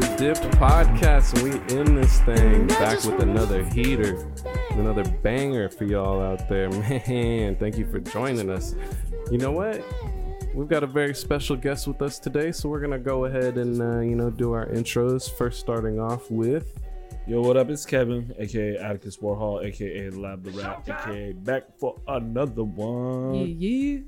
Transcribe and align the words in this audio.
the 0.00 0.16
Dipped 0.16 0.42
Podcast. 0.58 1.34
and 1.34 1.42
We 1.42 1.76
in 1.76 1.96
this 1.96 2.20
thing 2.20 2.68
back 2.68 3.02
with 3.04 3.20
another 3.20 3.64
heater, 3.64 4.30
another 4.70 5.02
banger 5.22 5.68
for 5.68 5.84
y'all 5.84 6.22
out 6.22 6.48
there. 6.48 6.70
Man, 7.08 7.56
thank 7.56 7.76
you 7.76 7.86
for 7.90 7.98
joining 7.98 8.48
us. 8.48 8.76
You 9.32 9.38
know 9.38 9.50
what? 9.50 9.82
We've 10.54 10.68
got 10.68 10.84
a 10.84 10.86
very 10.86 11.14
special 11.14 11.56
guest 11.56 11.88
with 11.88 12.00
us 12.00 12.20
today, 12.20 12.52
so 12.52 12.68
we're 12.68 12.80
gonna 12.80 12.98
go 12.98 13.24
ahead 13.24 13.58
and 13.58 13.80
uh, 13.80 14.00
you 14.00 14.14
know 14.14 14.30
do 14.30 14.52
our 14.52 14.66
intros. 14.66 15.30
First, 15.36 15.58
starting 15.58 15.98
off 15.98 16.30
with 16.30 16.78
Yo, 17.26 17.40
what 17.40 17.56
up? 17.56 17.68
It's 17.68 17.84
Kevin, 17.84 18.32
aka 18.38 18.76
Atticus 18.76 19.16
Warhol, 19.16 19.64
aka 19.64 20.10
Lab 20.10 20.44
the 20.44 20.50
Rat, 20.52 20.88
aka 20.88 21.32
back 21.32 21.64
for 21.76 22.00
another 22.06 22.62
one. 22.62 23.34
Yeah, 23.34 23.68
yeah. 23.68 23.98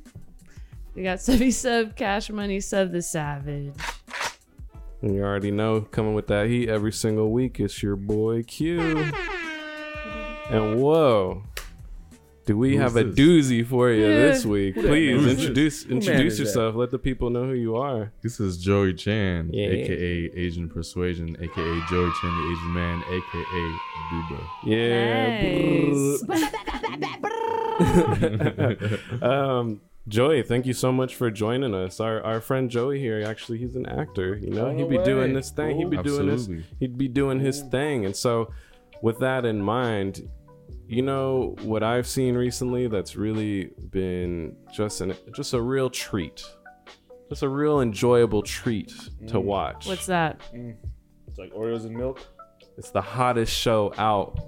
We 0.94 1.02
got 1.02 1.20
Subby 1.20 1.50
Sub, 1.50 1.96
Cash 1.96 2.30
Money 2.30 2.60
Sub 2.60 2.92
the 2.92 3.02
Savage. 3.02 3.74
And 5.02 5.14
you 5.14 5.22
already 5.22 5.50
know, 5.50 5.80
coming 5.82 6.12
with 6.14 6.26
that 6.28 6.46
heat 6.48 6.68
every 6.68 6.92
single 6.92 7.30
week, 7.30 7.58
it's 7.58 7.82
your 7.82 7.96
boy 7.96 8.42
Q. 8.42 8.80
And 10.50 10.78
whoa, 10.80 11.42
do 12.44 12.58
we 12.58 12.72
Who's 12.72 12.80
have 12.80 12.96
a 12.96 13.04
this? 13.04 13.14
doozy 13.18 13.64
for 13.64 13.90
you 13.90 14.02
Yeah. 14.06 14.26
this 14.26 14.44
week? 14.44 14.74
Who 14.74 14.82
that 14.82 14.88
Please 14.88 15.16
man 15.20 15.28
is? 15.30 15.38
introduce 15.40 15.82
Who 15.84 15.88
man 15.94 16.02
introduce 16.02 16.32
is 16.34 16.38
that? 16.38 16.44
yourself. 16.44 16.74
Let 16.76 16.90
the 16.90 16.98
people 16.98 17.30
know 17.30 17.46
who 17.46 17.54
you 17.54 17.76
are. 17.76 18.12
This 18.22 18.40
is 18.40 18.58
Joey 18.58 18.92
Chan, 18.92 19.50
Yeah. 19.54 19.68
aka 19.68 20.30
Asian 20.34 20.68
Persuasion, 20.68 21.34
aka 21.40 21.80
Joey 21.88 22.10
Chan, 22.20 22.36
the 22.36 22.42
Asian 22.52 22.72
man, 22.74 23.02
aka 23.08 23.72
Duba. 24.12 24.40
Yeah. 24.66 25.30
um, 29.22 29.80
Joey, 30.08 30.42
thank 30.42 30.66
you 30.66 30.72
so 30.72 30.90
much 30.90 31.14
for 31.14 31.30
joining 31.30 31.74
us. 31.74 32.00
Our 32.00 32.22
our 32.22 32.40
friend 32.40 32.70
Joey 32.70 32.98
here, 32.98 33.22
actually, 33.26 33.58
he's 33.58 33.76
an 33.76 33.86
actor. 33.86 34.36
You 34.36 34.50
know, 34.50 34.70
he'd 34.74 34.88
be 34.88 34.98
no 34.98 35.04
doing 35.04 35.32
this 35.34 35.50
thing. 35.50 35.76
He'd 35.76 35.90
be 35.90 35.96
Cool. 35.98 36.04
doing 36.04 36.26
this. 36.26 36.48
He'd 36.78 36.98
be 36.98 37.08
doing 37.08 37.38
his 37.38 37.62
thing. 37.62 38.06
And 38.06 38.16
so, 38.16 38.50
with 39.02 39.18
that 39.20 39.44
in 39.44 39.60
mind, 39.62 40.28
you 40.88 41.02
know 41.02 41.54
what 41.62 41.82
I've 41.82 42.06
seen 42.08 42.34
recently 42.34 42.88
that's 42.88 43.14
really 43.14 43.70
been 43.90 44.56
just 44.72 45.00
an 45.02 45.14
just 45.34 45.52
a 45.54 45.60
real 45.60 45.90
treat, 45.90 46.44
just 47.28 47.42
a 47.42 47.48
real 47.48 47.80
enjoyable 47.80 48.42
treat 48.42 48.88
to 49.28 49.34
Mm. 49.34 49.44
watch. 49.44 49.86
What's 49.86 50.06
that? 50.06 50.40
It's 51.28 51.38
like 51.38 51.52
Oreos 51.52 51.84
and 51.84 51.94
milk. 51.94 52.20
It's 52.78 52.90
the 52.90 53.02
hottest 53.02 53.52
show 53.56 53.92
out 53.98 54.40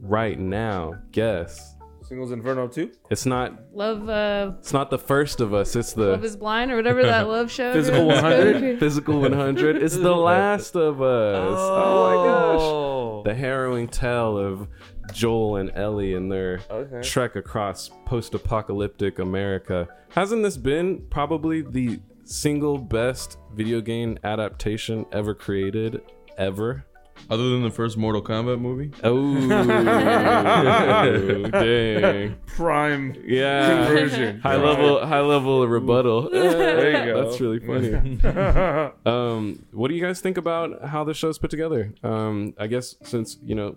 right 0.00 0.38
now. 0.38 0.92
Guess 1.10 1.74
Singles 2.10 2.32
Inferno 2.32 2.66
too. 2.66 2.90
it's 3.08 3.24
not. 3.24 3.54
Love 3.72 4.04
the 4.04 4.56
It's 4.58 4.72
not 4.72 4.90
the 4.90 4.98
first 4.98 5.40
of 5.40 5.54
us. 5.54 5.76
It's 5.76 5.92
the 5.92 6.06
Love 6.06 6.24
is 6.24 6.34
Blind 6.36 6.72
or 6.72 6.76
whatever 6.76 7.04
that 7.04 7.28
love 7.28 7.52
show. 7.52 7.72
Physical 7.72 8.04
100? 8.08 8.80
Physical 8.80 9.20
100. 9.20 9.76
It's 9.80 9.94
The 9.96 10.12
Last 10.16 10.74
of 10.74 11.00
Us. 11.00 11.56
Oh, 11.56 11.84
oh 11.84 12.06
my 12.08 12.24
gosh. 12.26 12.60
Oh. 12.60 13.22
The 13.24 13.32
harrowing 13.36 13.86
tale 13.86 14.36
of 14.36 14.66
Joel 15.12 15.58
and 15.58 15.70
Ellie 15.76 16.14
and 16.14 16.32
their 16.32 16.58
Okay. 16.68 17.00
trek 17.00 17.36
across 17.36 17.90
post 18.06 18.34
apocalyptic 18.34 19.20
America. 19.20 19.86
Hasn't 20.08 20.42
this 20.42 20.56
been 20.56 21.06
probably 21.10 21.62
the 21.62 22.00
single 22.24 22.76
best 22.76 23.38
video 23.54 23.80
game 23.80 24.18
adaptation 24.24 25.06
ever 25.12 25.32
created? 25.32 26.02
Ever? 26.36 26.86
Other 27.28 27.50
than 27.50 27.62
the 27.62 27.70
first 27.70 27.96
Mortal 27.96 28.22
Kombat 28.22 28.60
movie, 28.60 28.90
Oh, 29.04 29.48
dang. 31.50 32.36
Prime 32.46 33.14
Yeah. 33.24 33.86
conversion. 33.86 34.40
High 34.40 34.56
level, 34.56 35.04
high 35.06 35.20
level 35.20 35.66
rebuttal. 35.66 36.30
There 36.30 37.06
you 37.06 37.12
go. 37.12 37.24
That's 37.24 37.40
really 37.40 37.60
funny. 37.60 37.94
um, 39.06 39.64
what 39.72 39.88
do 39.88 39.94
you 39.94 40.02
guys 40.04 40.20
think 40.20 40.36
about 40.38 40.84
how 40.86 41.04
the 41.04 41.14
show's 41.14 41.38
put 41.38 41.50
together? 41.50 41.92
Um, 42.02 42.54
I 42.58 42.66
guess 42.66 42.96
since 43.02 43.36
you 43.42 43.54
know, 43.54 43.76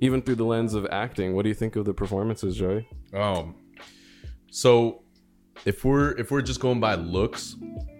even 0.00 0.22
through 0.22 0.36
the 0.36 0.44
lens 0.44 0.74
of 0.74 0.86
acting, 0.90 1.34
what 1.34 1.42
do 1.42 1.48
you 1.48 1.54
think 1.54 1.76
of 1.76 1.84
the 1.84 1.94
performances, 1.94 2.56
Joey? 2.56 2.88
um, 3.14 3.54
so 4.50 5.02
if 5.64 5.84
we're 5.84 6.12
if 6.18 6.30
we're 6.30 6.42
just 6.42 6.60
going 6.60 6.80
by 6.80 6.94
looks, 6.94 7.56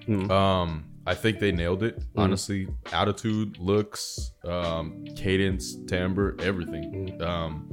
Hmm. 0.07 0.31
um, 0.31 0.85
I 1.07 1.15
think 1.15 1.39
they 1.39 1.53
nailed 1.53 1.83
it. 1.85 2.03
Honestly, 2.17 2.69
attitude, 2.93 3.59
looks, 3.59 4.33
um, 4.45 5.05
cadence, 5.17 5.77
timbre, 5.87 6.37
everything. 6.41 7.21
Um, 7.23 7.71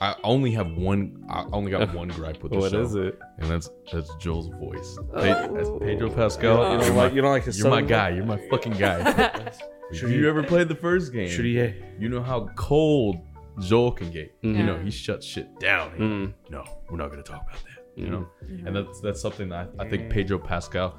I 0.00 0.14
only 0.24 0.50
have 0.52 0.70
one. 0.72 1.24
I 1.28 1.44
only 1.52 1.70
got 1.72 1.92
one 2.00 2.08
gripe 2.08 2.42
with 2.42 2.52
the 2.52 2.58
What 2.58 2.70
show. 2.70 2.80
is 2.82 2.94
it? 2.94 3.18
and 3.38 3.50
that's 3.50 3.68
that's 3.92 4.14
Joel's 4.16 4.48
voice. 4.48 4.98
Pe- 5.14 5.48
that's 5.52 5.68
Pedro 5.80 6.10
Pascal. 6.10 6.56
You 6.56 6.70
you're 6.70 6.78
don't 6.80 6.96
my, 6.96 7.02
like, 7.04 7.14
you 7.14 7.20
don't 7.22 7.30
like 7.32 7.44
his 7.44 7.58
you're 7.58 7.68
my 7.68 7.76
southern- 7.76 7.88
guy. 7.88 8.08
You're 8.10 8.24
my 8.24 8.38
fucking 8.48 8.72
guy. 8.74 9.52
Should 9.92 10.10
you 10.10 10.28
ever 10.28 10.42
played 10.44 10.68
the 10.68 10.74
first 10.76 11.12
game? 11.12 11.28
Should 11.28 11.44
he? 11.44 11.74
You 11.98 12.08
know 12.08 12.22
how 12.22 12.48
cold 12.56 13.16
Joel 13.58 13.90
can 13.92 14.10
get. 14.12 14.32
You 14.42 14.62
know 14.62 14.78
he 14.78 14.90
shuts 14.90 15.26
shit 15.26 15.58
down. 15.60 15.90
He- 15.96 16.02
Mm. 16.02 16.34
No, 16.50 16.64
we're 16.88 16.96
not 16.96 17.10
gonna 17.10 17.22
talk 17.24 17.42
about 17.42 17.58
that. 17.64 17.86
You 17.96 18.08
know, 18.08 18.28
and 18.64 18.74
that's 18.74 19.00
that's 19.00 19.20
something 19.20 19.48
that 19.50 19.70
I, 19.78 19.84
I 19.84 19.88
think 19.88 20.08
Pedro 20.08 20.38
Pascal 20.38 20.96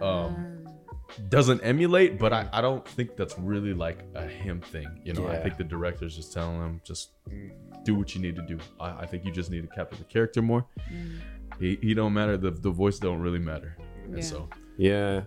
um, 0.00 0.66
doesn't 1.28 1.60
emulate, 1.62 2.18
but 2.18 2.32
I, 2.32 2.44
mm. 2.44 2.48
I 2.52 2.60
don't 2.60 2.86
think 2.86 3.16
that's 3.16 3.38
really 3.38 3.74
like 3.74 3.98
a 4.14 4.26
him 4.26 4.60
thing. 4.60 4.86
You 5.04 5.12
know, 5.14 5.26
I 5.28 5.38
think 5.42 5.56
the 5.56 5.64
director's 5.64 6.14
just 6.16 6.32
telling 6.32 6.56
him 6.60 6.80
just 6.84 7.10
do 7.84 7.94
what 7.94 8.14
you 8.14 8.20
need 8.20 8.36
to 8.36 8.42
do. 8.42 8.58
I, 8.80 9.02
I 9.02 9.06
think 9.06 9.24
you 9.24 9.32
just 9.32 9.50
need 9.50 9.62
to 9.62 9.74
capture 9.74 9.96
the 9.96 10.04
character 10.04 10.42
more. 10.42 10.66
Mm. 10.92 11.18
He, 11.60 11.78
he 11.80 11.94
don't 11.94 12.12
matter. 12.12 12.36
The 12.36 12.50
the 12.50 12.70
voice 12.70 12.98
don't 12.98 13.20
really 13.20 13.38
matter. 13.38 13.76
And 14.04 14.16
Yeah. 14.16 14.22
so 14.22 14.48
Yeah. 14.76 15.22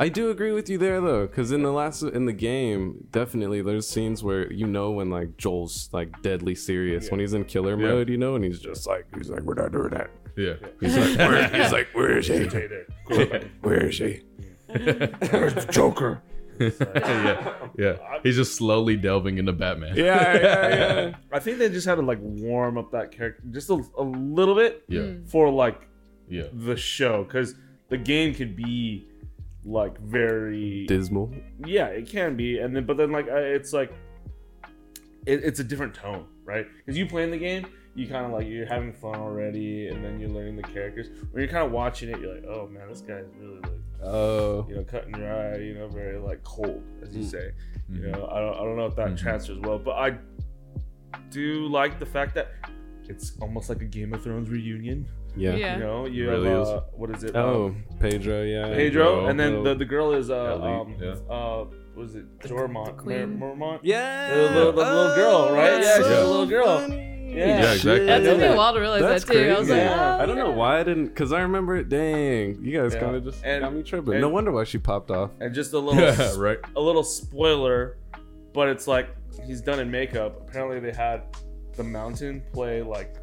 I 0.00 0.08
do 0.08 0.30
agree 0.30 0.52
with 0.52 0.70
you 0.70 0.78
there 0.78 1.00
though, 1.00 1.26
because 1.26 1.50
in 1.50 1.62
the 1.64 1.72
last 1.72 2.02
in 2.02 2.24
the 2.24 2.32
game, 2.32 3.08
definitely 3.10 3.62
there's 3.62 3.88
scenes 3.88 4.22
where 4.22 4.50
you 4.52 4.66
know 4.66 4.92
when 4.92 5.10
like 5.10 5.36
Joel's 5.36 5.88
like 5.92 6.22
deadly 6.22 6.54
serious 6.54 7.10
when 7.10 7.18
he's 7.18 7.34
in 7.34 7.44
killer 7.44 7.76
Yeah. 7.78 7.88
mode, 7.88 8.08
you 8.08 8.16
know, 8.16 8.36
and 8.36 8.44
he's 8.44 8.60
just 8.60 8.86
like 8.86 9.06
he's 9.16 9.28
like 9.28 9.42
we're 9.42 9.54
not 9.54 9.72
doing 9.72 9.90
that. 9.90 10.10
yeah, 10.36 10.54
He's 10.80 10.96
like 10.96 11.18
where, 11.28 11.48
he's 11.48 11.72
like 11.72 11.88
where 11.94 12.16
is 12.18 12.28
he? 12.28 12.44
Where 13.62 13.86
is 13.88 13.98
he? 13.98 14.22
Joker. 15.70 16.22
yeah, 16.58 17.54
yeah. 17.78 17.96
He's 18.22 18.36
just 18.36 18.56
slowly 18.56 18.96
delving 18.96 19.38
into 19.38 19.52
Batman. 19.52 19.96
Yeah, 19.96 20.34
yeah, 20.34 20.68
yeah. 20.68 21.16
I 21.32 21.38
think 21.38 21.58
they 21.58 21.68
just 21.68 21.86
had 21.86 21.96
to 21.96 22.02
like 22.02 22.18
warm 22.20 22.76
up 22.76 22.90
that 22.92 23.12
character 23.12 23.42
just 23.50 23.70
a, 23.70 23.80
a 23.96 24.02
little 24.02 24.54
bit 24.54 24.82
yeah, 24.88 25.02
hmm. 25.02 25.24
for 25.26 25.50
like 25.50 25.88
yeah. 26.28 26.44
the 26.52 26.76
show 26.76 27.24
because 27.24 27.54
the 27.88 27.96
game 27.96 28.34
could 28.34 28.56
be 28.56 29.06
like 29.64 29.98
very 30.00 30.86
Dismal. 30.86 31.30
yeah 31.66 31.86
it 31.86 32.08
can 32.08 32.36
be 32.36 32.58
and 32.58 32.74
then 32.74 32.86
but 32.86 32.96
then 32.96 33.10
like 33.10 33.26
it's 33.28 33.72
like 33.72 33.92
it, 35.26 35.44
it's 35.44 35.60
a 35.60 35.64
different 35.64 35.94
tone 35.94 36.26
right 36.44 36.66
because 36.78 36.96
you 36.96 37.06
playing 37.06 37.30
the 37.30 37.38
game 37.38 37.66
you 37.98 38.06
kind 38.06 38.24
of 38.26 38.32
like 38.32 38.46
you're 38.46 38.66
having 38.66 38.92
fun 38.92 39.16
already 39.16 39.88
and 39.88 40.04
then 40.04 40.18
you're 40.20 40.28
learning 40.30 40.56
the 40.56 40.62
characters 40.62 41.08
when 41.30 41.42
you're 41.42 41.50
kind 41.50 41.64
of 41.66 41.72
watching 41.72 42.08
it 42.08 42.18
you're 42.20 42.34
like 42.34 42.44
oh 42.48 42.66
man 42.68 42.88
this 42.88 43.00
guy's 43.00 43.24
really 43.40 43.60
like 43.60 43.72
Oh. 44.02 44.64
you 44.68 44.76
know 44.76 44.84
cutting 44.84 45.14
your 45.16 45.28
eye 45.28 45.56
you 45.58 45.74
know 45.74 45.88
very 45.88 46.18
like 46.18 46.42
cold 46.44 46.82
as 47.02 47.14
you 47.16 47.24
Mm. 47.24 47.30
say 47.30 47.50
Mhm. 47.90 48.00
you 48.02 48.10
know 48.12 48.28
I 48.30 48.38
don't, 48.40 48.54
I 48.54 48.62
don't 48.64 48.76
know 48.76 48.86
if 48.86 48.94
that 48.96 49.08
Mhm. 49.08 49.18
transfers 49.18 49.58
well 49.58 49.78
but 49.78 49.96
i 50.06 50.16
do 51.30 51.66
like 51.68 51.98
the 51.98 52.06
fact 52.06 52.34
that 52.34 52.48
it's 53.08 53.32
almost 53.40 53.68
like 53.68 53.80
a 53.80 53.86
game 53.98 54.12
of 54.14 54.22
thrones 54.22 54.48
reunion 54.50 55.06
Yeah. 55.36 55.54
Yeah. 55.56 55.74
you 55.76 55.82
know 55.84 56.06
you 56.06 56.30
Really 56.30 56.48
have 56.50 56.62
is. 56.62 56.68
uh, 56.68 56.80
what 56.92 57.10
is 57.10 57.24
it 57.24 57.32
Oh, 57.34 57.66
Um, 57.66 57.84
Pedro, 58.00 58.42
yeah. 58.42 58.64
Pedro, 58.66 58.76
Pedro, 58.76 59.26
and 59.26 59.38
then 59.40 59.62
the, 59.62 59.74
the 59.74 59.84
girl 59.84 60.12
is 60.14 60.30
uh 60.30 60.36
Ellie, 60.36 60.72
um 60.72 60.94
yeah. 61.00 61.14
uh 61.34 61.64
what 61.94 62.04
is 62.06 62.14
it 62.14 62.26
Jormont 62.40 62.96
queen. 62.96 63.38
Mer- 63.38 63.54
Mermont 63.56 63.80
Yeah. 63.82 64.32
The 64.34 64.54
little- 64.54 64.72
the 64.72 64.78
little 64.78 65.14
girl, 65.16 65.52
right? 65.52 65.82
Yeah, 65.82 65.96
she's 65.96 66.06
a 66.06 66.26
little 66.26 66.46
girl. 66.46 66.78
funny. 66.78 67.17
Yeah. 67.28 67.46
Yeah, 67.62 67.72
exactly. 67.72 68.06
That 68.06 68.22
took 68.24 68.38
me 68.38 68.44
Yeah. 68.44 68.52
a 68.52 68.56
while 68.56 68.72
to 68.74 68.80
realize 68.80 69.02
That's 69.02 69.24
that 69.24 69.32
too. 69.32 69.50
I 69.50 69.58
was 69.58 69.68
like, 69.68 69.78
Yeah. 69.78 70.16
oh, 70.18 70.22
I 70.22 70.26
don't 70.26 70.36
know 70.36 70.46
oh, 70.46 70.52
why 70.52 70.80
I 70.80 70.82
didn't, 70.84 71.06
because 71.08 71.32
I 71.32 71.40
remember 71.42 71.76
it. 71.76 71.88
Dang, 71.88 72.62
you 72.64 72.80
guys 72.80 72.94
Yeah. 72.94 73.00
kind 73.00 73.16
of 73.16 73.24
just 73.24 73.44
And- 73.44 73.62
got 73.62 73.74
me 73.74 73.82
tripping. 73.82 74.14
and- 74.14 74.20
no 74.22 74.28
wonder 74.28 74.50
why 74.52 74.64
she 74.64 74.78
popped 74.78 75.10
off. 75.10 75.30
and 75.40 75.54
just 75.54 75.72
a 75.74 75.78
little 75.78 76.00
Yeah, 76.00 76.32
right. 76.38 76.58
a 76.76 76.80
little 76.80 77.04
spoiler 77.04 77.96
but 78.54 78.68
it's 78.68 78.88
like 78.88 79.08
he's 79.46 79.60
done 79.60 79.78
in 79.78 79.90
makeup 79.90 80.40
apparently 80.48 80.80
they 80.80 80.90
had 80.96 81.22
the 81.76 81.84
mountain 81.84 82.42
play 82.52 82.82
like 82.82 83.14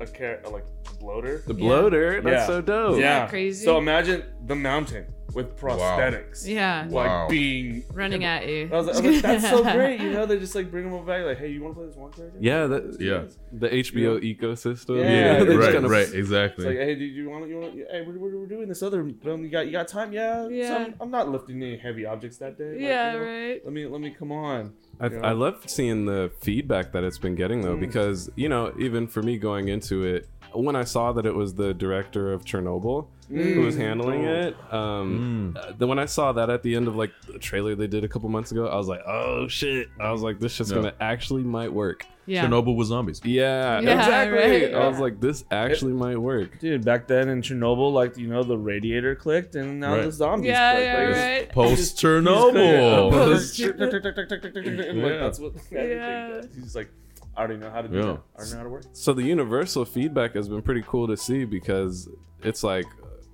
a 0.00 0.06
char- 0.06 0.40
like 0.50 0.64
bloater 0.98 1.42
The 1.46 1.54
Yeah. 1.54 1.58
bloater, 1.60 2.20
that's 2.22 2.32
Yeah. 2.34 2.46
so 2.46 2.60
dope. 2.62 2.98
yeah 2.98 3.26
crazy? 3.28 3.64
so 3.64 3.76
imagine 3.78 4.24
the 4.46 4.56
mountain 4.56 5.04
with 5.34 5.56
prosthetics 5.58 6.46
Yeah. 6.46 6.82
like 6.88 6.92
Wow. 7.08 7.28
being 7.28 7.84
Running 7.92 8.24
at 8.24 8.46
you. 8.48 8.68
I 8.72 8.76
was, 8.76 8.86
like, 8.86 8.96
I 8.96 9.00
was 9.00 9.12
like, 9.14 9.22
that's 9.22 9.48
so 9.50 9.62
great 9.74 10.00
you 10.00 10.10
know 10.12 10.26
they 10.26 10.38
just 10.38 10.54
like 10.54 10.70
bring 10.70 10.84
them 10.84 10.94
over 10.94 11.04
back 11.04 11.24
like 11.24 11.38
hey 11.38 11.48
you 11.50 11.62
want 11.62 11.74
to 11.74 11.78
play 11.80 11.86
this 11.88 11.96
one 11.96 12.12
character 12.12 12.38
Yeah, 12.40 12.66
that, 12.66 12.96
Yeah. 13.00 13.24
the 13.52 13.68
HBO 13.68 14.18
ecosystem. 14.20 14.98
Yeah, 14.98 15.10
Yeah, 15.10 15.38
they 15.40 15.46
just 15.46 15.58
right, 15.58 15.72
kinda- 15.72 15.88
right, 15.88 16.02
It's 16.02 16.12
exactly. 16.14 16.64
like, 16.66 16.76
hey, 16.76 16.94
do 16.94 17.04
you 17.04 17.28
want? 17.30 17.48
You 17.48 17.58
want? 17.60 17.74
Hey, 17.74 18.02
we're, 18.06 18.18
we're, 18.18 18.38
we're 18.40 18.46
doing 18.46 18.68
this 18.68 18.82
other 18.82 19.08
film. 19.22 19.42
You 19.44 19.50
got 19.50 19.66
you 19.66 19.72
got 19.72 19.88
time? 19.88 20.12
Yeah. 20.12 20.48
Yeah. 20.48 20.68
So 20.68 20.76
I'm, 20.76 20.94
I'm 21.00 21.10
not 21.10 21.28
lifting 21.28 21.62
any 21.62 21.76
heavy 21.76 22.04
objects 22.06 22.38
that 22.38 22.56
day. 22.58 22.72
Like, 22.72 22.80
yeah, 22.80 23.12
you 23.12 23.18
know, 23.18 23.24
right. 23.24 23.60
Let 23.64 23.72
me 23.72 23.86
let 23.86 24.00
me 24.00 24.10
come 24.16 24.32
on. 24.32 24.72
I, 25.00 25.06
Yeah. 25.08 25.20
I 25.22 25.32
love 25.32 25.62
seeing 25.66 26.06
the 26.06 26.30
feedback 26.40 26.92
that 26.92 27.04
it's 27.04 27.18
been 27.18 27.34
getting 27.34 27.62
though, 27.62 27.76
Mm. 27.76 27.80
because 27.80 28.30
you 28.36 28.48
know, 28.48 28.72
even 28.78 29.06
for 29.06 29.22
me 29.22 29.38
going 29.38 29.68
into 29.68 30.04
it, 30.04 30.28
when 30.52 30.76
I 30.76 30.84
saw 30.84 31.12
that 31.12 31.26
it 31.26 31.34
was 31.34 31.54
the 31.54 31.72
director 31.74 32.32
of 32.32 32.44
Chernobyl 32.44 33.06
who 33.28 33.60
was 33.60 33.76
handling 33.76 34.24
it, 34.24 34.56
um, 34.72 35.56
uh, 35.60 35.70
then 35.78 35.88
when 35.88 36.00
I 36.00 36.06
saw 36.06 36.32
that 36.32 36.50
at 36.50 36.64
the 36.64 36.74
end 36.74 36.88
of 36.88 36.96
like 36.96 37.12
the 37.28 37.38
trailer 37.38 37.76
they 37.76 37.86
did 37.86 38.02
a 38.02 38.08
couple 38.08 38.28
months 38.28 38.50
ago, 38.50 38.66
I 38.66 38.76
was 38.76 38.88
like, 38.88 39.02
oh 39.06 39.46
shit! 39.48 39.88
I 40.00 40.10
was 40.10 40.22
like, 40.22 40.40
this 40.40 40.52
shit's 40.52 40.70
Yeah. 40.70 40.76
gonna 40.78 40.94
actually 41.00 41.44
might 41.44 41.72
work. 41.72 42.04
Yeah. 42.26 42.46
Chernobyl 42.46 42.76
with 42.76 42.88
zombies. 42.88 43.20
Yeah, 43.24 43.80
Yeah, 43.80 43.98
exactly. 44.00 44.38
right. 44.66 44.74
I 44.74 44.86
was 44.88 44.98
like, 45.00 45.20
this 45.20 45.44
actually 45.50 45.92
might 45.94 46.18
work. 46.18 46.58
Dude, 46.60 46.84
back 46.84 47.08
then 47.08 47.28
in 47.28 47.40
Chernobyl, 47.42 47.92
like 47.92 48.16
you 48.16 48.26
know, 48.28 48.42
the 48.42 48.58
radiator 48.58 49.14
clicked, 49.16 49.54
and 49.56 49.80
now 49.80 49.94
Right. 49.96 50.04
the 50.04 50.12
zombies. 50.12 50.48
Yeah, 50.48 50.72
click. 50.74 50.84
yeah, 50.84 51.04
Like, 51.06 51.16
right. 51.16 51.48
Post 51.54 51.96
Chernobyl. 52.02 53.10
Post- 53.10 53.58
like, 53.60 53.78
Yeah. 53.78 55.18
that's 55.18 55.38
what. 55.38 55.52
Yeah. 55.70 56.42
He's 56.54 56.64
just 56.64 56.76
like, 56.76 56.90
I 57.40 57.44
already 57.44 57.58
know 57.58 57.70
how 57.70 57.80
to 57.80 57.88
do 57.88 57.96
Yeah. 57.96 58.02
that. 58.02 58.20
I 58.36 58.38
already 58.38 58.50
know 58.52 58.56
how 58.58 58.62
to 58.64 58.68
work. 58.68 58.82
So 58.92 59.14
the 59.14 59.22
universal 59.22 59.86
feedback 59.86 60.34
has 60.34 60.46
been 60.50 60.60
pretty 60.60 60.84
cool 60.86 61.06
to 61.08 61.16
see 61.16 61.46
because 61.46 62.06
it's 62.42 62.62
like 62.62 62.84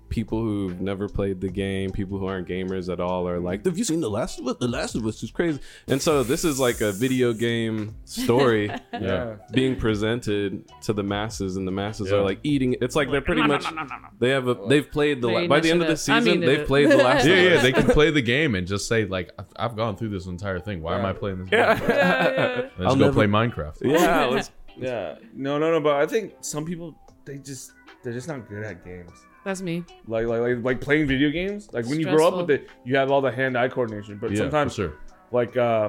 people 0.08 0.40
who've 0.40 0.80
never 0.80 1.08
played 1.08 1.40
the 1.40 1.48
game, 1.48 1.90
people 1.90 2.18
who 2.18 2.26
aren't 2.26 2.46
gamers 2.48 2.92
at 2.92 3.00
all 3.00 3.28
are 3.28 3.38
like, 3.40 3.64
"Have 3.64 3.76
you 3.78 3.84
seen 3.84 4.00
the 4.00 4.10
Last 4.10 4.38
of 4.38 4.46
Us? 4.46 4.56
The 4.60 4.68
Last 4.68 4.94
of 4.94 5.06
Us 5.06 5.22
is 5.22 5.30
crazy." 5.30 5.60
And 5.88 6.00
so 6.00 6.22
this 6.22 6.44
is 6.44 6.58
like 6.60 6.80
a 6.80 6.92
video 6.92 7.32
game 7.32 7.94
story 8.04 8.70
Yeah. 8.92 9.36
being 9.52 9.76
presented 9.76 10.64
to 10.82 10.92
the 10.92 11.02
masses, 11.02 11.56
and 11.56 11.66
the 11.66 11.72
masses 11.72 12.10
Yeah. 12.10 12.18
are 12.18 12.22
like 12.22 12.40
eating. 12.42 12.76
It's 12.80 12.94
like 12.96 13.10
they're 13.10 13.20
pretty 13.20 13.42
much 13.42 13.64
they 14.18 14.30
have 14.30 14.48
a 14.48 14.54
they've 14.68 14.90
played 14.90 15.20
the 15.20 15.28
They 15.28 15.42
la- 15.42 15.46
by 15.48 15.60
the 15.60 15.70
end 15.70 15.82
of 15.82 15.86
the 15.88 15.92
initiative. 15.92 16.14
I 16.14 16.18
season 16.20 16.40
mean, 16.40 16.48
they've 16.48 16.60
it- 16.60 16.66
played 16.66 16.90
the 16.90 16.96
Last. 17.06 17.26
Yeah, 17.26 17.34
of 17.34 17.44
yeah, 17.50 17.56
Us. 17.56 17.62
they 17.62 17.72
can 17.72 17.86
play 17.86 18.10
the 18.10 18.22
game 18.22 18.54
and 18.54 18.66
just 18.66 18.88
say 18.88 19.04
like, 19.06 19.30
"I've, 19.38 19.46
I've 19.56 19.76
gone 19.76 19.96
through 19.96 20.10
this 20.10 20.26
entire 20.26 20.60
thing. 20.60 20.82
Why 20.82 20.98
am 20.98 21.04
I 21.04 21.12
playing 21.12 21.38
this? 21.44 21.48
Yeah. 21.52 21.78
game? 21.78 21.88
Yeah, 21.88 21.96
yeah. 21.96 22.54
Let's 22.62 22.72
I'll 22.80 22.94
go 22.96 23.00
never- 23.06 23.12
play 23.12 23.26
Minecraft." 23.26 23.76
yeah, 23.82 24.24
let's 24.26 24.50
Yeah. 24.76 25.16
No, 25.34 25.58
no, 25.58 25.70
no. 25.72 25.80
But 25.80 25.96
I 25.96 26.06
think 26.06 26.34
some 26.40 26.64
people 26.64 26.94
they 27.24 27.38
just 27.38 27.72
they're 28.04 28.12
just 28.12 28.28
not 28.28 28.48
good 28.48 28.62
at 28.62 28.84
games. 28.84 29.10
That's 29.46 29.62
me. 29.62 29.84
Like 30.08 30.26
like 30.26 30.40
like, 30.40 30.64
like 30.64 30.80
playing 30.80 31.06
video 31.06 31.30
games. 31.30 31.68
Like 31.72 31.86
when 31.86 32.00
you 32.00 32.06
grow 32.06 32.26
up 32.26 32.34
with 32.36 32.50
it, 32.50 32.68
you 32.84 32.96
have 32.96 33.12
all 33.12 33.20
the 33.20 33.30
hand-eye 33.30 33.68
coordination. 33.68 34.18
But 34.18 34.32
Yeah, 34.32 34.38
sometimes, 34.38 34.72
for 34.74 34.82
sure. 34.88 34.92
like 35.30 35.56
uh, 35.56 35.88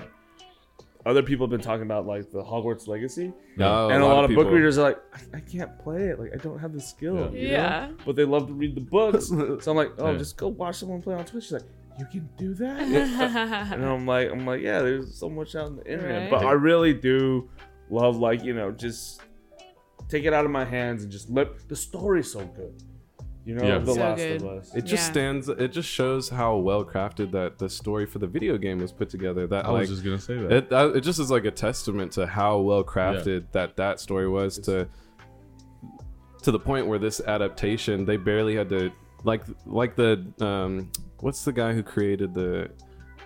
other 1.07 1.23
people 1.23 1.47
have 1.47 1.49
been 1.51 1.59
talking 1.61 1.81
about 1.81 2.05
like 2.05 2.29
the 2.29 2.43
Hogwarts 2.43 2.87
Legacy, 2.87 3.33
No, 3.55 3.89
and 3.89 4.03
a 4.03 4.05
lot, 4.05 4.25
of 4.25 4.29
book 4.29 4.45
people- 4.45 4.51
readers 4.53 4.77
are 4.77 4.83
like, 4.89 4.99
I, 5.11 5.37
I 5.37 5.39
can't 5.39 5.79
play 5.79 6.03
it. 6.09 6.19
Like 6.19 6.33
I 6.33 6.37
don't 6.37 6.59
have 6.59 6.71
the 6.71 6.79
skill. 6.79 7.15
Yeah. 7.15 7.39
you 7.39 7.47
know? 7.47 7.51
Yeah. 7.53 7.91
But 8.05 8.15
they 8.15 8.25
love 8.25 8.45
to 8.45 8.53
read 8.53 8.75
the 8.75 8.81
books. 8.81 9.27
so 9.29 9.59
I'm 9.71 9.75
like, 9.75 9.93
oh, 9.97 10.11
Yeah. 10.11 10.17
just 10.19 10.37
go 10.37 10.49
watch 10.49 10.75
someone 10.75 11.01
play 11.01 11.15
on 11.15 11.25
Twitch. 11.25 11.45
She's 11.45 11.53
like, 11.53 11.63
you 11.97 12.05
can 12.05 12.29
do 12.37 12.53
that. 12.53 12.79
and 13.73 13.83
I'm 13.83 14.05
like, 14.05 14.29
I'm 14.31 14.45
like, 14.45 14.61
yeah, 14.61 14.81
there's 14.83 15.15
so 15.15 15.29
much 15.31 15.55
out 15.55 15.65
on 15.65 15.77
the 15.77 15.91
internet, 15.91 16.23
Right. 16.23 16.41
but 16.41 16.45
I 16.45 16.51
really 16.51 16.93
do 16.93 17.49
love 17.89 18.17
like 18.17 18.43
you 18.43 18.53
know 18.53 18.69
just 18.69 19.21
take 20.09 20.25
it 20.25 20.33
out 20.33 20.45
of 20.45 20.51
my 20.51 20.63
hands 20.65 21.01
and 21.03 21.11
just 21.11 21.27
let 21.31 21.67
the 21.69 21.75
story's 21.75 22.31
so 22.31 22.45
good. 22.45 22.83
You 23.47 23.55
know, 23.55 23.63
Yeah. 23.65 23.77
The 23.79 23.93
So 23.93 23.99
Last 24.01 24.17
good. 24.17 24.41
of 24.41 24.47
Us. 24.49 24.75
It 24.75 24.81
just 24.81 25.05
Yeah. 25.07 25.11
stands. 25.11 25.47
It 25.47 25.69
just 25.71 25.87
shows 25.87 26.27
how 26.27 26.57
well 26.57 26.83
crafted 26.83 27.31
that 27.31 27.57
the 27.57 27.69
story 27.69 28.05
for 28.05 28.19
the 28.19 28.27
video 28.27 28.57
game 28.57 28.79
was 28.79 28.91
put 28.91 29.09
together. 29.09 29.47
That 29.47 29.65
I 29.65 29.69
like 29.71 29.79
was 29.81 29.89
just 29.91 30.03
gonna 30.03 30.19
say 30.19 30.35
that. 30.35 30.51
it, 30.51 30.73
uh, 30.73 30.91
it 30.93 31.01
just 31.01 31.17
is 31.17 31.31
like 31.31 31.45
a 31.45 31.51
testament 31.51 32.11
to 32.13 32.27
how 32.27 32.59
well 32.59 32.83
crafted 32.83 33.45
that 33.53 33.77
that 33.77 34.01
story 34.01 34.27
was 34.27 34.57
to 34.59 34.87
to 36.43 36.51
the 36.51 36.59
point 36.59 36.87
where 36.87 36.99
this 36.99 37.21
adaptation 37.21 38.03
they 38.05 38.17
barely 38.17 38.55
had 38.55 38.67
to 38.69 38.91
like 39.23 39.43
like 39.65 39.95
the 39.95 40.25
um 40.41 40.91
what's 41.21 41.43
the 41.45 41.51
guy 41.53 41.73
who 41.73 41.81
created 41.83 42.33
the 42.33 42.69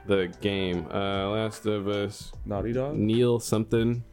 the 0.07 0.31
game 0.41 0.85
uh 0.94 1.29
Last 1.29 1.65
of 1.65 1.88
Us 1.88 2.31
Naughty 2.45 2.73
Dog. 2.73 2.95
Neil 2.95 3.39
something 3.39 4.03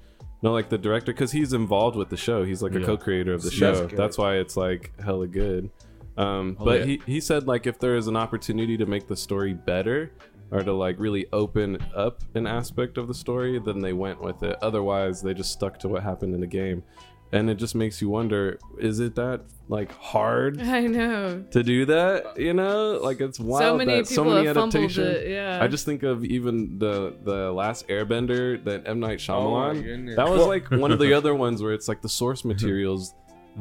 no 0.42 0.52
like 0.52 0.68
the 0.68 0.78
director 0.78 1.12
because 1.12 1.32
he's 1.32 1.52
involved 1.52 1.96
with 1.96 2.08
the 2.08 2.16
show 2.16 2.44
he's 2.44 2.62
like 2.62 2.74
a 2.74 2.80
Yeah. 2.80 2.86
co-creator 2.86 3.32
of 3.34 3.42
the 3.42 3.48
That's 3.50 3.56
show 3.56 3.86
good. 3.86 3.96
that's 3.98 4.16
why 4.18 4.36
it's 4.36 4.56
like 4.56 4.92
hella 5.00 5.26
good 5.26 5.70
um 6.18 6.56
Oh, 6.60 6.64
but 6.64 6.80
yeah. 6.80 6.84
he, 6.86 7.02
he 7.06 7.20
said 7.20 7.46
like 7.46 7.66
if 7.66 7.78
there 7.78 7.96
is 7.96 8.06
an 8.08 8.16
opportunity 8.16 8.76
to 8.76 8.84
make 8.86 9.06
the 9.06 9.16
story 9.16 9.54
better 9.54 10.12
or 10.50 10.62
to 10.62 10.72
like 10.72 10.96
really 10.98 11.26
open 11.32 11.78
up 11.94 12.22
an 12.34 12.46
aspect 12.46 12.98
of 12.98 13.06
the 13.08 13.14
story 13.14 13.58
then 13.58 13.80
they 13.80 13.92
went 13.92 14.20
with 14.20 14.42
it 14.42 14.56
otherwise 14.62 15.22
they 15.22 15.32
just 15.34 15.52
stuck 15.52 15.78
to 15.80 15.88
what 15.88 16.02
happened 16.02 16.34
in 16.34 16.40
the 16.40 16.46
game 16.46 16.82
and 17.30 17.50
it 17.50 17.56
just 17.56 17.74
makes 17.74 18.00
you 18.00 18.08
wonder 18.08 18.58
is 18.80 19.00
it 19.00 19.14
that 19.14 19.42
like 19.68 19.92
hard 19.92 20.58
I 20.80 20.86
know. 20.86 21.44
to 21.50 21.62
do 21.62 21.84
that 21.84 22.40
you 22.40 22.54
know 22.54 22.98
like 23.02 23.20
it's 23.20 23.38
wild 23.38 23.62
so 23.62 23.76
many 23.76 23.92
that 23.96 24.08
people 24.08 24.14
so 24.14 24.24
many 24.24 24.46
have 24.46 24.56
fumbled 24.56 24.74
adaptations 24.76 25.06
it. 25.26 25.28
Yeah. 25.28 25.62
I 25.62 25.68
just 25.68 25.84
think 25.84 26.02
of 26.02 26.24
even 26.24 26.78
the 26.78 27.14
the 27.22 27.52
last 27.52 27.86
Airbender 27.88 28.64
that 28.64 28.88
M 28.88 28.98
Night 29.00 29.18
Shyamalan. 29.18 29.76
Oh 29.78 29.82
goodness. 29.82 30.16
that 30.16 30.28
was 30.30 30.46
like 30.46 30.70
one 30.70 30.90
of 30.90 30.98
the 30.98 31.12
other 31.18 31.34
ones 31.34 31.62
where 31.62 31.74
it's 31.74 31.86
like 31.86 32.00
the 32.00 32.08
source 32.08 32.42
materials 32.52 33.12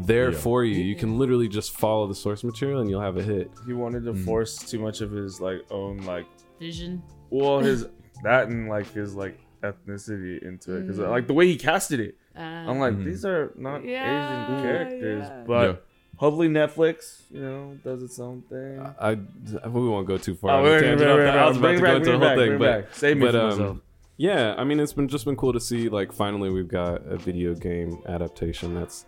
there 0.05 0.31
Yeah. 0.31 0.37
for 0.37 0.63
you. 0.63 0.75
You 0.83 0.95
can 0.95 1.17
literally 1.17 1.47
just 1.47 1.71
follow 1.71 2.07
the 2.07 2.15
source 2.15 2.43
material 2.43 2.81
and 2.81 2.89
you'll 2.89 3.01
have 3.01 3.17
a 3.17 3.23
hit. 3.23 3.51
He 3.65 3.73
wanted 3.73 4.03
to 4.05 4.13
force 4.13 4.57
too 4.57 4.79
much 4.79 5.01
of 5.01 5.11
his 5.11 5.41
like 5.41 5.61
own 5.71 5.97
like 5.99 6.25
vision. 6.59 7.01
well 7.29 7.59
his 7.59 7.87
that 8.23 8.47
and 8.47 8.69
like 8.69 8.91
his 8.93 9.15
like 9.15 9.39
ethnicity 9.63 10.41
into 10.43 10.75
it 10.75 10.81
because 10.81 10.99
Mm. 10.99 11.09
like 11.09 11.27
the 11.27 11.33
way 11.33 11.47
he 11.47 11.55
casted 11.57 11.99
it. 11.99 12.15
Uh, 12.35 12.41
I'm 12.41 12.79
like 12.79 12.93
Mhm. 12.93 13.05
these 13.05 13.25
are 13.25 13.51
not 13.57 13.83
Yeah, 13.83 14.45
Asian 14.45 14.61
characters, 14.63 15.23
yeah. 15.27 15.43
but 15.47 15.67
Yeah. 15.69 15.75
hopefully 16.17 16.47
Netflix 16.49 17.21
you 17.31 17.41
know 17.41 17.77
does 17.83 18.03
its 18.03 18.19
own 18.19 18.43
thing. 18.43 18.79
I, 18.79 19.17
I 19.63 19.67
we 19.67 19.87
won't 19.89 20.07
go 20.07 20.17
too 20.17 20.35
far. 20.35 20.51
Oh, 20.51 20.57
on 20.57 20.63
the 20.63 20.69
wait, 20.71 20.79
tangent 20.81 20.99
wait, 21.01 21.07
of 21.09 21.17
wait, 21.17 21.23
that. 21.25 21.33
wait, 21.33 21.39
I 21.41 21.47
was 21.47 21.57
about 21.57 21.61
bring 21.79 21.79
to 21.79 21.79
it 21.79 21.81
go 21.81 21.85
back, 21.87 21.95
into 21.97 22.11
the 22.11 22.17
whole 22.17 22.27
back, 22.27 22.37
thing, 22.37 22.57
but. 22.59 22.95
Save 22.95 23.17
me 23.17 23.25
but, 23.25 23.31
from 23.31 23.39
um, 23.41 23.49
myself. 23.49 23.77
yeah, 24.17 24.55
I 24.57 24.63
mean 24.63 24.79
it's 24.79 24.93
been 24.93 25.07
just 25.07 25.25
been 25.25 25.35
cool 25.35 25.53
to 25.53 25.59
see 25.59 25.89
like 25.89 26.11
finally 26.13 26.49
we've 26.51 26.67
got 26.67 27.05
a 27.07 27.17
video 27.17 27.53
game 27.55 27.97
adaptation 28.07 28.75
that's 28.75 29.05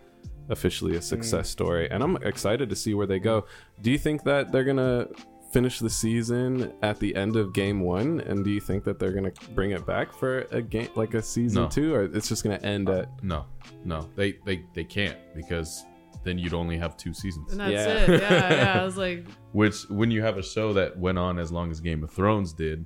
officially 0.49 0.95
a 0.95 1.01
success 1.01 1.47
Mm. 1.47 1.51
story, 1.51 1.89
and 1.91 2.03
I'm 2.03 2.17
excited 2.17 2.69
to 2.69 2.75
see 2.75 2.93
where 2.93 3.07
they 3.07 3.19
go. 3.19 3.45
Do 3.81 3.91
you 3.91 3.97
think 3.97 4.23
that 4.23 4.51
they're 4.51 4.63
gonna 4.63 5.07
finish 5.51 5.79
the 5.79 5.89
season 5.89 6.71
at 6.83 6.99
the 6.99 7.15
end 7.15 7.35
of 7.35 7.53
game 7.53 7.79
one, 7.81 8.19
and 8.21 8.43
do 8.43 8.51
you 8.51 8.59
think 8.61 8.83
that 8.83 8.99
they're 8.99 9.11
gonna 9.13 9.31
bring 9.55 9.71
it 9.71 9.85
back 9.85 10.13
for 10.13 10.41
a 10.51 10.61
game 10.61 10.89
like 10.95 11.13
a 11.15 11.21
season 11.21 11.63
No. 11.63 11.69
two, 11.69 11.93
or 11.95 12.03
it's 12.03 12.29
just 12.29 12.43
gonna 12.43 12.59
end 12.63 12.89
at? 12.89 13.23
no, 13.23 13.45
no, 13.83 14.07
they 14.15 14.33
they 14.45 14.63
they 14.75 14.83
can't 14.83 15.17
because 15.35 15.85
then 16.23 16.37
you'd 16.37 16.53
only 16.53 16.77
have 16.77 16.97
two 16.97 17.13
seasons. 17.13 17.51
and 17.53 17.61
that's 17.61 17.71
Yeah. 17.71 17.87
it. 18.15 18.21
Yeah, 18.21 18.53
yeah. 18.75 18.79
I 18.81 18.83
was 18.83 18.97
like, 18.97 19.25
Which 19.53 19.89
when 19.89 20.11
you 20.11 20.21
have 20.21 20.37
a 20.37 20.43
show 20.43 20.73
that 20.73 20.97
went 20.99 21.17
on 21.17 21.39
as 21.39 21.49
long 21.51 21.71
as 21.71 21.79
Game 21.79 22.03
of 22.03 22.11
Thrones 22.11 22.51
did, 22.53 22.85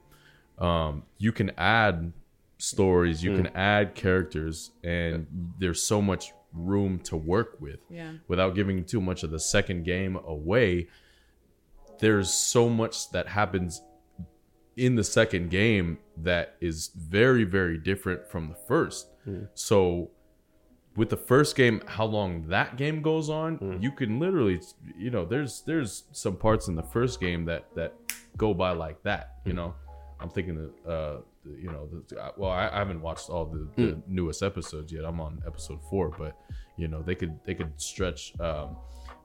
um, 0.59 1.03
you 1.17 1.31
can 1.31 1.51
add 1.57 2.13
stories, 2.59 3.23
you 3.23 3.31
Mm. 3.31 3.37
can 3.37 3.47
add 3.55 3.95
characters, 3.95 4.71
and 4.83 5.25
there's 5.59 5.81
so 5.83 6.01
much 6.01 6.31
room 6.53 6.99
to 6.99 7.17
work 7.17 7.57
with. 7.59 7.79
yeah. 7.89 8.13
without 8.27 8.55
giving 8.55 8.83
too 8.85 9.01
much 9.01 9.23
of 9.23 9.31
the 9.31 9.39
second 9.39 9.83
game 9.83 10.15
away, 10.15 10.87
there's 11.99 12.33
so 12.33 12.69
much 12.69 13.11
that 13.11 13.27
happens 13.27 13.81
in 14.75 14.95
the 14.95 15.03
second 15.03 15.49
game 15.49 15.99
that 16.17 16.55
is 16.59 16.89
very, 16.95 17.43
very 17.43 17.77
different 17.77 18.29
from 18.29 18.49
the 18.49 18.55
first. 18.67 19.07
Hmm. 19.23 19.43
So, 19.53 20.11
with 20.95 21.09
the 21.09 21.17
first 21.17 21.55
game, 21.55 21.81
how 21.87 22.05
long 22.05 22.47
that 22.49 22.77
game 22.77 23.01
goes 23.01 23.29
on, 23.29 23.55
hmm. 23.55 23.77
you 23.81 23.91
can 23.91 24.19
literally, 24.19 24.59
you 24.97 25.09
know, 25.09 25.25
there's 25.25 25.61
there's 25.61 26.03
some 26.11 26.35
parts 26.35 26.67
in 26.67 26.75
the 26.75 26.83
first 26.83 27.19
game 27.19 27.45
that 27.45 27.73
that 27.75 27.93
go 28.37 28.53
by 28.53 28.71
like 28.71 29.01
that. 29.03 29.37
You 29.45 29.51
hmm. 29.51 29.57
know, 29.57 29.75
I'm 30.19 30.29
thinking 30.29 30.55
that, 30.55 30.91
uh, 30.91 31.17
you 31.45 31.71
know, 31.71 31.87
the, 31.91 32.33
well, 32.37 32.51
I, 32.51 32.69
I 32.69 32.77
haven't 32.79 33.01
watched 33.01 33.29
all 33.29 33.45
the, 33.45 33.67
the 33.75 34.01
newest 34.07 34.41
episodes 34.43 34.91
yet. 34.91 35.05
I'm 35.05 35.19
on 35.19 35.41
episode 35.45 35.79
four, 35.89 36.09
but 36.17 36.37
you 36.77 36.87
know, 36.87 37.01
they 37.01 37.15
could 37.15 37.39
they 37.45 37.53
could 37.53 37.71
stretch. 37.79 38.33
Um, 38.39 38.77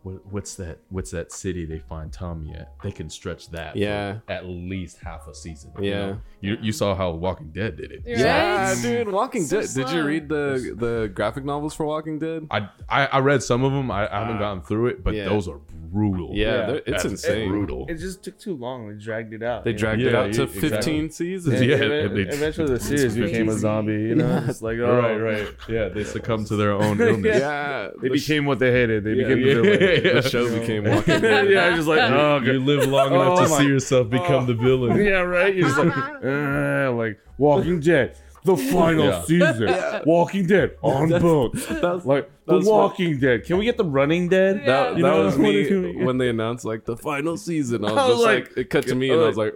what, 0.02 0.24
what's 0.26 0.54
that? 0.56 0.78
What's 0.90 1.10
that 1.10 1.32
city 1.32 1.64
they 1.66 1.78
find 1.80 2.12
Tommy 2.12 2.52
at? 2.54 2.72
They 2.82 2.92
can 2.92 3.10
stretch 3.10 3.50
that. 3.50 3.76
Yeah. 3.76 4.18
at 4.28 4.46
least 4.46 4.98
half 4.98 5.26
a 5.26 5.34
season. 5.34 5.72
you 5.80 5.90
Yeah. 5.90 6.06
know? 6.06 6.20
You 6.40 6.56
you 6.60 6.72
saw 6.72 6.94
how 6.94 7.10
Walking 7.12 7.48
Dead 7.50 7.76
did 7.76 7.90
it. 7.92 8.02
You're 8.06 8.18
Yeah, 8.18 8.74
dude, 8.80 9.08
Walking 9.10 9.42
So 9.44 9.60
Dead. 9.60 9.70
Did 9.74 9.90
you 9.90 10.02
read 10.04 10.28
the 10.28 10.74
the 10.76 11.10
graphic 11.14 11.44
novels 11.44 11.74
for 11.74 11.84
Walking 11.86 12.18
Dead? 12.18 12.46
I, 12.50 12.68
I 12.88 13.06
I 13.06 13.18
read 13.20 13.42
some 13.42 13.64
of 13.64 13.72
them. 13.72 13.90
I, 13.90 14.06
I 14.14 14.20
haven't 14.20 14.38
gotten 14.38 14.62
through 14.62 14.86
it, 14.88 15.02
but 15.04 15.14
Yeah. 15.14 15.24
those 15.28 15.48
are 15.48 15.58
brutal. 15.90 16.30
Yeah, 16.34 16.46
Yeah. 16.46 16.72
it's 16.86 16.90
That's 17.02 17.04
insane. 17.06 17.48
brutal. 17.48 17.86
It 17.88 17.94
just 17.94 18.22
took 18.22 18.38
too 18.38 18.54
long. 18.54 18.88
They 18.88 18.94
dragged 19.02 19.32
it 19.32 19.42
out. 19.42 19.64
They 19.64 19.70
you 19.70 19.76
know? 19.76 19.80
dragged 19.80 20.02
it 20.02 20.12
Yeah, 20.12 20.18
out 20.20 20.32
to 20.34 20.42
exactly. 20.42 20.68
15 20.70 21.10
seasons. 21.10 21.62
Yeah, 21.62 21.76
Ev- 21.76 21.90
and 22.06 22.16
they- 22.16 22.20
eventually 22.28 22.68
the 22.74 22.78
series 22.80 23.16
became 23.16 23.48
a 23.48 23.52
zombie. 23.54 23.92
You 23.94 24.14
know, 24.16 24.44
it's 24.46 24.60
like 24.62 24.78
oh, 24.80 24.98
Right, 25.00 25.16
right. 25.16 25.48
Yeah, 25.68 25.88
they 25.88 26.04
succumb 26.04 26.44
to 26.46 26.56
their 26.56 26.72
own 26.72 27.00
illness. 27.08 27.38
Yeah, 27.40 27.88
They 28.02 28.08
the 28.08 28.14
became 28.14 28.44
what 28.44 28.58
they 28.58 28.70
hated. 28.70 29.02
They 29.04 29.12
Yeah, 29.14 29.28
became 29.28 29.38
yeah, 29.38 29.54
the 29.54 29.62
villain. 29.62 29.80
yeah. 30.04 30.12
the 30.20 30.28
show 30.28 30.58
became 30.60 30.84
Walking 30.84 31.20
Dead. 31.22 31.48
yeah, 31.50 31.74
just 31.74 31.88
like 31.88 32.00
oh, 32.00 32.40
You 32.44 32.60
live 32.60 32.86
long 32.86 33.08
enough 33.14 33.38
Oh 33.38 33.42
to 33.44 33.48
see 33.48 33.66
yourself 33.66 34.10
become 34.10 34.44
oh. 34.44 34.46
the 34.46 34.54
villain. 34.54 35.02
yeah, 35.02 35.20
right. 35.20 35.54
You're 35.54 35.68
just 35.68 35.78
like, 35.78 36.22
uh, 36.28 36.92
like 36.92 37.18
Walking 37.38 37.80
Dead, 37.80 38.16
the 38.44 38.56
final 38.72 39.06
Yeah. 39.06 39.22
season. 39.22 40.02
Walking 40.06 40.46
Dead 40.46 40.76
on 40.82 41.08
books. 41.08 41.64
That's- 41.70 42.04
Like 42.04 42.24
that 42.46 42.52
the 42.52 42.56
was 42.56 42.66
fun. 42.66 42.74
Walking 42.74 43.18
Dead. 43.18 43.44
Can 43.44 43.58
we 43.58 43.64
get 43.64 43.76
the 43.76 43.84
Running 43.84 44.28
Dead? 44.28 44.62
That, 44.66 44.96
You 44.96 45.02
that 45.02 45.08
know 45.10 45.24
was 45.26 45.34
what 45.36 45.42
me 45.42 45.68
I'm 45.98 46.04
when 46.06 46.18
they 46.18 46.28
announced 46.30 46.64
like 46.64 46.84
the 46.84 46.96
final 46.96 47.36
season. 47.36 47.84
I 47.84 47.92
was, 47.92 47.98
I 47.98 48.06
was 48.08 48.14
just 48.16 48.24
like, 48.24 48.48
like- 48.48 48.58
it 48.58 48.70
cut 48.70 48.86
to 48.86 48.94
me 48.94 49.10
and 49.10 49.20
I 49.20 49.26
was 49.26 49.36
like, 49.36 49.54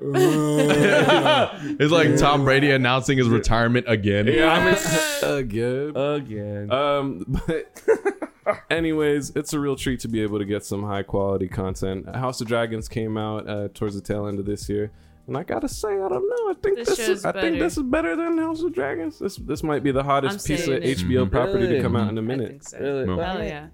It's 1.81 1.93
like 1.93 2.17
Tom 2.19 2.45
Brady 2.45 2.71
announcing 2.71 3.19
his 3.19 3.29
retirement 3.29 3.87
again. 3.89 4.27
yeah, 4.27 4.53
I'm 5.23 5.39
again. 5.39 5.97
Again. 5.97 6.71
Um, 6.73 7.25
but 7.47 8.61
anyways, 8.71 9.31
it's 9.37 9.53
a 9.53 9.61
real 9.61 9.77
treat 9.77 10.01
to 10.01 10.09
be 10.09 10.21
able 10.23 10.39
to 10.39 10.45
get 10.45 10.65
some 10.65 10.83
high 10.83 11.03
quality 11.03 11.49
content. 11.49 12.15
House 12.15 12.41
of 12.41 12.47
Dragons 12.49 12.89
came 12.89 13.17
out 13.17 13.49
uh, 13.49 13.69
towards 13.73 13.95
the 13.95 14.01
tail 14.01 14.27
end 14.27 14.39
of 14.39 14.47
this 14.47 14.69
year. 14.69 14.91
And 15.27 15.37
I 15.37 15.45
gotta 15.45 15.69
say, 15.69 15.89
I 15.89 16.09
don't 16.09 16.29
know. 16.29 16.51
I 16.51 16.55
think 16.63 16.79
This 16.79 16.89
this, 16.89 16.99
show's 16.99 17.09
is. 17.09 17.25
I 17.25 17.33
think 17.33 17.55
better. 17.55 17.59
this 17.59 17.77
is 17.77 17.83
better 17.85 18.17
than 18.17 18.39
House 18.39 18.63
of 18.63 18.75
Dragons. 18.75 19.19
This 19.19 19.37
this 19.37 19.63
might 19.63 19.83
be 19.83 19.93
the 19.93 20.03
hottest 20.03 20.41
I'm 20.51 20.57
piece 20.57 20.67
of 20.67 20.75
it. 20.75 20.83
HBO 20.83 21.23
mm-hmm. 21.23 21.31
property 21.31 21.65
Really? 21.65 21.77
to 21.77 21.83
come 21.83 21.95
out 21.97 22.09
in 22.09 22.19
a 22.19 22.23
minute. 22.23 22.49
think 22.49 22.63
so. 22.65 22.79
Really? 22.79 23.07
No. 23.07 23.19
Hell 23.21 23.45
yeah. 23.45 23.69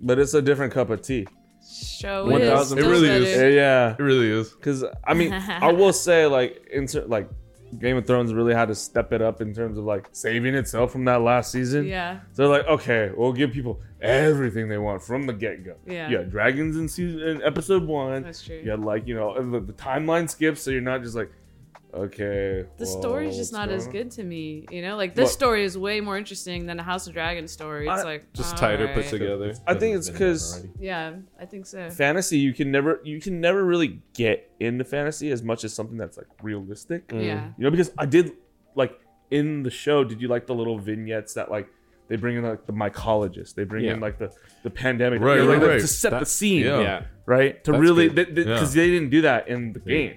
But 0.00 0.18
it's 0.18 0.34
a 0.34 0.42
different 0.42 0.72
cup 0.72 0.90
of 0.90 1.02
tea. 1.02 1.26
Show 1.72 2.26
One 2.26 2.42
is 2.42 2.72
It 2.72 2.78
really 2.78 3.08
better. 3.08 3.24
is. 3.24 3.36
Yeah, 3.36 3.48
yeah. 3.48 3.96
It 3.98 4.02
really 4.02 4.30
is. 4.30 4.50
Because 4.50 4.84
I 5.06 5.14
mean, 5.14 5.32
I 5.32 5.72
will 5.72 5.92
say 5.92 6.26
like 6.26 6.66
insert 6.72 7.08
like 7.08 7.30
Game 7.78 7.96
of 7.96 8.06
Thrones 8.06 8.34
really 8.34 8.54
had 8.54 8.68
to 8.68 8.74
step 8.74 9.12
it 9.12 9.22
up 9.22 9.40
in 9.40 9.54
terms 9.54 9.78
of 9.78 9.84
like 9.84 10.08
saving 10.12 10.54
itself 10.54 10.90
from 10.90 11.04
that 11.04 11.20
last 11.22 11.52
season. 11.52 11.86
Yeah. 11.86 12.20
So 12.32 12.42
they're 12.42 12.58
like, 12.58 12.66
okay, 12.66 13.12
we'll 13.16 13.32
give 13.32 13.52
people 13.52 13.80
everything 14.00 14.68
they 14.68 14.78
want 14.78 15.02
from 15.02 15.26
the 15.26 15.32
get 15.32 15.64
go. 15.64 15.76
Yeah. 15.86 16.08
You 16.08 16.18
had 16.18 16.30
dragons 16.30 16.76
in 16.76 16.88
season 16.88 17.20
in 17.20 17.42
episode 17.42 17.86
one. 17.86 18.24
That's 18.24 18.42
true. 18.42 18.60
You 18.64 18.70
had 18.70 18.80
like 18.80 19.06
you 19.06 19.14
know 19.14 19.34
the, 19.50 19.60
the 19.60 19.72
timeline 19.72 20.28
skips, 20.28 20.62
so 20.62 20.70
you're 20.70 20.80
not 20.80 21.02
just 21.02 21.14
like, 21.14 21.30
okay. 21.94 22.64
The 22.78 22.84
well, 22.84 23.00
story's 23.00 23.36
just 23.36 23.52
not 23.52 23.68
as 23.68 23.86
good 23.88 24.10
to 24.12 24.22
me. 24.24 24.66
You 24.70 24.82
know, 24.82 24.96
like 24.96 25.14
this 25.14 25.26
What? 25.26 25.32
story 25.32 25.64
is 25.64 25.76
way 25.78 26.00
more 26.00 26.16
interesting 26.18 26.66
than 26.66 26.78
a 26.78 26.82
House 26.82 27.06
of 27.06 27.12
Dragons 27.12 27.50
story. 27.52 27.86
It's 27.88 28.00
I- 28.00 28.04
like 28.04 28.32
Just 28.32 28.54
all 28.54 28.58
tighter 28.60 28.88
put 28.94 29.06
together. 29.06 29.54
I 29.66 29.74
think 29.74 29.96
it's 29.96 30.08
Been 30.08 30.18
done 30.18 30.26
because. 30.28 30.66
Yeah, 30.78 31.12
I 31.40 31.44
think 31.46 31.66
so. 31.66 31.90
fantasy 31.90 32.38
you 32.38 32.52
can 32.52 32.70
never 32.70 33.00
you 33.04 33.20
can 33.20 33.40
never 33.40 33.64
really 33.64 34.00
get 34.14 34.50
into 34.60 34.84
fantasy 34.84 35.30
as 35.30 35.42
much 35.42 35.64
as 35.64 35.72
something 35.74 35.96
that's 35.96 36.16
like 36.16 36.26
realistic. 36.42 37.08
Mm. 37.08 37.24
Yeah. 37.24 37.46
You 37.58 37.64
know, 37.64 37.70
because 37.70 37.90
I 37.98 38.06
did 38.06 38.32
like 38.74 38.98
in 39.30 39.62
the 39.62 39.70
show. 39.70 40.04
Did 40.04 40.20
you 40.20 40.28
like 40.28 40.46
the 40.46 40.54
little 40.54 40.78
vignettes 40.78 41.34
that 41.34 41.50
like 41.50 41.68
they 42.08 42.16
bring 42.16 42.36
in 42.36 42.42
like 42.44 42.66
the 42.66 42.72
mycologist? 42.72 43.54
They 43.54 43.64
bring 43.64 43.84
Yeah. 43.84 43.94
in 43.94 44.00
like 44.00 44.18
the 44.18 44.32
the 44.62 44.70
pandemic, 44.70 45.20
Right, 45.22 45.38
right, 45.38 45.48
like, 45.58 45.62
right. 45.62 45.80
to 45.80 45.86
set 45.86 46.10
the 46.18 46.26
scene, 46.26 46.64
yeah. 46.66 46.80
Yeah. 46.80 47.02
right? 47.24 47.62
To 47.64 47.72
That's 47.72 47.80
really 47.80 48.08
good. 48.10 48.34
because 48.34 48.74
Yeah. 48.76 48.82
they 48.82 48.90
didn't 48.90 49.08
do 49.10 49.22
that 49.22 49.48
in 49.48 49.72
the 49.72 49.78
game. 49.80 50.16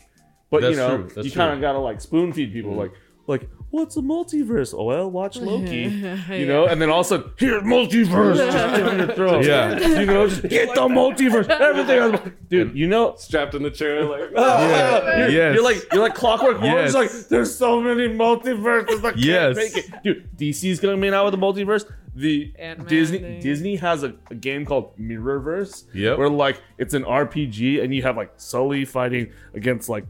But 0.53 0.61
That's 0.61 0.71
you 0.75 0.77
know, 0.77 1.07
you 1.23 1.31
kind 1.31 1.51
of 1.51 1.61
gotta 1.61 1.79
like 1.79 1.99
spoon 1.99 2.31
feed 2.31 2.53
people, 2.53 2.75
like 2.75 2.91
like 3.25 3.49
what's 3.71 3.97
a 3.97 4.01
multiverse? 4.01 4.71
Oh, 4.77 4.83
well, 4.83 5.09
watch 5.09 5.35
Loki, 5.37 5.77
you 6.29 6.45
know, 6.45 6.67
and 6.67 6.79
then 6.79 6.91
also 6.91 7.31
here's 7.39 7.63
multiverse 7.63 8.35
just 8.35 8.55
down 8.77 8.99
your 8.99 9.07
throat. 9.15 9.43
Yeah. 9.43 9.79
you 9.99 10.05
know, 10.05 10.27
just 10.27 10.43
get 10.43 10.75
the 10.75 10.81
multiverse. 10.81 11.49
Everything, 11.49 11.97
else. 11.97 12.21
dude. 12.49 12.77
You 12.77 12.85
know, 12.85 13.15
Strapped 13.17 13.55
in 13.55 13.63
the 13.63 13.71
chair, 13.71 14.05
like 14.05 14.29
yeah. 14.35 15.17
You're, 15.17 15.29
Yes. 15.29 15.55
you're 15.55 15.63
like 15.63 15.77
you're 15.91 16.03
like 16.03 16.13
clockwork 16.13 16.57
orange. 16.61 16.93
Yes. 16.93 16.93
Like 16.93 17.09
there's 17.29 17.55
so 17.55 17.81
many 17.81 18.07
multiverses. 18.09 18.99
I 18.99 19.01
can't 19.13 19.17
Yes. 19.17 19.55
make 19.55 19.75
it. 19.75 20.03
Dude, 20.03 20.29
DC's 20.37 20.79
coming 20.79 21.13
out 21.15 21.25
with 21.25 21.33
a 21.33 21.37
multiverse. 21.37 21.91
The 22.15 22.53
Ant-Man 22.59 22.87
Disney 22.87 23.17
thing. 23.17 23.41
Disney 23.41 23.75
has 23.77 24.03
a, 24.03 24.13
a 24.29 24.35
game 24.35 24.65
called 24.67 24.95
Mirrorverse. 24.99 25.85
Yep. 25.95 26.19
Where 26.19 26.29
like 26.29 26.61
it's 26.77 26.93
an 26.93 27.05
RPG 27.05 27.83
and 27.83 27.95
you 27.95 28.03
have 28.03 28.15
like 28.17 28.33
Sully 28.37 28.85
fighting 28.85 29.31
against 29.55 29.89
like 29.89 30.05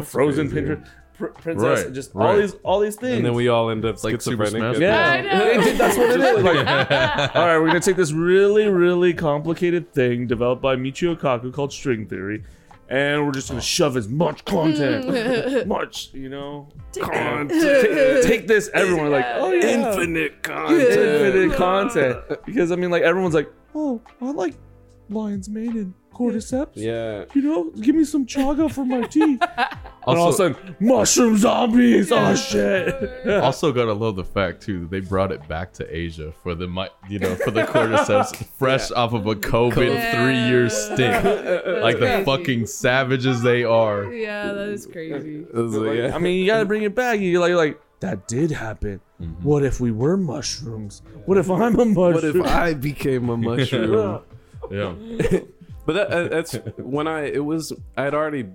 the 0.00 0.06
Frozen 0.06 0.50
crazy. 0.50 0.66
prin- 0.66 0.84
pr- 1.14 1.26
princess 1.26 1.64
Right, 1.78 1.86
and 1.86 1.94
just 1.94 2.14
all 2.16 2.22
right. 2.22 2.36
these 2.40 2.54
all 2.62 2.80
these 2.80 2.96
things. 2.96 3.16
and 3.18 3.26
then 3.26 3.34
we 3.34 3.48
all 3.48 3.70
end 3.70 3.84
up 3.84 4.02
like 4.04 4.20
Super 4.20 4.44
schizophrenic. 4.46 4.76
Smash 4.76 4.80
yeah, 4.80 5.10
I 5.10 5.20
know. 5.22 5.72
That's 5.78 5.96
what 5.96 6.10
it 6.10 6.20
is. 6.20 6.42
Like, 6.44 6.56
all 7.36 7.46
right, 7.46 7.58
we're 7.58 7.66
gonna 7.68 7.80
take 7.80 7.96
this 7.96 8.12
really, 8.12 8.66
really 8.68 9.12
complicated 9.14 9.92
thing 9.92 10.26
developed 10.26 10.62
by 10.62 10.76
Michio 10.76 11.16
Kaku 11.18 11.52
called 11.52 11.72
String 11.72 12.06
Theory, 12.06 12.42
and 12.88 13.24
we're 13.26 13.32
just 13.32 13.48
gonna 13.48 13.60
shove 13.60 13.96
as 13.96 14.08
much 14.08 14.44
content, 14.44 15.66
much, 15.66 16.10
you 16.14 16.28
know, 16.28 16.68
content. 16.98 17.50
Take, 17.50 18.22
take 18.24 18.48
this, 18.48 18.70
everyone. 18.74 19.10
Like, 19.10 19.26
oh 19.36 19.52
yeah, 19.52 19.90
Infinite 19.92 20.42
content. 20.42 20.80
infinite 20.90 21.56
content. 21.56 22.18
Because 22.46 22.72
I 22.72 22.76
mean, 22.76 22.90
like 22.90 23.02
everyone's 23.02 23.34
like, 23.34 23.50
oh, 23.74 24.00
I 24.20 24.30
like 24.30 24.54
lion's 25.10 25.48
mane 25.48 25.76
and 25.76 25.94
cordyceps. 26.20 26.72
Yeah. 26.74 27.24
You 27.34 27.42
know, 27.42 27.70
give 27.70 27.94
me 27.94 28.04
some 28.04 28.26
chaga 28.26 28.70
for 28.72 28.84
my 28.84 29.02
tea. 29.02 29.22
and 29.40 29.40
all 30.06 30.12
of 30.14 30.18
a 30.18 30.20
Also, 30.22 30.52
sudden, 30.52 30.76
mushroom 30.80 31.36
zombies. 31.38 32.12
Oh 32.12 32.34
shit. 32.34 33.26
also 33.42 33.72
gotta 33.72 33.92
love 33.94 34.16
the 34.16 34.24
fact 34.24 34.62
too 34.62 34.80
that 34.80 34.90
they 34.90 35.00
brought 35.00 35.32
it 35.32 35.46
back 35.48 35.72
to 35.74 35.96
Asia 35.96 36.32
for 36.42 36.54
the 36.54 36.68
mi- 36.68 36.88
you 37.08 37.18
know 37.18 37.34
for 37.36 37.50
the 37.50 37.62
cordyceps 37.62 38.36
fresh 38.58 38.90
off 38.90 39.12
of 39.12 39.26
a 39.26 39.34
COVID 39.34 39.94
Yeah. 39.94 40.24
three 40.24 40.38
year 40.50 40.68
stint, 40.68 41.24
like 41.82 41.98
the 41.98 42.06
crazy. 42.06 42.24
fucking 42.24 42.66
savages 42.66 43.42
they 43.42 43.64
are. 43.64 44.12
Yeah, 44.12 44.52
that 44.52 44.68
is 44.68 44.86
crazy. 44.86 45.38
It 45.40 45.54
was 45.54 45.74
like, 45.74 45.96
yeah. 45.98 46.14
I 46.14 46.18
mean, 46.18 46.38
you 46.38 46.46
gotta 46.46 46.66
bring 46.66 46.82
it 46.82 46.94
back. 46.94 47.20
You're 47.20 47.40
like, 47.40 47.54
like 47.54 47.80
that 48.00 48.26
did 48.28 48.50
happen. 48.50 49.00
Mm-hmm. 49.20 49.42
What 49.42 49.62
if 49.62 49.80
we 49.80 49.90
were 49.90 50.16
mushrooms? 50.16 51.02
What 51.26 51.36
if 51.38 51.50
I'm 51.50 51.78
a 51.78 51.84
mushroom? 51.84 51.94
what 51.94 52.24
if 52.24 52.40
I 52.46 52.74
became 52.74 53.28
a 53.28 53.36
mushroom? 53.36 54.22
Yeah, 54.70 54.94
But 55.92 56.08
that, 56.08 56.16
uh, 56.16 56.28
that's 56.28 56.52
when 56.76 57.08
I 57.08 57.22
it 57.32 57.44
was 57.44 57.72
I 57.96 58.04
had 58.04 58.14
already 58.14 58.46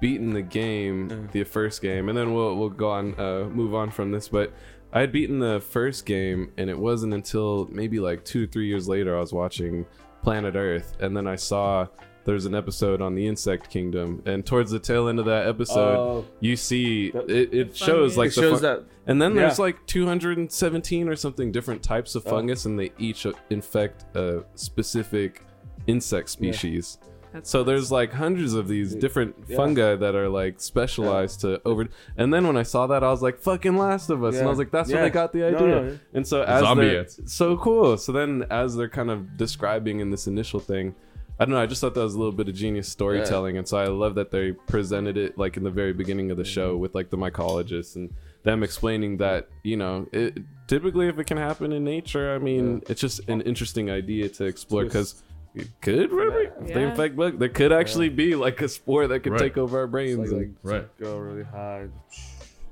beaten 0.00 0.32
the 0.32 0.40
game, 0.40 1.28
the 1.32 1.44
first 1.44 1.82
game, 1.82 2.08
and 2.08 2.16
then 2.16 2.32
we'll 2.32 2.56
we'll 2.56 2.70
go 2.70 2.90
on 2.90 3.14
uh, 3.20 3.44
move 3.50 3.74
on 3.74 3.90
from 3.90 4.10
this. 4.12 4.28
But 4.28 4.54
I 4.90 5.00
had 5.00 5.12
beaten 5.12 5.40
the 5.40 5.60
first 5.60 6.06
game, 6.06 6.52
and 6.56 6.70
it 6.70 6.78
wasn't 6.78 7.12
until 7.12 7.68
maybe 7.70 8.00
like 8.00 8.24
two 8.24 8.46
three 8.46 8.66
years 8.66 8.88
later 8.88 9.14
I 9.14 9.20
was 9.20 9.30
watching 9.30 9.84
Planet 10.22 10.54
Earth, 10.56 10.96
and 11.00 11.14
then 11.14 11.26
I 11.26 11.36
saw 11.36 11.86
there's 12.24 12.46
an 12.46 12.54
episode 12.54 13.02
on 13.02 13.14
the 13.14 13.26
Insect 13.26 13.68
Kingdom, 13.68 14.22
and 14.24 14.46
towards 14.46 14.70
the 14.70 14.78
tail 14.78 15.08
end 15.08 15.18
of 15.18 15.26
that 15.26 15.46
episode, 15.48 15.96
Oh. 15.98 16.24
you 16.40 16.56
see 16.56 17.08
it, 17.08 17.52
it 17.52 17.76
shows 17.76 18.16
like 18.16 18.28
it 18.32 18.36
the 18.36 18.40
shows 18.40 18.60
fun- 18.60 18.62
that 18.62 18.84
and 19.06 19.20
then 19.20 19.34
Yeah. 19.34 19.42
there's 19.42 19.58
like 19.58 19.84
217 19.86 21.08
or 21.08 21.16
something 21.16 21.52
different 21.52 21.82
types 21.82 22.14
of 22.14 22.26
Oh. 22.26 22.30
fungus, 22.30 22.64
and 22.64 22.78
they 22.80 22.90
each 22.98 23.26
uh, 23.26 23.32
infect 23.50 24.04
a 24.16 24.44
specific 24.54 25.42
insect 25.90 26.28
species. 26.30 26.98
That's 27.32 27.48
So 27.48 27.62
there's 27.62 27.92
like 27.92 28.12
hundreds 28.12 28.54
of 28.54 28.66
these 28.66 28.94
different 28.94 29.36
Yeah. 29.46 29.56
fungi 29.56 29.94
that 29.94 30.14
are 30.14 30.28
like 30.28 30.60
specialized 30.60 31.40
to 31.42 31.60
over. 31.64 31.88
And 32.16 32.34
then 32.34 32.46
when 32.46 32.56
I 32.56 32.64
saw 32.64 32.88
that, 32.88 33.04
I 33.04 33.10
was 33.10 33.22
like, 33.22 33.38
"Fucking 33.38 33.76
Last 33.76 34.10
of 34.10 34.24
Us," 34.24 34.36
and 34.36 34.46
I 34.46 34.50
was 34.50 34.58
like, 34.58 34.72
"That's 34.72 34.88
where 34.90 34.98
Yeah. 34.98 35.08
they 35.08 35.10
got 35.10 35.32
the 35.32 35.38
No, 35.40 35.46
idea." 35.48 35.68
no, 35.68 35.82
yeah. 35.82 35.96
And 36.16 36.26
so 36.26 36.42
as 36.42 36.62
Zombie 36.64 36.88
they're 36.88 37.06
so 37.26 37.56
cool. 37.56 37.96
So 37.96 38.10
then 38.12 38.46
as 38.50 38.76
they're 38.76 38.88
kind 39.00 39.10
of 39.10 39.36
describing 39.36 40.00
in 40.00 40.10
this 40.10 40.26
initial 40.26 40.60
thing. 40.60 40.94
I 41.38 41.46
don't 41.46 41.54
know. 41.54 41.62
I 41.62 41.64
just 41.64 41.80
thought 41.80 41.94
that 41.94 42.02
was 42.02 42.14
a 42.14 42.18
little 42.18 42.34
bit 42.34 42.48
of 42.50 42.54
genius 42.54 42.86
storytelling, 42.86 43.56
and 43.56 43.66
so 43.66 43.78
I 43.78 43.86
love 43.86 44.14
that 44.16 44.30
they 44.30 44.52
presented 44.52 45.16
it 45.16 45.38
like 45.38 45.56
in 45.56 45.62
the 45.64 45.70
very 45.70 45.94
beginning 45.94 46.30
of 46.30 46.36
the 46.36 46.42
mm-hmm. 46.42 46.52
show 46.52 46.76
with 46.76 46.94
like 46.94 47.08
the 47.08 47.16
mycologists 47.16 47.96
and 47.96 48.12
them 48.42 48.62
explaining 48.62 49.16
that 49.18 49.48
you 49.62 49.78
know 49.78 50.06
it, 50.12 50.36
typically 50.66 51.08
if 51.08 51.18
it 51.18 51.26
can 51.26 51.38
happen 51.38 51.72
in 51.72 51.82
nature, 51.82 52.34
I 52.34 52.38
mean 52.38 52.82
it's 52.90 53.00
just 53.00 53.26
an 53.28 53.40
interesting 53.40 53.90
idea 53.90 54.28
to 54.28 54.44
explore 54.44 54.84
because 54.84 55.22
it 55.54 55.68
could 55.80 56.12
really 56.12 56.46
if 56.60 56.68
they 56.74 56.80
Yeah. 56.80 56.90
infect 56.90 57.16
bug, 57.16 57.38
there 57.38 57.48
could 57.48 57.72
actually 57.72 58.08
be 58.08 58.34
like 58.34 58.60
a 58.62 58.68
spore 58.68 59.06
that 59.08 59.20
could 59.20 59.32
Right. 59.32 59.40
take 59.40 59.58
over 59.58 59.78
our 59.78 59.86
brains. 59.86 60.30
like, 60.32 60.40
like 60.40 60.50
Right. 60.62 60.98
go 60.98 61.18
really 61.18 61.42
high. 61.44 61.88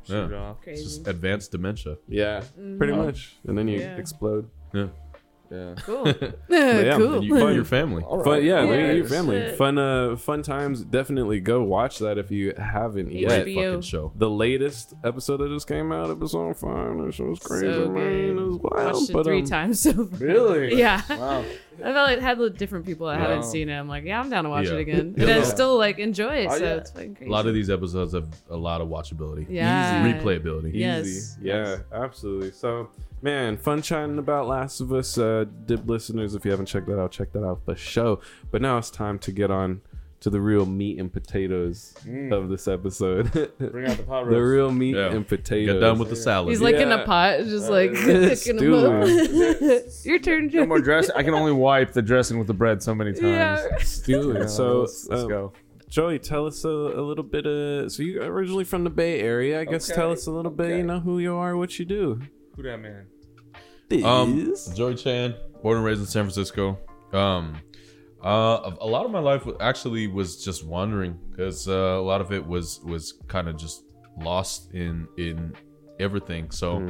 Yeah. 0.06 0.26
shoot 0.26 0.32
off. 0.34 0.62
Crazy. 0.62 0.84
just 0.84 1.06
advanced 1.06 1.52
dementia. 1.52 1.98
yeah, 2.08 2.42
pretty 2.78 2.94
mm-hmm. 2.94 3.02
much, 3.04 3.36
and 3.46 3.58
then 3.58 3.68
you 3.68 3.80
Yeah. 3.80 3.96
explode. 3.96 4.48
Yeah, 4.72 4.88
Yeah. 5.50 5.74
Cool. 5.78 6.06
yeah, 6.48 6.96
cool. 6.98 7.22
you 7.24 7.36
and 7.46 7.54
your 7.54 7.64
family. 7.78 8.02
Fun, 8.02 8.44
yeah, 8.44 8.60
look 8.60 8.70
Yeah, 8.70 8.92
your 8.92 9.06
family. 9.06 9.36
shit. 9.40 9.56
Fun, 9.56 9.78
uh, 9.78 10.16
fun 10.16 10.42
times. 10.42 10.84
Definitely 10.84 11.40
go 11.40 11.62
watch 11.62 11.98
that 12.00 12.18
if 12.18 12.30
you 12.30 12.52
haven't 12.58 13.10
yet. 13.12 13.46
Fucking 13.46 13.80
show. 13.80 14.12
The 14.16 14.28
latest 14.28 14.94
episode 15.04 15.38
that 15.38 15.48
just 15.48 15.66
came 15.66 15.90
out, 15.90 16.10
episode 16.10 16.56
five, 16.56 16.98
that 16.98 17.14
shit 17.14 17.26
was 17.26 17.38
crazy, 17.38 17.66
So 17.72 17.88
man. 17.88 17.94
good. 17.94 18.28
It 18.28 18.34
was 18.34 18.58
wild, 18.58 18.94
Watched 18.94 19.10
it 19.10 19.24
three 19.24 19.38
um, 19.40 19.44
times 19.46 19.80
so 19.80 19.92
far. 19.92 20.18
Really? 20.18 20.74
Yeah. 20.78 21.02
Wow. 21.08 21.44
I 21.82 21.92
felt 21.92 22.10
it 22.10 22.20
had 22.20 22.56
different 22.58 22.84
people 22.86 23.06
that 23.06 23.18
Wow. 23.20 23.28
haven't 23.28 23.44
seen 23.44 23.68
it. 23.68 23.78
I'm 23.78 23.88
like, 23.88 24.04
yeah, 24.04 24.18
I'm 24.20 24.28
down 24.28 24.44
to 24.44 24.50
watch 24.50 24.66
Yeah. 24.66 24.74
it 24.74 24.80
again. 24.80 25.14
Yeah. 25.16 25.22
And 25.28 25.32
I 25.32 25.42
still 25.44 25.78
like 25.78 25.98
enjoy 25.98 26.34
it, 26.38 26.48
Oh, 26.50 26.58
so 26.58 26.64
yeah. 26.64 26.74
it's 26.74 26.90
fucking 26.90 27.14
crazy. 27.14 27.30
A 27.30 27.32
lot 27.32 27.46
of 27.46 27.54
these 27.54 27.70
episodes 27.70 28.12
have 28.14 28.28
a 28.50 28.56
lot 28.56 28.80
of 28.80 28.88
watchability, 28.88 29.46
Yeah. 29.48 30.04
easy 30.06 30.18
replayability. 30.18 30.72
Yeah. 30.74 31.00
easy. 31.00 31.10
Yes. 31.12 31.38
Yeah, 31.40 31.54
Yes. 31.70 31.80
absolutely. 31.92 32.50
So, 32.50 32.88
man, 33.22 33.56
fun 33.56 33.82
chatting 33.82 34.18
about 34.18 34.46
Last 34.46 34.80
of 34.80 34.92
Us. 34.92 35.16
Uh, 35.18 35.44
Dib 35.66 35.88
listeners, 35.88 36.34
if 36.34 36.44
you 36.44 36.50
haven't 36.50 36.66
checked 36.66 36.86
that 36.86 36.98
out, 37.00 37.10
check 37.12 37.32
that 37.32 37.44
out 37.44 37.64
for 37.64 37.74
show. 37.76 38.20
But 38.50 38.62
now 38.62 38.78
it's 38.78 38.90
time 38.90 39.18
to 39.20 39.32
get 39.32 39.50
on 39.50 39.80
to 40.20 40.30
the 40.30 40.40
real 40.40 40.66
meat 40.66 40.98
and 40.98 41.12
potatoes 41.12 41.94
Mm. 42.04 42.32
of 42.32 42.48
this 42.48 42.66
episode. 42.66 43.30
Bring 43.58 43.88
out 43.88 43.96
the 43.98 44.02
pot 44.02 44.26
roast. 44.26 44.30
the 44.34 44.42
real 44.42 44.72
meat 44.72 44.96
Yeah. 44.96 45.12
and 45.12 45.26
potatoes. 45.26 45.74
Get 45.74 45.80
done 45.80 45.98
with 46.00 46.08
the 46.10 46.16
salad. 46.16 46.48
He's 46.50 46.60
like 46.60 46.74
in 46.74 46.90
a 46.90 47.04
pot, 47.04 47.38
just 47.44 47.70
like 47.70 47.90
Uh, 47.94 48.30
cooking 48.34 48.56
them 48.56 48.74
up. 48.74 49.06
Your 50.04 50.18
turn, 50.18 50.48
No 50.52 50.66
more 50.66 50.80
dressing. 50.80 51.14
I 51.14 51.22
can 51.22 51.34
only 51.34 51.52
wipe 51.52 51.92
the 51.92 52.02
dressing 52.02 52.36
with 52.38 52.48
the 52.48 52.54
bread 52.54 52.82
so 52.82 52.96
many 52.96 53.12
times. 53.12 53.22
Yeah. 53.22 53.76
Stew. 53.78 54.34
Yeah, 54.36 54.46
so, 54.46 54.80
let's, 54.80 55.06
let's 55.08 55.22
uh, 55.22 55.26
go. 55.26 55.52
Joey, 55.88 56.18
tell 56.18 56.46
us 56.46 56.64
a, 56.64 56.68
a 56.68 57.00
little 57.00 57.22
bit. 57.24 57.46
of. 57.46 57.92
so 57.92 58.02
you're 58.02 58.24
originally 58.24 58.64
from 58.64 58.82
the 58.84 58.90
Bay 58.90 59.20
Area, 59.20 59.60
I 59.60 59.64
guess. 59.66 59.88
Okay, 59.88 60.00
Tell 60.00 60.10
us 60.10 60.26
a 60.26 60.32
little 60.32 60.50
bit. 60.50 60.64
okay. 60.66 60.76
You 60.78 60.82
know 60.82 60.98
who 61.00 61.20
you 61.20 61.34
are, 61.36 61.56
what 61.56 61.78
you 61.78 61.84
do. 61.84 62.20
Who 62.58 62.64
that 62.64 62.78
man? 62.80 63.06
Um, 64.04 64.50
Is- 64.52 64.66
Joey 64.76 64.96
Chan, 64.96 65.34
born 65.62 65.76
and 65.76 65.86
raised 65.86 66.00
in 66.00 66.06
San 66.06 66.24
Francisco. 66.24 66.76
Um, 67.12 67.54
uh, 68.22 68.72
a 68.80 68.86
lot 68.86 69.04
of 69.04 69.12
my 69.12 69.20
life 69.20 69.46
actually 69.60 70.08
was 70.08 70.44
just 70.44 70.66
wandering 70.66 71.16
because 71.30 71.68
uh, 71.68 71.72
a 71.72 72.02
lot 72.02 72.20
of 72.20 72.32
it 72.32 72.44
was 72.44 72.80
was 72.84 73.12
kind 73.28 73.48
of 73.48 73.56
just 73.56 73.84
lost 74.20 74.74
in 74.74 75.06
in 75.16 75.54
everything. 76.00 76.50
So, 76.50 76.80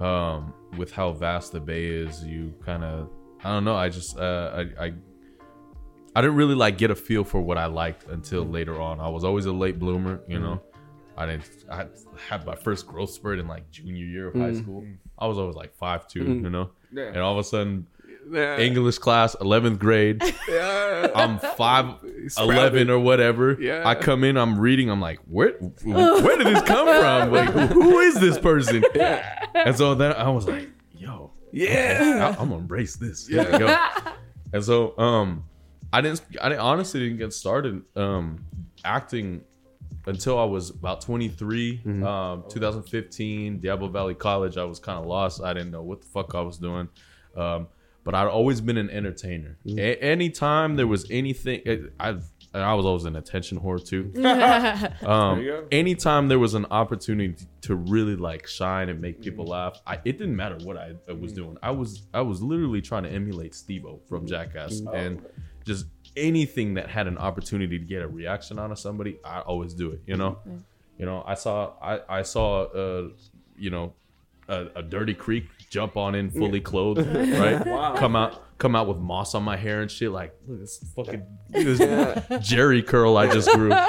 Mm. 0.00 0.02
um, 0.02 0.54
with 0.78 0.92
how 0.92 1.10
vast 1.12 1.50
the 1.52 1.60
Bay 1.60 1.86
is, 1.86 2.24
you 2.24 2.54
kind 2.64 2.84
of 2.84 3.10
I 3.42 3.48
don't 3.52 3.64
know. 3.64 3.74
I 3.74 3.88
just 3.88 4.16
uh, 4.16 4.52
I, 4.78 4.84
I 4.86 4.92
I 6.14 6.20
didn't 6.20 6.36
really 6.36 6.54
like 6.54 6.78
get 6.78 6.92
a 6.92 6.94
feel 6.96 7.24
for 7.24 7.40
what 7.40 7.58
I 7.58 7.66
liked 7.66 8.06
until 8.08 8.44
later 8.44 8.80
on. 8.80 9.00
I 9.00 9.08
was 9.08 9.24
always 9.24 9.46
a 9.46 9.52
late 9.52 9.80
bloomer, 9.80 10.20
you 10.28 10.38
know. 10.38 10.62
I 11.20 11.26
didn't. 11.26 11.50
I 11.70 11.84
had 12.28 12.46
my 12.46 12.54
first 12.56 12.86
growth 12.86 13.10
spurt 13.10 13.38
in 13.38 13.46
like 13.46 13.70
junior 13.70 14.06
year 14.06 14.28
of 14.28 14.34
high 14.34 14.54
school. 14.54 14.86
I 15.18 15.26
was 15.26 15.36
always 15.38 15.54
like 15.54 15.74
five 15.74 16.08
two, 16.08 16.24
you 16.24 16.48
know. 16.50 16.70
Yeah. 16.92 17.04
And 17.08 17.18
all 17.18 17.32
of 17.34 17.38
a 17.38 17.44
sudden, 17.44 17.86
Yeah. 18.30 18.58
English 18.58 18.98
class, 18.98 19.36
eleventh 19.40 19.78
grade, 19.78 20.22
Yeah. 20.48 21.08
I'm 21.14 21.38
five 21.38 21.96
Sprouted. 22.28 22.54
eleven 22.56 22.90
or 22.90 22.98
whatever. 22.98 23.56
Yeah. 23.60 23.82
I 23.86 23.94
come 23.96 24.24
in, 24.24 24.36
I'm 24.38 24.58
reading, 24.58 24.90
I'm 24.90 25.00
like, 25.00 25.20
where 25.28 25.52
where 25.84 26.36
did 26.38 26.46
this 26.46 26.62
come 26.62 26.86
from? 26.86 27.30
Like, 27.38 27.50
who 27.70 27.98
is 27.98 28.14
this 28.18 28.38
person? 28.38 28.82
And 29.54 29.76
so 29.76 29.94
then 29.94 30.14
I 30.14 30.30
was 30.30 30.48
like, 30.48 30.70
yo, 30.94 31.32
Yeah. 31.52 32.34
I, 32.38 32.42
am 32.42 32.48
gonna 32.48 32.56
embrace 32.56 32.96
this. 32.96 33.28
Yeah, 33.28 33.58
go. 33.58 34.12
And 34.54 34.64
so, 34.64 34.98
um, 34.98 35.44
I 35.92 36.00
didn't, 36.00 36.22
I 36.40 36.48
didn't, 36.48 36.60
honestly 36.62 37.00
didn't 37.00 37.18
get 37.18 37.32
started, 37.34 37.82
um, 37.94 38.44
acting 38.84 39.42
until 40.10 40.38
I 40.38 40.44
was 40.44 40.70
about 40.70 41.00
23, 41.00 41.80
um, 42.04 42.44
2015, 42.48 43.60
Diablo 43.60 43.88
Valley 43.88 44.14
College. 44.14 44.56
I 44.58 44.64
was 44.64 44.78
kind 44.78 44.98
of 44.98 45.06
lost. 45.06 45.40
I 45.42 45.52
didn't 45.54 45.70
know 45.70 45.82
what 45.82 46.02
the 46.02 46.06
fuck 46.08 46.34
I 46.34 46.40
was 46.42 46.58
doing. 46.58 46.88
Um, 47.36 47.68
but 48.04 48.14
I'd 48.14 48.26
always 48.26 48.60
been 48.60 48.76
an 48.76 48.90
entertainer. 48.90 49.56
A- 49.66 49.96
anytime 50.02 50.76
there 50.76 50.86
was 50.86 51.06
anything, 51.10 51.88
I've, 51.98 52.24
and 52.52 52.62
I 52.64 52.74
was 52.74 52.84
always 52.86 53.04
an 53.04 53.14
attention 53.16 53.60
whore 53.60 53.82
too. 53.84 54.10
Um, 55.06 55.38
There 55.44 55.64
anytime 55.70 56.28
there 56.28 56.38
was 56.38 56.54
an 56.54 56.66
opportunity 56.70 57.46
to 57.62 57.74
really 57.76 58.16
like 58.16 58.46
shine 58.46 58.88
and 58.88 59.00
make 59.00 59.20
people 59.22 59.44
laugh, 59.46 59.80
I, 59.86 59.94
it 60.04 60.18
didn't 60.18 60.34
matter 60.36 60.56
what 60.64 60.76
I, 60.76 60.94
I 61.08 61.12
was 61.12 61.32
doing. 61.32 61.56
I 61.62 61.70
was 61.70 62.02
I 62.12 62.22
was 62.22 62.42
literally 62.42 62.80
trying 62.80 63.04
to 63.04 63.10
emulate 63.10 63.54
Steve-O 63.54 64.00
from 64.08 64.26
Jackass, 64.26 64.80
and 64.92 65.22
just 65.64 65.86
anything 66.16 66.74
that 66.74 66.88
had 66.88 67.06
an 67.06 67.18
opportunity 67.18 67.78
to 67.78 67.84
get 67.84 68.02
a 68.02 68.08
reaction 68.08 68.58
out 68.58 68.70
of 68.70 68.78
somebody, 68.78 69.18
I 69.24 69.40
always 69.40 69.74
do 69.74 69.90
it. 69.92 70.00
You 70.06 70.16
know, 70.16 70.38
you 70.98 71.06
know. 71.06 71.22
I 71.26 71.34
saw 71.34 71.72
I 71.82 72.00
I 72.08 72.22
saw 72.22 72.62
uh 72.62 73.08
you 73.56 73.70
know 73.70 73.94
a, 74.48 74.66
a 74.76 74.82
dirty 74.82 75.14
creek 75.14 75.44
jump 75.70 75.96
on 75.96 76.14
in 76.14 76.30
fully 76.30 76.60
clothed, 76.60 77.06
right? 77.38 77.64
Wow. 77.66 77.94
Come 77.96 78.16
out 78.16 78.58
come 78.58 78.76
out 78.76 78.86
with 78.86 78.98
moss 78.98 79.34
on 79.34 79.42
my 79.42 79.56
hair 79.56 79.80
and 79.82 79.90
shit. 79.90 80.10
Like 80.10 80.34
look 80.46 80.60
this 80.60 80.78
fucking 80.94 81.24
this 81.50 82.46
Jerry 82.46 82.82
curl 82.82 83.16
I 83.16 83.32
just 83.32 83.50
grew. 83.52 83.72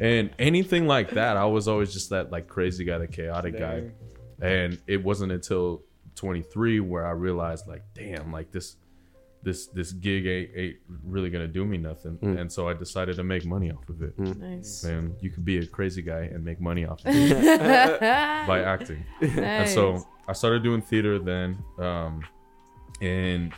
And 0.00 0.30
anything 0.38 0.86
like 0.86 1.10
that, 1.10 1.36
I 1.36 1.46
was 1.46 1.66
always 1.66 1.92
just 1.92 2.10
that 2.10 2.30
like 2.30 2.46
crazy 2.46 2.84
guy, 2.84 2.98
the 2.98 3.08
chaotic 3.08 3.58
guy. 3.58 3.90
And 4.40 4.78
it 4.86 5.02
wasn't 5.02 5.32
until 5.32 5.82
23 6.14 6.78
where 6.80 7.04
I 7.04 7.10
realized 7.10 7.66
like, 7.66 7.82
damn, 7.94 8.32
like 8.32 8.52
this 8.52 8.76
this 9.42 9.66
this 9.68 9.92
gig 9.92 10.26
ain't, 10.26 10.50
ain't 10.54 10.76
really 11.04 11.30
gonna 11.30 11.48
do 11.48 11.64
me 11.64 11.78
nothing. 11.78 12.18
And 12.22 12.50
so 12.50 12.68
I 12.68 12.74
decided 12.74 13.16
to 13.16 13.24
make 13.24 13.44
money 13.44 13.70
off 13.70 13.88
of 13.88 14.02
it. 14.02 14.18
nice. 14.18 14.84
And 14.84 15.14
you 15.20 15.30
could 15.30 15.44
be 15.44 15.58
a 15.58 15.66
crazy 15.66 16.02
guy 16.02 16.22
and 16.32 16.44
make 16.44 16.60
money 16.60 16.84
off 16.86 17.00
of 17.00 17.06
it 17.14 18.00
by 18.00 18.62
acting. 18.62 19.04
Nice. 19.20 19.36
And 19.36 19.68
so 19.68 20.06
I 20.26 20.32
started 20.32 20.62
doing 20.62 20.82
theater 20.82 21.18
then. 21.18 21.58
Um, 21.78 22.22
and 23.00 23.52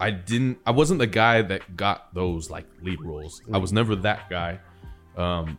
I 0.00 0.10
didn't, 0.10 0.58
I 0.64 0.70
wasn't 0.70 1.00
the 1.00 1.06
guy 1.06 1.42
that 1.42 1.76
got 1.76 2.14
those 2.14 2.50
like 2.50 2.66
lead 2.82 3.00
roles. 3.02 3.42
I 3.52 3.58
was 3.58 3.72
never 3.72 3.96
that 3.96 4.30
guy. 4.30 4.60
Um, 5.16 5.58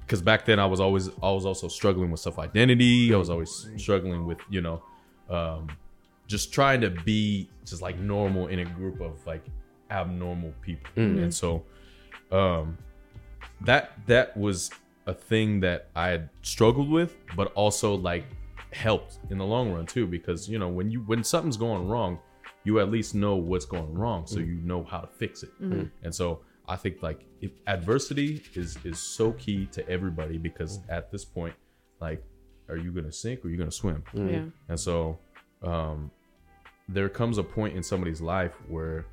because 0.00 0.20
back 0.20 0.44
then 0.44 0.58
I 0.58 0.66
was 0.66 0.80
always, 0.80 1.08
I 1.22 1.30
was 1.30 1.46
also 1.46 1.66
struggling 1.68 2.10
with 2.10 2.20
self 2.20 2.38
identity. 2.38 3.12
I 3.12 3.16
was 3.16 3.30
always 3.30 3.68
struggling 3.76 4.26
with, 4.26 4.38
you 4.50 4.60
know, 4.60 4.82
um, 5.30 5.68
just 6.26 6.52
trying 6.52 6.80
to 6.80 6.90
be 6.90 7.50
just 7.64 7.82
like 7.82 7.98
normal 7.98 8.48
in 8.48 8.60
a 8.60 8.64
group 8.64 9.00
of 9.00 9.24
like 9.26 9.44
abnormal 9.90 10.52
people. 10.62 10.90
Mm. 10.96 11.22
And 11.24 11.34
so, 11.34 11.64
um, 12.30 12.78
that 13.62 13.92
that 14.06 14.36
was 14.36 14.70
a 15.06 15.14
thing 15.14 15.60
that 15.60 15.88
I 15.94 16.08
had 16.08 16.30
struggled 16.42 16.90
with, 16.90 17.16
but 17.36 17.52
also 17.52 17.94
like 17.94 18.24
helped 18.72 19.18
in 19.30 19.38
the 19.38 19.44
long 19.44 19.72
run 19.72 19.86
too. 19.86 20.06
Because 20.06 20.48
you 20.48 20.58
know 20.58 20.68
when 20.68 20.90
you 20.90 21.00
when 21.02 21.22
something's 21.24 21.56
going 21.56 21.86
wrong, 21.86 22.18
you 22.64 22.80
at 22.80 22.90
least 22.90 23.14
know 23.14 23.36
what's 23.36 23.66
going 23.66 23.94
wrong, 23.94 24.26
so 24.26 24.38
mm. 24.38 24.46
you 24.46 24.54
know 24.62 24.82
how 24.84 25.00
to 25.00 25.06
fix 25.06 25.42
it. 25.42 25.50
Mm-hmm. 25.60 25.84
And 26.02 26.14
so 26.14 26.40
I 26.66 26.76
think 26.76 27.02
like 27.02 27.24
if 27.40 27.52
adversity 27.66 28.42
is 28.54 28.78
is 28.84 28.98
so 28.98 29.32
key 29.32 29.66
to 29.66 29.86
everybody 29.88 30.38
because 30.38 30.80
at 30.88 31.10
this 31.10 31.24
point, 31.24 31.54
like, 32.00 32.22
are 32.68 32.76
you 32.76 32.90
gonna 32.90 33.12
sink 33.12 33.44
or 33.44 33.48
are 33.48 33.50
you 33.50 33.56
gonna 33.56 33.70
swim? 33.70 34.02
Mm. 34.14 34.32
yeah. 34.32 34.42
And 34.68 34.80
so 34.80 35.18
um, 35.64 36.10
there 36.88 37.08
comes 37.08 37.38
a 37.38 37.42
point 37.42 37.76
in 37.76 37.82
somebody's 37.82 38.20
life 38.20 38.52
where 38.68 39.06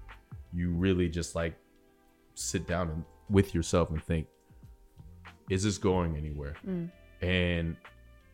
you 0.53 0.71
really 0.71 1.07
just 1.09 1.35
like 1.35 1.55
sit 2.35 2.67
down 2.67 2.89
and 2.89 3.05
with 3.29 3.55
yourself 3.55 3.89
and 3.89 4.03
think, 4.03 4.27
is 5.49 5.63
this 5.63 5.77
going 5.77 6.17
anywhere? 6.17 6.55
And 7.21 7.75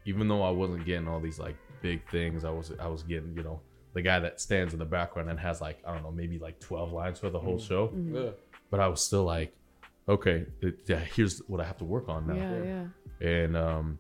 even 0.05 0.27
though 0.27 0.41
I 0.43 0.49
wasn't 0.49 0.85
getting 0.85 1.07
all 1.07 1.19
these 1.19 1.39
like 1.39 1.55
big 1.81 2.07
things, 2.09 2.43
I 2.45 2.49
was 2.49 2.71
I 2.79 2.87
was 2.87 3.03
getting, 3.03 3.35
you 3.35 3.43
know, 3.43 3.59
the 3.93 4.01
guy 4.01 4.19
that 4.19 4.39
stands 4.41 4.73
in 4.73 4.79
the 4.79 4.85
background 4.85 5.29
and 5.29 5.39
has 5.39 5.61
like, 5.61 5.79
I 5.85 5.93
don't 5.93 6.03
know, 6.03 6.11
maybe 6.11 6.39
like 6.39 6.59
12 6.59 6.91
lines 6.93 7.19
for 7.19 7.29
the 7.29 7.39
whole 7.39 7.59
show. 7.59 7.91
Yeah. 8.11 8.29
But 8.69 8.79
I 8.79 8.87
was 8.87 9.01
still 9.03 9.23
like, 9.23 9.53
okay, 10.07 10.45
it, 10.61 10.79
yeah, 10.85 10.99
here's 10.99 11.39
what 11.47 11.59
I 11.61 11.65
have 11.65 11.77
to 11.79 11.85
work 11.85 12.07
on 12.09 12.27
now 12.27 12.35
Yeah, 12.35 12.63
yeah. 13.21 13.27
and 13.27 13.57
um 13.57 13.99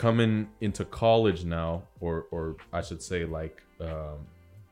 coming 0.00 0.48
into 0.62 0.82
college 0.82 1.44
now 1.44 1.82
or 2.00 2.24
or 2.30 2.56
i 2.72 2.80
should 2.80 3.02
say 3.02 3.26
like 3.26 3.62
um 3.82 4.18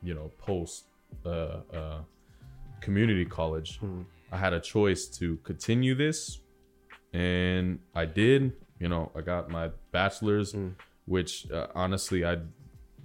you 0.01 0.15
know 0.15 0.31
post 0.39 0.85
uh 1.23 1.57
uh 1.71 1.99
community 2.81 3.25
college 3.25 3.79
i 4.31 4.37
had 4.37 4.53
a 4.53 4.59
choice 4.59 5.05
to 5.05 5.37
continue 5.43 5.93
this 5.93 6.39
and 7.13 7.77
i 7.93 8.05
did. 8.05 8.53
You 8.79 8.89
know 8.89 9.11
i 9.15 9.21
got 9.21 9.51
my 9.51 9.69
bachelor's 9.91 10.55
which 11.05 11.51
uh, 11.51 11.67
honestly 11.75 12.25
i 12.25 12.37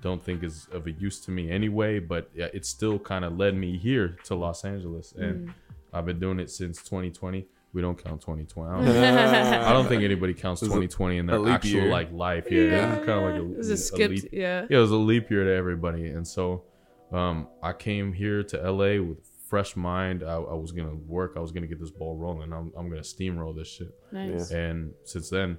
don't 0.01 0.25
think 0.25 0.43
is 0.43 0.67
of 0.73 0.87
a 0.87 0.93
use 0.93 1.21
to 1.27 1.31
me 1.31 1.51
anyway 1.51 1.99
but 1.99 2.31
it 2.35 2.65
still 2.65 2.99
kind 2.99 3.27
of 3.27 3.37
led 3.37 3.55
me 3.55 3.77
here 3.77 4.17
to 4.25 4.35
los 4.35 4.65
angeles 4.65 5.13
and 5.19 5.53
i've 5.93 6.07
been 6.07 6.21
doing 6.21 6.39
it 6.39 6.51
since 6.51 6.79
2020 6.79 7.47
we 7.75 7.83
don't 7.83 8.03
count 8.03 8.21
2020 8.23 8.71
I 8.71 8.85
don't, 8.85 9.65
I 9.65 9.73
don't 9.73 9.87
think 9.89 10.03
anybody 10.05 10.33
counts 10.33 10.61
2020 10.63 11.19
in 11.19 11.29
a 11.29 11.39
their 11.43 11.53
actual 11.53 11.71
year. 11.83 11.91
like 11.91 12.11
life. 12.13 12.47
Yeah, 12.51 12.61
Yeah. 12.63 12.97
kind 12.97 13.11
of 13.11 13.23
like 13.25 13.35
a, 13.35 13.45
It 13.45 13.57
was 13.59 13.71
a 13.71 13.75
a 13.75 13.77
skipped, 13.77 14.15
leap. 14.15 14.29
yeah. 14.33 14.67
Yeah, 14.71 14.79
it 14.79 14.81
was 14.81 14.93
a 14.93 14.97
leap 14.97 15.31
year 15.31 15.45
to 15.45 15.51
everybody, 15.53 16.07
and 16.07 16.27
so 16.27 16.65
um, 17.13 17.49
I 17.63 17.73
came 17.73 18.13
here 18.13 18.43
to 18.45 18.71
LA 18.71 19.01
with 19.03 19.19
fresh 19.49 19.77
mind. 19.77 20.23
I, 20.23 20.35
I 20.37 20.55
was 20.55 20.73
gonna 20.73 20.95
work. 20.95 21.35
I 21.37 21.41
was 21.41 21.53
gonna 21.53 21.67
get 21.67 21.79
this 21.81 21.91
ball 21.91 22.17
rolling. 22.17 22.53
I'm, 22.53 22.73
I'm 22.77 22.89
gonna 22.89 23.03
steamroll 23.03 23.55
this 23.57 23.69
shit. 23.69 23.93
Nice. 24.13 24.51
And 24.53 24.93
since 25.05 25.29
then, 25.29 25.59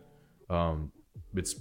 um, 0.49 0.91
it's 1.35 1.55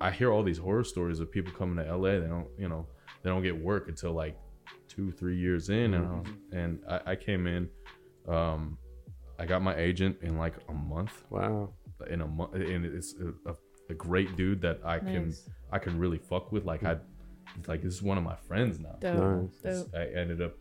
I 0.00 0.10
hear 0.10 0.32
all 0.32 0.42
these 0.42 0.58
horror 0.58 0.84
stories 0.84 1.20
of 1.20 1.30
people 1.30 1.52
coming 1.52 1.84
to 1.84 1.96
LA. 1.96 2.18
They 2.20 2.26
don't, 2.26 2.48
you 2.58 2.68
know, 2.68 2.86
they 3.22 3.30
don't 3.30 3.42
get 3.42 3.56
work 3.60 3.88
until 3.88 4.12
like 4.12 4.36
two, 4.88 5.10
three 5.12 5.36
years 5.36 5.68
in, 5.68 5.94
and 5.94 6.06
I, 6.06 6.56
and 6.56 6.78
I, 6.88 7.00
I 7.12 7.16
came 7.16 7.46
in. 7.46 7.68
Um, 8.28 8.78
I 9.38 9.46
got 9.46 9.62
my 9.62 9.76
agent 9.76 10.16
in 10.22 10.38
like 10.38 10.54
a 10.68 10.72
month 10.72 11.12
Wow. 11.30 11.70
in 12.10 12.20
a 12.22 12.26
month 12.26 12.54
and 12.54 12.84
it's 12.84 13.14
a, 13.20 13.50
a, 13.50 13.54
a 13.90 13.94
great 13.94 14.36
dude 14.36 14.60
that 14.62 14.80
i 14.84 14.98
can 14.98 15.32
i 15.72 15.78
can 15.78 15.98
really 15.98 16.18
fuck 16.18 16.52
with 16.52 16.64
like 16.64 16.82
i 16.84 16.96
like 17.66 17.82
this 17.82 17.94
is 17.94 18.02
one 18.02 18.18
of 18.18 18.24
my 18.24 18.36
friends 18.48 18.78
now 18.78 18.96
Dope. 19.00 19.50
Nice. 19.64 19.82
Dope. 19.82 19.94
i 19.94 20.04
ended 20.18 20.42
up 20.42 20.54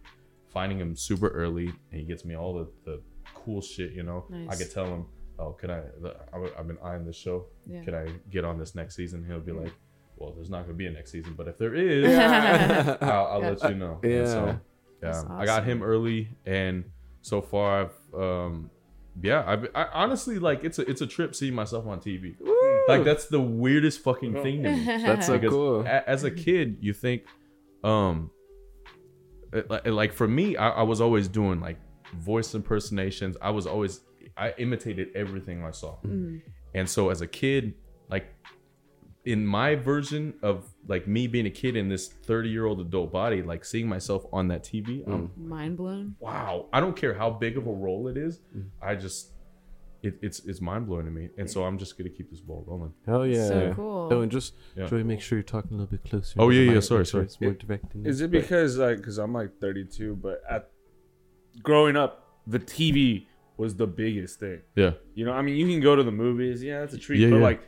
finding 0.49 0.79
him 0.79 0.95
super 0.95 1.27
early 1.29 1.67
and 1.91 1.99
he 1.99 2.03
gets 2.05 2.23
me 2.23 2.35
all 2.35 2.53
the, 2.53 2.67
the 2.85 3.01
cool 3.33 3.61
shit 3.61 3.91
you 3.93 4.03
know 4.03 4.25
i 4.31 4.35
Nice. 4.37 4.59
could 4.59 4.71
tell 4.71 4.85
him 4.85 5.05
oh 5.39 5.51
can 5.53 5.71
i 5.71 5.81
the- 6.01 6.15
I- 6.33 6.51
i've 6.59 6.67
been 6.67 6.77
eyeing 6.83 7.05
this 7.05 7.17
show 7.17 7.47
Yeah. 7.67 7.83
can 7.83 7.93
i 7.95 8.05
get 8.29 8.45
on 8.45 8.57
this 8.57 8.75
next 8.75 8.95
season 8.95 9.25
he'll 9.27 9.39
be 9.39 9.51
like 9.51 9.73
well 10.17 10.31
there's 10.33 10.49
not 10.49 10.61
gonna 10.61 10.73
be 10.73 10.85
a 10.87 10.91
next 10.91 11.11
season 11.11 11.33
but 11.35 11.47
if 11.49 11.57
there 11.57 11.75
is 11.75 12.05
I'll, 13.01 13.25
I'll 13.27 13.39
let 13.41 13.61
you 13.69 13.75
know. 13.75 13.99
Yeah. 14.03 14.25
So, 14.25 14.45
yeah. 14.45 14.55
That's 15.01 15.25
I 15.29 15.45
got 15.45 15.65
him 15.65 15.83
early, 15.83 16.29
and 16.45 16.85
so 17.29 17.41
far 17.41 17.81
I've, 17.81 18.19
um, 18.21 18.69
yeah, 19.21 19.43
I've, 19.47 19.67
I 19.73 19.85
honestly 19.93 20.37
like 20.39 20.63
it's 20.63 20.77
a 20.77 20.83
it's 20.89 21.01
a 21.01 21.07
trip 21.07 21.33
seeing 21.35 21.55
myself 21.55 21.87
on 21.87 21.99
TV. 21.99 22.35
Like 22.87 23.03
that's 23.03 23.25
the 23.27 23.41
weirdest 23.41 24.03
fucking 24.03 24.33
thing 24.43 24.61
to 24.63 24.71
me. 24.71 24.85
That's 25.07 25.25
so 25.25 25.39
cool. 25.39 25.81
a- 25.81 26.07
as 26.07 26.23
a 26.23 26.29
kid, 26.29 26.77
you 26.81 26.93
think, 26.93 27.23
um, 27.83 28.29
it- 29.53 29.69
like, 29.71 29.87
like 29.87 30.13
for 30.13 30.27
me, 30.27 30.55
I, 30.55 30.69
I 30.69 30.83
was 30.83 31.01
always 31.01 31.27
doing 31.27 31.59
like 31.61 31.79
voice 32.19 32.53
impersonations. 32.53 33.37
I 33.41 33.49
was 33.49 33.65
always 33.65 34.01
I 34.37 34.53
imitated 34.57 35.07
everything 35.15 35.63
I 35.63 35.71
saw, 35.71 35.97
and 36.75 36.87
so 36.87 37.09
as 37.09 37.21
a 37.21 37.27
kid, 37.27 37.73
like 38.09 38.27
in 39.25 39.45
my 39.45 39.75
version 39.75 40.35
of 40.43 40.65
like 40.87 41.07
me 41.07 41.27
being 41.27 41.47
a 41.47 41.51
kid 41.51 41.75
in 41.75 41.89
this 41.89 42.07
30 42.07 42.49
year 42.49 42.65
old 42.65 42.79
adult 42.79 43.11
body, 43.11 43.41
like 43.41 43.65
seeing 43.65 43.87
myself 43.87 44.25
on 44.31 44.47
that 44.49 44.63
TV, 44.63 45.05
I'm 45.07 45.29
mm. 45.29 45.37
Mind 45.37 45.77
blown. 45.77 46.15
wow. 46.19 46.67
I 46.71 46.79
don't 46.79 46.95
care 46.95 47.13
how 47.13 47.31
big 47.31 47.57
of 47.57 47.67
a 47.67 47.71
role 47.71 48.07
it 48.07 48.17
is. 48.17 48.39
Mm. 48.55 48.69
I 48.81 48.95
just 48.95 49.31
it, 50.03 50.19
it's 50.21 50.39
it's 50.45 50.61
mind 50.61 50.85
blowing 50.85 51.05
to 51.05 51.11
me, 51.11 51.29
and 51.37 51.49
so 51.49 51.63
I'm 51.63 51.79
just 51.79 51.97
gonna 51.97 52.11
keep 52.11 52.29
this 52.29 52.39
ball 52.39 52.63
rolling. 52.67 52.93
Hell 53.07 53.25
yeah. 53.25 53.47
So 53.47 53.73
cool. 53.75 54.09
Oh, 54.11 54.21
and 54.21 54.31
just 54.31 54.53
Yeah. 54.75 54.85
Joey, 54.85 55.03
make 55.03 55.19
sure 55.21 55.37
you're 55.37 55.43
talking 55.43 55.71
a 55.71 55.73
little 55.73 55.87
bit 55.87 56.07
closer. 56.07 56.35
Oh, 56.39 56.49
yeah, 56.49 56.73
yeah, 56.73 56.79
sorry, 56.79 57.05
sorry. 57.07 57.23
It's 57.23 57.41
more 57.41 57.53
direct. 57.53 57.95
in 57.95 58.05
Is 58.05 58.21
it 58.21 58.29
because 58.29 58.77
like 58.77 58.97
because 58.97 59.17
I'm 59.17 59.33
like 59.33 59.59
32, 59.59 60.15
but 60.15 60.43
at 60.47 60.69
growing 61.63 61.95
up, 61.97 62.37
the 62.45 62.59
TV 62.59 63.25
was 63.57 63.75
the 63.75 63.87
biggest 63.87 64.39
thing. 64.39 64.61
Yeah, 64.75 64.91
You 65.15 65.25
know, 65.25 65.31
I 65.31 65.41
mean, 65.41 65.55
you 65.55 65.65
can 65.65 65.79
go 65.79 65.95
to 65.95 66.03
the 66.03 66.11
movies, 66.11 66.61
yeah, 66.61 66.81
that's 66.81 66.93
a 66.93 66.97
treat, 66.97 67.19
Yeah, 67.19 67.29
but 67.29 67.37
yeah. 67.37 67.43
like 67.43 67.61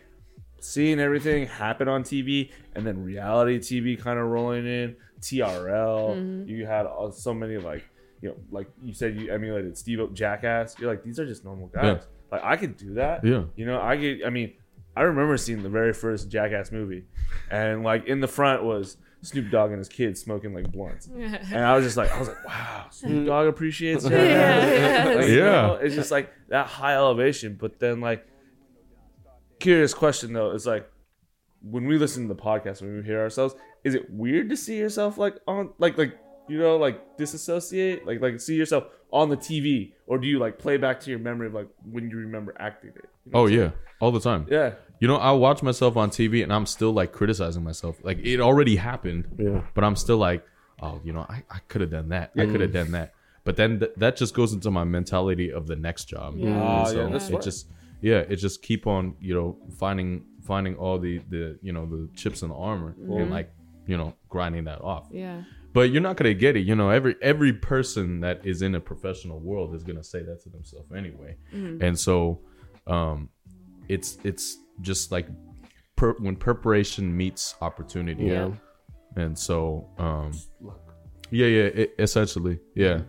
seeing 0.68 1.00
everything 1.00 1.48
happen 1.48 1.88
on 1.88 2.04
TV 2.04 2.52
and 2.76 2.86
then 2.86 3.04
reality 3.04 3.58
TV 3.60 4.00
kind 4.00 4.20
of 4.20 4.26
rolling 4.28 4.66
in, 4.68 4.96
TRL, 5.22 6.48
you 6.48 6.66
had 6.66 6.86
uh, 6.86 7.10
so 7.12 7.34
many 7.34 7.58
like, 7.58 7.84
you 8.22 8.30
know, 8.30 8.36
like 8.52 8.68
you 8.84 8.94
said, 8.94 9.16
you 9.20 9.32
emulated 9.32 9.78
Steve 9.78 10.00
O- 10.00 10.08
Jackass. 10.10 10.76
You're 10.80 10.90
like, 10.90 11.04
these 11.04 11.20
are 11.20 11.26
just 11.26 11.44
normal 11.46 11.68
guys. 11.68 11.84
Yeah. 11.84 12.00
Like 12.32 12.44
I 12.44 12.58
could 12.58 12.78
do 12.78 12.96
that. 12.96 13.24
Yeah. 13.24 13.44
You 13.56 13.66
know, 13.66 13.80
I 13.80 13.96
get. 13.96 14.26
I 14.26 14.30
mean, 14.30 14.54
I 14.96 15.02
remember 15.04 15.38
seeing 15.38 15.64
the 15.64 15.70
very 15.70 15.94
first 15.94 16.30
Jackass 16.30 16.72
movie, 16.72 17.06
and 17.50 17.84
like 17.84 18.06
in 18.08 18.20
the 18.20 18.28
front 18.28 18.64
was 18.64 18.98
Snoop 19.22 19.50
Dogg 19.52 19.70
and 19.70 19.80
his 19.80 19.88
kids 19.90 20.20
smoking 20.22 20.54
like 20.54 20.72
blunts, 20.72 21.08
and 21.16 21.58
I 21.64 21.76
was 21.76 21.86
just 21.86 21.96
like, 21.96 22.12
I 22.12 22.20
was 22.20 22.28
like, 22.28 22.46
wow, 22.46 22.88
Snoop 22.92 23.28
Dogg 23.28 23.48
appreciates 23.48 24.04
Jackass. 24.10 24.20
Yeah, 25.10 25.14
Like, 25.16 25.28
you 25.30 25.40
know, 25.40 25.80
it's 25.82 25.96
just 25.96 26.12
like 26.12 26.32
that 26.50 26.68
high 26.68 26.96
elevation. 26.96 27.56
But 27.60 27.80
then, 27.80 28.02
like, 28.02 28.28
curious 29.60 29.94
question 29.94 30.34
though 30.34 30.52
is 30.52 30.66
like, 30.66 30.90
when 31.62 31.86
we 31.88 31.98
listen 31.98 32.28
to 32.28 32.34
the 32.34 32.40
podcast, 32.42 32.82
when 32.82 32.98
we 32.98 33.04
hear 33.04 33.20
ourselves, 33.20 33.56
is 33.84 33.96
it 33.96 34.10
weird 34.12 34.50
to 34.50 34.58
see 34.58 34.78
yourself 34.78 35.18
like 35.18 35.36
on, 35.48 35.72
like, 35.80 35.98
like 35.98 36.18
you 36.48 36.58
know, 36.58 36.78
like 36.78 37.18
disassociate, 37.18 38.06
like, 38.06 38.22
like 38.22 38.40
see 38.40 38.56
yourself 38.56 38.86
on 39.12 39.30
the 39.30 39.38
TV, 39.38 39.94
or 40.06 40.18
do 40.18 40.28
you 40.28 40.40
like 40.40 40.58
play 40.60 40.78
back 40.78 41.00
to 41.02 41.10
your 41.10 41.20
memory 41.20 41.48
of 41.48 41.54
like 41.54 41.68
when 41.90 42.10
you 42.10 42.18
remember 42.18 42.56
acting 42.60 42.92
it? 42.96 43.06
You 43.26 43.32
know 43.32 43.40
Oh 43.40 43.44
what 43.44 43.52
I'm 43.52 43.58
yeah, 43.60 43.70
all 44.00 44.12
the 44.12 44.20
time. 44.20 44.48
yeah. 44.50 44.74
You 45.00 45.08
know, 45.08 45.18
I 45.18 45.32
watch 45.32 45.62
myself 45.62 45.96
on 45.98 46.10
TV 46.10 46.42
and 46.44 46.52
I'm 46.52 46.66
still 46.66 46.92
like 46.92 47.12
criticizing 47.12 47.64
myself. 47.64 47.98
Like 48.04 48.18
it 48.20 48.40
already 48.40 48.76
happened, 48.78 49.28
Yeah. 49.38 49.62
but 49.76 49.84
I'm 49.84 49.96
still 49.96 50.18
like, 50.18 50.44
oh, 50.82 51.00
you 51.04 51.14
know, 51.14 51.26
I, 51.30 51.44
I 51.50 51.60
could 51.68 51.82
have 51.82 51.92
done 51.92 52.10
that. 52.10 52.32
I 52.38 52.46
could 52.46 52.62
have 52.62 52.72
done 52.74 52.92
that. 52.92 53.14
But 53.44 53.58
then 53.58 53.80
th- 53.80 53.92
that 53.98 54.18
just 54.18 54.34
goes 54.34 54.54
into 54.54 54.72
my 54.72 54.84
mentality 54.86 55.52
of 55.52 55.68
the 55.68 55.76
next 55.76 56.06
job. 56.06 56.36
Yeah. 56.38 56.48
And 56.48 56.58
Ah, 56.62 56.84
so 56.86 56.96
yeah, 57.04 57.10
that's 57.12 57.26
it 57.26 57.28
smart. 57.28 57.44
just 57.44 57.68
yeah, 58.02 58.20
it 58.20 58.38
just 58.38 58.62
keep 58.62 58.88
on, 58.88 59.16
you 59.20 59.34
know, 59.34 59.58
finding 59.78 60.26
finding 60.44 60.76
all 60.76 60.98
the 61.00 61.20
the 61.30 61.58
you 61.62 61.74
know 61.74 61.86
the 61.86 62.10
chips 62.16 62.42
in 62.42 62.50
the 62.50 62.56
armor 62.56 62.96
and 62.98 63.30
like 63.32 63.52
you 63.86 63.98
know 63.98 64.14
grinding 64.30 64.66
that 64.66 64.82
off. 64.82 65.08
yeah. 65.12 65.44
But 65.74 65.92
you're 65.92 66.02
not 66.02 66.18
gonna 66.18 66.34
get 66.34 66.56
it. 66.56 66.62
You 66.62 66.76
know, 66.76 66.90
every 66.90 67.16
every 67.22 67.54
person 67.54 68.22
that 68.22 68.44
is 68.46 68.62
in 68.64 68.74
a 68.74 68.80
professional 68.80 69.40
world 69.40 69.76
is 69.76 69.84
gonna 69.84 70.04
say 70.04 70.24
that 70.24 70.42
to 70.44 70.50
themselves 70.50 70.92
anyway. 70.92 71.38
And 71.52 72.00
so, 72.00 72.42
um, 72.88 73.30
it's 73.88 74.18
it's 74.24 74.58
just 74.82 75.12
like 75.12 75.28
per, 75.96 76.14
when 76.14 76.36
preparation 76.36 77.16
meets 77.16 77.56
opportunity. 77.62 78.26
Yeah. 78.26 78.52
And 79.16 79.38
so, 79.38 79.88
um, 80.00 80.32
yeah, 81.32 81.48
yeah, 81.48 81.64
it, 81.64 81.96
essentially, 82.00 82.60
yeah. 82.76 83.02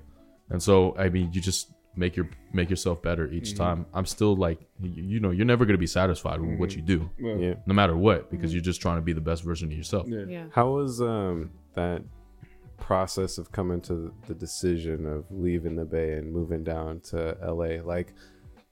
And 0.50 0.62
so, 0.62 0.94
I 0.98 1.08
mean, 1.08 1.30
you 1.32 1.40
just 1.40 1.72
make 1.98 2.16
your 2.16 2.28
make 2.52 2.70
yourself 2.70 3.02
better 3.02 3.28
each 3.28 3.50
mm-hmm. 3.50 3.62
time. 3.62 3.86
I'm 3.92 4.06
still 4.06 4.36
like, 4.36 4.60
you, 4.80 5.02
you 5.02 5.20
know, 5.20 5.30
you're 5.30 5.46
never 5.46 5.64
gonna 5.64 5.78
be 5.78 5.86
satisfied 5.86 6.40
with 6.40 6.58
what 6.58 6.70
mm-hmm. 6.70 6.78
you 6.78 6.84
do, 6.84 7.10
Yeah. 7.18 7.54
no 7.66 7.74
matter 7.74 7.96
what, 7.96 8.30
because 8.30 8.50
mm-hmm. 8.50 8.56
you're 8.56 8.64
just 8.64 8.80
trying 8.80 8.96
to 8.96 9.02
be 9.02 9.12
the 9.12 9.20
best 9.20 9.42
version 9.42 9.70
of 9.70 9.76
yourself. 9.76 10.06
Yeah. 10.08 10.24
Yeah. 10.28 10.44
How 10.52 10.70
was 10.70 11.00
um 11.00 11.50
that 11.74 12.02
process 12.78 13.38
of 13.38 13.50
coming 13.50 13.80
to 13.82 14.14
the 14.26 14.34
decision 14.34 15.04
of 15.06 15.24
leaving 15.30 15.74
the 15.74 15.84
Bay 15.84 16.12
and 16.12 16.32
moving 16.32 16.62
down 16.64 17.00
to 17.10 17.36
LA? 17.42 17.82
Like, 17.82 18.14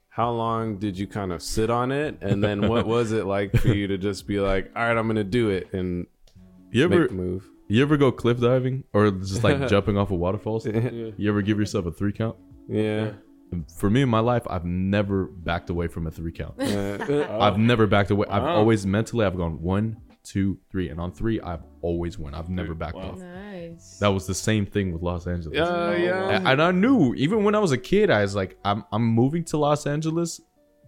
how 0.09 0.31
long 0.31 0.77
did 0.77 0.97
you 0.97 1.05
kind 1.05 1.31
of 1.31 1.43
sit 1.43 1.69
on 1.69 1.91
it, 1.91 2.17
and 2.21 2.43
then 2.43 2.67
what 2.67 2.87
was 2.95 3.11
it 3.11 3.25
like 3.25 3.55
for 3.55 3.67
you 3.67 3.87
to 3.87 3.97
just 3.97 4.25
be 4.25 4.39
like, 4.39 4.71
all 4.75 4.83
right, 4.83 4.97
I'm 4.97 5.07
gonna 5.07 5.23
do 5.23 5.49
it 5.49 5.73
and 5.73 6.07
You 6.71 6.85
ever 6.85 7.01
make 7.01 7.09
the 7.09 7.15
move? 7.15 7.49
You 7.69 7.81
ever 7.81 7.97
go 7.97 8.13
cliff 8.13 8.39
diving 8.39 8.85
or 8.93 9.11
just 9.11 9.43
like 9.43 9.67
jumping 9.73 9.97
off 9.97 10.09
of 10.09 10.19
waterfalls? 10.19 10.65
yeah. 10.65 10.89
You 11.17 11.29
ever 11.29 11.41
give 11.41 11.59
yourself 11.59 11.85
a 11.85 11.91
three 11.91 12.13
count? 12.13 12.37
Yeah. 12.67 13.11
For 13.77 13.89
me 13.89 14.01
in 14.01 14.09
my 14.09 14.19
life, 14.19 14.43
I've 14.49 14.65
never 14.65 15.25
backed 15.25 15.69
away 15.69 15.87
from 15.87 16.05
a 16.05 16.11
three 16.11 16.33
count. 16.33 16.59
Uh, 16.61 17.27
I've 17.39 17.57
never 17.57 17.87
backed 17.87 18.11
away. 18.11 18.27
I've 18.29 18.43
Wow. 18.43 18.55
always 18.57 18.85
mentally 18.85 19.25
I've 19.25 19.37
gone 19.37 19.61
one, 19.61 19.97
two, 20.23 20.57
three, 20.69 20.89
and 20.89 20.99
on 20.99 21.13
three 21.13 21.39
I've 21.39 21.63
always 21.81 22.19
won. 22.19 22.33
I've 22.33 22.49
never 22.49 22.73
backed 22.73 22.97
off. 22.97 23.19
Nice. 23.19 23.99
That 23.99 24.09
was 24.09 24.27
the 24.27 24.33
same 24.35 24.65
thing 24.65 24.91
with 24.91 25.01
Los 25.01 25.27
Angeles. 25.27 25.55
yeah, 25.57 25.95
yeah. 25.95 26.41
A- 26.41 26.45
and 26.51 26.61
I 26.61 26.71
knew 26.71 27.13
even 27.15 27.45
when 27.45 27.55
I 27.55 27.59
was 27.59 27.71
a 27.71 27.77
kid, 27.77 28.09
I 28.09 28.21
was 28.21 28.35
like, 28.35 28.57
I'm 28.65 28.83
I'm 28.91 29.05
moving 29.05 29.45
to 29.45 29.57
Los 29.57 29.87
Angeles. 29.87 30.41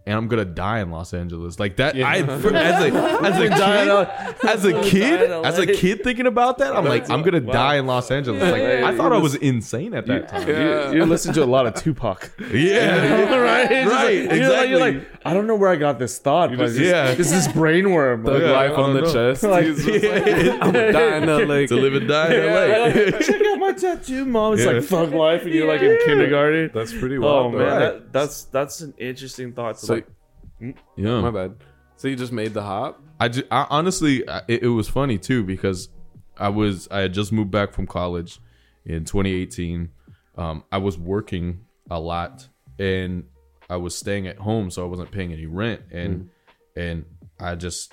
And 0.06 0.16
I'm 0.16 0.28
gonna 0.28 0.46
die 0.46 0.80
in 0.80 0.90
Los 0.90 1.12
Angeles, 1.12 1.60
like 1.60 1.76
that. 1.76 1.94
I 1.94 2.22
for, 2.40 2.54
as 2.54 2.82
a 2.82 3.22
as 3.22 3.38
a 3.38 3.48
kid, 3.50 4.32
as 4.48 4.64
a 4.64 4.82
kid, 4.82 5.30
as 5.30 5.58
a 5.58 5.66
kid 5.66 6.02
thinking 6.02 6.26
about 6.26 6.56
that, 6.58 6.74
I'm 6.74 6.86
like, 6.86 7.08
I'm 7.10 7.22
gonna 7.22 7.40
Wow. 7.42 7.52
die 7.52 7.76
in 7.76 7.86
Los 7.86 8.10
Angeles. 8.10 8.42
Like 8.42 8.62
Yeah. 8.62 8.88
I 8.88 8.96
thought 8.96 9.12
I 9.12 9.18
was 9.18 9.34
insane 9.36 9.92
at 9.94 10.06
that 10.06 10.28
time. 10.28 10.48
Yeah. 10.48 10.90
You, 10.90 10.96
you 10.98 11.04
listen 11.04 11.34
to 11.34 11.44
a 11.44 11.46
lot 11.46 11.66
of 11.66 11.74
Tupac. 11.74 12.30
Yeah, 12.50 13.34
right? 13.36 13.70
Right, 13.70 13.70
like- 13.70 13.70
you're 13.76 13.90
like- 13.90 14.30
exactly. 14.32 14.68
You're 14.70 14.78
like, 14.80 15.08
I 15.24 15.34
don't 15.34 15.46
know 15.46 15.54
where 15.54 15.68
I 15.68 15.76
got 15.76 15.98
this 15.98 16.18
thought, 16.18 16.48
but 16.50 16.56
just- 16.58 16.78
it's, 16.78 16.86
yeah. 16.86 17.14
this 17.14 17.30
is 17.30 17.46
brainworm. 17.48 18.24
Thug 18.24 18.42
Like, 18.42 18.70
life 18.70 18.78
on 18.78 18.94
the 18.94 19.02
know. 19.02 19.12
chest. 19.12 19.42
Like- 19.42 19.66
He's 19.66 19.84
just 19.84 20.02
like, 20.04 20.62
I'm 20.62 20.72
dying 20.72 21.22
in 21.24 21.28
LA. 21.48 21.66
to 21.66 21.76
live 21.76 21.94
and 21.94 22.08
die 22.08 22.34
in 22.34 22.42
Yeah, 22.42 23.10
LA. 23.12 23.18
check 23.20 23.42
out 23.46 23.58
my 23.58 23.72
tattoo, 23.72 24.24
mom. 24.24 24.54
It's 24.54 24.64
Yeah. 24.64 24.70
like 24.72 24.84
thug 24.84 25.12
life, 25.12 25.42
and 25.42 25.52
you're 25.54 25.68
like 25.68 25.82
in 25.82 25.90
Yeah. 25.90 26.06
kindergarten. 26.06 26.70
That's 26.72 26.92
pretty 26.94 27.18
wild. 27.18 27.30
Oh 27.30 27.42
wild. 27.42 27.54
man, 27.58 27.68
though. 27.68 27.78
that, 27.98 28.12
that's 28.14 28.44
that's 28.44 28.80
an 28.80 28.94
interesting 28.96 29.52
thought. 29.52 29.76
To 29.78 29.86
So- 29.86 29.94
like, 29.94 29.99
Yeah, 30.96 31.20
My 31.20 31.30
bad. 31.30 31.56
So 31.96 32.08
you 32.08 32.16
just 32.16 32.32
made 32.32 32.54
the 32.54 32.62
hop? 32.62 33.02
I, 33.18 33.28
ju- 33.28 33.46
I 33.50 33.66
honestly, 33.70 34.26
I- 34.28 34.42
it, 34.48 34.62
it 34.64 34.68
was 34.68 34.88
funny 34.88 35.18
too 35.18 35.42
because 35.44 35.88
I 36.38 36.48
was 36.48 36.88
I 36.90 37.00
had 37.00 37.12
just 37.12 37.32
moved 37.32 37.50
back 37.50 37.72
from 37.72 37.86
college 37.86 38.40
in 38.86 39.04
2018. 39.04 39.90
Um, 40.38 40.64
I 40.72 40.78
was 40.78 40.96
working 40.96 41.60
a 41.90 42.00
lot 42.00 42.48
and 42.78 43.24
I 43.68 43.76
was 43.76 43.94
staying 43.94 44.26
at 44.26 44.38
home, 44.38 44.70
so 44.70 44.82
I 44.84 44.88
wasn't 44.88 45.10
paying 45.10 45.32
any 45.32 45.46
rent, 45.46 45.82
and 45.92 46.30
and 46.76 47.04
I 47.38 47.54
just. 47.54 47.92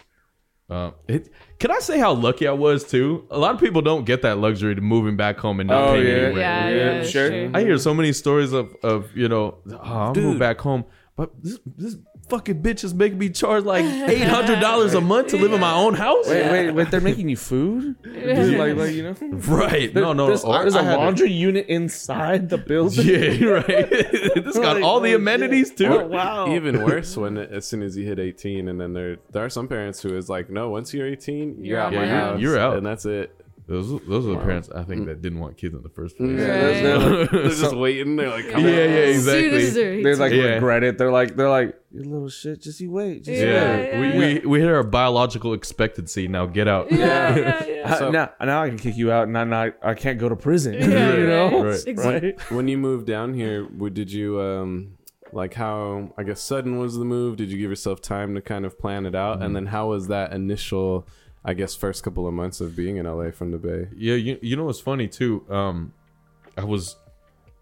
Uh, 0.69 0.91
it, 1.07 1.29
can 1.59 1.71
I 1.71 1.79
say 1.79 1.97
how 1.97 2.11
lucky 2.13 2.45
I 2.47 2.51
was 2.51 2.83
too? 2.83 3.25
A 3.31 3.37
lot 3.37 3.53
of 3.55 3.59
people 3.61 3.81
don't 3.81 4.05
get 4.05 4.21
that 4.23 4.37
luxury 4.37 4.75
to 4.75 4.81
moving 4.81 5.15
back 5.15 5.37
home 5.37 5.61
and 5.61 5.69
not 5.69 5.89
Oh, 5.89 5.93
paying 5.93 6.05
yeah. 6.07 6.13
rent. 6.23 6.37
Yeah, 6.37 6.69
Yeah, 6.69 6.75
yeah, 6.75 7.03
sure. 7.03 7.29
sure. 7.29 7.51
I 7.53 7.61
hear 7.61 7.77
so 7.77 7.93
many 7.93 8.11
stories 8.11 8.51
of 8.53 8.75
of 8.83 9.15
you 9.15 9.29
know, 9.29 9.59
oh, 9.71 9.77
I'll 9.81 10.07
move 10.07 10.15
Dude. 10.33 10.39
back 10.39 10.59
home, 10.59 10.83
but 11.15 11.31
this 11.41 11.59
this 11.65 11.95
fucking 12.29 12.61
bitch 12.61 12.83
is 12.83 12.93
making 12.93 13.17
me 13.17 13.29
charge 13.29 13.63
like 13.63 13.83
eight 14.09 14.23
hundred 14.27 14.59
dollars 14.59 14.93
a 14.93 15.01
month 15.01 15.29
to 15.29 15.37
live 15.37 15.53
in 15.53 15.59
my 15.59 15.73
own 15.73 15.93
house. 15.93 16.27
wait, 16.27 16.49
wait, 16.51 16.71
wait, 16.71 16.91
they're 16.91 17.01
making 17.11 17.29
you 17.29 17.37
food? 17.37 17.95
like, 18.05 18.75
like, 18.75 18.93
you 18.93 19.03
know, 19.03 19.15
Right? 19.37 19.93
No, 19.93 20.13
no. 20.13 20.27
There's, 20.27 20.43
I- 20.45 20.61
there's 20.63 20.75
I 20.75 20.81
a 20.81 20.83
had 20.83 20.91
to- 20.95 20.97
laundry 20.97 21.31
unit 21.31 21.67
inside 21.67 22.49
the 22.49 22.57
building. 22.57 23.05
Yeah, 23.07 23.45
right. 23.47 23.65
this 23.89 24.55
got 24.57 24.75
Like, 24.75 24.83
all 24.83 24.99
the 24.99 25.13
oh, 25.13 25.17
amenities 25.17 25.69
shit. 25.69 25.77
too. 25.77 25.87
Oh, 25.87 26.07
wow. 26.07 26.53
Even 26.53 26.83
worse 26.83 27.15
when 27.15 27.37
as 27.37 27.65
soon 27.65 27.81
as 27.83 27.95
you 27.97 28.05
hit 28.05 28.19
18, 28.19 28.67
and 28.67 28.79
then 28.79 28.93
there 28.93 29.17
there 29.31 29.45
are 29.45 29.49
some 29.49 29.67
parents 29.67 30.01
who 30.01 30.15
is 30.17 30.29
like, 30.29 30.49
no, 30.49 30.69
once 30.69 30.93
you're 30.93 31.07
18, 31.07 31.63
you're, 31.63 31.65
You're 31.65 31.79
out 31.79 31.85
out. 31.87 31.93
my 31.93 32.05
Yeah, 32.05 32.19
house, 32.31 32.39
you're 32.41 32.59
out. 32.59 32.77
and 32.77 32.85
that's 32.85 33.05
it. 33.05 33.33
Those 33.67 33.89
those 34.07 34.25
are 34.25 34.29
the 34.31 34.37
parents 34.37 34.69
I 34.73 34.83
think 34.83 35.07
that 35.07 35.21
didn't 35.21 35.39
want 35.39 35.57
kids 35.57 35.75
in 35.75 35.83
the 35.83 35.89
first 35.89 36.15
place. 36.15 36.39
Yeah, 36.39 36.45
Right. 36.45 36.83
they're, 36.83 37.25
they're 37.41 37.49
just 37.49 37.75
waiting. 37.75 38.15
They're 38.15 38.29
like, 38.29 38.49
come 38.49 38.63
Yeah, 38.63 38.69
on. 38.69 38.75
yeah, 38.75 39.11
exactly. 39.11 40.01
they're 40.03 40.15
like 40.15 40.31
Yeah. 40.31 40.43
regret 40.53 40.83
it. 40.83 40.97
They're 40.97 41.11
like, 41.11 41.35
they're 41.35 41.49
like, 41.49 41.75
you 41.91 42.03
little 42.03 42.29
shit. 42.29 42.61
Just 42.61 42.79
you 42.79 42.91
wait. 42.91 43.25
Just 43.25 43.41
Yeah, 43.41 43.75
wait. 43.75 43.89
Yeah, 43.89 43.99
yeah. 44.13 44.17
we, 44.19 44.39
we 44.39 44.45
we 44.45 44.59
hit 44.61 44.69
our 44.69 44.83
biological 44.83 45.53
expectancy. 45.53 46.29
Now 46.29 46.45
get 46.45 46.69
out. 46.69 46.89
yeah, 46.91 47.35
yeah, 47.35 47.65
yeah. 47.67 47.93
Uh, 47.93 48.09
now, 48.09 48.29
now 48.45 48.63
I 48.63 48.69
can 48.69 48.77
kick 48.77 48.95
you 48.95 49.11
out, 49.11 49.27
and 49.27 49.37
I'm 49.37 49.49
not, 49.49 49.73
I 49.83 49.95
can't 49.95 50.17
go 50.17 50.29
to 50.29 50.35
prison. 50.37 50.73
Yeah, 50.79 51.15
you 51.15 51.27
know, 51.27 51.63
right. 51.63 51.71
Right. 51.71 51.87
Exactly. 51.87 52.31
right? 52.31 52.51
When 52.51 52.69
you 52.69 52.77
moved 52.77 53.05
down 53.05 53.33
here, 53.33 53.65
did 53.65 54.09
you 54.11 54.39
um 54.39 54.97
like 55.33 55.53
how 55.55 56.13
I 56.17 56.23
guess 56.23 56.41
sudden 56.41 56.77
was 56.79 56.97
the 56.97 57.03
move? 57.03 57.35
Did 57.35 57.51
you 57.51 57.57
give 57.57 57.69
yourself 57.69 58.01
time 58.01 58.33
to 58.35 58.41
kind 58.41 58.65
of 58.65 58.79
plan 58.79 59.05
it 59.05 59.13
out? 59.13 59.41
And 59.43 59.53
then 59.53 59.65
how 59.65 59.89
was 59.89 60.07
that 60.07 60.31
initial, 60.31 61.05
I 61.47 61.53
guess, 61.53 61.73
first 61.75 62.03
couple 62.03 62.27
of 62.27 62.33
months 62.33 62.59
of 62.59 62.75
being 62.75 62.97
in 62.97 63.05
LA 63.07 63.31
from 63.31 63.51
the 63.51 63.57
Bay? 63.57 63.87
Yeah, 63.95 64.15
you 64.15 64.37
you 64.41 64.55
know 64.57 64.65
what's 64.65 64.81
funny 64.81 65.07
too? 65.07 65.45
Um, 65.49 65.93
I 66.57 66.65
was 66.65 66.97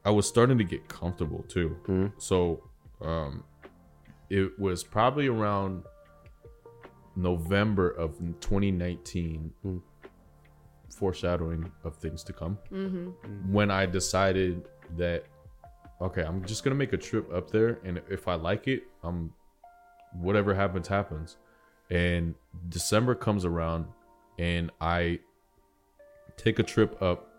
I 0.03 0.09
was 0.09 0.27
starting 0.27 0.57
to 0.57 0.63
get 0.63 0.87
comfortable 0.87 1.43
too. 1.47 1.77
Mhm. 1.85 2.11
So, 2.17 2.63
um, 3.01 3.43
it 4.29 4.57
was 4.59 4.83
probably 4.83 5.27
around 5.27 5.83
November 7.15 7.89
of 7.91 8.17
2019, 8.41 9.53
Mm. 9.63 9.81
foreshadowing 10.89 11.71
of 11.83 11.95
things 11.97 12.23
to 12.23 12.33
come. 12.33 12.57
Mm-hmm. 12.71 13.53
When 13.53 13.69
I 13.69 13.85
decided 13.85 14.67
that 14.97 15.25
okay, 16.01 16.23
I'm 16.23 16.43
just 16.45 16.63
gonna 16.63 16.75
make 16.75 16.91
a 16.93 16.97
trip 16.97 17.31
up 17.31 17.51
there, 17.51 17.79
and 17.85 18.01
if 18.09 18.27
I 18.27 18.35
like 18.35 18.67
it, 18.67 18.83
I'm 19.03 19.31
whatever 20.13 20.53
happens 20.55 20.87
happens. 20.87 21.37
And 21.89 22.35
December 22.69 23.15
comes 23.15 23.45
around, 23.45 23.85
and 24.37 24.71
I 24.81 25.19
take 26.37 26.59
a 26.59 26.63
trip 26.63 27.01
up 27.01 27.29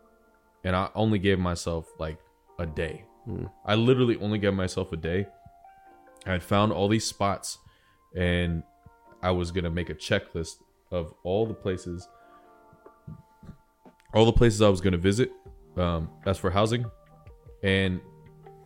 and 0.64 0.74
I 0.74 0.88
only 0.94 1.18
gave 1.18 1.38
myself 1.38 1.86
like 1.98 2.18
a 2.58 2.66
day. 2.66 3.04
Mm. 3.28 3.50
I 3.64 3.74
literally 3.74 4.16
only 4.16 4.38
gave 4.38 4.54
myself 4.54 4.92
a 4.92 4.96
day. 4.96 5.26
I 6.26 6.38
found 6.40 6.72
all 6.72 6.88
these 6.88 7.04
spots, 7.04 7.58
and 8.16 8.64
I 9.22 9.30
was 9.30 9.52
gonna 9.52 9.70
make 9.70 9.90
a 9.90 9.94
checklist 9.94 10.56
of 10.90 11.14
all 11.22 11.46
the 11.46 11.54
places, 11.54 12.08
all 14.12 14.26
the 14.26 14.32
places 14.32 14.60
I 14.60 14.68
was 14.68 14.80
gonna 14.80 14.96
visit. 14.98 15.30
Um, 15.76 16.10
as 16.24 16.38
for 16.38 16.50
housing, 16.50 16.86
and 17.62 18.00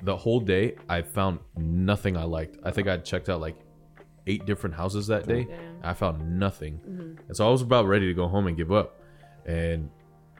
the 0.02 0.16
whole 0.16 0.38
day 0.40 0.76
I 0.88 1.02
found 1.02 1.40
nothing 1.56 2.16
I 2.16 2.22
liked. 2.22 2.56
I 2.64 2.70
think 2.70 2.86
I 2.86 2.96
checked 2.98 3.28
out 3.28 3.40
like 3.40 3.56
eight 4.26 4.46
different 4.46 4.74
houses 4.76 5.06
that 5.08 5.26
day. 5.26 5.44
Damn. 5.44 5.76
I 5.82 5.94
found 5.94 6.38
nothing, 6.38 6.80
and 7.26 7.36
so 7.36 7.46
I 7.46 7.50
was 7.50 7.62
about 7.62 7.86
ready 7.86 8.06
to 8.06 8.14
go 8.14 8.28
home 8.28 8.46
and 8.46 8.56
give 8.56 8.70
up. 8.72 9.00
And 9.46 9.90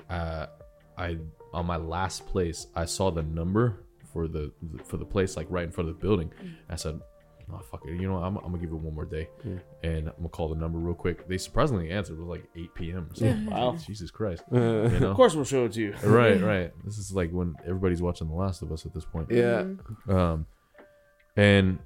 uh, 0.08 0.46
I 0.98 1.16
on 1.52 1.66
my 1.66 1.76
last 1.76 2.26
place, 2.26 2.66
I 2.76 2.84
saw 2.84 3.10
the 3.10 3.22
number 3.22 3.84
for 4.12 4.28
the 4.28 4.52
for 4.84 4.96
the 4.96 5.04
place 5.04 5.36
like 5.36 5.46
right 5.50 5.64
in 5.64 5.70
front 5.70 5.88
of 5.88 5.96
the 5.96 6.00
building. 6.00 6.30
I 6.68 6.76
said, 6.76 7.00
"Oh 7.52 7.60
fuck 7.70 7.82
it, 7.86 7.98
you 8.00 8.06
know, 8.06 8.16
I'm, 8.16 8.36
I'm 8.36 8.44
gonna 8.52 8.58
give 8.58 8.70
it 8.70 8.74
one 8.74 8.94
more 8.94 9.06
day, 9.06 9.28
and 9.82 10.08
I'm 10.08 10.14
gonna 10.18 10.28
call 10.28 10.48
the 10.50 10.56
number 10.56 10.78
real 10.78 10.94
quick." 10.94 11.26
They 11.26 11.38
surprisingly 11.38 11.90
answered. 11.90 12.14
It 12.18 12.20
was 12.20 12.28
like 12.28 12.44
8 12.54 12.74
p.m. 12.74 13.08
or 13.10 13.14
something. 13.14 13.46
Wow. 13.46 13.76
Jesus 13.86 14.10
Christ, 14.10 14.42
Uh, 14.52 14.56
you 14.92 15.00
know? 15.00 15.10
Of 15.10 15.16
course, 15.16 15.34
we'll 15.34 15.44
show 15.44 15.64
it 15.64 15.72
to 15.72 15.80
you. 15.80 15.94
Right, 16.04 16.40
right. 16.54 16.70
This 16.84 16.98
is 16.98 17.12
like 17.12 17.30
when 17.30 17.54
everybody's 17.66 18.02
watching 18.02 18.28
The 18.28 18.34
Last 18.34 18.60
of 18.62 18.70
Us 18.72 18.84
at 18.84 18.92
this 18.92 19.04
point. 19.06 19.30
yeah. 19.30 19.64
Um, 20.08 20.44
and 21.36 21.78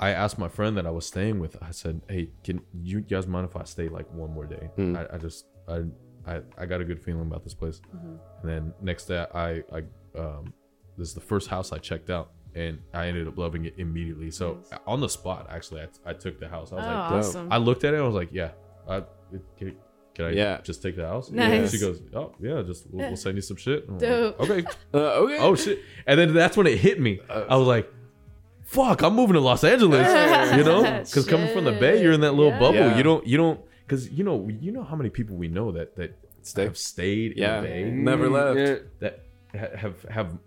I 0.00 0.10
asked 0.10 0.38
my 0.38 0.48
friend 0.48 0.76
that 0.76 0.86
I 0.86 0.90
was 0.90 1.06
staying 1.06 1.38
with. 1.38 1.56
I 1.62 1.70
said, 1.70 2.00
"Hey, 2.08 2.30
can 2.42 2.60
you 2.72 3.00
guys 3.00 3.26
mind 3.26 3.46
if 3.48 3.56
I 3.56 3.64
stay 3.64 3.88
like 3.88 4.10
one 4.12 4.32
more 4.32 4.46
day? 4.46 4.68
Mm. 4.76 4.96
I, 4.96 5.14
I 5.14 5.18
just 5.18 5.46
I, 5.68 5.82
I 6.26 6.40
I 6.58 6.66
got 6.66 6.80
a 6.80 6.84
good 6.84 7.00
feeling 7.02 7.22
about 7.22 7.44
this 7.44 7.54
place." 7.54 7.80
And 7.92 8.18
then 8.42 8.74
next 8.82 9.06
day, 9.06 9.24
I 9.34 9.62
I 9.72 9.82
um, 10.18 10.52
this 10.98 11.08
is 11.08 11.14
the 11.14 11.20
first 11.20 11.48
house 11.48 11.72
I 11.72 11.78
checked 11.78 12.10
out, 12.10 12.32
and 12.54 12.78
I 12.92 13.06
ended 13.06 13.28
up 13.28 13.38
loving 13.38 13.64
it 13.66 13.74
immediately. 13.78 14.30
So 14.30 14.58
Nice. 14.70 14.80
on 14.86 15.00
the 15.00 15.08
spot, 15.08 15.46
actually, 15.50 15.82
I, 15.82 16.10
I 16.10 16.12
took 16.12 16.40
the 16.40 16.48
house. 16.48 16.72
I 16.72 16.76
Oh, 16.76 16.78
was 16.78 16.86
like, 16.86 16.96
awesome. 17.12 17.52
I 17.52 17.56
looked 17.58 17.84
at 17.84 17.94
it. 17.94 17.98
I 17.98 18.02
was 18.02 18.14
like, 18.16 18.30
"Yeah, 18.32 18.50
I, 18.88 19.04
can, 19.56 19.76
can 20.14 20.24
I 20.26 20.30
Yeah. 20.30 20.60
just 20.62 20.82
take 20.82 20.96
the 20.96 21.06
house?" 21.06 21.30
Nice. 21.30 21.70
She 21.70 21.78
goes, 21.78 22.02
"Oh 22.14 22.32
yeah, 22.40 22.62
just 22.62 22.86
we'll, 22.90 23.06
we'll 23.06 23.16
send 23.16 23.36
you 23.36 23.42
some 23.42 23.56
shit." 23.56 23.84
I'm 23.88 23.98
like, 23.98 24.40
okay 24.40 24.64
Uh, 24.94 24.98
okay. 25.22 25.38
oh 25.38 25.54
shit 25.54 25.78
and 26.06 26.18
then 26.18 26.34
that's 26.34 26.56
when 26.56 26.66
it 26.66 26.78
hit 26.78 27.00
me 27.00 27.20
i 27.28 27.56
was 27.56 27.66
like 27.66 27.92
fuck 28.64 29.02
i'm 29.02 29.14
moving 29.14 29.34
to 29.34 29.40
los 29.40 29.62
angeles 29.64 30.06
you 30.56 30.64
know 30.64 30.82
because 31.04 31.26
coming 31.26 31.52
from 31.54 31.64
the 31.64 31.72
bay 31.72 32.02
you're 32.02 32.12
in 32.12 32.20
that 32.22 32.32
little 32.32 32.52
Shit. 32.52 32.60
bubble 32.60 32.74
Yeah. 32.78 32.96
you 32.96 33.02
don't 33.02 33.26
you 33.26 33.36
don't 33.36 33.60
because 33.86 34.10
you 34.10 34.24
know 34.24 34.48
you 34.48 34.72
know 34.72 34.82
how 34.82 34.96
many 34.96 35.10
people 35.10 35.36
we 35.36 35.48
know 35.48 35.72
that 35.72 35.94
that 35.96 36.16
Stay. 36.42 36.64
have 36.64 36.76
stayed 36.76 37.34
Yeah. 37.36 37.58
in 37.58 37.62
the 37.62 37.68
bay 37.68 37.90
Never 37.90 38.28
left. 38.28 38.58
Yeah. 38.58 38.74
that 39.00 39.20
ha- 39.58 39.76
have 39.76 40.02
have 40.10 40.38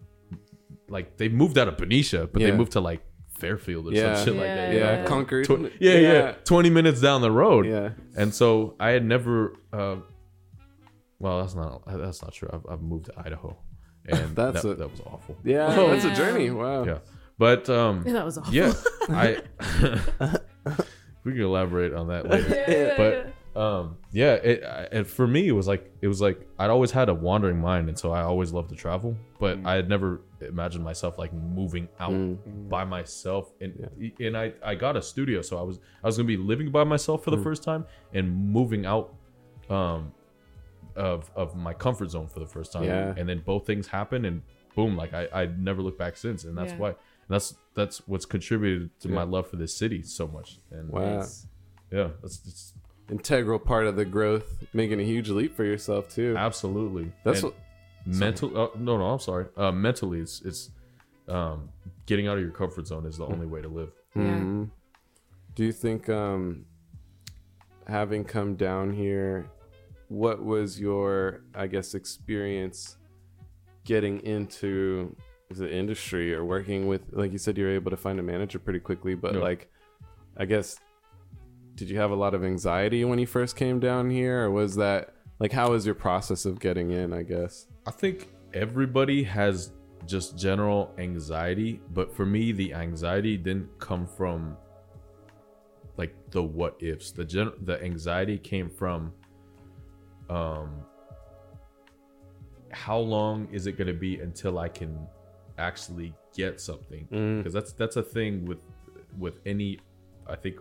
like 0.89 1.17
they 1.17 1.29
moved 1.29 1.57
out 1.57 1.67
of 1.67 1.77
benicia 1.77 2.27
but 2.31 2.41
Yeah. 2.41 2.51
they 2.51 2.57
moved 2.57 2.71
to 2.73 2.81
like 2.81 3.01
fairfield 3.39 3.87
or 3.87 3.91
Yeah. 3.93 4.15
some 4.15 4.25
shit 4.25 4.33
like 4.35 4.43
that 4.47 4.67
Yeah. 4.69 4.73
you 4.73 4.79
know? 4.79 4.91
Yeah, 5.01 5.05
Concord. 5.05 5.45
Tw- 5.45 5.71
yeah, 5.79 5.93
yeah, 5.99 6.31
20 6.43 6.69
minutes 6.71 6.99
down 7.01 7.21
the 7.21 7.29
road. 7.31 7.67
Yeah. 7.67 7.89
And 8.15 8.33
so 8.33 8.73
I 8.79 8.89
had 8.89 9.05
never, 9.05 9.53
uh, 9.71 9.97
well, 11.19 11.41
that's 11.41 11.53
not, 11.53 11.83
that's 11.85 12.21
not 12.23 12.33
true. 12.33 12.49
I've, 12.51 12.65
I've 12.67 12.81
moved 12.81 13.05
to 13.05 13.13
Idaho 13.19 13.55
and 14.07 14.35
That's 14.35 14.63
that, 14.63 14.69
a- 14.71 14.75
that 14.75 14.89
was 14.91 15.01
awful. 15.05 15.35
Yeah, 15.43 15.67
Oh. 15.77 15.89
that's 15.91 16.05
a 16.05 16.15
journey. 16.15 16.49
Wow. 16.49 16.83
Yeah. 16.85 16.97
But, 17.37 17.69
um, 17.69 18.03
that 18.05 18.25
was 18.25 18.37
awful. 18.37 18.53
yeah, 18.53 18.73
I, 19.09 19.41
we 21.23 21.33
can 21.33 21.41
elaborate 21.41 21.93
on 21.93 22.07
that 22.07 22.27
later. 22.27 22.93
But, 22.97 23.59
um, 23.59 23.97
yeah, 24.11 24.33
it, 24.35 24.63
I- 24.63 24.87
and 24.91 25.07
for 25.07 25.27
me, 25.27 25.47
it 25.47 25.51
was 25.51 25.67
like, 25.67 25.91
it 26.01 26.07
was 26.07 26.21
like, 26.21 26.47
I'd 26.59 26.69
always 26.69 26.91
had 26.91 27.09
a 27.09 27.13
wandering 27.13 27.59
mind. 27.59 27.89
And 27.89 27.97
so 27.97 28.11
I 28.11 28.21
always 28.21 28.53
loved 28.53 28.69
to 28.69 28.75
travel, 28.75 29.15
but 29.39 29.59
I 29.65 29.73
had 29.75 29.89
never 29.89 30.21
imagined 30.41 30.83
myself 30.83 31.17
like 31.17 31.33
moving 31.33 31.87
out 31.99 32.11
Mm. 32.11 32.69
by 32.69 32.83
myself 32.85 33.51
and 33.59 33.89
and 34.19 34.37
I 34.37 34.53
I 34.63 34.75
got 34.75 34.95
a 34.95 35.01
studio 35.01 35.41
so 35.41 35.57
I 35.57 35.63
was 35.63 35.79
I 36.03 36.05
was 36.05 36.15
going 36.15 36.27
to 36.27 36.37
be 36.37 36.41
living 36.41 36.69
by 36.69 36.83
myself 36.83 37.23
for 37.23 37.31
the 37.31 37.39
first 37.39 37.63
time 37.63 37.85
and 38.13 38.51
moving 38.53 38.85
out 38.85 39.15
um 39.67 40.11
of 40.95 41.31
of 41.35 41.55
my 41.55 41.73
comfort 41.73 42.11
zone 42.11 42.27
for 42.27 42.39
the 42.39 42.45
first 42.45 42.71
time 42.71 42.83
Yeah. 42.83 43.15
and 43.17 43.27
then 43.27 43.41
both 43.43 43.65
things 43.65 43.87
happened 43.87 44.27
and 44.27 44.43
boom 44.75 44.95
like 44.95 45.11
I 45.15 45.27
I 45.33 45.45
never 45.47 45.81
looked 45.81 45.97
back 45.97 46.17
since 46.17 46.43
and 46.43 46.55
that's 46.55 46.73
Yeah. 46.73 46.77
why 46.77 46.95
and 47.27 47.35
that's 47.35 47.55
that's 47.73 48.07
what's 48.07 48.25
contributed 48.25 48.89
to 49.01 49.09
my 49.09 49.23
love 49.23 49.49
for 49.49 49.55
this 49.57 49.75
city 49.75 50.01
so 50.03 50.27
much 50.27 50.57
and 50.71 50.89
Wow. 50.89 51.17
Nice. 51.19 51.45
yeah 51.91 52.09
that's 52.21 52.41
it's 52.47 52.73
Integral 53.09 53.57
part 53.57 53.87
of 53.87 53.95
the 53.95 54.03
growth, 54.03 54.65
making 54.73 54.99
a 54.99 55.03
huge 55.03 55.29
leap 55.29 55.55
for 55.55 55.63
yourself 55.63 56.09
too. 56.09 56.35
absolutely 56.37 57.13
That's 57.23 57.41
And 57.41 57.53
what. 57.53 57.55
mental 58.05 58.49
uh, 58.57 58.67
no 58.77 58.97
no 58.97 59.05
I'm 59.05 59.19
sorry 59.19 59.45
uh 59.55 59.71
mentally 59.71 60.19
it's 60.19 60.41
it's 60.41 60.71
um 61.29 61.69
getting 62.05 62.27
out 62.27 62.37
of 62.37 62.43
your 62.43 62.51
comfort 62.51 62.85
zone 62.87 63.05
is 63.05 63.17
the 63.17 63.25
only 63.25 63.45
way 63.47 63.61
to 63.61 63.69
live 63.69 63.91
Yeah. 64.15 64.21
Mhm. 64.23 64.69
Do 65.55 65.63
you 65.63 65.71
think, 65.71 66.07
um, 66.09 66.65
having 67.87 68.23
come 68.25 68.55
down 68.55 68.93
here, 68.93 69.49
what 70.09 70.43
was 70.43 70.79
your, 70.79 71.41
I 71.55 71.65
guess, 71.67 71.95
experience 71.95 72.97
getting 73.85 74.19
into 74.21 75.15
the 75.49 75.71
industry 75.71 76.33
or 76.33 76.43
working 76.45 76.87
with? 76.87 77.01
Like 77.11 77.31
you 77.31 77.37
said, 77.37 77.57
you 77.57 77.65
were 77.65 77.71
able 77.71 77.91
to 77.91 77.97
find 77.97 78.19
a 78.19 78.23
manager 78.23 78.59
pretty 78.59 78.79
quickly, 78.79 79.15
but 79.15 79.33
Yeah. 79.35 79.41
like, 79.41 79.69
I 80.37 80.45
guess, 80.45 80.77
did 81.75 81.89
you 81.89 81.97
have 81.99 82.11
a 82.11 82.15
lot 82.15 82.33
of 82.33 82.43
anxiety 82.43 83.05
when 83.05 83.19
you 83.19 83.27
first 83.27 83.55
came 83.55 83.79
down 83.79 84.09
here, 84.09 84.45
or 84.45 84.51
was 84.51 84.75
that 84.75 85.13
like 85.39 85.51
how 85.51 85.71
was 85.71 85.85
your 85.85 85.95
process 85.95 86.45
of 86.45 86.59
getting 86.59 86.91
in? 86.91 87.13
I 87.13 87.23
guess. 87.23 87.67
I 87.85 87.91
think 87.91 88.29
everybody 88.53 89.23
has 89.23 89.71
just 90.05 90.37
general 90.37 90.93
anxiety, 90.97 91.81
but 91.93 92.15
for 92.15 92.25
me, 92.25 92.51
the 92.51 92.73
anxiety 92.73 93.37
didn't 93.37 93.77
come 93.79 94.07
from 94.07 94.57
like 95.97 96.13
the 96.31 96.41
what 96.41 96.75
ifs. 96.79 97.11
The 97.11 97.25
gen- 97.25 97.53
the 97.63 97.81
anxiety 97.83 98.37
came 98.37 98.69
from 98.69 99.13
um 100.29 100.83
how 102.71 102.97
long 102.97 103.47
is 103.51 103.65
it 103.65 103.77
going 103.77 103.87
to 103.87 103.93
be 103.93 104.19
until 104.19 104.59
I 104.59 104.67
can 104.67 105.07
actually 105.57 106.13
get 106.35 106.59
something? 106.61 107.07
Mm. 107.11 107.37
Because 107.39 107.53
that's 107.53 107.73
that's 107.73 107.95
a 107.95 108.03
thing 108.03 108.45
with 108.45 108.59
with 109.17 109.39
any 109.45 109.79
I 110.27 110.35
think 110.35 110.57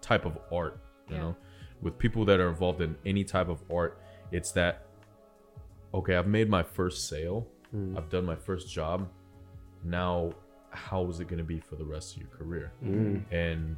type 0.00 0.24
of 0.26 0.38
art, 0.52 0.80
you 1.08 1.16
Yeah. 1.16 1.22
know, 1.22 1.36
with 1.80 1.98
people 1.98 2.24
that 2.26 2.38
are 2.40 2.48
involved 2.48 2.80
in 2.80 2.96
any 3.06 3.24
type 3.24 3.48
of 3.48 3.62
art, 3.72 4.00
it's 4.30 4.52
that 4.52 4.86
okay, 5.94 6.16
I've 6.16 6.26
made 6.26 6.48
my 6.48 6.62
first 6.62 7.08
sale, 7.08 7.46
Mm. 7.74 7.96
I've 7.96 8.08
done 8.10 8.24
my 8.26 8.36
first 8.36 8.70
job. 8.70 9.08
Now, 9.82 10.32
how 10.70 11.06
is 11.08 11.20
it 11.20 11.26
going 11.28 11.38
to 11.38 11.44
be 11.44 11.58
for 11.58 11.76
the 11.76 11.84
rest 11.84 12.14
of 12.16 12.22
your 12.22 12.30
career? 12.30 12.72
Mm. 12.84 13.24
And 13.32 13.76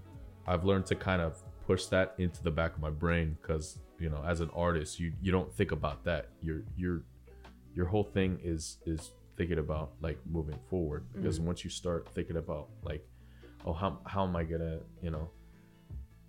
I've 0.49 0.65
learned 0.65 0.87
to 0.87 0.95
kind 0.97 1.23
of 1.23 1.41
push 1.67 1.87
that 1.87 2.15
into 2.19 2.43
the 2.43 2.51
back 2.51 2.75
of 2.75 2.81
my 2.81 2.91
brain 2.91 3.37
because 3.41 3.79
you 4.01 4.11
know, 4.11 4.23
as 4.27 4.41
an 4.41 4.51
artist, 4.55 4.99
you 4.99 5.13
you 5.23 5.31
don't 5.33 5.53
think 5.55 5.71
about 5.73 6.05
that. 6.05 6.29
Your 6.43 6.63
your 6.77 7.03
your 7.75 7.87
whole 7.87 8.03
thing 8.05 8.39
is 8.43 8.79
is 8.85 9.13
thinking 9.37 9.59
about 9.59 9.93
like 10.01 10.19
moving 10.31 10.59
forward 10.69 11.05
because 11.13 11.39
mm-hmm. 11.39 11.49
once 11.49 11.65
you 11.65 11.71
start 11.71 12.09
thinking 12.15 12.37
about 12.37 12.69
like, 12.83 13.07
oh, 13.67 13.73
how 13.73 13.99
how 14.07 14.25
am 14.25 14.37
I 14.37 14.45
gonna 14.45 14.79
you 15.03 15.11
know 15.11 15.31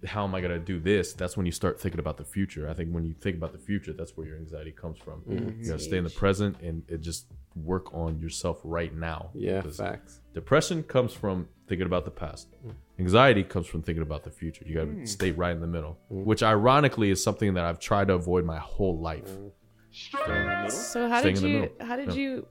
how 0.05 0.23
am 0.23 0.35
I 0.35 0.41
gonna 0.41 0.59
do 0.59 0.79
this? 0.79 1.13
That's 1.13 1.37
when 1.37 1.45
you 1.45 1.51
start 1.51 1.79
thinking 1.79 1.99
about 1.99 2.17
the 2.17 2.25
future. 2.25 2.69
I 2.69 2.73
think 2.73 2.91
when 2.91 3.05
you 3.05 3.13
think 3.13 3.37
about 3.37 3.53
the 3.53 3.59
future, 3.59 3.93
that's 3.93 4.15
where 4.15 4.27
your 4.27 4.37
anxiety 4.37 4.71
comes 4.71 4.97
from. 4.99 5.21
Mm-hmm. 5.21 5.33
Mm-hmm. 5.33 5.61
You 5.61 5.67
gotta 5.67 5.83
stay 5.83 5.97
in 5.97 6.03
the 6.03 6.09
present 6.09 6.57
and 6.61 6.83
it 6.87 7.01
just 7.01 7.27
work 7.55 7.93
on 7.93 8.19
yourself 8.19 8.59
right 8.63 8.93
now. 8.93 9.29
Yeah, 9.33 9.61
facts. 9.61 10.21
Depression 10.33 10.83
comes 10.83 11.13
from 11.13 11.47
thinking 11.67 11.87
about 11.87 12.05
the 12.05 12.11
past. 12.11 12.51
Mm. 12.65 12.73
Anxiety 12.99 13.43
comes 13.43 13.67
from 13.67 13.81
thinking 13.81 14.03
about 14.03 14.23
the 14.23 14.31
future. 14.31 14.63
You 14.65 14.75
gotta 14.75 14.87
mm. 14.87 15.07
stay 15.07 15.31
right 15.31 15.51
in 15.51 15.61
the 15.61 15.67
middle, 15.67 15.97
mm. 16.11 16.23
which 16.23 16.43
ironically 16.43 17.09
is 17.09 17.23
something 17.23 17.53
that 17.55 17.63
I've 17.63 17.79
tried 17.79 18.07
to 18.09 18.13
avoid 18.13 18.45
my 18.45 18.59
whole 18.59 18.99
life. 18.99 19.29
So 20.67 21.07
how 21.07 21.21
Staying 21.21 21.35
did 21.35 21.43
in 21.43 21.51
the 21.51 21.57
you 21.57 21.71
how 21.79 21.95
did 21.95 22.09
Yeah. 22.09 22.13
you 22.15 22.47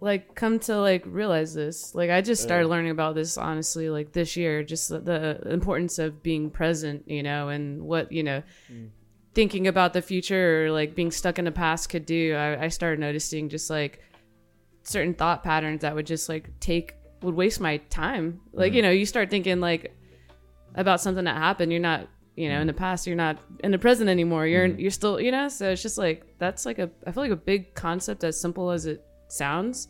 like 0.00 0.34
come 0.34 0.58
to 0.60 0.78
like 0.80 1.04
realize 1.06 1.54
this? 1.54 1.94
Like 1.94 2.10
I 2.10 2.20
just 2.20 2.42
started 2.42 2.68
learning 2.68 2.90
about 2.90 3.14
this 3.14 3.36
honestly 3.36 3.90
like 3.90 4.12
this 4.12 4.36
year, 4.36 4.62
just 4.62 4.88
the, 4.90 5.00
the 5.00 5.40
importance 5.50 5.98
of 5.98 6.22
being 6.22 6.50
present, 6.50 7.04
you 7.06 7.22
know, 7.22 7.48
and 7.48 7.82
what, 7.82 8.12
you 8.12 8.22
know, 8.22 8.42
mm. 8.72 8.90
thinking 9.34 9.66
about 9.66 9.92
the 9.92 10.02
future 10.02 10.66
or 10.66 10.70
like 10.70 10.94
being 10.94 11.10
stuck 11.10 11.38
in 11.38 11.44
the 11.44 11.52
past 11.52 11.88
could 11.88 12.06
do. 12.06 12.34
I, 12.34 12.64
I 12.64 12.68
started 12.68 13.00
noticing 13.00 13.48
just 13.48 13.70
like 13.70 14.00
certain 14.84 15.14
thought 15.14 15.42
patterns 15.42 15.82
that 15.82 15.94
would 15.94 16.06
just 16.06 16.28
like 16.28 16.48
take 16.60 16.94
would 17.22 17.34
waste 17.34 17.60
my 17.60 17.78
time. 17.90 18.40
Like, 18.52 18.74
you 18.74 18.80
mm. 18.80 18.84
know, 18.84 18.90
you 18.90 19.04
start 19.04 19.30
thinking 19.30 19.58
like 19.60 19.92
about 20.74 21.00
something 21.00 21.24
that 21.24 21.36
happened, 21.36 21.72
you're 21.72 21.80
not 21.80 22.08
you 22.36 22.48
know 22.48 22.60
in 22.60 22.68
the 22.68 22.72
mm. 22.72 22.76
past 22.76 23.04
you're 23.04 23.16
not 23.16 23.36
in 23.64 23.72
the 23.72 23.78
present 23.78 24.08
anymore. 24.08 24.46
You're 24.46 24.66
you're 24.66 24.92
still 24.92 25.20
you 25.20 25.32
know? 25.32 25.48
So 25.48 25.70
it's 25.70 25.82
just 25.82 25.98
like 25.98 26.24
that's 26.38 26.64
like 26.64 26.78
a 26.78 26.88
i 27.04 27.10
feel 27.10 27.24
like 27.24 27.32
a 27.32 27.36
big 27.36 27.74
concept 27.74 28.22
as 28.22 28.40
simple 28.40 28.70
as 28.70 28.86
it 28.86 29.04
sounds. 29.28 29.88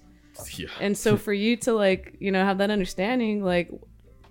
Yeah. 0.52 0.68
and 0.80 0.96
so 0.96 1.16
for 1.16 1.32
you 1.32 1.56
to 1.56 1.72
like 1.72 2.14
you 2.20 2.30
know 2.30 2.44
have 2.44 2.58
that 2.58 2.70
understanding 2.70 3.42
like 3.42 3.72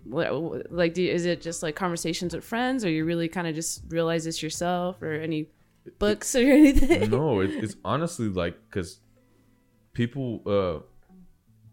what, 0.09 0.71
like 0.71 0.93
do 0.93 1.03
you, 1.03 1.11
is 1.11 1.25
it 1.25 1.41
just 1.41 1.61
like 1.61 1.75
conversations 1.75 2.33
with 2.33 2.43
friends 2.43 2.85
or 2.85 2.89
you 2.89 3.05
really 3.05 3.27
kind 3.27 3.47
of 3.47 3.55
just 3.55 3.83
realize 3.89 4.23
this 4.23 4.41
yourself 4.41 5.01
or 5.01 5.13
any 5.13 5.49
books 5.99 6.35
or 6.35 6.39
anything? 6.51 7.09
No, 7.09 7.41
it, 7.41 7.51
it's 7.51 7.75
honestly 7.83 8.29
like 8.29 8.57
because 8.69 8.99
people 9.93 10.41
uh 10.45 10.79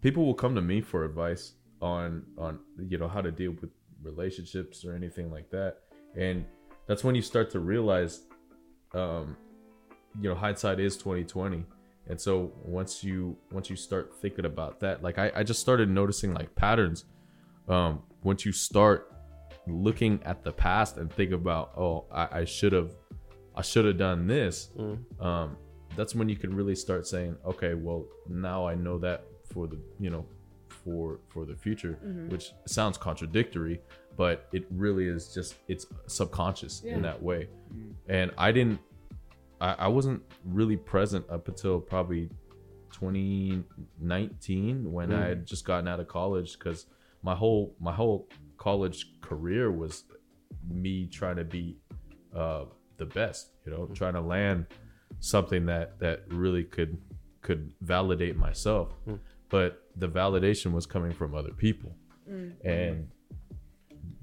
people 0.00 0.24
will 0.24 0.34
come 0.34 0.54
to 0.54 0.62
me 0.62 0.80
for 0.80 1.04
advice 1.04 1.52
on 1.80 2.24
on 2.38 2.58
you 2.88 2.98
know 2.98 3.08
how 3.08 3.20
to 3.20 3.30
deal 3.30 3.52
with 3.60 3.70
relationships 4.02 4.84
or 4.84 4.94
anything 4.94 5.30
like 5.30 5.50
that. 5.50 5.78
And 6.16 6.44
that's 6.86 7.04
when 7.04 7.14
you 7.14 7.22
start 7.22 7.50
to 7.52 7.60
realize 7.60 8.22
um 8.94 9.36
you 10.20 10.28
know 10.28 10.34
hindsight 10.34 10.80
is 10.80 10.96
2020 10.96 11.64
and 12.08 12.20
so 12.20 12.52
once 12.64 13.02
you 13.02 13.36
once 13.52 13.70
you 13.70 13.76
start 13.76 14.12
thinking 14.20 14.44
about 14.44 14.80
that 14.80 15.02
like 15.02 15.18
i, 15.18 15.30
I 15.34 15.42
just 15.42 15.60
started 15.60 15.88
noticing 15.88 16.34
like 16.34 16.54
patterns. 16.54 17.04
Um 17.68 18.02
once 18.22 18.44
you 18.44 18.52
start 18.52 19.10
looking 19.66 20.20
at 20.24 20.42
the 20.44 20.52
past 20.52 20.96
and 20.98 21.10
think 21.12 21.32
about 21.32 21.72
oh 21.76 22.04
i, 22.12 22.40
I 22.40 22.44
should 22.44 22.72
have 22.72 22.90
i 23.56 23.62
should 23.62 23.84
have 23.86 23.96
done 23.98 24.26
this 24.26 24.68
um 25.20 25.56
that's 25.96 26.14
when 26.14 26.28
you 26.28 26.36
can 26.36 26.54
really 26.54 26.74
start 26.74 27.06
saying 27.06 27.36
okay 27.46 27.72
well 27.74 28.04
now 28.28 28.66
i 28.66 28.74
know 28.74 28.98
that 28.98 29.24
for 29.52 29.66
the 29.66 29.78
you 29.98 30.10
know 30.10 30.26
for 30.68 31.20
for 31.28 31.46
the 31.46 31.54
future 31.56 31.98
which 32.28 32.52
sounds 32.66 32.98
contradictory 32.98 33.80
but 34.16 34.48
it 34.52 34.66
really 34.70 35.06
is 35.08 35.32
just 35.32 35.54
it's 35.68 35.86
subconscious 36.06 36.82
Yeah. 36.84 36.94
in 36.96 37.02
that 37.02 37.20
way. 37.22 37.48
And 38.08 38.30
i 38.38 38.52
didn't 38.52 38.78
I, 39.64 39.74
I 39.78 39.88
wasn't 39.88 40.22
really 40.44 40.76
present 40.76 41.24
up 41.30 41.48
until 41.48 41.80
probably 41.80 42.28
2019 42.92 44.92
when 44.92 45.12
i 45.12 45.26
had 45.26 45.42
mm. 45.42 45.44
just 45.44 45.64
gotten 45.64 45.88
out 45.88 45.98
of 45.98 46.06
college 46.06 46.56
because 46.56 46.86
my 47.22 47.34
whole 47.34 47.74
my 47.80 47.92
whole 47.92 48.28
college 48.56 49.20
career 49.20 49.72
was 49.72 50.04
me 50.68 51.06
trying 51.06 51.36
to 51.36 51.44
be 51.44 51.76
uh 52.36 52.64
the 52.98 53.06
best 53.06 53.48
you 53.66 53.72
know 53.72 53.78
mm. 53.78 53.94
trying 53.94 54.14
to 54.14 54.20
land 54.20 54.66
something 55.20 55.66
that 55.66 55.98
that 55.98 56.22
really 56.28 56.64
could 56.64 56.98
could 57.44 57.72
validate 57.80 58.36
myself. 58.36 58.88
Mm. 59.06 59.20
But 59.48 59.82
the 59.96 60.08
validation 60.08 60.72
was 60.72 60.86
coming 60.86 61.12
from 61.12 61.34
other 61.34 61.52
people. 61.52 61.94
And 62.64 63.10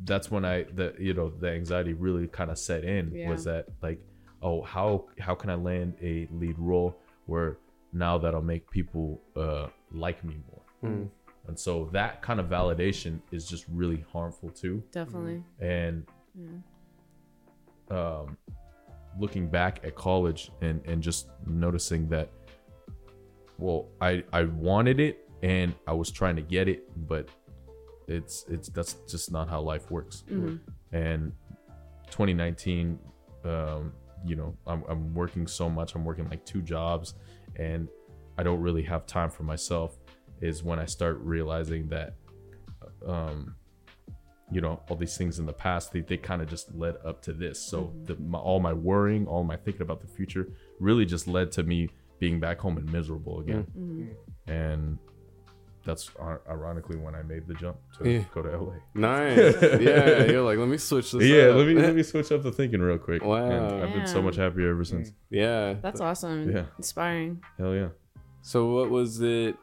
that's 0.03 0.31
when 0.31 0.43
i 0.43 0.63
the 0.63 0.95
you 0.97 1.13
know 1.13 1.29
the 1.29 1.47
anxiety 1.47 1.93
really 1.93 2.27
kind 2.27 2.49
of 2.49 2.57
set 2.57 2.83
in 2.83 3.11
Yeah. 3.13 3.29
was 3.29 3.43
that 3.43 3.67
like 3.83 3.99
oh 4.41 4.61
how 4.61 5.05
how 5.19 5.35
can 5.35 5.49
i 5.49 5.55
land 5.55 5.93
a 6.01 6.27
lead 6.31 6.57
role 6.57 6.95
where 7.25 7.57
now 7.93 8.17
that'll 8.17 8.41
make 8.41 8.69
people 8.71 9.21
uh 9.35 9.67
like 9.91 10.23
me 10.23 10.35
more 10.49 10.61
Mm. 10.83 11.09
and 11.47 11.59
so 11.59 11.89
that 11.91 12.23
kind 12.23 12.39
of 12.39 12.47
validation 12.47 13.19
is 13.31 13.45
just 13.47 13.65
really 13.69 14.03
harmful 14.11 14.49
too 14.49 14.81
Definitely. 14.91 15.43
and 15.59 16.07
Yeah. 16.33 16.57
um, 17.97 18.35
looking 19.19 19.47
back 19.47 19.81
at 19.83 19.93
college 19.95 20.51
and 20.61 20.81
and 20.85 21.03
just 21.03 21.27
noticing 21.45 22.07
that 22.09 22.29
well 23.59 23.89
i 24.01 24.23
i 24.33 24.43
wanted 24.45 24.99
it 24.99 25.29
and 25.43 25.75
i 25.85 25.93
was 25.93 26.09
trying 26.09 26.35
to 26.35 26.41
get 26.41 26.67
it 26.67 26.79
but 27.07 27.27
it's 28.07 28.45
it's 28.49 28.69
that's 28.69 28.93
just 29.07 29.31
not 29.31 29.47
how 29.49 29.61
life 29.61 29.91
works 29.91 30.23
Mm-hmm. 30.31 30.55
and 30.95 31.31
2019 32.09 32.97
um 33.45 33.93
you 34.25 34.35
know 34.35 34.55
I'm, 34.67 34.83
I'm 34.87 35.13
working 35.13 35.47
so 35.47 35.69
much 35.69 35.95
i'm 35.95 36.05
working 36.05 36.29
like 36.29 36.45
two 36.45 36.61
jobs 36.61 37.15
and 37.55 37.87
i 38.37 38.43
don't 38.43 38.61
really 38.61 38.83
have 38.83 39.05
time 39.05 39.29
for 39.29 39.43
myself 39.43 39.97
is 40.41 40.63
when 40.63 40.79
i 40.79 40.85
start 40.85 41.19
realizing 41.21 41.87
that 41.89 42.15
um 43.05 43.55
you 44.51 44.59
know 44.59 44.81
all 44.89 44.97
these 44.97 45.17
things 45.17 45.39
in 45.39 45.45
the 45.45 45.53
past 45.53 45.91
they, 45.91 46.01
they 46.01 46.17
kind 46.17 46.41
of 46.41 46.49
just 46.49 46.73
led 46.75 46.95
up 47.05 47.21
to 47.21 47.31
this. 47.31 47.59
So 47.59 47.93
the, 48.03 48.15
my, 48.17 48.37
all 48.37 48.59
my 48.59 48.73
worrying 48.73 49.25
all 49.25 49.43
my 49.43 49.55
thinking 49.55 49.81
about 49.81 50.01
the 50.01 50.07
future 50.07 50.49
really 50.79 51.05
just 51.05 51.27
led 51.27 51.51
to 51.53 51.63
me 51.63 51.89
being 52.19 52.39
back 52.39 52.59
home 52.59 52.77
and 52.77 52.91
miserable 52.91 53.39
again. 53.39 53.65
Mm-hmm. 53.77 54.51
and 54.51 54.99
that's 55.83 56.11
ironically 56.49 56.95
when 56.97 57.15
i 57.15 57.23
made 57.23 57.47
the 57.47 57.53
jump 57.55 57.77
to 57.97 58.09
Yeah. 58.09 58.23
go 58.33 58.41
to 58.41 58.57
la 58.57 58.73
Nice. 58.93 59.55
yeah, 59.81 60.23
you're 60.25 60.43
like, 60.43 60.57
let 60.57 60.67
me 60.67 60.77
switch 60.77 61.11
this. 61.11 61.23
yeah 61.23 61.43
up. 61.49 61.55
let 61.57 61.67
me 61.67 61.73
let 61.75 61.95
me 61.95 62.03
switch 62.11 62.31
up 62.31 62.43
the 62.43 62.51
thinking 62.51 62.81
real 62.81 62.97
quick 62.97 63.23
Wow. 63.23 63.45
and 63.45 63.83
i've 63.83 63.93
been 63.93 64.07
so 64.07 64.21
much 64.21 64.35
happier 64.35 64.71
ever 64.71 64.83
since 64.83 65.11
yeah. 65.29 65.73
That's 65.81 66.01
awesome. 66.01 66.51
Yeah. 66.51 66.65
Inspiring. 66.77 67.41
hell 67.57 67.73
yeah 67.73 67.89
So 68.41 68.73
what 68.75 68.89
was 68.89 69.21
it 69.21 69.55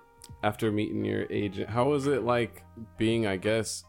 after 0.43 0.71
meeting 0.71 1.05
your 1.05 1.27
agent? 1.31 1.69
How 1.71 1.85
was 1.89 2.07
it 2.07 2.23
like 2.23 2.63
being, 2.97 3.27
I 3.27 3.37
guess 3.37 3.85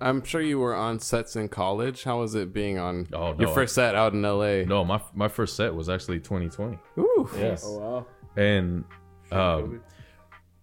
I'm 0.00 0.22
sure 0.24 0.42
you 0.42 0.58
were 0.58 0.74
on 0.74 0.98
sets 1.00 1.36
in 1.36 1.48
college. 1.48 2.04
How 2.04 2.20
was 2.20 2.34
it 2.34 2.52
being 2.52 2.78
on 2.78 3.06
Oh, 3.14 3.32
no, 3.32 3.38
your 3.40 3.48
first 3.54 3.74
set 3.74 3.94
out 3.94 4.12
in 4.12 4.20
LA? 4.22 4.62
no 4.66 4.84
my 4.84 5.00
my 5.14 5.28
first 5.28 5.56
set 5.56 5.74
was 5.74 5.88
actually 5.88 6.20
2020 6.20 6.78
Ooh. 6.98 7.28
yes 7.38 7.64
Oh 7.66 7.78
wow. 7.78 8.06
and 8.36 8.84
um 9.32 9.80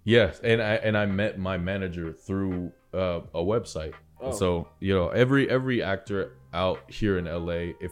Yes, 0.04 0.40
and 0.44 0.62
I 0.62 0.76
and 0.76 0.98
I 0.98 1.06
met 1.06 1.40
my 1.40 1.58
manager 1.58 2.12
through 2.14 2.72
uh, 2.94 3.22
a 3.34 3.42
website. 3.42 3.94
Oh. 4.20 4.32
So 4.32 4.68
you 4.80 4.94
know, 4.94 5.10
every 5.10 5.50
every 5.50 5.82
actor 5.82 6.38
out 6.54 6.80
here 6.92 7.18
in 7.18 7.26
LA, 7.26 7.74
if 7.80 7.92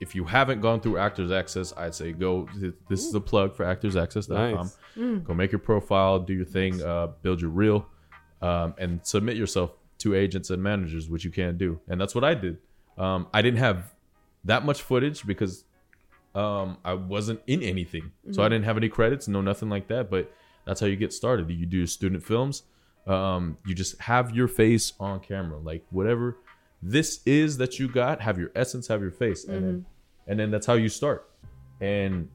if 0.00 0.14
you 0.14 0.24
haven't 0.24 0.60
gone 0.60 0.80
through 0.80 0.98
Actors 0.98 1.30
Access, 1.30 1.72
I'd 1.76 1.94
say 1.94 2.12
go. 2.12 2.48
This 2.88 3.04
is 3.04 3.14
a 3.14 3.20
plug 3.20 3.54
for 3.54 3.64
ActorsAccess.com. 3.64 4.70
Nice. 4.96 5.20
Go 5.24 5.34
make 5.34 5.52
your 5.52 5.58
profile, 5.58 6.18
do 6.18 6.32
your 6.32 6.44
thing, 6.44 6.82
uh, 6.82 7.08
build 7.22 7.40
your 7.40 7.50
reel, 7.50 7.86
um, 8.40 8.74
and 8.78 9.00
submit 9.06 9.36
yourself 9.36 9.70
to 9.98 10.14
agents 10.14 10.50
and 10.50 10.62
managers, 10.62 11.08
which 11.08 11.24
you 11.24 11.30
can 11.30 11.56
do. 11.56 11.80
And 11.88 12.00
that's 12.00 12.14
what 12.14 12.24
I 12.24 12.34
did. 12.34 12.58
Um, 12.98 13.28
I 13.32 13.42
didn't 13.42 13.60
have 13.60 13.94
that 14.44 14.64
much 14.64 14.82
footage 14.82 15.24
because 15.24 15.64
um, 16.34 16.78
I 16.84 16.94
wasn't 16.94 17.40
in 17.46 17.62
anything, 17.62 18.10
so 18.32 18.42
I 18.42 18.48
didn't 18.48 18.64
have 18.64 18.76
any 18.76 18.88
credits, 18.88 19.28
no 19.28 19.40
nothing 19.40 19.68
like 19.68 19.86
that. 19.88 20.10
But 20.10 20.32
that's 20.64 20.80
how 20.80 20.86
you 20.86 20.96
get 20.96 21.12
started. 21.12 21.50
You 21.50 21.66
do 21.66 21.86
student 21.86 22.22
films. 22.24 22.62
Um, 23.06 23.58
you 23.66 23.74
just 23.74 24.00
have 24.00 24.34
your 24.34 24.46
face 24.46 24.92
on 25.00 25.20
camera, 25.20 25.58
like 25.58 25.84
whatever 25.90 26.36
this 26.82 27.20
is 27.26 27.56
that 27.58 27.78
you 27.78 27.88
got. 27.88 28.20
Have 28.20 28.38
your 28.38 28.50
essence, 28.54 28.88
have 28.88 29.00
your 29.00 29.10
face, 29.10 29.44
and 29.44 29.64
then 29.64 29.86
and 30.26 30.38
then 30.38 30.50
that's 30.50 30.66
how 30.66 30.74
you 30.74 30.88
start. 30.88 31.28
And 31.80 32.28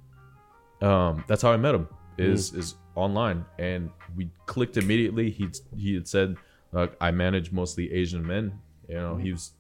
um, 0.82 1.24
that's 1.28 1.42
how 1.42 1.52
I 1.52 1.58
met 1.58 1.76
him 1.76 1.88
is 2.18 2.54
is 2.54 2.76
online, 2.96 3.46
and 3.60 3.90
we 4.16 4.30
clicked 4.46 4.78
immediately. 4.78 5.30
He 5.30 5.50
he 5.76 5.94
had 5.96 6.08
said, 6.08 6.36
uh, 6.74 6.88
"I 7.00 7.12
manage 7.12 7.52
mostly 7.52 7.92
Asian 7.94 8.26
men." 8.26 8.60
You 8.88 8.96
know, 8.96 9.18
he 9.18 9.34
was 9.34 9.52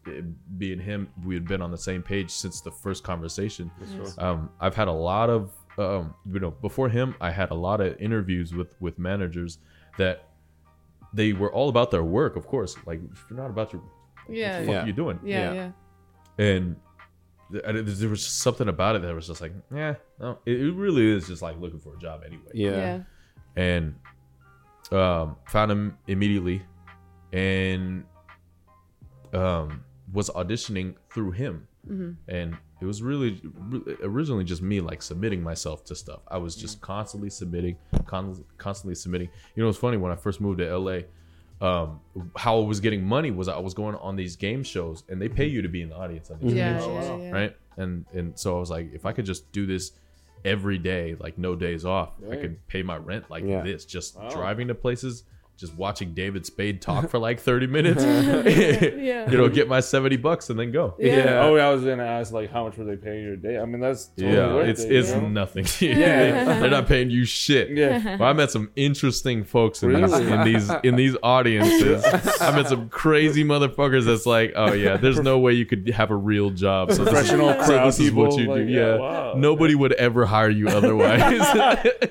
being 0.57 0.79
him. 0.79 1.09
We 1.25 1.35
had 1.35 1.45
been 1.47 1.61
on 1.61 1.69
the 1.69 1.77
same 1.77 2.01
page 2.01 2.31
since 2.31 2.61
the 2.61 2.71
first 2.71 3.03
conversation. 3.03 3.69
Um, 4.17 4.49
I've 4.61 4.75
had 4.75 4.87
a 4.87 4.93
lot 4.93 5.29
of 5.29 5.51
um, 5.77 6.13
you 6.31 6.39
know 6.39 6.51
before 6.51 6.89
him. 6.89 7.15
I 7.21 7.31
had 7.31 7.51
a 7.51 7.55
lot 7.55 7.81
of 7.81 7.99
interviews 7.99 8.53
with 8.53 8.75
with 8.79 8.97
managers 8.99 9.59
that 9.97 10.29
they 11.13 11.33
were 11.33 11.51
all 11.53 11.69
about 11.69 11.91
their 11.91 12.03
work. 12.03 12.35
Of 12.35 12.47
course, 12.47 12.75
like 12.85 12.99
if 13.11 13.25
you're 13.29 13.39
not 13.39 13.49
about 13.49 13.73
your 13.73 13.81
Yeah. 14.29 14.59
what 14.59 14.65
the 14.65 14.71
Yeah. 14.71 14.77
fuck 14.77 14.83
are 14.83 14.87
you 14.87 14.93
doing? 14.93 15.19
Yeah. 15.23 15.53
Yeah. 15.53 15.71
and 16.39 16.75
there 17.49 18.09
was 18.09 18.23
just 18.25 18.39
something 18.39 18.67
about 18.67 18.97
it 18.97 19.01
that 19.03 19.15
was 19.15 19.25
just 19.27 19.39
like, 19.39 19.53
yeah, 19.73 19.95
no, 20.19 20.37
it, 20.45 20.59
it 20.59 20.71
really 20.73 21.07
is 21.15 21.27
just 21.27 21.41
like 21.41 21.57
looking 21.59 21.79
for 21.79 21.95
a 21.95 21.97
job 21.97 22.21
anyway. 22.25 22.51
Yeah. 22.53 22.71
Yeah. 22.71 22.99
And 23.55 23.95
um, 24.91 25.37
found 25.47 25.71
him 25.71 25.97
immediately, 26.07 26.61
and 27.31 28.03
um, 29.33 29.83
was 30.13 30.29
auditioning 30.31 30.95
through 31.09 31.31
him, 31.31 31.67
and 32.27 32.57
it 32.81 32.85
was 32.85 33.01
really, 33.01 33.41
originally 34.03 34.43
just 34.43 34.61
me 34.61 34.81
like 34.81 35.01
submitting 35.01 35.41
myself 35.41 35.83
to 35.85 35.95
stuff. 35.95 36.19
I 36.27 36.37
was 36.37 36.55
just 36.55 36.79
constantly 36.81 37.29
submitting, 37.29 37.77
con- 38.05 38.43
constantly 38.57 38.95
submitting. 38.95 39.29
You 39.55 39.63
know, 39.63 39.69
it's 39.69 39.77
funny 39.77 39.97
when 39.97 40.11
I 40.11 40.15
first 40.15 40.39
moved 40.41 40.59
to 40.59 40.77
LA. 40.77 40.99
Um, 41.59 42.01
how 42.35 42.59
I 42.61 42.65
was 42.65 42.79
getting 42.79 43.03
money 43.03 43.31
was 43.31 43.47
I 43.47 43.57
was 43.57 43.73
going 43.73 43.95
on 43.95 44.15
these 44.15 44.35
game 44.35 44.63
shows, 44.63 45.03
and 45.09 45.19
they 45.19 45.27
pay 45.27 45.47
you 45.47 45.63
to 45.63 45.69
be 45.69 45.81
in 45.81 45.89
the 45.89 45.95
audience 45.95 46.29
on 46.29 46.39
these 46.39 46.53
Yeah. 46.53 46.73
game 46.73 46.81
shows 46.81 47.21
yeah. 47.21 47.31
right? 47.31 47.57
And 47.77 48.05
and 48.13 48.37
so 48.37 48.55
I 48.55 48.59
was 48.59 48.69
like, 48.69 48.93
if 48.93 49.05
I 49.07 49.11
could 49.11 49.25
just 49.25 49.51
do 49.51 49.65
this 49.65 49.93
every 50.45 50.77
day, 50.77 51.15
like 51.19 51.39
no 51.39 51.55
days 51.55 51.83
off, 51.83 52.11
I 52.31 52.35
could 52.35 52.65
pay 52.67 52.83
my 52.83 52.97
rent 52.97 53.25
like 53.31 53.43
Yeah. 53.43 53.63
this, 53.63 53.85
just 53.85 54.15
Wow. 54.17 54.29
driving 54.29 54.67
to 54.67 54.75
places, 54.75 55.23
just 55.57 55.73
watching 55.75 56.13
David 56.13 56.45
Spade 56.45 56.81
talk 56.81 57.09
for 57.09 57.17
like 57.17 57.39
thirty 57.39 57.65
minutes, 57.67 58.03
Yeah. 58.03 59.29
you 59.29 59.37
know, 59.37 59.49
get 59.49 59.67
my 59.67 59.79
seventy 59.79 60.15
bucks 60.17 60.49
and 60.49 60.59
then 60.59 60.71
go. 60.71 60.95
Yeah. 60.99 61.41
Oh, 61.43 61.55
yeah, 61.55 61.67
I 61.67 61.73
was 61.73 61.83
gonna 61.83 62.03
ask 62.05 62.31
like 62.31 62.51
how 62.51 62.65
much 62.65 62.77
were 62.77 62.85
they 62.85 62.95
paying 62.95 63.23
you 63.23 63.33
a 63.33 63.37
day? 63.37 63.57
I 63.57 63.65
mean, 63.65 63.79
that's 63.81 64.07
totally 64.07 64.35
Yeah, 64.35 64.53
worth 64.53 64.67
it's 64.69 64.83
it, 64.83 64.91
it's 64.95 65.09
you 65.09 65.21
know? 65.21 65.27
nothing. 65.29 65.65
Yeah. 65.81 66.59
They're 66.59 66.69
not 66.69 66.87
paying 66.87 67.09
you 67.09 67.25
shit. 67.25 67.69
yeah. 67.71 68.17
But 68.17 68.25
I 68.25 68.33
met 68.33 68.51
some 68.51 68.69
interesting 68.75 69.43
folks 69.43 69.81
in 69.83 69.93
these 69.93 70.13
in 70.13 70.43
these 70.43 70.71
in 70.83 70.95
these 70.95 71.17
audiences. 71.23 72.03
I 72.41 72.55
met 72.55 72.67
some 72.67 72.89
crazy 72.89 73.43
motherfuckers 73.43 74.05
that's 74.05 74.25
like, 74.25 74.53
oh 74.55 74.73
yeah, 74.73 74.97
there's 74.97 75.19
no 75.19 75.39
way 75.39 75.53
you 75.53 75.65
could 75.65 75.89
have 75.89 76.11
a 76.11 76.15
real 76.15 76.49
job. 76.51 76.91
So 76.91 77.03
this, 77.03 77.13
is- 77.13 77.17
Professional 77.27 77.49
so 77.53 77.65
crowd 77.65 77.87
this 77.87 77.99
is 77.99 78.11
what 78.11 78.29
people, 78.35 78.39
you 78.39 78.45
do. 78.45 78.51
like, 78.51 78.69
Yeah, 78.69 78.93
yeah, 78.95 78.99
wow. 78.99 79.33
nobody 79.35 79.73
would 79.75 79.93
ever 79.93 80.25
hire 80.25 80.49
you 80.49 80.67
otherwise. 80.69 81.19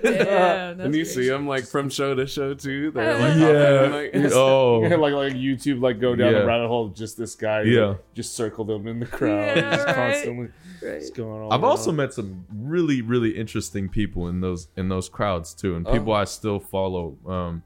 Damn, 0.02 0.80
And 0.80 0.94
you 0.94 1.04
see 1.04 1.28
them 1.28 1.46
like 1.46 1.64
from 1.64 1.88
show 1.90 2.14
to 2.14 2.26
show 2.26 2.54
too. 2.54 2.90
They're 2.90 3.18
like, 3.18 3.35
yeah. 3.38 3.88
like- 3.94 4.14
oh, 4.32 4.78
like 4.80 5.12
like 5.12 5.32
YouTube, 5.34 5.80
like 5.80 6.00
go 6.00 6.14
down 6.16 6.32
Yeah. 6.32 6.40
the 6.40 6.46
rabbit 6.46 6.68
hole 6.68 6.88
just 6.88 7.16
this 7.18 7.34
guy. 7.34 7.62
Yeah. 7.62 7.86
like, 7.86 8.14
just 8.14 8.34
circle 8.34 8.64
them 8.64 8.86
in 8.86 9.00
the 9.00 9.06
crowd, 9.06 9.56
Yeah, 9.56 9.70
just 9.76 9.86
right. 9.86 9.94
constantly 9.94 10.48
Right. 10.82 11.00
just 11.00 11.14
going 11.14 11.42
on. 11.44 11.52
I've 11.52 11.56
and 11.60 11.64
also 11.64 11.90
on. 11.90 11.96
met 11.96 12.12
some 12.14 12.44
really 12.54 13.02
really 13.02 13.36
interesting 13.36 13.88
people 13.88 14.28
in 14.28 14.40
those 14.40 14.68
in 14.76 14.88
those 14.88 15.08
crowds 15.08 15.54
too, 15.54 15.76
and 15.76 15.86
Oh. 15.86 15.92
people 15.92 16.12
I 16.12 16.24
still 16.24 16.60
follow. 16.60 17.16
Um, 17.26 17.62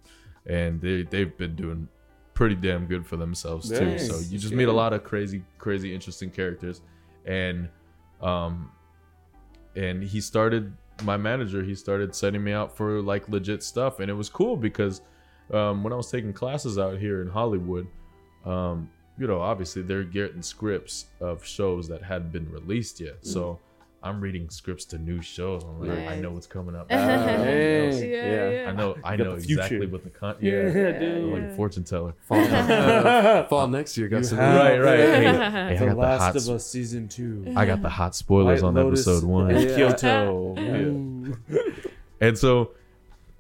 and 0.47 0.81
they 0.81 1.03
they've 1.03 1.37
been 1.37 1.55
doing 1.57 1.89
pretty 2.35 2.55
damn 2.55 2.87
good 2.87 3.07
for 3.07 3.17
themselves 3.17 3.69
too. 3.69 3.99
So 3.99 4.19
you 4.31 4.39
just 4.39 4.55
meet 4.55 4.69
a 4.69 4.73
lot 4.73 4.93
of 4.95 5.05
crazy, 5.05 5.43
crazy, 5.59 5.95
interesting 5.95 6.31
characters, 6.31 6.81
and 7.27 7.69
um, 8.23 8.71
and 9.77 10.03
he 10.03 10.21
started 10.21 10.73
my 11.05 11.17
manager. 11.17 11.63
He 11.63 11.75
started 11.75 12.15
setting 12.15 12.43
me 12.43 12.53
out 12.53 12.77
for 12.77 13.01
like 13.03 13.29
legit 13.29 13.63
stuff, 13.63 14.01
and 14.01 14.11
it 14.11 14.15
was 14.15 14.29
cool 14.29 14.57
because 14.57 15.03
um, 15.53 15.83
when 15.85 15.93
I 15.93 15.97
was 15.97 16.11
taking 16.11 16.33
classes 16.33 16.79
out 16.79 16.99
here 16.99 17.23
in 17.23 17.29
Hollywood, 17.29 17.87
um, 18.45 18.89
you 19.19 19.27
know, 19.27 19.41
obviously 19.41 19.83
they're 19.83 20.05
getting 20.05 20.43
scripts 20.43 21.07
of 21.21 21.45
shows 21.45 21.89
that 21.89 22.03
hadn't 22.03 22.33
been 22.33 22.51
released 22.51 23.01
yet, 23.01 23.25
so. 23.27 23.59
I'm 24.03 24.19
reading 24.19 24.49
scripts 24.49 24.87
to 24.87 24.99
new 24.99 25.21
shows. 25.21 25.63
I'm 25.63 25.87
like, 25.87 26.09
I 26.09 26.17
know 26.19 26.31
what's 26.31 26.47
coming 26.47 26.75
up. 26.75 26.91
Hey. 26.91 28.11
Yeah, 28.11 28.63
yeah. 28.65 28.71
I 28.71 28.73
know, 28.73 28.97
I 29.05 29.15
got 29.15 29.25
know 29.25 29.35
the 29.37 29.43
future. 29.43 29.61
exactly 29.61 29.87
what 29.89 30.05
the 30.05 30.09
con. 30.09 30.37
Yeah, 30.41 30.53
Yeah, 30.69 30.99
dude. 30.99 31.33
like 31.35 31.43
a 31.43 31.55
fortune 31.55 31.85
teller. 31.85 32.15
Fall, 32.27 32.39
uh, 32.51 33.47
fall 33.49 33.69
next 33.69 33.99
year. 33.99 34.09
Got 34.09 34.17
You 34.19 34.25
some 34.25 34.39
Right, 34.39 34.79
right. 34.79 34.99
Hey, 35.01 35.23
hey, 35.23 35.29
I 35.29 35.77
the 35.77 35.85
got 35.95 35.97
the 35.97 36.19
hot. 36.19 36.37
of 36.37 36.49
Us 36.49 36.67
season 36.67 37.09
two. 37.09 37.53
I 37.55 37.67
got 37.67 37.83
the 37.83 37.91
hot 37.91 38.15
spoilers 38.15 38.63
White 38.63 38.69
on 38.69 38.75
Lotus 38.75 39.07
episode 39.07 39.29
one. 39.29 39.51
and 39.51 39.69
Yeah. 39.69 39.77
Kyoto. 39.77 40.55
Yeah. 40.57 41.63
And 42.23 42.39
so 42.39 42.71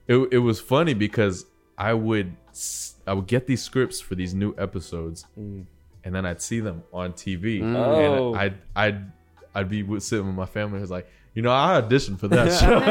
it, 0.08 0.16
it 0.30 0.38
was 0.40 0.60
funny 0.60 0.92
because 0.92 1.46
I 1.80 1.94
would 1.94 2.36
s- 2.50 2.94
I 3.06 3.14
would 3.14 3.26
get 3.26 3.46
these 3.46 3.62
scripts 3.62 4.00
for 4.00 4.14
these 4.14 4.34
new 4.34 4.54
episodes 4.58 5.24
Mm. 5.38 5.64
and 6.04 6.14
then 6.14 6.24
I'd 6.26 6.42
see 6.42 6.60
them 6.60 6.82
on 6.92 7.12
TV 7.14 7.62
Oh. 7.62 8.34
and 8.34 8.36
I'd 8.36 8.54
I'd 8.76 9.12
I'd 9.54 9.68
be 9.70 9.80
sitting 10.00 10.26
with 10.26 10.36
my 10.36 10.46
family 10.46 10.78
who's 10.80 10.90
like 10.90 11.08
you 11.34 11.42
know 11.42 11.50
I 11.50 11.80
auditioned 11.80 12.18
for 12.18 12.28
that 12.28 12.48
show 12.60 12.78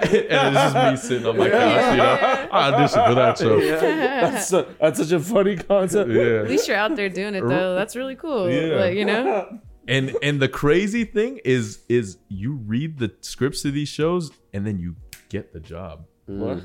and 0.00 0.56
it's 0.56 0.72
just 0.72 0.74
me 0.76 0.96
sitting 1.08 1.26
on 1.26 1.36
my 1.36 1.50
couch 1.50 1.92
you 1.92 1.96
know 1.98 2.48
I 2.52 2.70
auditioned 2.70 3.06
for 3.08 3.14
that 3.14 3.38
show 3.38 3.60
that's, 3.60 4.48
su- 4.48 4.66
that's 4.80 4.98
such 4.98 5.12
a 5.12 5.20
funny 5.20 5.56
concept. 5.56 6.10
At 6.10 6.48
least 6.48 6.66
you're 6.68 6.76
out 6.76 6.96
there 6.96 7.08
doing 7.08 7.34
it 7.34 7.42
though. 7.46 7.74
That's 7.74 7.94
really 7.96 8.16
cool. 8.16 8.50
Yeah. 8.50 8.76
Like, 8.76 8.94
you 8.96 9.04
know? 9.04 9.58
and 9.88 10.16
and 10.22 10.40
the 10.40 10.48
crazy 10.48 11.04
thing 11.04 11.40
is 11.44 11.80
is 11.88 12.18
you 12.28 12.54
read 12.54 12.98
the 12.98 13.12
scripts 13.22 13.64
of 13.64 13.72
these 13.74 13.88
shows 13.88 14.30
and 14.52 14.66
then 14.66 14.78
you 14.78 14.94
get 15.28 15.52
the 15.52 15.60
job 15.60 16.06
What? 16.26 16.60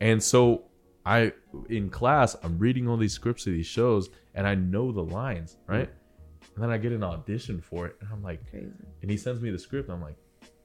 And 0.00 0.22
so 0.22 0.64
I 1.04 1.32
in 1.68 1.90
class, 1.90 2.36
I'm 2.42 2.58
reading 2.58 2.88
all 2.88 2.96
these 2.96 3.12
scripts 3.12 3.46
of 3.46 3.52
these 3.52 3.66
shows 3.66 4.10
and 4.34 4.46
I 4.46 4.54
know 4.54 4.92
the 4.92 5.02
lines, 5.02 5.56
right? 5.66 5.90
And 6.54 6.62
then 6.62 6.70
I 6.70 6.78
get 6.78 6.92
an 6.92 7.02
audition 7.02 7.60
for 7.60 7.86
it 7.86 7.96
and 8.00 8.08
I'm 8.12 8.22
like 8.22 8.48
Crazy. 8.50 8.70
and 9.02 9.10
he 9.10 9.16
sends 9.16 9.40
me 9.40 9.50
the 9.50 9.58
script 9.58 9.88
and 9.88 9.96
I'm 9.96 10.02
like, 10.02 10.16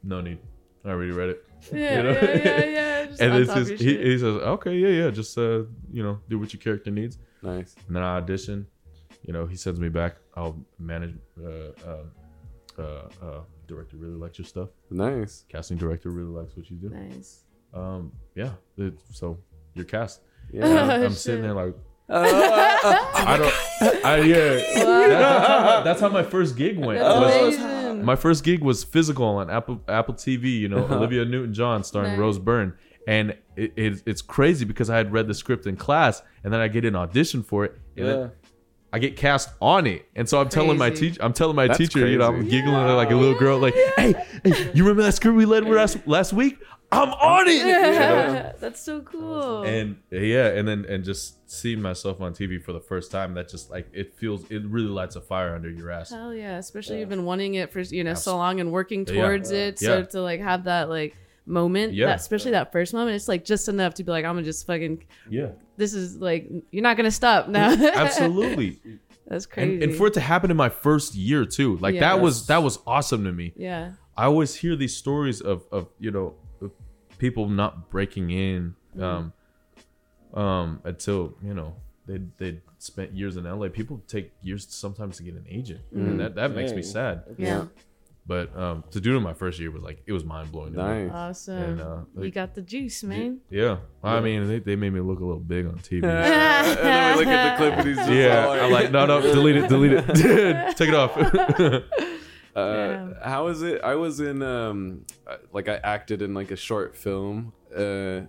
no 0.03 0.21
need. 0.21 0.39
I 0.86 0.89
already 0.89 1.11
read 1.11 1.29
it. 1.29 1.45
Yeah, 1.71 2.01
know? 2.01 2.11
yeah, 2.11 2.36
yeah, 2.36 2.65
yeah. 2.65 3.05
Just 3.07 3.21
and 3.21 3.36
it's 3.36 3.47
top 3.47 3.57
just 3.59 3.81
he, 3.81 3.97
he 3.97 4.17
says, 4.17 4.36
Okay, 4.36 4.75
yeah, 4.75 5.03
yeah, 5.03 5.09
just 5.11 5.38
uh, 5.38 5.63
you 5.91 6.03
know, 6.03 6.19
do 6.29 6.38
what 6.39 6.51
your 6.51 6.59
character 6.61 6.91
needs. 6.91 7.17
Nice. 7.41 7.75
And 7.88 7.95
then 7.95 8.03
I 8.03 8.17
audition, 8.17 8.67
you 9.21 9.31
know, 9.31 9.45
he 9.45 9.55
sends 9.55 9.79
me 9.79 9.88
back. 9.88 10.17
I'll 10.36 10.57
manage 10.79 11.15
uh 11.41 11.71
uh 11.88 12.81
uh, 12.81 12.81
uh 13.21 13.39
director 13.67 13.97
really 13.97 14.15
likes 14.15 14.38
your 14.38 14.45
stuff. 14.45 14.69
Nice. 14.89 15.45
Casting 15.47 15.77
director 15.77 16.09
really 16.09 16.31
likes 16.31 16.55
what 16.57 16.69
you 16.69 16.75
do. 16.77 16.89
Nice. 16.89 17.43
Um 17.74 18.11
yeah. 18.36 18.51
It, 18.78 18.93
so 19.11 19.38
you're 19.74 19.86
cast. 19.86 20.21
Yeah. 20.51 20.65
And 20.65 20.80
I'm, 20.80 20.89
I'm 21.03 21.09
Shit. 21.11 21.17
sitting 21.19 21.41
there 21.43 21.53
like 21.53 21.76
Uh, 22.09 22.26
I 22.28 23.38
don't. 23.39 24.05
I 24.05 24.17
yeah. 24.17 24.36
That- 24.36 25.09
that's, 25.09 25.47
how 25.47 25.59
my, 25.63 25.84
that's 25.84 26.01
how 26.01 26.09
my 26.09 26.24
first 26.24 26.55
gig 26.57 26.78
went. 26.78 26.99
That's 26.99 27.19
was- 27.19 27.55
amazing. 27.55 28.05
my 28.05 28.15
first 28.15 28.43
gig 28.43 28.61
was 28.61 28.84
physical 28.84 29.26
on 29.26 29.49
Apple 29.49 29.82
Apple 29.88 30.13
TV. 30.13 30.59
You 30.59 30.67
know, 30.69 30.86
Olivia 30.86 31.24
Newton 31.26 31.53
John 31.53 31.84
starring 31.84 32.11
Nice. 32.11 32.19
Rose 32.19 32.39
Byrne, 32.39 32.74
and 33.07 33.32
it, 33.55 33.74
it, 33.78 34.03
it's 34.05 34.21
crazy 34.21 34.65
because 34.65 34.89
I 34.89 34.97
had 34.97 35.13
read 35.13 35.28
the 35.28 35.34
script 35.34 35.65
in 35.65 35.78
class, 35.78 36.21
and 36.43 36.51
then 36.53 36.59
I 36.59 36.67
get 36.67 36.84
an 36.86 36.95
audition 36.95 37.41
for 37.41 37.63
it, 37.65 37.80
and 37.95 38.05
Yeah. 38.05 38.13
then 38.13 38.32
I 38.91 38.99
get 38.99 39.15
cast 39.15 39.49
on 39.61 39.88
it. 39.88 40.05
And 40.15 40.28
so 40.28 40.39
I'm 40.41 40.49
telling 40.49 40.78
my 40.78 40.89
Crazy. 40.89 41.09
teacher, 41.11 41.24
I'm 41.24 41.34
telling 41.34 41.55
my 41.55 41.67
That's 41.67 41.78
teacher, 41.80 42.05
you 42.05 42.17
know, 42.17 42.28
I'm 42.28 42.34
crazy. 42.41 42.49
giggling 42.49 42.76
like 42.95 43.11
a 43.11 43.15
little 43.15 43.39
girl, 43.39 43.57
like, 43.59 43.74
hey, 43.95 44.13
hey, 44.43 44.71
you 44.76 44.84
remember 44.84 45.03
that 45.03 45.13
script 45.13 45.36
we 45.38 45.45
read 45.45 45.63
last 45.65 46.05
last 46.05 46.34
week? 46.34 46.59
I'm 46.93 47.09
on 47.13 47.47
it. 47.47 47.53
You 47.65 47.65
know? 47.73 48.53
That's 48.59 48.81
so 48.81 49.01
cool. 49.01 49.63
and 49.63 49.97
yeah 50.11 50.47
and 50.47 50.67
then 50.67 50.85
and 50.87 51.03
just 51.03 51.49
seeing 51.49 51.81
myself 51.81 52.19
on 52.21 52.33
tv 52.33 52.61
for 52.63 52.73
the 52.73 52.79
first 52.79 53.11
time 53.11 53.33
that 53.35 53.47
just 53.49 53.69
like 53.69 53.87
it 53.93 54.15
feels 54.15 54.49
it 54.49 54.63
really 54.65 54.87
lights 54.87 55.15
a 55.15 55.21
fire 55.21 55.53
under 55.55 55.69
your 55.69 55.91
ass 55.91 56.09
Hell 56.09 56.33
yeah, 56.33 56.57
especially 56.57 56.99
you've 56.99 57.09
been 57.09 57.25
wanting 57.25 57.55
it 57.55 57.71
for 57.71 57.79
you 57.81 58.03
know 58.03 58.11
Abs- 58.11 58.23
so 58.23 58.37
long 58.37 58.59
and 58.59 58.71
working 58.71 59.05
Yeah. 59.07 59.13
towards 59.21 59.51
it. 59.51 59.79
So 59.79 59.97
Yeah. 59.99 60.05
to 60.05 60.21
like 60.21 60.39
have 60.41 60.63
that 60.65 60.89
like 60.89 61.15
moment, 61.45 61.93
Yeah. 61.93 62.07
that, 62.07 62.19
especially 62.19 62.51
that 62.51 62.71
first 62.71 62.93
moment, 62.93 63.15
it's 63.15 63.27
like 63.27 63.43
just 63.45 63.67
enough 63.67 63.95
to 63.95 64.03
be 64.03 64.11
like, 64.11 64.23
I'm 64.25 64.35
gonna 64.35 64.43
just 64.43 64.65
fucking. 64.65 65.03
yeah 65.29 65.49
This 65.77 65.93
is 65.93 66.17
like 66.17 66.49
you're 66.71 66.83
not 66.83 66.95
gonna 66.97 67.11
stop 67.11 67.47
now. 67.49 67.71
absolutely 67.95 68.79
That's 69.27 69.45
crazy. 69.45 69.73
and, 69.75 69.83
and 69.83 69.95
for 69.95 70.07
it 70.07 70.13
to 70.15 70.21
happen 70.21 70.51
in 70.51 70.57
my 70.57 70.69
first 70.69 71.15
year 71.15 71.45
too 71.45 71.77
like 71.77 71.99
that 71.99 72.19
was 72.21 72.47
that 72.47 72.61
was 72.63 72.79
awesome 72.87 73.23
to 73.25 73.31
me 73.31 73.53
yeah, 73.55 73.91
i 74.17 74.25
always 74.25 74.53
hear 74.55 74.75
these 74.75 74.95
stories 74.95 75.39
of 75.41 75.63
of 75.71 75.87
you 75.99 76.11
know 76.11 76.27
of 76.27 76.33
people 77.24 77.47
not 77.47 77.89
breaking 77.89 78.32
in 78.32 78.76
um 78.99 79.32
um 80.34 80.82
until 80.84 81.34
you 81.41 81.53
know 81.53 81.74
they 82.05 82.19
they 82.38 82.59
spent 82.80 83.13
years 83.13 83.38
in 83.38 83.45
la 83.45 83.69
people 83.69 84.01
take 84.09 84.34
years 84.41 84.67
sometimes 84.69 85.15
to 85.15 85.24
get 85.24 85.36
an 85.36 85.45
agent. 85.47 85.80
And 85.93 86.19
that 86.19 86.36
that 86.36 86.51
makes 86.51 86.74
me 86.74 86.82
sad. 86.82 87.24
Yeah, 87.38 87.67
but 88.28 88.45
um 88.57 88.84
to 88.91 88.99
do 88.99 89.13
it 89.13 89.17
in 89.17 89.24
my 89.24 89.34
first 89.34 89.57
year 89.57 89.71
was 89.71 89.84
like 89.89 90.03
it 90.05 90.11
was 90.11 90.26
mind-blowing 90.26 90.74
nice. 90.74 91.11
awesome. 91.11 91.63
And, 91.63 91.82
uh, 91.82 91.99
you 92.19 92.30
got 92.30 92.55
the 92.55 92.61
juice, 92.61 93.01
man. 93.03 93.39
Yeah, 93.49 93.78
I 94.03 94.19
mean, 94.19 94.45
they, 94.49 94.59
they 94.59 94.76
made 94.76 94.91
me 94.91 94.99
look 94.99 95.21
a 95.21 95.26
little 95.26 95.47
big 95.55 95.65
on 95.65 95.76
TV. 95.80 96.03
and 96.03 96.78
then 96.78 97.17
we 97.17 97.24
look 97.24 97.34
at 97.34 97.43
the 97.51 97.57
clip 97.57 97.74
and 97.78 97.88
he's 97.88 97.97
just 97.97 98.11
yeah, 98.11 98.47
all 98.47 98.51
I'm 98.51 98.71
like, 98.80 98.91
no, 98.91 99.05
no, 99.05 99.21
delete 99.38 99.55
it, 99.55 99.69
delete 99.69 99.93
it, 99.93 100.05
take 100.80 100.89
it 100.89 100.95
off. 100.95 101.13
Uh, 102.56 103.14
how 103.24 103.47
is 103.47 103.62
it? 103.62 103.82
I 103.84 103.95
was 103.95 104.20
in 104.20 104.41
um, 104.43 105.06
uh, 105.28 105.38
like 105.51 105.68
I 105.70 105.76
acted 105.78 106.22
in 106.22 106.34
like 106.34 106.51
a 106.51 106.56
short 106.56 106.95
film. 106.95 107.54
Uh, 107.76 108.22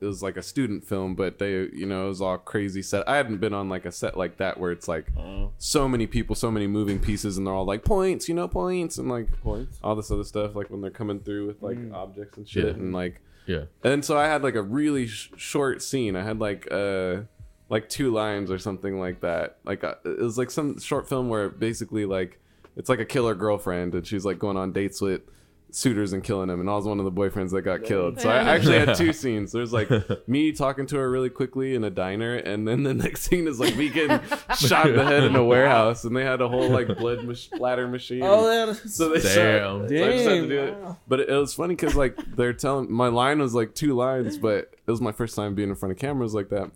it 0.00 0.06
was 0.06 0.20
like 0.22 0.36
a 0.36 0.42
student 0.42 0.84
film, 0.84 1.14
but 1.14 1.38
they, 1.38 1.52
you 1.72 1.86
know, 1.86 2.06
it 2.06 2.08
was 2.08 2.20
all 2.20 2.36
crazy 2.36 2.82
set. 2.82 3.08
I 3.08 3.16
hadn't 3.16 3.38
been 3.38 3.54
on 3.54 3.68
like 3.68 3.84
a 3.86 3.92
set 3.92 4.16
like 4.16 4.38
that 4.38 4.58
where 4.58 4.72
it's 4.72 4.88
like 4.88 5.06
Oh. 5.16 5.52
so 5.58 5.88
many 5.88 6.06
people, 6.08 6.34
so 6.34 6.50
many 6.50 6.66
moving 6.66 6.98
pieces, 6.98 7.38
and 7.38 7.46
they're 7.46 7.54
all 7.54 7.64
like 7.64 7.84
points, 7.84 8.28
you 8.28 8.34
know, 8.34 8.48
points, 8.48 8.98
and 8.98 9.08
like 9.08 9.30
Points. 9.42 9.78
all 9.82 9.94
this 9.94 10.10
other 10.10 10.24
stuff, 10.24 10.56
like 10.56 10.70
when 10.70 10.80
they're 10.80 10.90
coming 10.90 11.20
through 11.20 11.46
with 11.46 11.62
like 11.62 11.78
objects 11.92 12.36
and 12.36 12.48
shit, 12.48 12.64
Yeah. 12.64 12.70
and 12.72 12.92
like 12.92 13.20
yeah, 13.46 13.64
and 13.84 14.04
so 14.04 14.16
I 14.18 14.26
had 14.26 14.42
like 14.42 14.54
a 14.56 14.62
really 14.62 15.06
sh- 15.06 15.30
short 15.36 15.82
scene. 15.82 16.14
I 16.16 16.22
had 16.24 16.38
like 16.40 16.66
uh 16.70 17.22
like 17.68 17.88
two 17.88 18.12
lines 18.12 18.50
or 18.50 18.58
something 18.58 18.98
like 18.98 19.20
that. 19.20 19.58
Like 19.64 19.84
uh, 19.84 19.94
it 20.04 20.18
was 20.20 20.36
like 20.36 20.50
some 20.50 20.78
short 20.80 21.08
film 21.08 21.28
where 21.28 21.48
basically 21.48 22.06
like 22.06 22.40
it's 22.76 22.88
like 22.88 23.00
a 23.00 23.04
killer 23.04 23.34
girlfriend 23.34 23.94
and 23.94 24.06
she's 24.06 24.24
like 24.24 24.38
going 24.38 24.56
on 24.56 24.72
dates 24.72 25.00
with 25.00 25.22
suitors 25.70 26.12
and 26.12 26.22
killing 26.22 26.48
them 26.48 26.60
and 26.60 26.68
I 26.68 26.74
was 26.74 26.84
one 26.84 26.98
of 26.98 27.06
the 27.06 27.12
boyfriends 27.12 27.50
that 27.52 27.62
got 27.62 27.82
killed. 27.84 28.20
So 28.20 28.28
I 28.30 28.54
actually 28.54 28.78
had 28.78 28.94
two 28.94 29.12
scenes. 29.12 29.52
There's 29.52 29.72
like 29.72 29.88
me 30.28 30.52
talking 30.52 30.86
to 30.86 30.96
her 30.96 31.10
really 31.10 31.30
quickly 31.30 31.74
in 31.74 31.82
a 31.82 31.90
diner 31.90 32.36
and 32.36 32.68
then 32.68 32.82
the 32.82 32.92
next 33.04 33.22
scene 33.22 33.46
is 33.48 33.58
like 33.58 33.74
me 33.76 33.88
getting 33.88 34.20
shot 34.56 34.88
in 34.90 34.96
the 34.96 35.04
head 35.04 35.24
in 35.24 35.34
a 35.34 35.42
warehouse 35.42 36.04
and 36.04 36.14
they 36.14 36.24
had 36.24 36.42
a 36.42 36.48
whole 36.48 36.68
like 36.68 36.88
blood 36.98 37.24
mach- 37.24 37.36
splatter 37.36 37.88
machine. 37.88 38.22
Oh, 38.22 38.50
yeah. 38.50 38.74
So 38.86 39.08
they 39.08 39.20
Damn. 39.20 39.82
shot, 39.82 39.88
so 39.88 39.94
I 39.96 40.10
just 40.10 40.28
had 40.28 40.34
to 40.42 40.48
do 40.48 40.60
it. 40.60 40.76
But 41.08 41.20
it, 41.20 41.28
it 41.30 41.36
was 41.36 41.54
funny 41.54 41.74
because 41.74 41.96
like 41.96 42.16
they're 42.36 42.52
telling 42.52 42.92
my 42.92 43.08
line 43.08 43.38
was 43.38 43.54
like 43.54 43.74
two 43.74 43.94
lines, 43.94 44.36
but 44.36 44.74
it 44.86 44.90
was 44.90 45.00
my 45.00 45.12
first 45.12 45.34
time 45.34 45.54
being 45.54 45.70
in 45.70 45.74
front 45.74 45.92
of 45.92 45.98
cameras 45.98 46.34
like 46.34 46.50
that, 46.50 46.70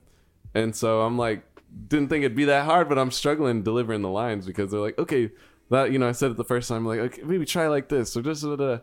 and 0.55 0.74
so 0.74 1.03
I'm 1.03 1.18
like 1.18 1.42
didn't 1.88 2.09
think 2.09 2.24
it'd 2.24 2.36
be 2.36 2.47
that 2.47 2.64
hard, 2.64 2.88
but 2.88 2.99
I'm 2.99 3.11
struggling 3.11 3.62
delivering 3.62 4.03
the 4.03 4.09
lines 4.09 4.47
because 4.47 4.70
they're 4.70 4.80
like, 4.80 4.99
okay, 4.99 5.30
that 5.71 5.93
you 5.93 5.99
know 5.99 6.09
I 6.09 6.12
said 6.12 6.31
it 6.31 6.37
the 6.37 6.45
first 6.45 6.69
time, 6.69 6.85
like 6.87 6.99
okay, 7.01 7.23
maybe 7.23 7.45
try 7.45 7.67
like 7.69 7.89
this 7.89 8.17
or 8.17 8.23
just 8.23 8.43
da, 8.43 8.57
da, 8.57 8.77
da. 8.77 8.79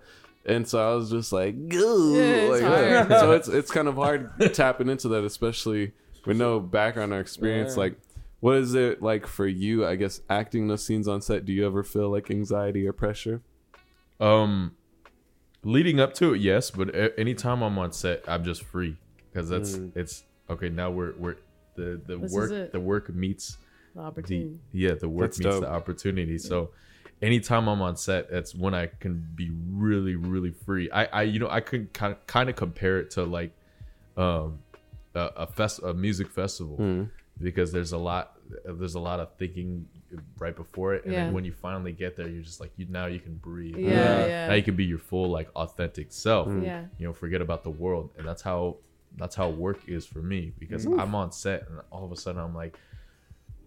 and 0.46 0.68
so 0.68 0.92
I 0.92 0.96
was 0.96 1.10
just 1.10 1.32
like, 1.32 1.70
Goo, 1.70 2.16
Yeah, 2.16 2.22
it's 2.24 2.62
like, 2.62 3.08
hard. 3.08 3.20
so 3.20 3.32
it's 3.32 3.48
it's 3.48 3.72
kind 3.72 3.88
of 3.88 3.96
hard 3.96 4.32
tapping 4.54 4.90
into 4.90 5.08
that, 5.10 5.24
especially 5.24 5.94
with 6.26 6.38
no 6.38 6.60
background 6.60 7.14
or 7.14 7.20
experience, 7.20 7.74
Yeah. 7.74 7.80
like. 7.84 7.98
What 8.40 8.58
is 8.58 8.74
it 8.74 9.02
like 9.02 9.26
for 9.26 9.48
you? 9.48 9.86
I 9.86 9.96
guess 9.96 10.20
acting 10.30 10.68
those 10.68 10.84
scenes 10.86 11.08
on 11.08 11.22
set. 11.22 11.46
Do 11.46 11.54
you 11.54 11.66
ever 11.66 11.82
feel 11.82 12.10
like 12.10 12.30
anxiety 12.30 12.86
or 12.86 12.92
pressure? 12.92 13.42
um, 14.20 14.76
leading 15.64 16.02
up 16.02 16.14
to 16.16 16.34
it, 16.34 16.42
yes, 16.42 16.70
but 16.70 16.90
a- 16.94 17.18
anytime 17.18 17.62
I'm 17.62 17.78
on 17.78 17.94
set, 17.94 18.24
I'm 18.28 18.44
just 18.44 18.64
free 18.64 18.98
because 19.32 19.48
that's 19.48 19.80
it's 19.96 20.24
okay. 20.50 20.68
Now 20.68 20.92
we're 20.92 21.14
we're 21.18 21.36
the 21.78 22.02
the 22.06 22.18
This 22.18 22.34
work 22.34 22.72
the 22.74 22.80
work 22.82 23.08
meets 23.16 23.58
The 23.96 24.02
the 24.02 24.08
opportunity. 24.08 24.60
yeah 24.72 24.94
the 24.94 25.10
work 25.10 25.28
That's 25.32 25.40
meets 25.40 25.50
dope. 25.52 25.62
the 25.64 25.70
opportunity. 25.72 26.38
So 26.38 26.72
anytime 27.22 27.68
I'm 27.68 27.82
on 27.82 27.96
set, 27.96 28.30
that's 28.32 28.54
when 28.56 28.74
I 28.74 28.88
can 29.00 29.28
be 29.36 29.52
really 29.70 30.16
really 30.16 30.52
free. 30.52 30.90
I 30.92 31.06
I 31.06 31.22
you 31.24 31.40
know 31.40 31.50
I 31.50 31.60
could 31.62 31.94
kind 31.94 32.14
of 32.14 32.26
kind 32.28 32.50
of 32.50 32.56
compare 32.56 33.00
it 33.00 33.12
to 33.12 33.24
like 33.24 33.52
um 34.18 34.60
a, 35.16 35.22
a 35.38 35.48
fest 35.48 35.80
a 35.84 35.94
music 35.94 36.30
festival 36.30 36.76
Hmm. 36.78 37.04
because 37.42 37.72
there's 37.72 37.92
a 37.94 37.98
lot 37.98 38.38
there's 38.66 38.96
a 38.96 39.00
lot 39.00 39.20
of 39.20 39.34
thinking 39.38 39.88
right 40.38 40.56
before 40.56 40.94
it 40.96 41.06
and 41.06 41.14
Yeah. 41.14 41.26
then 41.26 41.34
when 41.34 41.44
you 41.46 41.52
finally 41.52 41.92
get 41.92 42.16
there 42.16 42.28
you're 42.28 42.44
just 42.44 42.60
like 42.60 42.72
you 42.78 42.86
now 42.90 43.08
you 43.08 43.20
can 43.20 43.36
breathe 43.36 43.78
Yeah, 43.78 44.26
yeah. 44.28 44.48
now 44.48 44.54
you 44.54 44.62
can 44.62 44.76
be 44.76 44.86
your 44.86 45.00
full 45.00 45.30
like 45.32 45.50
authentic 45.56 46.12
self 46.12 46.48
Yeah. 46.62 46.86
you 47.00 47.08
know 47.08 47.14
forget 47.14 47.42
about 47.42 47.64
the 47.64 47.72
world 47.72 48.12
and 48.18 48.28
that's 48.28 48.42
how 48.44 48.78
that's 49.18 49.36
how 49.36 49.50
work 49.50 49.80
is 49.88 50.06
for 50.06 50.20
me 50.20 50.52
because 50.60 50.86
I'm 50.86 51.16
on 51.16 51.32
set 51.32 51.68
and 51.70 51.80
all 51.92 52.04
of 52.06 52.12
a 52.12 52.16
sudden 52.16 52.42
I'm 52.42 52.56
like, 52.56 52.76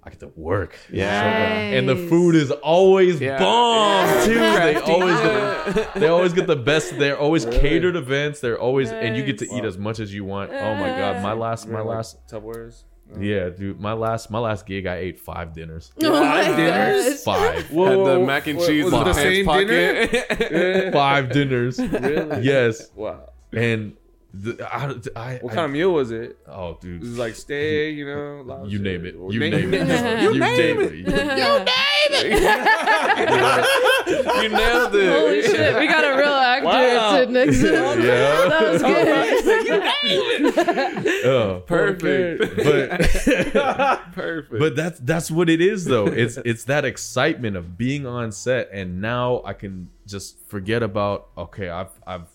I 0.07 0.11
get 0.11 0.21
to 0.21 0.29
work. 0.37 0.77
Yeah. 0.89 1.07
Uh, 1.21 1.77
and 1.77 1.89
the 1.89 1.97
food 1.97 2.37
is 2.37 2.53
always 2.53 3.21
Yeah. 3.21 3.39
bomb 3.41 4.25
too. 4.25 4.35
They 4.35 4.77
always 4.77 5.17
get, 5.21 5.95
they 6.01 6.07
always 6.09 6.33
get 6.33 6.47
the 6.47 6.55
best. 6.55 6.97
They're 6.97 7.19
always 7.19 7.45
catered 7.45 7.97
events. 7.97 8.39
They're 8.41 8.59
always 8.59 8.93
and 8.93 9.17
you 9.17 9.25
get 9.25 9.39
to 9.39 9.47
Nice. 9.47 9.55
eat 9.59 9.65
as 9.65 9.77
much 9.77 9.99
as 9.99 10.15
you 10.15 10.25
want. 10.25 10.53
Oh 10.53 10.75
my 10.77 10.89
god, 10.91 11.23
my 11.25 11.33
uh. 11.33 11.35
last 11.37 11.67
my 11.69 11.81
like, 11.81 11.97
last 11.97 12.27
Tupperwares. 12.29 12.85
yeah, 13.19 13.49
dude, 13.51 13.81
my 13.81 13.95
last 13.95 14.31
my 14.31 14.39
last 14.39 14.65
gig 14.65 14.87
I 14.87 14.97
ate 14.99 15.19
five 15.19 15.53
dinners. 15.53 15.93
Oh 16.01 16.11
my 16.13 16.21
Five 16.45 16.57
dinners? 16.57 17.25
gosh. 17.25 17.25
Five. 17.25 17.71
Whoa, 17.73 18.05
Had 18.07 18.15
the 18.21 18.27
mac 18.27 18.47
and 18.47 18.59
what- 18.59 18.69
cheese 18.69 18.85
was 18.85 18.93
in 18.93 18.99
the 19.01 19.05
the 19.07 19.15
same 19.15 19.47
pants 19.47 19.71
dinner? 20.39 20.93
Five 20.93 21.33
dinners. 21.33 21.79
Really? 21.81 22.43
Yes. 22.43 22.91
Wow. 22.95 23.31
And 23.53 23.95
the, 24.43 24.68
I, 24.72 24.84
I, 25.18 25.34
What 25.39 25.53
I- 25.53 25.55
kind 25.55 25.64
of 25.66 25.70
meal 25.70 25.93
was 25.93 26.11
it? 26.11 26.39
Oh, 26.47 26.76
dude, 26.80 27.03
It 27.03 27.07
was 27.07 27.18
like 27.18 27.34
steak, 27.34 27.97
you 27.97 28.07
know. 28.07 28.64
You 28.66 28.78
name 28.78 29.05
it. 29.07 29.14
You 29.14 29.41
name 29.41 29.55
it. 29.55 29.61
You 29.62 29.70
name 29.70 29.74
it. 29.74 30.22
You 30.22 30.30
You 30.32 30.39
name 30.41 30.57
name 30.57 30.80
it. 30.80 30.93
you 34.43 34.49
nailed 34.49 34.95
it. 34.95 35.12
Holy 35.18 35.43
shit, 35.43 35.78
we 35.78 35.87
got 35.87 36.05
a 36.05 36.16
real 36.16 36.28
actor 36.28 36.66
Wow. 36.66 37.12
sitting 37.16 37.34
next 37.34 37.61
to 37.61 37.87
us. 37.87 37.97
Yeah. 37.99 38.49
That 38.49 38.72
was 38.72 38.82
good. 38.82 39.07
You 39.66 40.53
nailed 40.53 41.07
Oh, 41.26 41.62
Perfect. 41.66 42.57
but 42.57 43.01
Perfect. 44.12 44.59
but 44.61 44.76
that's 44.76 44.99
that's 45.01 45.30
what 45.30 45.49
it 45.49 45.61
is 45.61 45.84
though. 45.84 46.07
It's 46.07 46.37
it's 46.39 46.64
that 46.64 46.84
excitement 46.84 47.57
of 47.57 47.76
being 47.76 48.07
on 48.07 48.32
set, 48.32 48.68
and 48.72 49.01
now 49.01 49.43
I 49.45 49.53
can 49.53 49.91
just 50.07 50.39
forget 50.47 50.82
about 50.82 51.28
okay, 51.37 51.68
I've 51.68 51.91
I've 52.07 52.26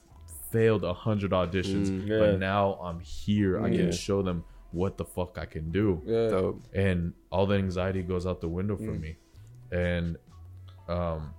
failed 0.52 0.84
a 0.84 0.93
hundred 0.93 1.32
auditions, 1.32 1.88
Mm, 1.89 2.08
yeah. 2.08 2.20
but 2.20 2.39
now 2.39 2.74
I'm 2.82 2.99
here. 2.99 3.60
I 3.60 3.68
Yeah. 3.70 3.78
can 3.78 3.91
show 3.91 4.22
them 4.22 4.43
what 4.72 4.97
the 4.97 5.06
fuck 5.06 5.38
I 5.38 5.45
can 5.45 5.72
do. 5.72 6.02
Yeah. 6.06 6.30
Dope. 6.30 6.64
and 6.74 7.14
all 7.32 7.45
the 7.45 7.56
anxiety 7.56 8.02
goes 8.04 8.26
out 8.26 8.39
the 8.41 8.47
window 8.47 8.78
for 8.78 8.93
Mm. 8.93 9.02
me 9.02 9.16
and 9.72 10.18
um 10.88 11.34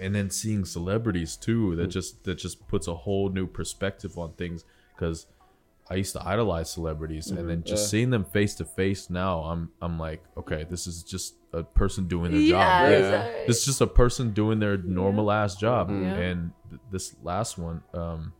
and 0.00 0.14
then 0.14 0.28
seeing 0.30 0.64
celebrities 0.64 1.36
too 1.36 1.70
Mm. 1.72 1.76
that 1.76 1.86
just 1.88 2.24
that 2.24 2.36
just 2.38 2.66
puts 2.68 2.86
a 2.88 2.94
whole 2.94 3.28
new 3.30 3.46
perspective 3.46 4.18
on 4.18 4.32
things 4.34 4.64
because 4.94 5.26
i 5.90 5.94
used 5.94 6.12
to 6.14 6.26
idolize 6.26 6.70
celebrities 6.70 7.30
and 7.30 7.48
then 7.48 7.62
just 7.62 7.84
Yeah. 7.84 7.88
seeing 7.88 8.10
them 8.10 8.24
face 8.24 8.54
to 8.56 8.64
face 8.64 9.10
now 9.10 9.40
i'm 9.40 9.70
i'm 9.82 9.98
like 9.98 10.22
okay 10.36 10.64
this 10.68 10.86
is 10.86 11.02
just 11.02 11.34
a 11.52 11.62
person 11.62 12.06
doing 12.08 12.32
their 12.32 12.40
Yeah, 12.40 12.50
job 12.50 12.90
Yeah. 12.90 12.96
exactly. 12.98 13.46
this 13.46 13.58
is 13.58 13.64
just 13.66 13.80
a 13.80 13.86
person 13.86 14.32
doing 14.32 14.58
their 14.58 14.76
normal 14.78 15.30
ass 15.30 15.56
job 15.56 15.90
Yeah. 15.90 16.14
and 16.14 16.52
th- 16.70 16.80
this 16.90 17.14
last 17.22 17.58
one 17.58 17.82
um 17.92 18.32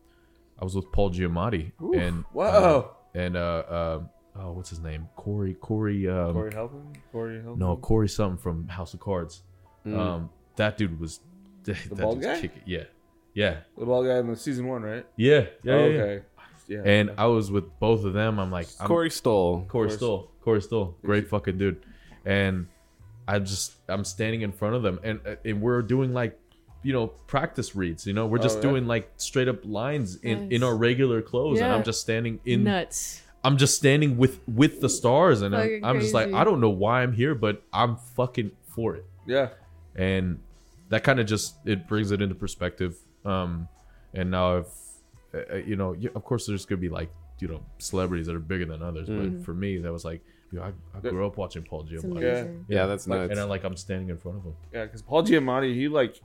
i 0.59 0.65
was 0.65 0.75
with 0.75 0.91
paul 0.93 1.11
giamatti 1.11 1.73
and 1.95 2.25
Wow. 2.33 2.47
uh, 2.49 2.85
and 3.15 3.37
uh, 3.37 3.41
uh 3.41 4.01
oh 4.37 4.53
what's 4.53 4.71
his 4.71 4.81
name 4.81 5.09
corey 5.15 5.55
corey 5.55 6.09
um 6.09 6.33
Corey 6.33 6.51
Helpman? 6.53 6.97
Corey 7.13 7.41
Helpman? 7.41 7.59
no, 7.59 7.77
Corey 7.77 8.09
something 8.09 8.39
from 8.39 8.67
House 8.69 8.95
of 8.95 9.01
Cards. 9.01 9.43
Um, 9.87 10.31
that 10.57 10.77
dude 10.79 10.99
was 10.99 11.21
the 11.65 11.77
bald 11.93 12.21
guy? 12.23 12.51
Yeah, 12.67 12.85
yeah, 13.35 13.59
The 13.79 13.85
bald 13.87 14.07
guy 14.07 14.19
in 14.19 14.27
the 14.29 14.37
season 14.37 14.67
one, 14.67 14.83
right? 14.83 15.07
yeah, 15.17 15.47
yeah. 15.63 15.73
oh, 15.75 15.87
yeah, 15.87 15.87
yeah. 15.97 16.03
okay. 16.03 16.15
Yeah. 16.15 16.34
And 16.71 17.13
I 17.19 17.27
was 17.27 17.51
with 17.51 17.79
both 17.79 18.05
of 18.05 18.13
them. 18.13 18.39
I'm 18.39 18.51
like, 18.51 18.69
I'm, 18.81 18.87
Corey 18.87 19.11
Stoll. 19.11 19.67
Corey 19.69 19.89
Corey 19.89 19.91
Stoll, 19.97 20.31
Corey 20.43 20.63
Stoll, 20.63 20.97
great 21.03 21.29
fucking 21.29 21.59
dude. 21.59 21.85
And 22.25 22.67
I 23.29 23.39
just, 23.39 23.75
I'm 23.89 24.05
standing 24.05 24.43
in 24.43 24.53
front 24.53 24.75
of 24.75 24.83
them, 24.83 24.99
and 25.03 25.21
uh, 25.27 25.37
and 25.45 25.61
we're 25.61 25.83
doing 25.83 26.13
like, 26.15 26.39
you 26.83 26.93
know, 26.93 27.09
practice 27.27 27.75
reads. 27.75 28.07
You 28.07 28.13
know, 28.13 28.27
we're 28.27 28.39
just 28.39 28.57
Oh, 28.57 28.61
yeah? 28.61 28.69
doing 28.71 28.87
like 28.87 29.11
straight 29.17 29.49
up 29.49 29.65
lines 29.65 30.17
in 30.17 30.51
in 30.53 30.63
our 30.63 30.77
regular 30.77 31.23
clothes, 31.23 31.61
and 31.61 31.73
I'm 31.73 31.85
just 31.85 32.01
standing 32.01 32.41
in 32.45 32.65
Nuts. 32.65 33.23
I'm 33.43 33.59
just 33.59 33.77
standing 33.77 34.17
with 34.17 34.41
with 34.49 34.81
the 34.81 34.89
stars, 34.89 35.43
and 35.43 35.55
I'm, 35.55 35.85
I'm 35.85 36.01
just 36.01 36.15
like. 36.15 36.33
I 36.33 36.45
don't 36.45 36.61
know 36.61 36.71
why 36.71 37.03
I'm 37.03 37.13
here, 37.13 37.35
but 37.35 37.63
I'm 37.73 37.97
fucking 38.17 38.53
for 38.75 38.97
it, 38.97 39.05
yeah. 39.27 39.49
and 39.95 40.39
that 40.89 41.05
kind 41.05 41.21
of 41.21 41.27
just 41.27 41.57
it 41.65 41.87
brings 41.87 42.11
it 42.11 42.21
into 42.23 42.35
perspective. 42.35 42.97
Um, 43.25 43.69
and 44.13 44.31
now 44.31 44.59
I've, 44.59 44.67
uh, 45.35 45.55
uh, 45.55 45.57
you 45.57 45.77
know, 45.77 45.95
y- 45.99 46.11
of 46.15 46.25
course, 46.25 46.47
there's 46.47 46.65
gonna 46.67 46.81
be 46.81 46.89
like 46.89 47.11
you 47.41 47.49
know 47.49 47.61
celebrities 47.79 48.27
that 48.27 48.37
are 48.37 48.41
bigger 48.41 48.65
than 48.67 48.83
others, 48.83 49.09
Mm-hmm. 49.09 49.37
but 49.39 49.45
for 49.45 49.55
me, 49.55 49.79
that 49.79 49.93
was 49.93 50.05
like, 50.05 50.23
you 50.53 50.59
know, 50.59 50.65
I, 50.65 50.73
I 50.97 51.01
grew 51.01 51.27
up 51.27 51.37
watching 51.37 51.63
Paul 51.65 51.87
It's 51.91 52.05
Giamatti, 52.05 52.11
amazing. 52.19 52.65
Yeah, 52.69 52.87
that's 52.87 53.07
Like, 53.09 53.21
nuts. 53.21 53.31
and 53.33 53.41
I 53.41 53.45
like 53.45 53.65
I'm 53.65 53.77
standing 53.77 54.09
in 54.11 54.19
front 54.19 54.39
of 54.39 54.45
him. 54.45 54.55
Yeah, 54.73 54.85
because 54.85 55.03
Paul 55.03 55.25
Giamatti, 55.25 55.75
he 55.75 55.89
like, 55.89 56.21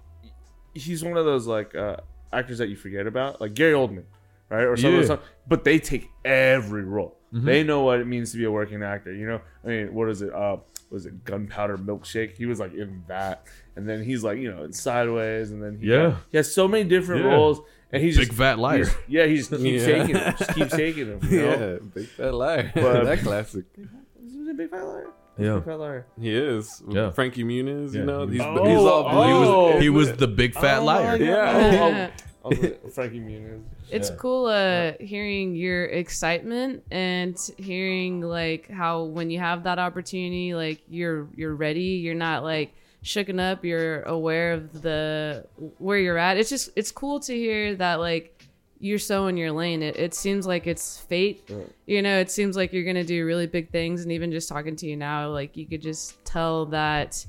he's 0.74 1.04
one 1.04 1.18
of 1.18 1.26
those 1.26 1.48
like 1.48 1.76
uh, 1.76 1.98
actors 2.32 2.58
that 2.60 2.70
you 2.70 2.76
forget 2.76 3.08
about, 3.08 3.42
like 3.42 3.54
Gary 3.54 3.74
Oldman, 3.74 4.04
right? 4.50 4.64
Or 4.64 4.78
some, 4.78 4.94
Yeah. 4.96 5.04
some 5.06 5.20
but 5.48 5.64
they 5.64 5.80
take 5.80 6.10
every 6.24 6.84
role. 6.84 7.18
Mhm. 7.34 7.44
They 7.46 7.64
know 7.64 7.84
what 7.84 8.00
it 8.00 8.08
means 8.08 8.32
to 8.32 8.38
be 8.38 8.44
a 8.46 8.52
working 8.52 8.82
actor. 8.84 9.14
You 9.14 9.28
know, 9.28 9.42
I 9.64 9.68
mean, 9.68 9.94
what 9.94 10.10
is 10.10 10.22
it? 10.22 10.34
Uh, 10.34 10.58
was 10.90 11.06
it 11.06 11.24
Gunpowder 11.24 11.78
Milkshake? 11.78 12.32
He 12.36 12.46
was 12.48 12.60
like 12.60 12.74
in 12.74 13.04
that, 13.08 13.46
and 13.76 13.88
then 13.88 14.04
he's 14.04 14.24
like, 14.24 14.40
you 14.40 14.52
know, 14.52 14.64
in 14.64 14.74
Sideways, 14.74 15.52
and 15.52 15.62
then 15.62 15.78
he 15.80 15.88
Yeah. 15.88 16.18
he 16.32 16.38
has 16.38 16.52
so 16.54 16.68
many 16.68 16.84
different 16.90 17.24
Yeah. 17.26 17.32
roles, 17.34 17.62
and 17.92 18.04
he's 18.04 18.18
Big 18.18 18.28
just 18.28 18.38
fat 18.38 18.60
liar. 18.60 18.78
he's- 18.78 18.96
yeah, 19.08 19.26
he's 19.26 19.50
just 19.50 19.62
keeps 19.62 19.86
Yeah. 19.88 19.98
taking 19.98 20.16
him, 20.16 20.36
just 20.38 20.56
keeps 20.56 20.72
taking 20.86 21.08
him. 21.08 21.20
You 21.24 21.42
know? 21.42 21.50
yeah, 21.74 21.78
big 21.94 22.08
fat 22.08 22.34
liar. 22.34 22.72
But- 22.76 23.04
that 23.06 23.20
classic. 23.20 23.66
Is 23.78 24.34
he 24.34 24.50
a 24.50 24.54
big 24.54 24.70
fat 24.70 24.84
liar? 24.86 25.08
Yeah. 25.38 25.56
Big 25.56 25.64
fat 25.66 25.80
liar. 25.80 26.06
He 26.20 26.36
is. 26.36 26.84
Yeah. 26.90 27.12
Frankie 27.12 27.44
Muniz, 27.44 27.94
you 27.94 28.04
know, 28.04 28.26
he 28.28 28.34
he's, 28.38 28.42
was- 28.46 28.68
he's 28.68 28.78
all 28.80 29.06
Oh, 29.08 29.28
he 29.28 29.34
was 29.34 29.48
Oh. 29.50 29.80
he 29.80 29.90
was 29.90 30.12
the 30.14 30.28
big 30.28 30.54
fat 30.54 30.80
Oh, 30.80 30.86
liar. 30.86 31.16
Yeah. 31.18 32.12
Oh, 32.44 32.52
oh, 32.52 32.52
oh, 32.86 32.90
Frankie 32.90 33.20
Muniz. 33.20 33.62
It's 33.92 34.10
Yeah. 34.10 34.16
cool 34.18 34.46
uh 34.46 34.92
hearing 35.00 35.56
your 35.56 35.86
excitement 35.86 36.84
and 36.92 37.36
hearing 37.58 38.22
like 38.22 38.70
how 38.70 39.04
when 39.04 39.30
you 39.32 39.40
have 39.40 39.64
that 39.64 39.80
opportunity 39.80 40.54
like 40.54 40.82
you're 40.90 41.28
you're 41.36 41.56
ready 41.56 41.98
you're 42.04 42.14
not 42.16 42.44
like 42.44 42.74
shooken 43.04 43.40
up 43.40 43.64
you're 43.64 44.02
aware 44.04 44.54
of 44.54 44.82
the 44.82 45.46
where 45.78 45.98
you're 45.98 46.18
at. 46.18 46.38
It's 46.38 46.50
just 46.50 46.70
it's 46.76 46.92
cool 46.92 47.20
to 47.22 47.34
hear 47.34 47.76
that 47.76 48.00
like 48.00 48.48
you're 48.80 49.00
so 49.00 49.28
in 49.28 49.38
your 49.38 49.52
lane. 49.52 49.84
It, 49.84 49.98
it 49.98 50.14
seems 50.14 50.48
like 50.48 50.68
it's 50.68 50.98
fate. 50.98 51.48
Mm. 51.48 51.70
You 51.86 52.02
know 52.02 52.20
it 52.20 52.32
seems 52.32 52.56
like 52.56 52.74
you're 52.74 52.84
gonna 52.84 53.04
do 53.04 53.26
really 53.26 53.48
big 53.48 53.72
things 53.72 54.04
and 54.04 54.12
even 54.12 54.32
just 54.32 54.50
talking 54.50 54.76
to 54.78 54.88
you 54.88 54.98
now 54.98 55.30
like 55.30 55.56
you 55.58 55.66
could 55.66 55.82
just 55.82 56.24
tell 56.26 56.66
that 56.68 57.26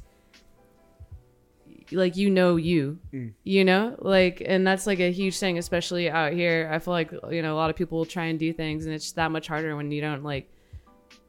like 1.92 2.16
you 2.16 2.30
know 2.30 2.56
you 2.56 2.98
mm. 3.12 3.32
you 3.44 3.64
know? 3.64 3.96
Like 3.98 4.42
and 4.44 4.66
that's 4.66 4.86
like 4.86 5.00
a 5.00 5.12
huge 5.12 5.38
thing 5.38 5.58
especially 5.58 6.10
out 6.10 6.32
here. 6.32 6.68
I 6.72 6.80
feel 6.80 6.92
like 6.92 7.12
you 7.30 7.42
know 7.42 7.54
a 7.54 7.58
lot 7.58 7.70
of 7.70 7.76
people 7.76 7.98
will 7.98 8.06
try 8.06 8.24
and 8.24 8.38
do 8.38 8.52
things 8.52 8.86
and 8.86 8.94
it's 8.94 9.12
that 9.12 9.30
much 9.30 9.46
harder 9.46 9.76
when 9.76 9.92
you 9.92 10.00
don't 10.00 10.24
like 10.24 10.50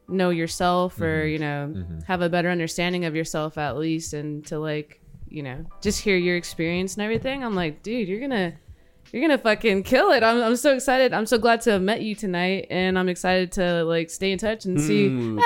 know 0.08 0.30
yourself 0.30 1.00
or 1.00 1.24
you 1.26 1.38
know 1.38 1.74
have 2.06 2.20
a 2.22 2.28
better 2.28 2.50
understanding 2.50 3.04
of 3.04 3.14
yourself 3.14 3.56
at 3.58 3.76
least 3.76 4.12
and 4.14 4.44
to 4.46 4.58
like 4.58 5.00
you 5.28 5.42
know 5.42 5.64
just 5.80 6.00
hear 6.00 6.16
your 6.16 6.36
experience 6.36 6.94
and 6.94 7.02
everything 7.02 7.42
i'm 7.44 7.54
like 7.54 7.82
dude 7.82 8.08
you're 8.08 8.20
gonna 8.20 8.52
you're 9.12 9.20
gonna 9.20 9.36
fucking 9.36 9.82
kill 9.82 10.10
it. 10.12 10.22
I'm, 10.22 10.40
I'm 10.42 10.56
so 10.56 10.72
excited. 10.74 11.12
I'm 11.12 11.26
so 11.26 11.36
glad 11.36 11.60
to 11.62 11.72
have 11.72 11.82
met 11.82 12.00
you 12.02 12.14
tonight 12.14 12.66
and 12.70 12.98
i'm 12.98 13.08
excited 13.10 13.52
to 13.52 13.84
like 13.84 14.08
stay 14.10 14.32
in 14.32 14.38
touch 14.38 14.64
and 14.64 14.80
see 14.80 15.08
Mm. 15.10 15.38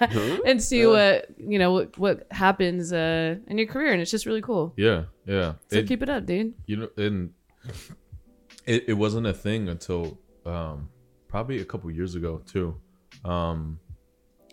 Huh? 0.00 0.38
and 0.46 0.62
see 0.62 0.86
what 0.86 1.26
you 1.38 1.58
know 1.58 1.72
what, 1.72 1.98
what 1.98 2.26
happens 2.30 2.92
uh 2.92 3.36
in 3.48 3.58
your 3.58 3.66
career 3.66 3.92
and 3.92 4.00
it's 4.00 4.10
just 4.10 4.24
really 4.26 4.42
cool. 4.42 4.72
Yeah, 4.76 5.04
yeah. 5.26 5.54
so 5.68 5.78
It- 5.78 5.88
keep 5.88 6.02
it 6.02 6.08
up 6.08 6.26
dude. 6.26 6.54
You 6.66 6.76
know 6.76 6.88
and 6.96 7.30
it, 8.66 8.84
it 8.88 8.94
wasn't 8.94 9.26
a 9.26 9.32
thing 9.34 9.68
until 9.68 10.18
um 10.46 10.88
probably 11.28 11.60
a 11.60 11.64
couple 11.64 11.90
years 11.90 12.14
ago 12.14 12.40
too. 12.46 12.76
Um 13.24 13.80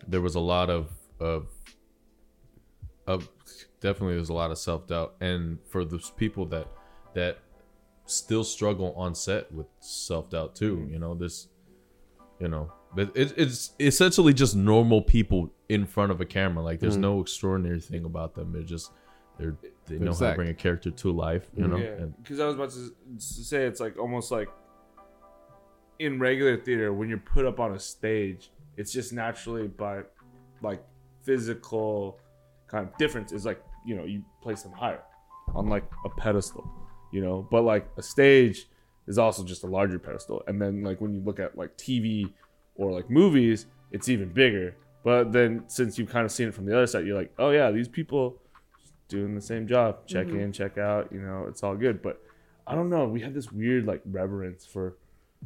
there 0.08 0.22
was 0.22 0.36
a 0.36 0.40
lot 0.40 0.70
of 0.70 0.90
of 1.20 1.48
of 3.08 3.30
definitely 3.80 4.16
there's 4.16 4.30
a 4.30 4.34
lot 4.34 4.52
of 4.52 4.58
self-doubt. 4.58 5.16
And 5.22 5.60
for 5.70 5.86
those 5.86 6.12
people 6.12 6.46
that 6.48 6.68
that 7.14 7.40
still 8.06 8.44
struggle 8.44 8.94
on 8.96 9.16
set 9.16 9.52
with 9.52 9.66
self-doubt 9.80 10.56
too 10.56 10.88
you 10.92 11.00
know 11.00 11.16
this 11.16 11.48
you 12.40 12.48
know 12.48 12.72
but 12.96 13.12
it, 13.16 13.34
it's 13.36 13.72
essentially 13.80 14.34
just 14.34 14.56
normal 14.56 15.02
people 15.02 15.52
in 15.68 15.86
front 15.86 16.12
of 16.12 16.22
a 16.22 16.26
camera. 16.26 16.64
Like 16.64 16.80
there's 16.80 16.98
mm. 16.98 17.02
no 17.02 17.20
extraordinary 17.20 17.82
thing 17.82 18.06
about 18.06 18.34
them. 18.34 18.54
They're 18.54 18.64
just 18.64 18.92
they're 19.38 19.58
they 19.86 20.00
know 20.00 20.14
how 20.14 20.30
to 20.30 20.36
bring 20.36 20.48
a 20.48 20.54
character 20.54 20.90
to 20.90 21.12
life 21.12 21.48
you 21.56 21.68
know? 21.68 21.76
Yeah, 21.76 22.06
because 22.22 22.40
I 22.40 22.46
was 22.46 22.56
about 22.56 22.72
to, 22.72 22.96
to 23.18 23.22
say 23.22 23.66
it's 23.66 23.82
like 23.82 24.00
almost 24.00 24.32
like 24.32 24.48
in 26.00 26.20
regular 26.20 26.58
theater 26.58 26.94
when 26.94 27.10
you're 27.10 27.18
put 27.18 27.46
up 27.46 27.60
on 27.60 27.74
a 27.74 27.80
stage, 27.80 28.50
it's 28.78 28.92
just 28.92 29.14
naturally 29.14 29.68
by 29.68 30.02
like 30.62 30.84
physical 31.24 32.20
kind 32.68 32.88
of 32.88 32.98
difference 32.98 33.32
is 33.32 33.46
like 33.46 33.62
you 33.86 33.96
know 33.96 34.04
you 34.06 34.24
place 34.42 34.62
them 34.64 34.72
higher 34.72 35.02
on 35.54 35.68
like 35.68 35.84
a 36.06 36.10
pedestal, 36.10 36.68
you 37.12 37.22
know, 37.22 37.48
but 37.52 37.62
like 37.64 37.88
a 37.98 38.02
stage 38.04 38.68
is 39.08 39.18
also 39.18 39.44
just 39.44 39.64
a 39.64 39.68
larger 39.68 40.00
pedestal, 40.00 40.44
and 40.48 40.62
then 40.62 40.84
like 40.84 41.00
when 41.02 41.14
you 41.14 41.22
look 41.22 41.40
at 41.40 41.58
like 41.58 41.78
TV 41.78 42.32
or 42.76 42.92
like 42.92 43.10
movies, 43.10 43.68
it's 43.92 44.10
even 44.10 44.30
bigger. 44.30 44.76
But 45.04 45.32
then 45.32 45.64
since 45.68 46.00
you've 46.00 46.10
kind 46.10 46.26
of 46.26 46.32
seen 46.32 46.48
it 46.48 46.54
from 46.56 46.66
the 46.66 46.76
other 46.76 46.88
side, 46.88 47.06
you're 47.06 47.16
like, 47.18 47.32
oh 47.38 47.52
yeah, 47.52 47.70
these 47.72 47.88
people 47.88 48.42
doing 49.08 49.36
the 49.36 49.42
same 49.42 49.68
job, 49.68 50.08
check 50.08 50.28
in, 50.30 50.52
check 50.52 50.80
out, 50.80 51.12
you 51.12 51.22
know, 51.22 51.46
it's 51.48 51.62
all 51.62 51.76
good. 51.76 52.02
But 52.02 52.20
I 52.66 52.74
don't 52.74 52.90
know, 52.90 53.06
we 53.08 53.22
have 53.22 53.36
this 53.36 53.52
weird 53.52 53.86
like 53.86 54.02
reverence 54.06 54.66
for 54.66 54.98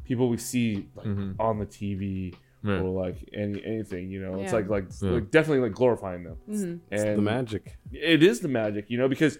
people 0.05 0.29
we 0.29 0.37
see 0.37 0.87
like 0.95 1.05
Mhm. 1.07 1.35
on 1.39 1.59
the 1.59 1.65
TV 1.65 2.33
Right. 2.61 2.81
or 2.81 2.89
like 2.89 3.17
any 3.33 3.63
anything. 3.63 4.09
You 4.11 4.21
know, 4.21 4.39
it's 4.41 4.51
like 4.53 4.67
like, 4.69 4.85
Yeah. 5.01 5.11
like 5.11 5.31
definitely 5.31 5.63
like 5.67 5.73
glorifying 5.73 6.23
them. 6.23 6.37
Mhm. 6.49 6.79
And 6.91 7.17
the 7.17 7.21
magic. 7.21 7.77
it 7.91 8.21
is 8.21 8.41
the 8.41 8.47
magic, 8.49 8.89
you 8.89 8.97
know, 8.97 9.07
because 9.07 9.39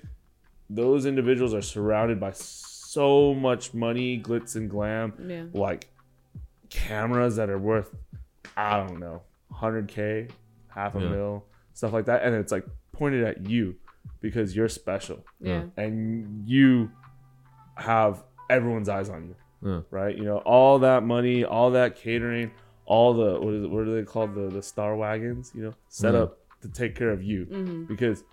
those 0.70 1.06
individuals 1.06 1.54
are 1.54 1.62
surrounded 1.62 2.20
by 2.20 2.32
so 2.32 3.34
much 3.34 3.74
money, 3.74 4.22
glitz 4.22 4.56
and 4.56 4.70
glam, 4.70 5.14
Yeah. 5.28 5.46
like 5.54 5.90
cameras 6.70 7.36
that 7.38 7.50
are 7.50 7.58
worth, 7.58 7.94
I 8.56 8.78
don't 8.86 9.00
know, 9.00 9.24
100K, 9.52 10.30
half 10.68 10.96
a 10.96 11.00
Yeah. 11.02 11.10
mil, 11.10 11.46
stuff 11.74 11.92
like 11.94 12.06
that. 12.06 12.24
And 12.24 12.36
it's 12.36 12.52
like 12.52 12.66
pointed 12.92 13.24
at 13.24 13.48
you 13.50 13.76
because 14.22 14.56
you're 14.56 14.68
special 14.70 15.24
Yeah. 15.40 15.64
and 15.78 16.48
you 16.48 16.92
have 17.76 18.24
everyone's 18.50 18.90
eyes 18.90 19.10
on 19.10 19.28
you, 19.30 19.36
Yeah. 19.70 19.82
right? 19.90 20.16
You 20.18 20.24
know, 20.26 20.38
all 20.40 20.80
that 20.80 21.04
money, 21.04 21.44
all 21.44 21.72
that 21.72 21.96
catering, 21.96 22.52
all 22.90 23.14
the, 23.14 23.40
what, 23.40 23.54
is 23.54 23.64
it, 23.64 23.70
what 23.70 23.88
are 23.88 23.96
they 23.96 24.04
called? 24.04 24.34
The, 24.36 24.50
the 24.50 24.62
star 24.64 24.96
wagons, 24.98 25.52
you 25.56 25.62
know, 25.62 25.74
set 25.88 26.16
Mhm. 26.16 26.22
up 26.24 26.38
to 26.62 26.68
take 26.68 26.94
care 26.96 27.12
of 27.12 27.24
you 27.24 27.46
hmm 27.46 27.86
because 27.86 28.24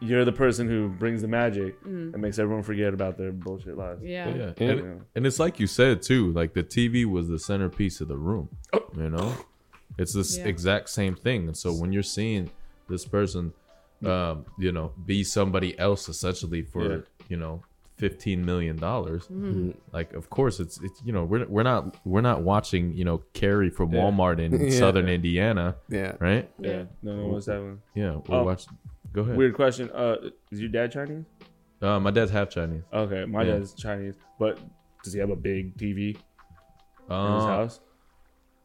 you're 0.00 0.24
the 0.24 0.30
person 0.32 0.68
who 0.68 0.88
brings 0.88 1.22
the 1.22 1.26
magic 1.28 1.74
hmm 1.82 2.10
and 2.12 2.18
makes 2.22 2.38
everyone 2.38 2.62
forget 2.62 2.94
about 2.94 3.18
their 3.18 3.32
bullshit 3.32 3.76
lives. 3.76 4.00
Yeah. 4.04 4.28
Yeah. 4.36 4.52
Yeah. 4.58 4.68
And, 4.70 5.04
and 5.16 5.26
it's 5.26 5.40
like 5.40 5.58
you 5.58 5.66
said 5.66 6.02
too, 6.02 6.30
like 6.32 6.52
the 6.54 6.62
TV 6.62 7.04
was 7.04 7.26
the 7.28 7.38
centerpiece 7.38 8.00
of 8.00 8.06
the 8.08 8.16
room. 8.16 8.48
Oh. 8.72 8.86
You 8.96 9.10
know? 9.10 9.34
It's 9.98 10.14
this 10.14 10.38
Yeah. 10.38 10.46
exact 10.46 10.90
same 10.90 11.16
thing. 11.16 11.48
And 11.48 11.56
so 11.56 11.72
when 11.72 11.90
you're 11.92 12.04
seeing 12.04 12.50
this 12.88 13.04
person 13.04 13.52
um, 14.04 14.44
you 14.58 14.70
know, 14.70 14.92
be 15.06 15.24
somebody 15.24 15.76
else 15.76 16.08
essentially 16.08 16.62
for, 16.62 16.88
Yeah. 16.88 17.00
you 17.28 17.36
know, 17.36 17.64
fifteen 17.98 18.44
million 18.44 18.76
dollars. 18.76 19.24
Mm-hmm. 19.24 19.72
Like 19.92 20.12
of 20.14 20.30
course 20.30 20.60
it's 20.60 20.80
it's 20.82 21.02
you 21.04 21.12
know, 21.12 21.24
we're 21.24 21.46
we're 21.46 21.62
not 21.64 21.96
we're 22.06 22.20
not 22.22 22.42
watching, 22.42 22.94
you 22.94 23.04
know, 23.04 23.18
Carrie 23.34 23.70
from 23.70 23.92
Yeah. 23.92 24.00
Walmart 24.00 24.38
in 24.40 24.58
Yeah. 24.60 24.70
southern 24.78 25.08
Indiana, 25.08 25.76
Yeah. 25.88 26.14
right? 26.20 26.48
Yeah. 26.58 26.84
No, 27.02 27.16
no, 27.16 27.26
what's 27.28 27.46
that 27.46 27.60
one? 27.60 27.82
Yeah. 27.94 28.16
We're 28.26 28.38
Oh. 28.38 28.44
watching 28.44 28.76
go 29.12 29.22
ahead. 29.22 29.36
Weird 29.36 29.54
question. 29.54 29.90
Uh, 29.90 30.16
is 30.50 30.60
your 30.60 30.70
dad 30.70 30.92
Chinese? 30.92 31.24
Uh, 31.82 32.00
my 32.00 32.10
dad's 32.10 32.30
half 32.30 32.50
Chinese. 32.50 32.82
Okay, 32.92 33.24
my 33.24 33.42
Yeah. 33.42 33.52
dad's 33.58 33.74
Chinese, 33.74 34.14
but 34.38 34.58
does 35.04 35.12
he 35.12 35.20
have 35.20 35.30
a 35.30 35.36
big 35.36 35.76
TV 35.76 36.08
in 36.10 36.14
his 36.14 36.20
Uh, 37.08 37.46
house? 37.46 37.80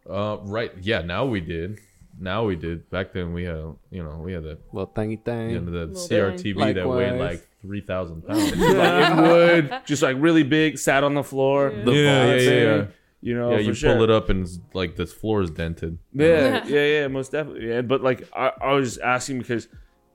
uh, 0.09 0.37
right. 0.43 0.71
Yeah, 0.81 1.01
now 1.01 1.25
we 1.25 1.39
did. 1.41 1.79
Now 2.19 2.45
we 2.45 2.55
did. 2.55 2.89
Back 2.91 3.13
then 3.13 3.33
we 3.33 3.43
had, 3.43 3.55
you 3.89 4.03
know, 4.03 4.21
we 4.23 4.33
had 4.33 4.43
the 4.43 4.57
Little 4.71 4.93
thingy 4.93 5.23
thing. 5.23 5.49
you 5.51 5.59
know, 5.61 5.71
the 5.71 5.85
Little 5.87 5.95
CRTV 5.95 6.73
that 6.75 6.87
weighed 6.87 7.19
like 7.19 7.47
three 7.63 7.81
thousand 7.81 8.21
pounds. 8.27 8.51
like 8.55 9.11
in 9.11 9.21
wood, 9.23 9.81
just 9.85 10.03
like 10.03 10.17
really 10.19 10.43
big, 10.43 10.77
sat 10.77 11.03
on 11.03 11.15
the 11.15 11.23
floor. 11.23 11.71
Yeah. 11.75 11.83
The 11.85 11.91
Yeah, 11.91 12.25
vault 12.27 12.41
yeah, 12.41 12.51
yeah. 12.51 12.85
You 13.21 13.35
know, 13.37 13.51
yeah, 13.51 13.57
you 13.59 13.73
sure. 13.73 13.93
pull 13.95 14.03
it 14.03 14.09
up 14.11 14.29
and 14.29 14.43
it's 14.45 14.59
like 14.73 14.95
this 14.97 15.11
floor 15.13 15.41
is 15.41 15.49
dented. 15.49 15.97
Yeah, 16.13 16.65
yeah, 16.67 16.85
yeah, 16.85 17.07
most 17.07 17.31
definitely. 17.31 17.69
Yeah, 17.69 17.81
but 17.81 18.03
like 18.03 18.27
I, 18.35 18.51
I 18.61 18.73
was 18.73 18.89
just 18.95 19.01
asking 19.01 19.39
because 19.39 19.69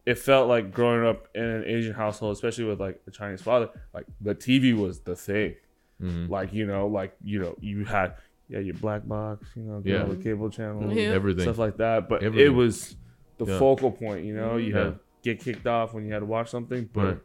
it 0.04 0.18
felt 0.18 0.46
like 0.48 0.72
growing 0.72 1.06
up 1.08 1.26
in 1.34 1.42
an 1.42 1.64
Asian 1.64 1.94
household, 1.94 2.34
especially 2.34 2.64
with 2.64 2.80
like 2.80 3.00
a 3.06 3.10
Chinese 3.10 3.40
father, 3.42 3.70
like 3.94 4.04
the 4.20 4.34
TV 4.34 4.76
was 4.78 5.00
the 5.00 5.16
thing. 5.16 5.54
Mhm. 6.02 6.28
Like 6.28 6.52
you 6.52 6.66
know, 6.66 6.86
like 6.86 7.16
you 7.24 7.40
know, 7.40 7.56
you 7.60 7.86
had 7.86 8.14
yeah 8.50 8.58
your 8.60 8.74
black 8.74 9.06
box, 9.08 9.48
you 9.56 9.62
know, 9.62 9.80
Yeah. 9.84 10.00
yeah, 10.00 10.04
the 10.04 10.16
cable 10.16 10.50
channel, 10.50 10.92
Yeah. 10.92 11.08
Everything. 11.08 11.42
stuff 11.44 11.58
like 11.58 11.78
that. 11.78 12.08
But 12.10 12.22
it 12.22 12.26
Everything. 12.26 12.56
was 12.56 12.94
the 13.38 13.46
Yeah. 13.46 13.58
focal 13.58 13.90
point. 13.90 14.24
You 14.26 14.34
know, 14.36 14.58
you 14.58 14.74
Yeah. 14.74 14.84
had 14.84 14.98
get 15.22 15.40
kicked 15.40 15.66
off 15.66 15.94
when 15.94 16.04
you 16.06 16.12
had 16.12 16.20
to 16.20 16.26
watch 16.26 16.50
something, 16.50 16.88
but 16.92 17.04
Right. 17.04 17.18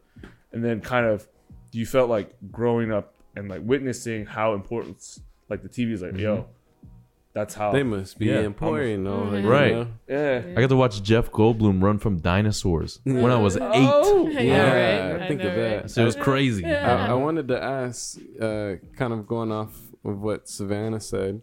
And 0.54 0.64
then 0.64 0.80
kind 0.82 1.06
of 1.06 1.28
you 1.72 1.86
felt 1.86 2.10
like 2.10 2.34
growing 2.52 2.92
up 2.92 3.14
and 3.36 3.50
like 3.50 3.62
witnessing 3.64 4.26
how 4.26 4.54
important 4.54 5.20
like 5.50 5.64
the 5.64 5.70
TV 5.70 5.92
is 5.92 6.02
like, 6.02 6.16
yo, 6.18 6.46
that's 7.34 7.56
how 7.56 7.72
They 7.72 7.82
must 7.84 8.20
be 8.20 8.28
Yeah. 8.28 8.42
important, 8.42 9.06
though. 9.06 9.24
like, 9.24 9.42
you 9.44 9.50
Right. 9.50 9.74
know? 9.74 9.88
yeah. 10.08 10.44
I 10.56 10.62
got 10.62 10.68
to 10.70 10.76
watch 10.76 11.02
Jeff 11.02 11.32
Goldblum 11.32 11.82
run 11.82 11.98
from 11.98 12.20
dinosaurs 12.20 13.00
when 13.04 13.26
I 13.32 13.38
was 13.38 13.56
eight. 13.58 13.62
Oh, 13.64 14.28
Yeah, 14.32 14.42
Yeah, 14.42 15.12
right. 15.14 15.22
I 15.24 15.28
think 15.28 15.42
know, 15.42 15.50
of 15.50 15.56
that. 15.56 15.92
So 15.92 16.04
it 16.04 16.06
was 16.06 16.16
crazy. 16.16 16.64
I, 16.66 17.08
I 17.08 17.14
wanted 17.16 17.48
to 17.48 17.62
ask, 17.62 18.20
uh, 18.40 18.76
kind 18.96 19.14
of 19.14 19.26
going 19.28 19.52
off 19.52 19.76
of 20.06 20.22
what 20.22 20.48
Savannah 20.48 21.00
said. 21.00 21.42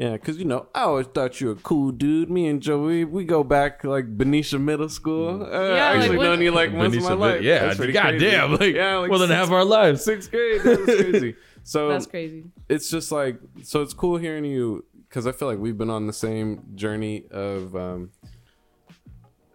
Yeah, 0.00 0.12
because 0.12 0.38
you 0.38 0.46
know, 0.46 0.66
I 0.74 0.84
always 0.84 1.06
thought 1.08 1.40
you 1.42 1.48
were 1.48 1.52
a 1.52 1.56
cool 1.56 1.90
dude. 1.92 2.30
Me 2.30 2.46
and 2.46 2.62
Joey, 2.62 3.04
we 3.04 3.22
go 3.24 3.44
back 3.44 3.84
like 3.84 4.16
Benicia 4.16 4.58
Middle 4.58 4.88
School. 4.88 5.42
Uh, 5.42 5.48
Yeah, 5.50 5.56
I 5.56 5.76
actually 5.92 6.08
like, 6.08 6.18
what- 6.18 6.24
known 6.24 6.40
you 6.40 6.50
like 6.52 6.72
once 6.72 6.94
in 6.96 7.02
my 7.02 7.10
Bit- 7.10 7.18
life. 7.18 7.42
Yeah, 7.42 7.66
That's 7.74 7.78
goddamn, 7.92 8.56
crazy. 8.56 8.64
like, 8.72 8.74
yeah, 8.76 8.96
like 8.96 9.10
more 9.10 9.18
than 9.18 9.28
sixth- 9.28 9.38
half 9.38 9.50
our 9.50 9.64
lives. 9.64 10.02
Sixth 10.02 10.30
grade, 10.30 10.62
that's 10.64 10.84
crazy. 10.84 11.36
So 11.62 11.88
That's 11.90 12.06
crazy. 12.06 12.44
it's 12.70 12.88
just 12.90 13.12
like 13.12 13.38
so 13.62 13.82
it's 13.82 13.92
cool 13.92 14.16
hearing 14.16 14.46
you 14.46 14.82
because 15.06 15.26
i 15.26 15.32
feel 15.32 15.46
like 15.46 15.58
we've 15.58 15.76
been 15.76 15.90
on 15.90 16.06
the 16.06 16.12
same 16.14 16.62
journey 16.74 17.26
of 17.30 17.76
um, 17.76 18.10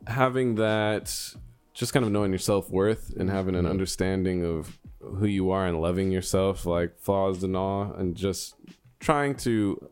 having 0.05 0.55
that 0.55 1.05
just 1.73 1.93
kind 1.93 2.05
of 2.05 2.11
knowing 2.11 2.31
your 2.31 2.37
self-worth 2.39 3.11
and 3.17 3.29
having 3.29 3.55
an 3.55 3.65
understanding 3.65 4.45
of 4.45 4.77
who 4.99 5.25
you 5.25 5.49
are 5.49 5.65
and 5.65 5.81
loving 5.81 6.11
yourself 6.11 6.65
like 6.67 6.97
flaws 6.99 7.43
and 7.43 7.57
all 7.57 7.91
and 7.97 8.15
just 8.15 8.53
trying 8.99 9.33
to 9.35 9.89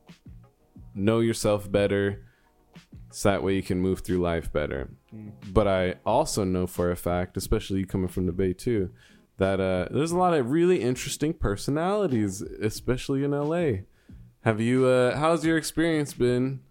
know 0.95 1.19
yourself 1.19 1.71
better 1.71 2.25
so 3.11 3.29
that 3.29 3.43
way 3.43 3.55
you 3.55 3.63
can 3.63 3.79
move 3.79 3.99
through 3.99 4.19
life 4.19 4.51
better 4.51 4.89
but 5.51 5.67
i 5.67 5.95
also 6.05 6.43
know 6.43 6.65
for 6.65 6.91
a 6.91 6.95
fact 6.95 7.37
especially 7.37 7.79
you 7.79 7.85
coming 7.85 8.07
from 8.07 8.25
the 8.25 8.31
bay 8.31 8.53
too 8.53 8.89
that 9.37 9.59
uh, 9.59 9.87
there's 9.91 10.11
a 10.11 10.17
lot 10.17 10.33
of 10.33 10.51
really 10.51 10.81
interesting 10.81 11.33
personalities, 11.33 12.41
especially 12.41 13.23
in 13.23 13.31
LA. 13.31 13.83
Have 14.41 14.61
you? 14.61 14.85
Uh, 14.85 15.17
how's 15.17 15.45
your 15.45 15.57
experience 15.57 16.13
been? 16.13 16.61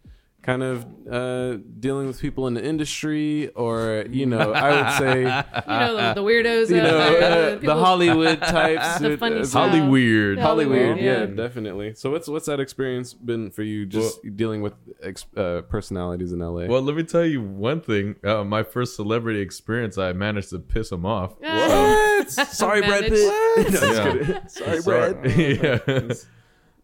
Kind 0.42 0.64
of 0.64 0.84
uh, 1.08 1.58
dealing 1.78 2.08
with 2.08 2.20
people 2.20 2.48
in 2.48 2.54
the 2.54 2.64
industry, 2.64 3.48
or 3.50 4.04
you 4.10 4.26
know, 4.26 4.52
I 4.52 4.70
would 4.74 4.98
say, 4.98 5.20
You 5.68 5.78
know 5.78 5.96
the, 5.96 6.14
the 6.14 6.22
weirdos. 6.26 6.68
you 6.68 6.78
know, 6.78 6.98
there, 6.98 7.22
uh, 7.22 7.54
the 7.60 7.66
the 7.66 7.74
Hollywood 7.76 8.40
types, 8.58 8.98
The 8.98 9.10
with, 9.10 9.20
funny 9.20 9.38
uh, 9.38 9.44
stuff. 9.44 9.70
Holly. 9.70 9.78
Yeah. 9.78 9.84
Hollywood, 9.84 10.38
Hollywood, 10.40 10.96
yeah. 10.98 11.20
yeah. 11.20 11.26
definitely. 11.26 11.94
So 11.94 12.10
what's 12.10 12.26
what's 12.26 12.46
that 12.46 12.58
experience 12.58 13.14
been 13.14 13.52
for 13.52 13.62
you? 13.62 13.86
Just 13.86 14.18
dealing 14.34 14.62
with 14.62 14.72
ex- 15.00 15.26
uh, 15.36 15.62
personalities 15.68 16.32
in 16.32 16.40
LA. 16.40 16.66
Well, 16.66 16.82
let 16.82 16.96
me 16.96 17.04
tell 17.04 17.24
you 17.24 17.40
one 17.40 17.80
thing. 17.80 18.16
Uh, 18.24 18.42
my 18.42 18.64
first 18.64 18.96
celebrity 18.96 19.38
experience, 19.40 19.96
I 19.96 20.12
managed 20.12 20.50
to 20.50 20.58
piss 20.58 20.90
them 20.90 21.06
off. 21.06 21.36
Ah, 21.44 22.24
Sorry, 22.26 22.80
Brad 22.80 23.02
Managed. 23.02 23.14
Pitt. 23.14 23.80
No, 23.80 23.92
Yeah. 23.92 24.46
Sorry, 24.48 24.80
Sorry. 24.82 25.12
Brad. 25.14 26.18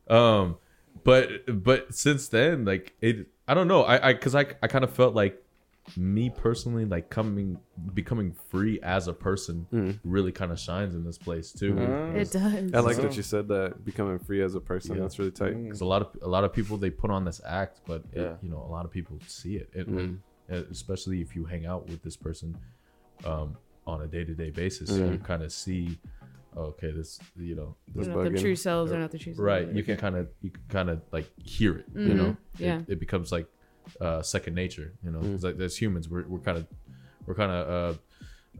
yeah. 0.09 0.17
um, 0.17 0.59
but 1.03 1.29
but 1.65 1.93
since 1.93 2.29
then, 2.29 2.65
like 2.65 2.95
it, 3.01 3.27
I 3.49 3.55
don't 3.55 3.67
know. 3.69 3.83
I 3.83 4.09
I 4.09 4.13
because 4.13 4.35
I 4.35 4.47
I 4.63 4.67
kind 4.69 4.85
of 4.85 4.93
felt 4.93 5.15
like 5.15 5.43
me 5.97 6.29
personally, 6.29 6.85
like 6.85 7.09
coming 7.09 7.59
becoming 7.95 8.35
free 8.51 8.79
as 8.83 9.09
a 9.09 9.13
person, 9.15 9.99
really 10.05 10.31
kind 10.33 10.53
of 10.53 10.61
shines 10.61 10.95
in 10.95 11.03
this 11.03 11.17
place 11.17 11.51
too. 11.51 11.79
It 12.15 12.31
does. 12.31 12.75
I 12.75 12.81
like 12.81 12.97
that 12.99 13.17
you 13.17 13.23
said 13.23 13.49
that 13.49 13.85
becoming 13.87 14.19
free 14.19 14.43
as 14.43 14.55
a 14.55 14.61
person. 14.61 14.97
Yeah. 14.97 15.03
That's 15.03 15.19
really 15.19 15.31
tight. 15.31 15.55
Because 15.65 15.81
a 15.81 15.87
lot 15.87 16.03
of 16.03 16.09
a 16.23 16.29
lot 16.29 16.45
of 16.45 16.53
people 16.53 16.77
they 16.77 16.91
put 16.91 17.11
on 17.11 17.25
this 17.25 17.41
act, 17.47 17.81
but 17.87 18.03
it- 18.13 18.37
you 18.43 18.51
know 18.51 18.59
a 18.69 18.71
lot 18.71 18.85
of 18.85 18.91
people 18.91 19.19
see 19.27 19.57
it, 19.57 19.71
It- 19.73 19.89
Mm. 19.91 20.19
uh, 20.53 20.57
especially 20.71 21.23
if 21.23 21.35
you 21.35 21.45
hang 21.47 21.65
out 21.65 21.89
with 21.89 22.03
this 22.03 22.17
person 22.17 22.55
um, 23.25 23.57
on 23.87 24.03
a 24.03 24.07
day 24.07 24.25
to 24.25 24.35
day 24.35 24.51
basis. 24.51 24.91
Mm. 24.93 25.13
You 25.13 25.19
kind 25.19 25.43
of 25.43 25.51
see, 25.53 25.99
okay, 26.57 26.91
this 26.91 27.19
you 27.37 27.55
know, 27.55 27.77
They're 27.95 28.05
this, 28.05 28.15
not 28.15 28.25
the 28.33 28.39
true 28.41 28.57
selves 28.57 28.93
are 28.93 28.99
not 28.99 29.11
the 29.11 29.19
true 29.19 29.33
selves. 29.35 29.41
right? 29.45 29.69
You 29.71 29.83
can 29.83 29.97
kind 29.97 30.17
of 30.17 30.29
you 30.43 30.51
can 30.51 30.63
kind 30.69 30.91
of 30.91 31.03
like 31.13 31.29
hear 31.43 31.79
it. 31.79 31.87
You 31.95 32.15
know. 32.15 32.37
Yeah. 32.59 32.79
it, 32.81 32.93
it 32.95 33.01
becomes 33.01 33.31
like 33.33 33.47
uh, 34.01 34.23
second 34.23 34.55
nature. 34.55 34.93
You 35.05 35.11
know, 35.13 35.21
Mm. 35.21 35.33
'Cause, 35.33 35.45
like 35.45 35.59
as 35.61 35.77
humans, 35.77 36.09
we're 36.09 36.27
we're 36.27 36.41
kind 36.41 36.59
of 36.59 36.67
we're 37.27 37.35
kind 37.35 37.53
of 37.53 37.99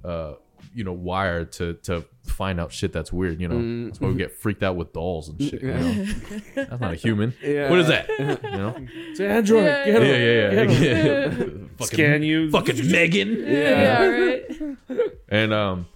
uh, 0.05 0.07
uh, 0.09 0.35
you 0.75 0.83
know 0.85 0.93
wired 0.93 1.53
to 1.53 1.75
to 1.85 2.05
find 2.25 2.59
out 2.61 2.73
shit 2.73 2.93
that's 2.93 3.13
weird. 3.13 3.41
You 3.41 3.49
know, 3.49 3.55
Mm. 3.57 3.87
that's 3.87 4.01
why 4.01 4.09
we 4.09 4.15
get 4.17 4.33
freaked 4.33 4.63
out 4.63 4.77
with 4.77 4.93
dolls 4.93 5.29
and 5.29 5.41
shit. 5.43 5.63
You 5.63 5.69
know? 5.75 6.05
that's 6.55 6.81
not 6.81 6.93
a 6.93 6.97
human. 6.97 7.35
Yeah. 7.43 7.71
What 7.71 7.79
is 7.81 7.89
that? 7.89 8.09
You 8.19 8.51
know? 8.59 8.75
It's 9.11 9.21
an 9.21 9.27
Android. 9.27 9.65
Yeah, 9.65 9.85
Get 9.85 10.03
Yeah, 10.03 10.09
him. 10.09 10.71
yeah, 10.71 10.87
yeah. 10.87 11.29
Get 11.29 11.39
fucking, 11.79 11.87
Scan 11.87 12.23
you. 12.23 12.51
fucking 12.51 12.91
Megan. 12.91 13.45
Yeah, 13.47 14.07
right. 14.07 14.77
And 15.29 15.53
um, 15.53 15.87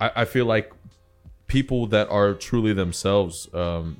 I, 0.00 0.10
I 0.16 0.24
feel 0.26 0.46
like 0.46 0.72
people 1.48 1.86
that 1.88 2.08
are 2.10 2.34
truly 2.34 2.72
themselves, 2.72 3.48
um, 3.52 3.96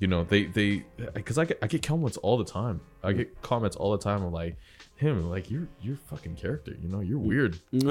you 0.00 0.08
know, 0.08 0.24
they 0.24 0.44
they 0.46 0.84
because 1.14 1.38
I 1.38 1.44
get 1.44 1.58
I 1.62 1.68
get 1.68 1.82
comments 1.82 2.16
all 2.16 2.36
the 2.36 2.44
time. 2.44 2.80
I 3.04 3.12
get 3.12 3.40
comments 3.42 3.76
all 3.76 3.92
the 3.92 3.98
time 4.02 4.24
of 4.24 4.32
like 4.32 4.56
him, 4.96 5.30
like 5.30 5.48
you're 5.50 5.68
you're 5.80 5.96
fucking 6.10 6.34
character. 6.34 6.76
You 6.82 6.88
know, 6.88 7.00
you're 7.00 7.18
weird. 7.18 7.58
and, 7.72 7.86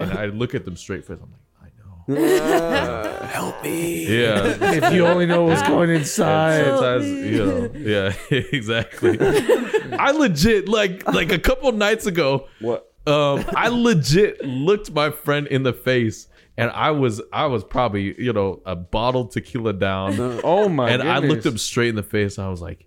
and 0.00 0.12
I 0.12 0.26
look 0.26 0.54
at 0.56 0.64
them 0.64 0.76
straight 0.76 1.04
face. 1.04 1.18
I'm 1.22 1.30
like, 1.30 1.40
I 1.62 2.14
know. 2.18 3.26
Help 3.26 3.62
me. 3.62 4.06
Yeah. 4.22 4.56
if 4.60 4.92
you 4.92 5.06
only 5.06 5.26
know 5.26 5.44
what's 5.44 5.62
going 5.62 5.90
inside. 5.90 6.64
Sometimes, 6.64 7.06
you 7.06 7.44
know, 7.46 7.70
yeah, 7.74 8.12
exactly. 8.30 9.18
I 9.20 10.10
legit 10.12 10.68
like 10.68 11.06
like 11.12 11.30
a 11.30 11.38
couple 11.38 11.70
nights 11.72 12.06
ago, 12.06 12.48
What? 12.60 12.90
um, 13.06 13.44
I 13.54 13.68
legit 13.68 14.44
looked 14.44 14.90
my 14.90 15.10
friend 15.10 15.46
in 15.46 15.62
the 15.62 15.72
face 15.72 16.26
and 16.58 16.70
I 16.70 16.90
was 16.90 17.22
I 17.32 17.46
was 17.46 17.64
probably 17.64 18.14
you 18.22 18.32
know 18.34 18.60
a 18.66 18.76
bottle 18.76 19.26
tequila 19.26 19.72
down, 19.72 20.18
Oh 20.44 20.68
my! 20.68 20.90
and 20.90 21.02
I 21.02 21.18
looked 21.20 21.46
him 21.46 21.56
straight 21.56 21.88
in 21.88 21.94
the 21.96 22.02
face. 22.02 22.36
And 22.36 22.46
I 22.46 22.50
was 22.50 22.60
like, 22.60 22.86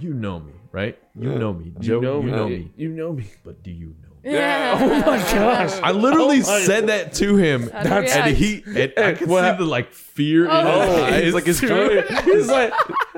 "You 0.00 0.12
know 0.12 0.40
me, 0.40 0.52
right? 0.72 0.98
You 1.18 1.30
Yeah. 1.32 1.38
know 1.38 1.52
me, 1.52 1.72
Joe. 1.80 1.96
You 1.96 2.00
know 2.00 2.16
you 2.20 2.22
me. 2.26 2.32
know 2.32 2.48
me, 2.48 2.70
You 2.76 2.88
know 2.88 3.12
me. 3.12 3.24
but 3.44 3.62
do 3.62 3.70
you 3.70 3.86
know?" 3.86 3.92
me? 4.24 4.32
Yeah. 4.32 4.76
Oh 4.82 4.88
my 4.88 5.18
gosh! 5.18 5.78
I 5.82 5.92
literally 5.92 6.38
Oh 6.42 6.46
my- 6.48 6.60
said 6.62 6.88
that 6.88 7.12
to 7.14 7.36
him, 7.36 7.70
How'd 7.70 8.04
and 8.06 8.36
he 8.36 8.62
and 8.66 8.92
I 8.98 9.12
could 9.14 9.28
What 9.28 9.44
see 9.52 9.58
the 9.58 9.64
like 9.70 9.92
fear 9.92 10.44
in 10.46 10.50
Oh. 10.50 10.80
his 10.80 10.90
oh, 10.98 11.04
eyes. 11.04 11.22
He's 11.26 11.34
like, 11.34 11.46
is 11.46 11.60
too. 11.60 12.02
He's 12.24 12.48
like, 12.48 12.72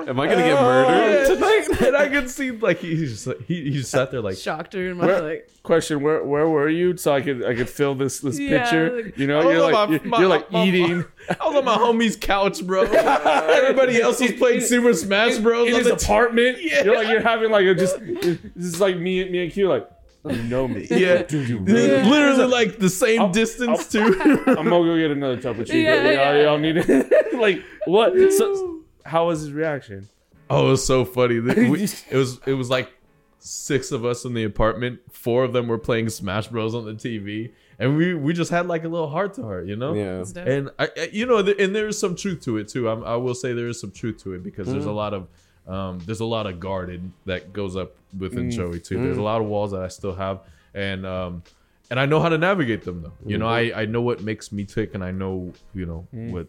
Am 0.07 0.19
I 0.19 0.27
gonna 0.27 0.41
get 0.43 0.57
oh, 0.57 0.61
murdered 0.63 1.27
tonight? 1.27 1.81
and 1.87 1.95
I 1.97 2.07
could 2.07 2.29
see 2.29 2.51
like 2.51 2.79
he 2.79 2.95
just 2.95 3.27
like, 3.27 3.41
he, 3.45 3.63
he 3.65 3.69
just 3.71 3.91
sat 3.91 4.11
there 4.11 4.21
like 4.21 4.37
Shocked 4.37 4.73
her 4.73 4.89
in 4.89 4.97
my 4.97 5.05
Where- 5.05 5.21
like. 5.21 5.49
question: 5.63 6.01
Where 6.01 6.23
where 6.23 6.47
were 6.47 6.69
you? 6.69 6.97
So 6.97 7.13
I 7.13 7.21
could 7.21 7.45
I 7.45 7.53
could 7.55 7.69
fill 7.69 7.95
this 7.95 8.19
this 8.19 8.39
Yeah, 8.39 8.61
picture. 8.63 9.03
like- 9.03 9.17
You 9.17 9.27
know, 9.27 9.39
I 9.41 9.45
was 9.45 9.53
you're 9.55 9.63
on 9.65 9.71
like 9.71 9.89
my- 9.89 9.95
you're, 9.95 10.03
my- 10.05 10.19
you're 10.19 10.27
like 10.29 10.51
my- 10.53 10.65
eating. 10.65 11.05
I 11.29 11.47
was 11.47 11.55
on 11.57 11.65
my 11.65 11.77
homie's 11.77 12.15
couch, 12.15 12.65
bro. 12.65 12.81
Everybody 12.83 14.01
else 14.01 14.19
was 14.19 14.31
playing 14.33 14.61
Super 14.61 14.93
Smash 14.93 15.37
Bros. 15.37 15.67
in 15.67 15.73
on 15.73 15.79
his 15.79 15.89
the 15.89 15.95
t- 15.95 16.05
apartment. 16.05 16.57
Yeah. 16.61 16.83
You're 16.83 16.95
like 16.95 17.07
you're 17.07 17.21
having 17.21 17.51
like 17.51 17.65
a 17.65 17.75
just 17.75 17.99
this 17.99 18.39
is 18.55 18.79
like 18.81 18.97
me 18.97 19.21
and 19.21 19.31
me 19.31 19.43
and 19.43 19.51
Q 19.51 19.67
like 19.69 19.87
oh, 20.25 20.31
you 20.31 20.43
know 20.43 20.67
me. 20.67 20.87
Yeah. 20.89 21.21
Do 21.23 21.39
you 21.41 21.59
really? 21.59 22.03
literally 22.09 22.45
like 22.45 22.79
the 22.79 22.89
same 22.89 23.21
I'll- 23.21 23.29
distance 23.31 23.87
too. 23.89 24.19
I'm 24.21 24.43
gonna 24.55 24.69
go 24.69 24.97
get 24.97 25.11
another 25.11 25.37
cappuccino. 25.37 25.83
Yeah, 25.83 25.95
y'all, 26.03 26.35
yeah. 26.35 26.41
y'all 26.43 26.57
need 26.57 26.77
it. 26.77 27.33
like 27.35 27.63
what? 27.85 28.13
So, 28.33 28.78
how 29.09 29.27
was 29.27 29.41
his 29.41 29.51
reaction? 29.51 30.09
oh, 30.49 30.67
it 30.67 30.71
was 30.71 30.85
so 30.85 31.05
funny. 31.05 31.39
We- 31.39 31.83
it 31.83 32.15
was 32.15 32.39
it 32.45 32.53
was 32.53 32.69
like 32.69 32.91
six 33.39 33.91
of 33.91 34.05
us 34.05 34.25
in 34.25 34.33
the 34.33 34.43
apartment. 34.43 34.99
Four 35.11 35.43
of 35.43 35.53
them 35.53 35.67
were 35.67 35.77
playing 35.77 36.09
Smash 36.09 36.47
Bros 36.47 36.75
on 36.75 36.85
the 36.85 36.93
TV, 36.93 37.51
and 37.77 37.95
we 37.95 38.13
we 38.13 38.33
just 38.33 38.51
had 38.51 38.67
like 38.67 38.83
a 38.83 38.89
little 38.89 39.09
heart 39.09 39.33
to 39.35 39.43
heart, 39.43 39.67
you 39.67 39.75
know. 39.75 39.93
Yeah. 39.93 40.19
It's 40.19 40.33
dope. 40.33 40.47
And 40.47 40.69
I, 40.79 40.89
I- 40.97 41.09
you 41.11 41.25
know, 41.25 41.41
th- 41.41 41.57
and 41.59 41.75
there 41.75 41.87
is 41.87 41.99
some 41.99 42.15
truth 42.15 42.41
to 42.41 42.57
it 42.57 42.67
too. 42.67 42.89
I'm, 42.89 43.03
I 43.03 43.15
will 43.15 43.35
say 43.35 43.53
there 43.53 43.67
is 43.67 43.79
some 43.79 43.91
truth 43.91 44.23
to 44.23 44.33
it 44.33 44.43
because 44.43 44.67
there's 44.67 44.83
mm-hmm. 44.83 44.89
a 44.89 44.93
lot 44.93 45.13
of, 45.13 45.27
um, 45.67 45.99
there's 46.05 46.21
a 46.21 46.25
lot 46.25 46.47
of 46.47 46.59
guarded 46.59 47.11
that 47.25 47.53
goes 47.53 47.75
up 47.75 47.95
within 48.17 48.49
mm. 48.49 48.51
Joey 48.51 48.79
too. 48.79 49.01
There's 49.01 49.17
a 49.17 49.19
mm. 49.19 49.23
lot 49.23 49.41
of 49.41 49.47
walls 49.47 49.71
that 49.71 49.81
I 49.81 49.87
still 49.87 50.15
have, 50.15 50.41
and 50.73 51.05
um, 51.05 51.43
and 51.91 51.99
I 51.99 52.05
know 52.05 52.19
how 52.19 52.29
to 52.29 52.37
navigate 52.37 52.83
them 52.83 53.01
though. 53.03 53.13
You 53.25 53.37
know, 53.37 53.45
mm-hmm. 53.45 53.77
I 53.77 53.81
I 53.83 53.85
know 53.85 54.01
what 54.01 54.21
makes 54.21 54.51
me 54.51 54.65
tick, 54.65 54.95
and 54.95 55.03
I 55.03 55.11
know 55.11 55.53
you 55.75 55.85
know 55.85 56.07
mm. 56.13 56.31
what, 56.31 56.47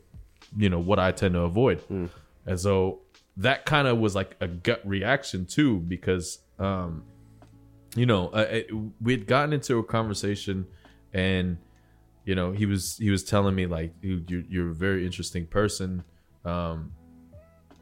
you 0.56 0.70
know 0.70 0.78
what 0.78 0.98
I 0.98 1.12
tend 1.12 1.34
to 1.34 1.40
avoid, 1.40 1.82
and 2.46 2.58
so 2.58 3.00
that 3.36 3.64
kind 3.64 3.88
of 3.88 3.98
was 3.98 4.14
like 4.14 4.36
a 4.40 4.48
gut 4.48 4.80
reaction 4.84 5.46
too 5.46 5.78
because 5.78 6.38
um, 6.58 7.04
you 7.96 8.06
know, 8.06 8.28
uh, 8.28 8.60
we 9.00 9.12
had 9.12 9.26
gotten 9.26 9.52
into 9.52 9.78
a 9.78 9.84
conversation, 9.84 10.66
and 11.12 11.58
you 12.24 12.34
know, 12.34 12.52
he 12.52 12.66
was 12.66 12.96
he 12.98 13.10
was 13.10 13.24
telling 13.24 13.54
me 13.54 13.66
like, 13.66 13.92
you're, 14.00 14.42
you're 14.48 14.70
a 14.70 14.74
very 14.74 15.04
interesting 15.04 15.46
person. 15.46 16.04
Um, 16.44 16.92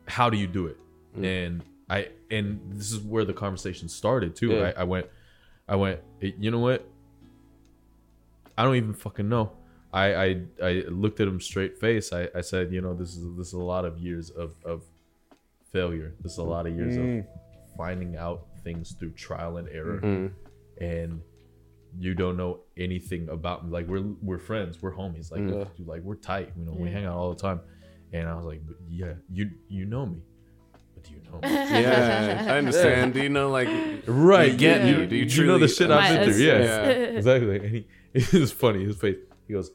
how 0.07 0.31
do 0.31 0.39
you 0.39 0.47
do 0.47 0.67
it?" 0.67 0.79
And 1.23 1.63
I 1.91 2.09
and 2.31 2.61
this 2.73 2.93
is 2.93 3.01
where 3.01 3.25
the 3.25 3.35
conversation 3.35 3.89
started 3.89 4.35
too. 4.35 4.53
Yeah. 4.53 4.73
I, 4.77 4.81
I 4.81 4.85
went, 4.85 5.07
I 5.69 5.77
went. 5.77 6.01
You 6.21 6.51
know 6.51 6.61
what? 6.61 6.89
I 8.57 8.65
don't 8.65 8.77
even 8.77 8.95
fucking 8.95 9.29
know. 9.29 9.53
I 9.93 10.15
I, 10.15 10.43
I 10.63 10.73
looked 10.89 11.21
at 11.21 11.29
him 11.29 11.41
straight 11.41 11.79
face. 11.79 12.13
I, 12.13 12.29
I 12.35 12.41
said, 12.43 12.73
you 12.73 12.81
know, 12.81 12.95
this 12.95 13.17
is 13.17 13.25
this 13.37 13.49
is 13.49 13.53
a 13.55 13.59
lot 13.59 13.85
of 13.85 13.99
years 13.99 14.31
of 14.31 14.55
of 14.65 14.83
failure. 15.73 16.15
This 16.23 16.33
is 16.33 16.39
a 16.39 16.43
lot 16.45 16.67
of 16.67 16.75
years 16.75 16.97
Mm. 16.97 17.21
of 17.21 17.25
finding 17.77 18.17
out 18.17 18.47
things 18.65 18.93
through 18.93 19.11
trial 19.13 19.57
and 19.59 19.69
error 19.69 20.01
Mm. 20.03 20.31
and 20.81 21.23
you 21.99 22.13
don't 22.15 22.37
know 22.37 22.61
anything 22.77 23.29
about 23.31 23.65
me. 23.65 23.71
Like 23.73 23.87
we're 23.87 24.03
we're 24.23 24.39
friends, 24.39 24.81
we're 24.83 24.93
homies. 24.95 25.31
Like 25.31 25.41
Mm. 25.41 25.69
dude, 25.77 25.87
like 25.87 26.03
we're 26.03 26.17
tight. 26.17 26.53
You 26.59 26.65
know, 26.67 26.73
we 26.73 26.91
hang 26.91 27.05
out 27.07 27.17
all 27.17 27.33
the 27.33 27.41
time. 27.41 27.61
And 28.13 28.29
I 28.29 28.35
was 28.35 28.45
like, 28.45 28.61
yeah, 28.91 29.15
you 29.33 29.51
you 29.69 29.85
know 29.85 30.07
me, 30.07 30.21
but 30.95 31.05
do 31.05 31.13
you 31.13 31.21
know 31.31 31.39
me? 31.41 31.49
Yeah, 31.83 32.47
I 32.49 32.59
understand. 32.59 33.15
Do 33.15 33.23
you 33.23 33.29
know 33.29 33.51
like 33.51 33.69
right? 34.07 34.53
You 34.53 34.59
get 34.59 34.85
yeah, 34.85 34.97
me. 34.99 35.07
Do 35.07 35.17
you 35.17 35.25
you 35.25 35.47
know 35.47 35.59
the 35.59 35.69
shit 35.69 35.91
I've 35.91 36.19
been 36.21 36.33
through? 36.33 36.43
Yeah, 36.43 36.53
essence. 36.55 37.17
exactly. 37.21 37.57
And 37.57 37.69
he 37.75 37.87
it 38.15 38.33
was 38.33 38.53
funny. 38.53 38.85
His 38.85 38.97
face. 38.97 39.17
He 39.49 39.55
goes. 39.55 39.73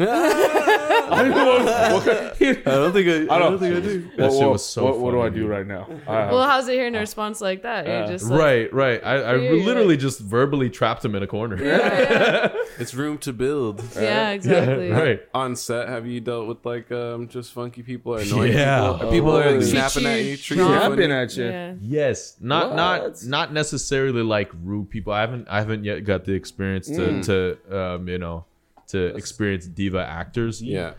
I 0.00 1.22
don't 1.22 1.30
know 1.30 1.46
what, 1.46 2.06
what, 2.06 2.08
I 2.08 2.58
don't 2.64 2.92
think 2.92 3.08
I, 3.08 3.34
I 3.34 3.38
don't- 3.38 3.52
don't 3.52 3.58
think 3.58 3.76
I 3.76 3.80
do. 3.80 4.10
That 4.16 4.30
what- 4.30 4.38
shit 4.38 4.48
was 4.48 4.64
so. 4.64 4.84
What, 4.84 4.98
what 5.00 5.10
do 5.12 5.16
funny, 5.18 5.26
I 5.26 5.30
do 5.30 5.40
dude. 5.42 5.50
right 5.50 5.66
now? 5.66 5.88
I- 6.06 6.32
well, 6.32 6.44
how's 6.44 6.68
it 6.68 6.74
hearing 6.74 6.94
a 6.94 7.00
response 7.00 7.40
like 7.40 7.62
that? 7.62 7.86
Yeah. 7.86 7.98
You're 8.00 8.08
just 8.08 8.30
like, 8.30 8.38
Right, 8.40 8.72
right. 8.74 9.04
I, 9.04 9.14
I 9.16 9.34
Yeah, 9.36 9.50
literally 9.64 9.94
like- 9.94 9.98
just 10.00 10.20
verbally 10.20 10.70
trapped 10.70 11.04
him 11.04 11.14
in 11.14 11.22
a 11.22 11.26
corner. 11.26 11.56
It's 12.80 12.94
room 12.94 13.18
to 13.18 13.32
build. 13.32 13.82
Yeah, 13.96 14.30
exactly. 14.30 14.90
right. 14.92 15.20
On 15.34 15.56
set, 15.56 15.88
have 15.88 16.06
you 16.06 16.20
dealt 16.20 16.46
with 16.46 16.64
like 16.64 16.92
um 16.92 17.26
just 17.26 17.52
funky 17.52 17.82
people 17.82 18.14
or 18.14 18.20
annoying 18.20 18.52
Yeah. 18.52 18.92
people? 18.92 19.08
Or 19.08 19.10
people 19.10 19.32
that 19.32 19.46
are 19.48 19.50
like, 19.50 19.58
Oh. 19.58 19.62
snapping 19.62 20.06
at 20.06 20.20
you 20.20 20.24
you, 20.30 20.36
treat 20.36 20.56
you 20.58 20.64
funny? 20.64 20.78
Snapping 20.86 21.10
at 21.12 21.36
you. 21.36 21.44
Yeah. 21.46 21.74
Yes, 21.80 22.36
not 22.40 22.68
What? 22.68 22.76
not 22.76 23.24
not 23.26 23.52
necessarily 23.52 24.22
like 24.22 24.52
rude 24.62 24.90
people. 24.90 25.12
I 25.12 25.22
haven't 25.22 25.48
I 25.48 25.58
haven't 25.58 25.82
yet 25.82 26.04
got 26.04 26.24
the 26.24 26.34
experience 26.34 26.86
to 26.86 26.92
Mm. 27.00 27.24
to 27.26 27.76
um 27.76 28.08
you 28.08 28.18
know 28.18 28.44
to 28.88 29.06
experience 29.16 29.66
diva 29.66 30.04
actors. 30.04 30.60
Yeah. 30.62 30.94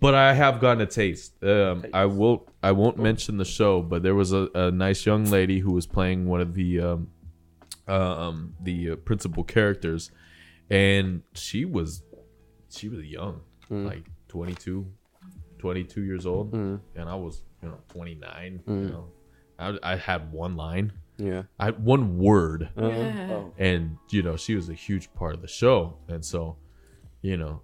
but 0.00 0.14
I 0.14 0.34
have 0.34 0.60
gotten 0.60 0.82
a 0.82 0.86
taste. 0.86 1.42
Um, 1.42 1.84
I 1.94 2.04
will 2.06 2.46
I 2.62 2.72
won't 2.72 2.98
mention 2.98 3.36
the 3.38 3.44
show, 3.44 3.80
but 3.82 4.02
there 4.02 4.14
was 4.14 4.32
a, 4.32 4.48
a 4.54 4.70
nice 4.70 5.06
young 5.06 5.24
lady 5.26 5.58
who 5.60 5.72
was 5.72 5.86
playing 5.86 6.26
one 6.26 6.40
of 6.40 6.54
the 6.54 6.80
um, 6.80 7.08
um 7.88 8.54
the 8.62 8.90
uh, 8.92 8.96
principal 8.96 9.44
characters, 9.44 10.10
and 10.70 11.22
she 11.34 11.64
was 11.64 12.02
she 12.70 12.88
was 12.88 13.04
young, 13.04 13.40
like 13.70 14.04
22, 14.28 14.86
22 15.58 16.02
years 16.02 16.26
old, 16.26 16.52
and 16.54 16.80
I 16.96 17.14
was 17.14 17.42
you 17.62 17.68
know 17.68 17.78
twenty 17.88 18.14
nine. 18.14 18.60
You 18.66 18.74
know, 18.74 19.06
I, 19.58 19.78
I 19.92 19.96
had 19.96 20.32
one 20.32 20.56
line, 20.56 20.92
Yeah. 21.18 21.42
I 21.58 21.66
had 21.66 21.84
one 21.84 22.18
word 22.18 22.68
Yeah. 22.76 23.44
and 23.58 23.96
you 24.10 24.22
know 24.22 24.36
she 24.36 24.54
was 24.56 24.68
a 24.68 24.74
huge 24.74 25.12
part 25.14 25.34
of 25.34 25.40
the 25.42 25.48
show 25.48 25.96
and 26.08 26.24
so 26.24 26.56
you 27.24 27.36
know 27.38 27.62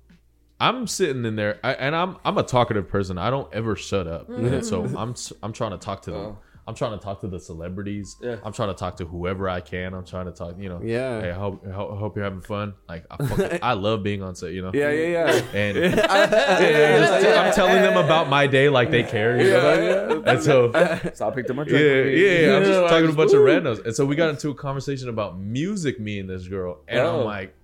i'm 0.58 0.86
sitting 0.86 1.24
in 1.26 1.36
there 1.36 1.58
I, 1.62 1.74
and 1.74 1.94
i'm 1.94 2.16
i'm 2.24 2.38
a 2.38 2.42
talkative 2.42 2.88
person 2.88 3.18
i 3.18 3.28
don't 3.30 3.52
ever 3.52 3.76
shut 3.76 4.06
up 4.06 4.28
mm-hmm. 4.28 4.46
and 4.46 4.64
so 4.64 4.84
i'm 4.96 5.14
i'm 5.42 5.52
trying 5.52 5.72
to 5.72 5.78
talk 5.78 6.00
to 6.02 6.10
them 6.10 6.20
oh. 6.20 6.38
i'm 6.66 6.74
trying 6.74 6.98
to 6.98 7.02
talk 7.04 7.20
to 7.20 7.28
the 7.28 7.38
celebrities 7.38 8.16
Yeah. 8.22 8.36
i'm 8.42 8.52
trying 8.54 8.70
to 8.70 8.74
talk 8.74 8.96
to 8.98 9.04
whoever 9.04 9.48
i 9.50 9.60
can 9.60 9.92
i'm 9.92 10.04
trying 10.06 10.26
to 10.26 10.32
talk 10.32 10.54
you 10.58 10.70
know 10.70 10.80
Yeah. 10.82 11.20
hey 11.20 11.30
i 11.30 11.34
hope 11.34 11.62
i 11.66 11.72
hope 11.72 12.16
you're 12.16 12.24
having 12.24 12.40
fun 12.40 12.72
like 12.88 13.04
i, 13.10 13.16
fucking, 13.26 13.58
I 13.62 13.74
love 13.74 14.02
being 14.02 14.22
on 14.22 14.34
set 14.34 14.52
you 14.52 14.62
know 14.62 14.70
Yeah, 14.72 14.90
yeah, 14.90 15.06
yeah. 15.08 15.42
and 15.60 15.76
Yeah, 15.96 16.98
just- 17.00 17.38
i'm 17.38 17.52
telling 17.54 17.82
them 17.82 18.02
about 18.02 18.28
my 18.30 18.46
day 18.46 18.70
like 18.70 18.90
they 18.90 19.02
care 19.02 19.36
you 19.42 19.50
know? 19.50 20.22
and 20.24 20.42
so 20.42 20.72
So 21.14 21.28
I 21.28 21.30
picked 21.32 21.50
up 21.50 21.56
my 21.56 21.64
yeah, 21.64 21.68
drink. 21.68 22.18
yeah, 22.18 22.38
yeah. 22.46 22.56
I'm 22.56 22.64
just 22.64 22.80
talking 22.90 23.06
to 23.08 23.12
a 23.12 23.16
bunch 23.16 23.32
woo. 23.32 23.46
of 23.46 23.62
randos. 23.62 23.84
And 23.84 23.94
so 23.94 24.06
we 24.06 24.16
got 24.16 24.30
into 24.30 24.48
a 24.50 24.54
conversation 24.54 25.08
about 25.10 25.38
music, 25.38 25.98
me 26.00 26.18
and 26.18 26.28
this 26.30 26.46
girl. 26.48 26.82
And 26.88 27.00
Oh. 27.00 27.20
I'm 27.20 27.24
like, 27.24 27.54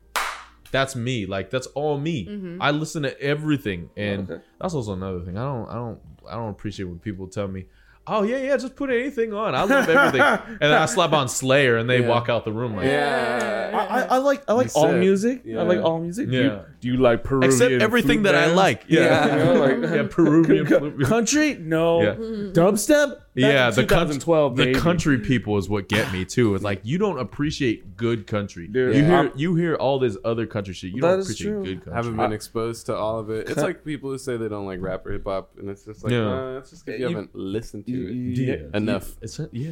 that's 0.77 0.95
me. 1.09 1.27
Like 1.27 1.47
that's 1.51 1.69
all 1.69 1.99
me. 1.99 2.27
Mm-hmm. 2.27 2.61
I 2.61 2.71
listen 2.83 3.03
to 3.05 3.13
everything. 3.21 3.81
And 3.97 4.31
Okay. 4.31 4.43
that's 4.61 4.75
also 4.75 4.93
another 4.93 5.21
thing. 5.27 5.37
I 5.39 5.45
don't 5.53 5.69
I 5.69 5.75
don't 5.75 5.99
I 6.29 6.35
don't 6.35 6.51
appreciate 6.51 6.87
when 6.87 6.99
people 6.99 7.27
tell 7.29 7.49
me, 7.49 7.63
Oh 8.09 8.23
yeah, 8.23 8.37
yeah, 8.39 8.57
just 8.57 8.77
put 8.77 8.89
anything 8.91 9.33
on. 9.33 9.55
I 9.57 9.63
love 9.65 9.89
everything. 9.89 10.21
and 10.61 10.61
then 10.61 10.73
I 10.75 10.87
slap 10.87 11.13
on 11.13 11.29
Slayer 11.29 11.77
and 11.79 11.91
they 11.91 12.01
Yeah. 12.03 12.09
walk 12.15 12.29
out 12.29 12.45
the 12.45 12.53
room 12.53 12.77
like 12.77 12.85
Yeah. 12.87 13.71
I, 13.75 13.99
I, 13.99 14.01
I 14.15 14.19
like 14.19 14.41
I 14.49 14.53
like 14.53 14.69
You 14.69 14.81
all 14.81 14.89
said- 14.91 15.01
music. 15.01 15.43
yeah. 15.45 15.61
I 15.61 15.63
like 15.73 15.81
all 15.81 15.99
music. 16.01 16.31
Do 16.31 16.37
you, 16.37 16.43
Yeah. 16.45 16.63
do 16.81 16.89
you 16.89 16.97
like 16.99 17.25
Peruvian? 17.25 17.51
Except 17.53 17.73
everything 17.89 18.21
flute 18.23 18.33
that 18.33 18.35
I 18.37 18.47
like. 18.65 18.85
Yeah. 18.89 19.01
Yeah. 19.01 19.37
You 19.37 19.45
know, 19.45 19.55
like 19.67 19.79
yeah, 19.97 20.07
Peruvian 20.09 20.67
Co- 20.67 20.79
flute- 20.79 21.03
country? 21.09 21.49
No. 21.59 22.03
Yeah. 22.03 22.15
Mm-hmm. 22.15 22.53
Dubstep? 22.59 23.09
Yeah, 23.37 23.71
the 23.71 23.85
coun- 23.85 24.07
2012. 24.07 24.57
the 24.57 24.65
maybe. 24.67 24.79
country 24.81 25.19
people 25.19 25.59
is 25.59 25.69
what 25.69 25.89
get 25.89 26.11
me 26.13 26.25
too. 26.25 26.55
It's 26.55 26.65
like 26.65 26.81
you 26.85 26.97
don't 26.99 27.19
appreciate 27.19 27.97
good 27.97 28.27
country. 28.27 28.67
Dude, 28.67 28.95
you 28.95 29.03
yeah. 29.03 29.07
hear 29.09 29.17
I'm- 29.17 29.33
you 29.37 29.55
hear 29.55 29.75
all 29.75 29.99
this 29.99 30.17
other 30.25 30.47
country 30.47 30.73
shit. 30.75 30.93
You 30.93 31.03
That 31.03 31.09
don't 31.09 31.21
appreciate 31.21 31.51
true. 31.51 31.65
good 31.65 31.77
country. 31.85 31.93
haven't 31.93 32.17
been 32.17 32.33
exposed 32.33 32.87
to 32.87 32.97
all 32.97 33.19
of 33.19 33.29
it. 33.31 33.49
It's 33.51 33.61
like 33.61 33.85
people 33.85 34.11
who 34.11 34.19
say 34.19 34.37
they 34.39 34.49
don't 34.49 34.65
like 34.67 34.81
rap 34.81 35.05
or 35.07 35.13
hip 35.13 35.25
hop, 35.25 35.51
and 35.59 35.69
it's 35.69 35.85
just 35.85 36.03
like, 36.03 36.13
Yeah. 36.13 36.55
uh, 36.55 36.59
it's 36.59 36.71
just 36.71 36.87
because 36.87 36.99
you 37.01 37.09
You- 37.09 37.15
haven't 37.17 37.35
listened 37.35 37.87
to 37.87 37.93
you- 37.93 38.09
it 38.09 38.15
you- 38.61 38.71
enough 38.73 39.17
It's 39.21 39.39
yeah, 39.53 39.71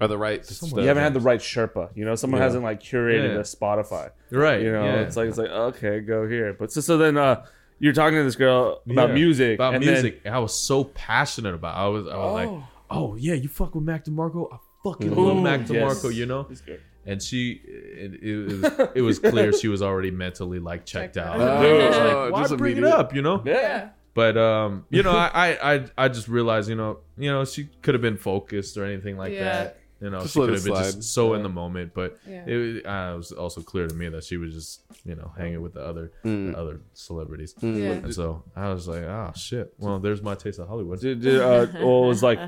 or 0.00 0.08
the 0.08 0.16
right 0.16 0.44
Someone- 0.46 0.70
stuff. 0.70 0.80
You 0.82 0.88
haven't 0.88 1.02
had 1.02 1.14
the 1.14 1.20
right 1.20 1.40
Sherpa. 1.40 1.90
You 1.94 2.04
know, 2.04 2.14
someone 2.14 2.38
Yeah. 2.40 2.44
hasn't 2.44 2.64
like 2.64 2.82
curated 2.82 3.34
Yeah. 3.34 3.40
a 3.40 3.42
Spotify. 3.42 4.10
right. 4.30 4.62
You 4.62 4.72
know, 4.72 4.84
yeah. 4.84 5.00
it's 5.00 5.16
like 5.16 5.28
it's 5.28 5.36
like 5.38 5.50
okay, 5.50 6.00
go 6.00 6.26
here. 6.26 6.56
But 6.58 6.72
so 6.72 6.80
so 6.80 6.96
then 6.96 7.18
uh 7.18 7.44
you're 7.78 7.92
talking 7.92 8.16
to 8.16 8.24
this 8.24 8.36
girl 8.36 8.80
about 8.88 9.08
Yeah. 9.10 9.14
music. 9.16 9.54
about 9.56 9.74
and 9.74 9.82
then- 9.84 9.92
music. 9.94 10.20
I 10.24 10.38
was 10.38 10.54
so 10.54 10.84
passionate 10.84 11.54
about. 11.54 11.76
I 11.76 11.88
was 11.88 12.06
I 12.06 12.16
was 12.16 12.32
like, 12.32 12.62
Oh. 12.92 13.16
yeah, 13.16 13.34
you 13.34 13.48
fuck 13.48 13.74
with 13.74 13.84
Mac 13.84 14.04
DeMarco. 14.04 14.48
I 14.52 14.58
fucking 14.84 15.12
Ooh, 15.16 15.32
love 15.32 15.42
Mac 15.42 15.68
yes. 15.68 16.02
DeMarco. 16.02 16.14
You 16.14 16.26
know. 16.26 16.46
It's 16.50 16.60
good. 16.60 16.80
And 17.04 17.20
she, 17.20 17.60
it, 17.64 18.22
it, 18.22 18.36
was, 18.36 18.88
it 18.94 19.02
was 19.02 19.18
clear 19.18 19.52
she 19.52 19.66
was 19.66 19.82
already 19.82 20.12
mentally 20.12 20.60
like 20.60 20.86
checked 20.86 21.14
Checked 21.14 21.26
out. 21.26 21.40
out. 21.40 21.64
And 21.64 21.82
I 21.84 21.86
was 21.88 21.96
Oh, 21.96 22.22
like, 22.24 22.32
why 22.32 22.42
just 22.42 22.56
bring 22.58 22.76
it 22.76 22.84
up? 22.84 23.12
You 23.14 23.22
know. 23.22 23.42
Yeah. 23.44 23.88
But 24.14 24.36
um, 24.36 24.84
you 24.90 25.02
know, 25.02 25.10
I, 25.10 25.56
I 25.58 25.74
I 25.74 25.84
I 25.96 26.08
just 26.08 26.28
realized, 26.28 26.68
you 26.68 26.74
know, 26.76 26.98
you 27.16 27.30
know, 27.30 27.44
she 27.46 27.70
could 27.80 27.94
have 27.94 28.02
been 28.02 28.18
focused 28.18 28.76
or 28.76 28.84
anything 28.84 29.16
like 29.16 29.32
Yeah. 29.32 29.44
that. 29.44 29.78
You 30.02 30.10
know, 30.10 30.22
Just 30.22 30.34
she 30.34 30.40
could 30.40 30.48
have 30.54 30.64
been 30.64 30.72
slide. 30.74 30.82
just 30.96 31.14
so 31.14 31.34
in 31.34 31.42
the 31.44 31.48
moment, 31.48 31.92
but 31.94 32.18
Yeah. 32.26 32.44
it, 32.46 32.84
uh, 32.84 33.12
it 33.14 33.16
was 33.16 33.30
also 33.32 33.60
clear 33.62 33.86
to 33.86 33.94
me 33.94 34.08
that 34.08 34.24
she 34.24 34.36
was 34.36 34.52
just 34.52 34.82
you 35.04 35.14
know 35.14 35.30
hanging 35.38 35.62
with 35.62 35.74
the 35.74 35.80
other 35.84 36.10
Mm. 36.24 36.52
the 36.52 36.58
other 36.58 36.80
celebrities. 36.94 37.54
Yeah. 37.60 37.92
And 37.92 38.12
so 38.14 38.42
I 38.56 38.72
was 38.72 38.88
like, 38.88 39.02
oh 39.04 39.32
shit. 39.36 39.72
Well, 39.78 40.00
there's 40.00 40.20
my 40.20 40.34
taste 40.34 40.58
of 40.58 40.66
Hollywood. 40.68 41.00
Did, 41.00 41.20
did, 41.22 41.40
uh, 41.40 41.66
well, 41.74 42.04
it 42.04 42.08
was 42.08 42.22
like 42.22 42.40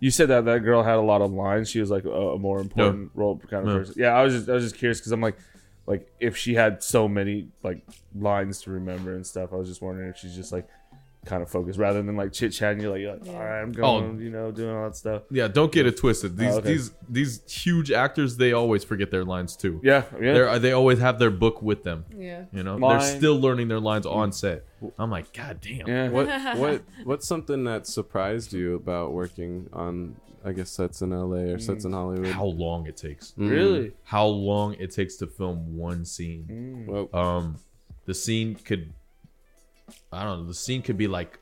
you 0.00 0.10
said 0.10 0.28
that 0.28 0.44
that 0.44 0.60
girl 0.60 0.82
had 0.82 0.96
a 0.96 1.00
lot 1.00 1.22
of 1.22 1.32
lines. 1.32 1.70
She 1.70 1.80
was 1.80 1.90
like 1.90 2.04
a, 2.04 2.10
a 2.10 2.38
more 2.38 2.60
important 2.60 3.10
role 3.14 3.38
kind 3.38 3.62
of 3.62 3.74
No. 3.74 3.78
person. 3.78 3.94
Yeah, 3.96 4.08
I 4.14 4.22
was 4.22 4.34
just 4.34 4.48
I 4.48 4.52
was 4.52 4.64
just 4.64 4.76
curious 4.76 4.98
because 5.00 5.12
I'm 5.12 5.20
like, 5.22 5.38
like 5.86 6.06
if 6.20 6.36
she 6.36 6.52
had 6.54 6.82
so 6.82 7.08
many 7.08 7.48
like 7.62 7.82
lines 8.14 8.60
to 8.62 8.70
remember 8.72 9.14
and 9.14 9.26
stuff, 9.26 9.52
I 9.52 9.56
was 9.56 9.68
just 9.68 9.80
wondering 9.80 10.10
if 10.10 10.18
she's 10.18 10.34
just 10.36 10.52
like 10.52 10.68
kind 11.26 11.42
of 11.42 11.50
focused 11.50 11.78
rather 11.78 12.02
than 12.02 12.16
like 12.16 12.32
chit 12.32 12.50
chatting. 12.52 12.80
You're 12.80 12.92
like, 12.92 13.00
you're 13.02 13.16
like, 13.16 13.28
all 13.28 13.34
right, 13.44 13.60
I'm 13.62 13.70
Oh. 13.72 14.00
going, 14.00 14.20
you 14.20 14.30
know, 14.30 14.50
doing 14.50 14.74
all 14.74 14.84
that 14.84 14.96
stuff. 14.96 15.22
Yeah, 15.30 15.48
don't 15.48 15.70
get 15.70 15.86
it 15.86 15.96
twisted. 15.98 16.36
These 16.36 16.54
Oh, 16.54 16.58
okay. 16.58 16.68
these 16.72 16.92
these 17.08 17.42
huge 17.52 17.90
actors, 17.90 18.36
they 18.38 18.52
always 18.52 18.84
forget 18.84 19.10
their 19.10 19.24
lines 19.24 19.54
too. 19.56 19.80
Yeah, 19.82 20.04
yeah. 20.20 20.32
They're, 20.32 20.58
they 20.58 20.72
always 20.72 20.98
have 20.98 21.18
their 21.18 21.30
book 21.30 21.60
with 21.62 21.82
them. 21.82 22.04
Yeah. 22.16 22.44
You 22.52 22.62
know, 22.62 22.76
Line. 22.76 22.98
they're 22.98 23.16
still 23.18 23.38
learning 23.38 23.68
their 23.68 23.80
lines 23.80 24.06
on 24.06 24.32
set. 24.32 24.64
I'm 24.98 25.10
like, 25.10 25.32
God 25.34 25.60
damn. 25.60 25.86
yeah. 25.86 26.08
What 26.08 26.26
what 26.58 26.82
what's 27.04 27.26
something 27.28 27.64
that 27.64 27.86
surprised 27.86 28.52
you 28.54 28.74
about 28.74 29.12
working 29.12 29.68
on 29.72 30.16
I 30.42 30.52
guess 30.52 30.70
sets 30.70 31.02
in 31.02 31.10
LA 31.10 31.52
or 31.52 31.58
sets 31.58 31.84
in 31.84 31.92
Hollywood? 31.92 32.28
How 32.28 32.46
long 32.46 32.86
it 32.86 32.96
takes? 32.96 33.32
Mm. 33.38 33.50
Really? 33.50 33.92
How 34.04 34.24
long 34.26 34.72
it 34.78 34.90
takes 34.90 35.16
to 35.16 35.26
film 35.26 35.76
one 35.76 36.06
scene? 36.06 36.86
Mm. 36.88 36.90
Well, 36.90 37.08
Um, 37.12 37.56
the 38.06 38.14
scene 38.14 38.54
could, 38.54 38.94
I 40.12 40.24
don't 40.24 40.40
know, 40.42 40.46
the 40.46 40.54
scene 40.54 40.82
could 40.82 40.96
be 40.98 41.06
like 41.08 41.38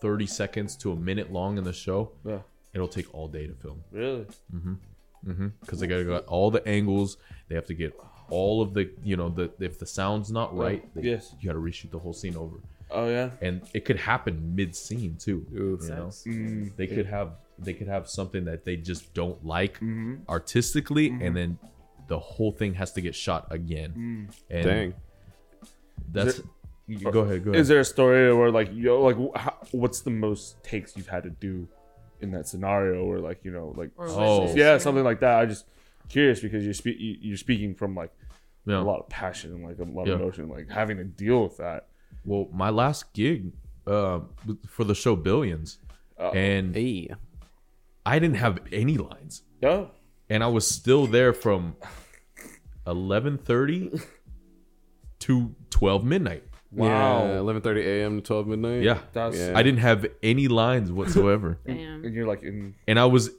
30 0.00 0.26
seconds 0.26 0.76
to 0.76 0.92
a 0.92 0.96
minute 0.96 1.32
long 1.32 1.58
in 1.58 1.64
the 1.64 1.72
show. 1.72 2.12
Yeah. 2.24 2.38
It'll 2.74 2.88
take 2.88 3.12
all 3.14 3.28
day 3.28 3.46
to 3.46 3.54
film. 3.54 3.82
Really? 3.92 4.26
Mm-hmm. 4.54 4.74
Mm-hmm. 5.28 5.46
Because 5.60 5.80
they 5.80 5.86
gotta 5.86 6.04
got 6.04 6.24
all 6.26 6.50
the 6.50 6.66
angles. 6.68 7.16
They 7.48 7.54
have 7.54 7.66
to 7.66 7.74
get 7.74 7.94
all 8.30 8.60
of 8.60 8.74
the 8.74 8.90
you 9.02 9.16
know 9.16 9.28
the 9.28 9.50
if 9.60 9.78
the 9.78 9.86
sound's 9.86 10.30
not 10.30 10.54
right, 10.56 10.82
they, 10.94 11.02
Yes. 11.02 11.34
you 11.40 11.46
gotta 11.48 11.58
reshoot 11.60 11.90
the 11.90 11.98
whole 11.98 12.12
scene 12.12 12.36
over, 12.36 12.56
Oh 12.90 13.08
yeah. 13.08 13.30
and 13.40 13.62
it 13.72 13.84
could 13.84 13.96
happen 13.98 14.54
mid 14.54 14.74
scene 14.76 15.16
too. 15.18 15.46
Ooh. 15.54 15.78
you 15.82 15.88
know, 15.88 16.06
Mm. 16.08 16.76
they 16.76 16.86
could 16.86 17.06
have 17.06 17.36
they 17.58 17.72
could 17.72 17.86
have 17.88 18.08
something 18.08 18.44
that 18.46 18.64
they 18.64 18.76
just 18.76 19.14
don't 19.14 19.42
like 19.46 19.74
Mm-hmm. 19.76 20.14
artistically, 20.28 21.08
and 21.08 21.34
then 21.36 21.58
the 22.08 22.18
whole 22.18 22.52
thing 22.52 22.74
has 22.74 22.92
to 22.92 23.00
get 23.00 23.14
shot 23.14 23.46
again. 23.50 24.28
And 24.50 24.64
dang. 24.64 24.94
that's 26.12 26.40
you- 26.86 26.98
go 27.10 27.20
ahead, 27.20 27.44
go 27.44 27.50
ahead. 27.50 27.60
Is 27.60 27.68
there 27.68 27.80
a 27.80 27.84
story 27.84 28.32
where 28.34 28.50
like 28.50 28.70
yo 28.72 29.00
like 29.02 29.16
how, 29.36 29.54
what's 29.72 30.00
the 30.00 30.10
most 30.10 30.62
takes 30.62 30.96
you've 30.96 31.08
had 31.08 31.22
to 31.24 31.30
do 31.30 31.66
in 32.20 32.30
that 32.32 32.46
scenario 32.48 33.04
or 33.04 33.18
like 33.20 33.40
you 33.44 33.50
know 33.50 33.74
like 33.76 33.90
Or 33.96 34.06
Oh. 34.08 34.54
yeah 34.54 34.78
something 34.78 35.04
like 35.04 35.20
that? 35.20 35.38
I 35.38 35.46
just 35.46 35.66
curious 36.08 36.40
because 36.40 36.64
you're 36.64 36.74
spe- 36.74 36.98
you- 36.98 37.18
you're 37.20 37.36
speaking 37.36 37.74
from 37.74 37.94
like 37.94 38.12
Yeah. 38.66 38.80
a 38.80 38.84
lot 38.84 39.00
of 39.00 39.08
passion 39.08 39.52
and 39.54 39.64
like 39.64 39.78
a 39.78 39.84
lot 39.84 40.06
Yeah. 40.06 40.14
of 40.14 40.20
emotion, 40.20 40.48
like 40.48 40.68
having 40.70 40.96
to 40.98 41.04
deal 41.04 41.42
with 41.42 41.56
that. 41.58 41.88
Well, 42.24 42.48
my 42.52 42.70
last 42.70 43.12
gig 43.12 43.52
uh, 43.86 44.20
for 44.66 44.84
the 44.84 44.94
show 44.94 45.14
Billions, 45.16 45.78
Uh, 46.18 46.30
and 46.30 46.74
Hey. 46.74 47.10
I 48.06 48.18
didn't 48.18 48.36
have 48.36 48.58
any 48.72 48.96
lines. 48.98 49.42
yeah, 49.60 49.86
and 50.30 50.42
I 50.44 50.46
was 50.46 50.66
still 50.66 51.06
there 51.06 51.32
from 51.34 51.76
11:30 52.86 54.00
to 55.20 55.54
12 55.70 56.04
midnight. 56.04 56.44
Wow. 56.74 57.26
Yeah, 57.26 57.32
11:30 57.34 57.84
a.m. 57.84 58.16
to 58.20 58.26
12 58.26 58.46
midnight. 58.48 58.82
Yeah. 58.82 58.98
that's 59.12 59.38
Yeah. 59.38 59.52
I 59.54 59.62
didn't 59.62 59.80
have 59.80 60.06
any 60.22 60.48
lines 60.48 60.90
whatsoever. 60.90 61.58
Damn. 61.66 62.04
and 62.04 62.14
you're 62.14 62.26
like 62.26 62.42
in 62.42 62.74
and 62.86 62.98
I 62.98 63.04
was 63.04 63.30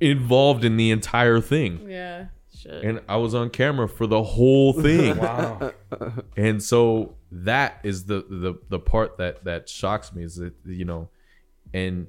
involved 0.00 0.64
in 0.64 0.76
the 0.76 0.90
entire 0.90 1.40
thing. 1.40 1.88
Yeah. 1.88 2.26
Shit. 2.56 2.84
And 2.84 3.00
I 3.08 3.16
was 3.16 3.34
on 3.34 3.50
camera 3.50 3.88
for 3.88 4.06
the 4.06 4.22
whole 4.22 4.72
thing. 4.72 5.16
wow. 5.18 5.72
and 6.36 6.62
so 6.62 7.14
that 7.30 7.80
is 7.82 8.04
the, 8.06 8.24
the 8.28 8.58
the 8.68 8.78
part 8.78 9.18
that 9.18 9.44
that 9.44 9.68
shocks 9.68 10.14
me 10.14 10.22
is 10.22 10.36
that 10.36 10.54
you 10.64 10.84
know 10.84 11.08
and 11.74 12.06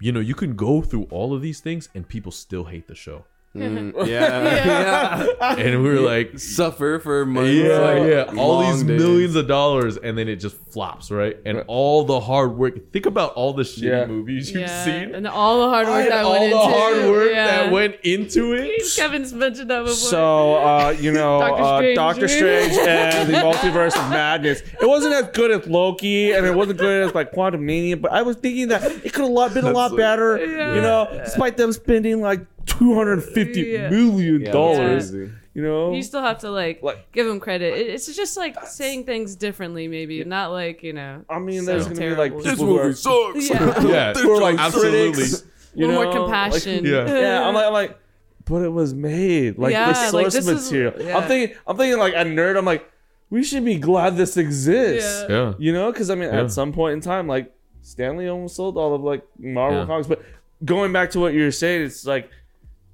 you 0.00 0.12
know 0.12 0.20
you 0.20 0.34
can 0.34 0.54
go 0.54 0.82
through 0.82 1.04
all 1.10 1.34
of 1.34 1.42
these 1.42 1.60
things 1.60 1.88
and 1.94 2.08
people 2.08 2.30
still 2.30 2.64
hate 2.64 2.86
the 2.86 2.94
show. 2.94 3.24
Mm, 3.56 3.94
yeah. 4.06 5.24
yeah. 5.24 5.54
And 5.56 5.82
we 5.84 5.88
were 5.88 6.00
like 6.00 6.38
Suffer 6.40 6.98
for 6.98 7.24
months. 7.24 7.52
yeah, 7.52 7.78
like, 7.78 8.10
yeah. 8.10 8.40
All 8.40 8.60
these 8.60 8.82
days. 8.82 9.00
millions 9.00 9.36
of 9.36 9.46
dollars, 9.46 9.96
and 9.96 10.18
then 10.18 10.28
it 10.28 10.36
just 10.36 10.56
flops, 10.72 11.10
right? 11.12 11.36
And 11.46 11.62
all 11.68 12.02
the 12.04 12.18
hard 12.18 12.56
work. 12.56 12.92
Think 12.92 13.06
about 13.06 13.32
all 13.34 13.52
the 13.52 13.62
shitty 13.62 13.82
Yeah. 13.82 14.06
movies 14.06 14.50
you've 14.50 14.62
yeah. 14.62 14.84
seen. 14.84 15.14
And 15.14 15.28
all 15.28 15.60
the 15.62 15.68
hard 15.68 15.86
work 15.86 16.08
that 16.08 16.24
all 16.24 16.32
went 16.32 16.50
the 16.52 16.60
into 16.60 16.76
hard 16.78 16.96
it. 16.96 17.10
work 17.10 17.30
yeah. 17.30 17.46
that 17.46 17.72
went 17.72 17.96
into 18.02 18.54
it. 18.54 18.82
Kevin's 18.96 19.32
mentioned 19.32 19.70
that 19.70 19.82
before. 19.82 19.94
So 19.94 20.54
uh, 20.56 20.96
you 20.98 21.12
know, 21.12 21.38
Doctor 21.40 21.62
uh, 21.62 21.78
Strange. 21.78 21.96
Doctor 21.96 22.28
Strange 22.28 22.72
and 22.88 23.28
the 23.28 23.38
Multiverse 23.38 23.94
of 23.96 24.10
Madness. 24.10 24.62
It 24.62 24.86
wasn't 24.88 25.14
as 25.14 25.28
good 25.32 25.52
as 25.52 25.66
Loki, 25.68 26.32
and 26.32 26.44
it 26.44 26.54
wasn't 26.54 26.80
good 26.80 27.04
as 27.08 27.14
like 27.14 27.30
Quantumania. 27.32 28.00
But 28.00 28.10
I 28.10 28.22
was 28.22 28.36
thinking 28.36 28.68
that 28.68 28.82
it 29.04 29.12
could 29.12 29.30
have 29.30 29.54
been 29.54 29.64
a 29.64 29.70
lot 29.70 29.92
That's- 29.92 29.96
better. 29.96 30.44
Yeah. 30.44 30.74
You 30.74 30.80
know, 30.80 31.08
despite 31.24 31.56
them 31.56 31.72
spending 31.72 32.20
like 32.20 32.40
two 32.66 32.94
hundred 32.94 33.22
fifty 33.22 33.62
Yeah. 33.62 33.88
million 33.90 34.42
Yeah, 34.42 34.52
dollars. 34.52 35.10
crazy. 35.10 35.30
You 35.54 35.62
know, 35.62 35.92
you 35.94 36.02
still 36.02 36.20
have 36.22 36.38
to 36.40 36.50
like, 36.50 36.82
Like- 36.82 37.12
give 37.12 37.26
him 37.28 37.38
credit. 37.38 37.74
It- 37.74 37.86
It's 37.94 38.12
just 38.16 38.36
like 38.36 38.56
saying 38.66 39.04
things 39.04 39.36
differently, 39.36 39.86
maybe 39.86 40.24
not 40.24 40.50
like 40.50 40.82
you 40.82 40.92
know. 40.92 41.24
I 41.30 41.38
mean, 41.38 41.60
so 41.60 41.66
there's 41.66 41.86
gonna 41.86 42.00
be 42.00 42.14
like 42.16 42.32
terrible. 42.32 42.50
people 42.50 42.66
who 42.66 42.78
are, 42.78 42.92
sucks. 42.92 43.48
Yeah. 43.50 43.82
Yeah, 43.88 44.14
who 44.14 44.32
are 44.32 44.40
like 44.40 44.58
absolutely. 44.58 45.12
critics, 45.12 45.44
you 45.74 45.86
little 45.86 46.02
know, 46.02 46.12
more 46.12 46.26
like- 46.26 46.50
compassion. 46.52 46.84
Yeah. 46.84 47.06
yeah, 47.06 47.46
I'm 47.46 47.54
like, 47.54 47.66
I'm 47.66 47.72
like, 47.72 47.98
but 48.46 48.62
it 48.62 48.68
was 48.72 48.92
made 48.94 49.56
like 49.58 49.72
Yeah, 49.72 49.92
the 49.92 49.98
like, 50.00 50.10
source 50.10 50.34
this 50.34 50.48
is- 50.48 50.64
material. 50.72 50.92
yeah. 51.00 51.16
I'm 51.18 51.28
thinking, 51.28 51.56
I'm 51.66 51.76
thinking 51.76 51.98
like 51.98 52.14
a 52.14 52.24
nerd. 52.24 52.56
I'm 52.58 52.64
like, 52.64 52.90
we 53.30 53.42
should 53.44 53.64
be 53.64 53.76
glad 53.76 54.16
this 54.16 54.36
exists. 54.36 55.24
Yeah. 55.28 55.34
Yeah. 55.36 55.54
You 55.58 55.72
know, 55.72 55.92
because 55.92 56.10
I 56.10 56.14
mean, 56.16 56.30
Yeah. 56.32 56.42
at 56.42 56.50
some 56.50 56.72
point 56.72 56.94
in 56.94 57.00
time, 57.00 57.26
like 57.28 57.52
Stan 57.82 58.16
Lee 58.16 58.26
almost 58.28 58.56
sold 58.56 58.76
all 58.76 58.92
of 58.94 59.02
like 59.02 59.22
Marvel 59.38 59.80
Yeah. 59.80 59.86
comics. 59.86 60.08
But 60.08 60.22
going 60.64 60.92
back 60.92 61.10
to 61.12 61.20
what 61.20 61.32
you 61.32 61.44
were 61.44 61.50
saying, 61.52 61.82
it's 61.82 62.04
like 62.06 62.28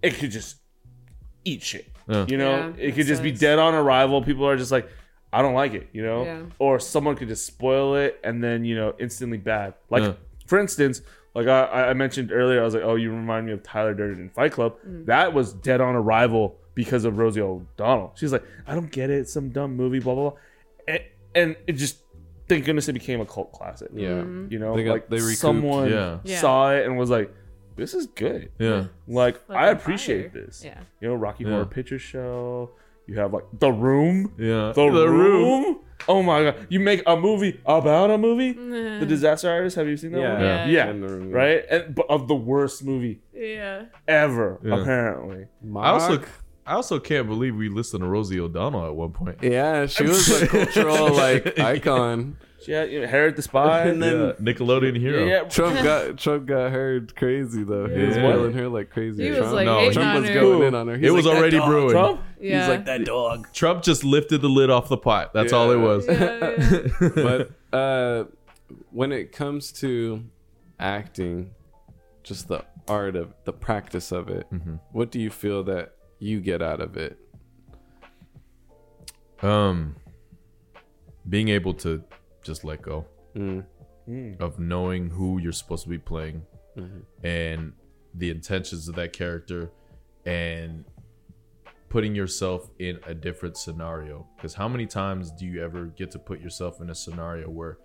it 0.03 0.15
could 0.15 0.31
just 0.31 0.57
eat 1.45 1.63
shit. 1.63 1.87
Yeah. 2.09 2.27
You 2.29 2.39
know, 2.39 2.51
Yeah, 2.51 2.69
it 2.79 2.89
it 2.91 2.95
could 2.95 3.07
just 3.07 3.23
be 3.23 3.33
dead 3.33 3.59
on 3.59 3.75
arrival. 3.75 4.23
People 4.23 4.47
are 4.47 4.57
just 4.57 4.73
like, 4.73 4.89
I 5.33 5.43
don't 5.43 5.55
like 5.55 5.75
it. 5.75 5.89
You 5.93 6.03
know, 6.03 6.25
Yeah. 6.25 6.43
or 6.59 6.81
someone 6.81 7.17
could 7.17 7.29
just 7.29 7.47
spoil 7.47 7.95
it 7.97 8.19
and 8.25 8.43
then 8.43 8.65
you 8.65 8.75
know 8.75 8.95
instantly 8.99 9.39
bad. 9.39 9.75
Like 9.91 10.03
Yeah. 10.03 10.13
for 10.47 10.59
instance. 10.59 11.03
Like 11.33 11.47
I, 11.47 11.91
I 11.91 11.93
mentioned 11.95 12.33
earlier, 12.33 12.61
I 12.61 12.65
was 12.65 12.75
like, 12.75 12.83
"Oh, 12.83 12.97
you 12.97 13.13
remind 13.13 13.47
me 13.47 13.53
of 13.53 13.63
Tyler 13.63 13.95
Durden 13.95 14.21
in 14.21 14.31
Fight 14.31 14.51
Club." 14.51 14.75
Mm. 14.85 15.07
That 15.07 15.33
was 15.33 15.53
dead 15.53 15.81
on 15.81 15.95
arrival 15.95 16.57
because 16.75 17.05
of 17.05 17.19
Rosie 17.19 17.41
O'Donnell. 17.41 18.11
She's 18.17 18.33
like, 18.33 18.43
"I 18.67 18.75
don't 18.75 18.91
get 18.91 19.11
it. 19.11 19.19
It's 19.21 19.33
some 19.33 19.51
dumb 19.51 19.77
movie." 19.77 20.01
Blah 20.01 20.15
blah 20.17 20.31
blah, 20.31 20.39
and, 20.89 21.01
and 21.37 21.57
it 21.69 21.75
just 21.75 21.99
thank 22.49 22.65
goodness 22.65 22.89
it 22.89 22.95
became 22.95 23.21
a 23.21 23.25
cult 23.27 23.53
classic. 23.53 23.91
Yeah. 23.95 24.25
You 24.49 24.59
know, 24.59 24.75
They 24.75 24.83
got- 24.83 24.91
like 24.91 25.09
they 25.09 25.19
recouped. 25.19 25.39
someone 25.39 25.89
Yeah. 25.89 26.19
Yeah. 26.25 26.41
saw 26.41 26.73
it 26.73 26.85
and 26.85 26.99
was 26.99 27.11
like, 27.11 27.33
"This 27.81 27.95
is 27.95 28.07
good." 28.07 28.51
Yeah. 28.59 28.85
Like 29.09 29.41
I 29.49 29.69
appreciate 29.69 30.33
fire. 30.33 30.45
this. 30.47 30.63
Yeah. 30.65 30.79
You 31.01 31.09
know, 31.09 31.15
Rocky 31.15 31.45
Yeah. 31.45 31.51
Horror 31.51 31.67
Picture 31.67 31.99
Show. 31.99 32.71
You 33.07 33.19
have 33.19 33.33
like 33.33 33.45
The 33.59 33.73
Room. 33.73 34.33
Yeah. 34.39 34.73
The, 34.73 34.87
room. 35.09 35.81
Oh 36.09 36.23
my 36.23 36.45
god! 36.45 36.67
You 36.71 36.79
make 36.81 37.03
a 37.07 37.17
movie 37.17 37.61
about 37.67 38.11
a 38.11 38.17
movie. 38.19 38.53
The 39.01 39.07
Disaster 39.07 39.51
Artist. 39.51 39.77
Have 39.77 39.89
you 39.89 39.97
seen 39.97 40.13
that 40.13 40.21
Yeah. 40.21 40.33
one? 40.35 40.43
Yeah. 40.43 40.67
Yeah. 40.67 40.91
In 40.91 41.01
the 41.01 41.09
room, 41.09 41.31
yeah. 41.31 41.37
Right. 41.37 41.65
And 41.71 41.95
but 41.95 42.07
of 42.09 42.29
the 42.29 42.35
worst 42.37 42.85
movie 42.85 43.21
Yeah. 43.35 43.87
ever, 44.07 44.61
Yeah. 44.63 44.81
apparently. 44.81 45.47
I 45.77 45.91
also 45.91 46.23
I 46.67 46.75
also 46.75 47.01
can't 47.01 47.27
believe 47.27 47.57
we 47.57 47.69
listened 47.69 48.03
to 48.03 48.09
Rosie 48.09 48.39
O'Donnell 48.39 48.87
at 48.87 48.95
one 48.95 49.11
point. 49.11 49.39
Yeah, 49.43 49.87
she 49.87 50.05
was 50.05 50.31
a 50.43 50.47
cultural 50.57 51.13
like 51.13 51.59
icon. 51.75 52.37
Yeah, 52.69 52.85
you 52.85 53.01
know, 53.01 53.07
Harriet 53.07 53.37
the 53.37 53.43
Spy. 53.43 53.81
And 53.89 54.03
then- 54.03 54.21
Yeah, 54.21 54.33
Nickelodeon 54.53 54.99
hero. 54.99 55.25
yeah, 55.25 55.45
Trump 55.49 55.77
got 55.83 56.17
Trump 56.19 56.47
got 56.47 56.71
her 56.73 57.01
crazy 57.17 57.65
though. 57.65 57.87
He 57.89 58.03
was 58.07 58.17
Yeah. 58.17 58.23
boiling 58.23 58.53
her 58.53 58.69
like 58.69 58.91
crazy. 58.91 59.25
He 59.25 59.31
was 59.31 59.51
like 59.53 59.65
No, 59.67 59.91
Trump 59.93 60.21
was 60.23 60.31
going 60.31 60.63
in 60.69 60.75
on 60.75 60.89
her. 60.89 60.97
He's 60.97 61.09
It 61.09 61.13
was 61.13 61.27
like, 61.27 61.37
already 61.37 61.59
brewing. 61.59 61.91
Trump. 61.91 62.21
Yeah. 62.41 62.61
He's 62.61 62.69
like 62.69 62.85
that 62.87 63.05
dog. 63.05 63.49
Trump 63.53 63.83
just 63.83 64.05
lifted 64.05 64.43
the 64.43 64.49
lid 64.49 64.71
off 64.71 64.89
the 64.89 64.97
pot. 64.99 65.33
That's 65.33 65.53
all 65.53 65.71
it 65.71 65.77
was. 65.79 66.07
Yeah, 66.07 66.57
yeah. 67.01 67.09
but 67.15 67.51
uh, 67.77 68.25
when 68.91 69.13
it 69.13 69.33
comes 69.33 69.73
to 69.81 70.25
acting, 70.79 71.51
just 72.23 72.49
the 72.49 72.65
art 72.89 73.17
of 73.17 73.33
the 73.45 73.53
practice 73.53 74.13
of 74.13 74.29
it, 74.29 74.47
Mm-hmm. 74.53 74.75
what 74.93 75.11
do 75.11 75.19
you 75.21 75.31
feel 75.31 75.63
that 75.65 75.95
you 76.19 76.41
get 76.41 76.61
out 76.61 76.81
of 76.81 76.97
it? 76.97 77.19
Um, 79.43 79.97
being 81.29 81.49
able 81.49 81.75
to 81.75 82.03
just 82.43 82.65
let 82.65 82.83
go 82.83 83.07
Mm. 83.37 84.41
of 84.41 84.59
knowing 84.59 85.11
who 85.11 85.39
you're 85.39 85.53
supposed 85.53 85.85
to 85.85 85.89
be 85.89 85.99
playing 85.99 86.43
Mhm. 86.77 87.03
and 87.23 87.73
the 88.15 88.31
intentions 88.31 88.89
of 88.89 88.95
that 88.97 89.13
character 89.13 89.71
and 90.27 90.85
putting 91.89 92.15
yourself 92.15 92.71
in 92.79 92.99
a 93.07 93.15
different 93.15 93.57
scenario 93.57 94.27
because 94.37 94.55
how 94.55 94.69
many 94.69 94.87
times 94.87 95.31
do 95.33 95.45
you 95.47 95.63
ever 95.63 95.87
get 95.87 96.11
to 96.11 96.19
put 96.19 96.41
yourself 96.41 96.81
in 96.81 96.91
a 96.91 96.95
scenario 96.95 97.49
where 97.51 97.79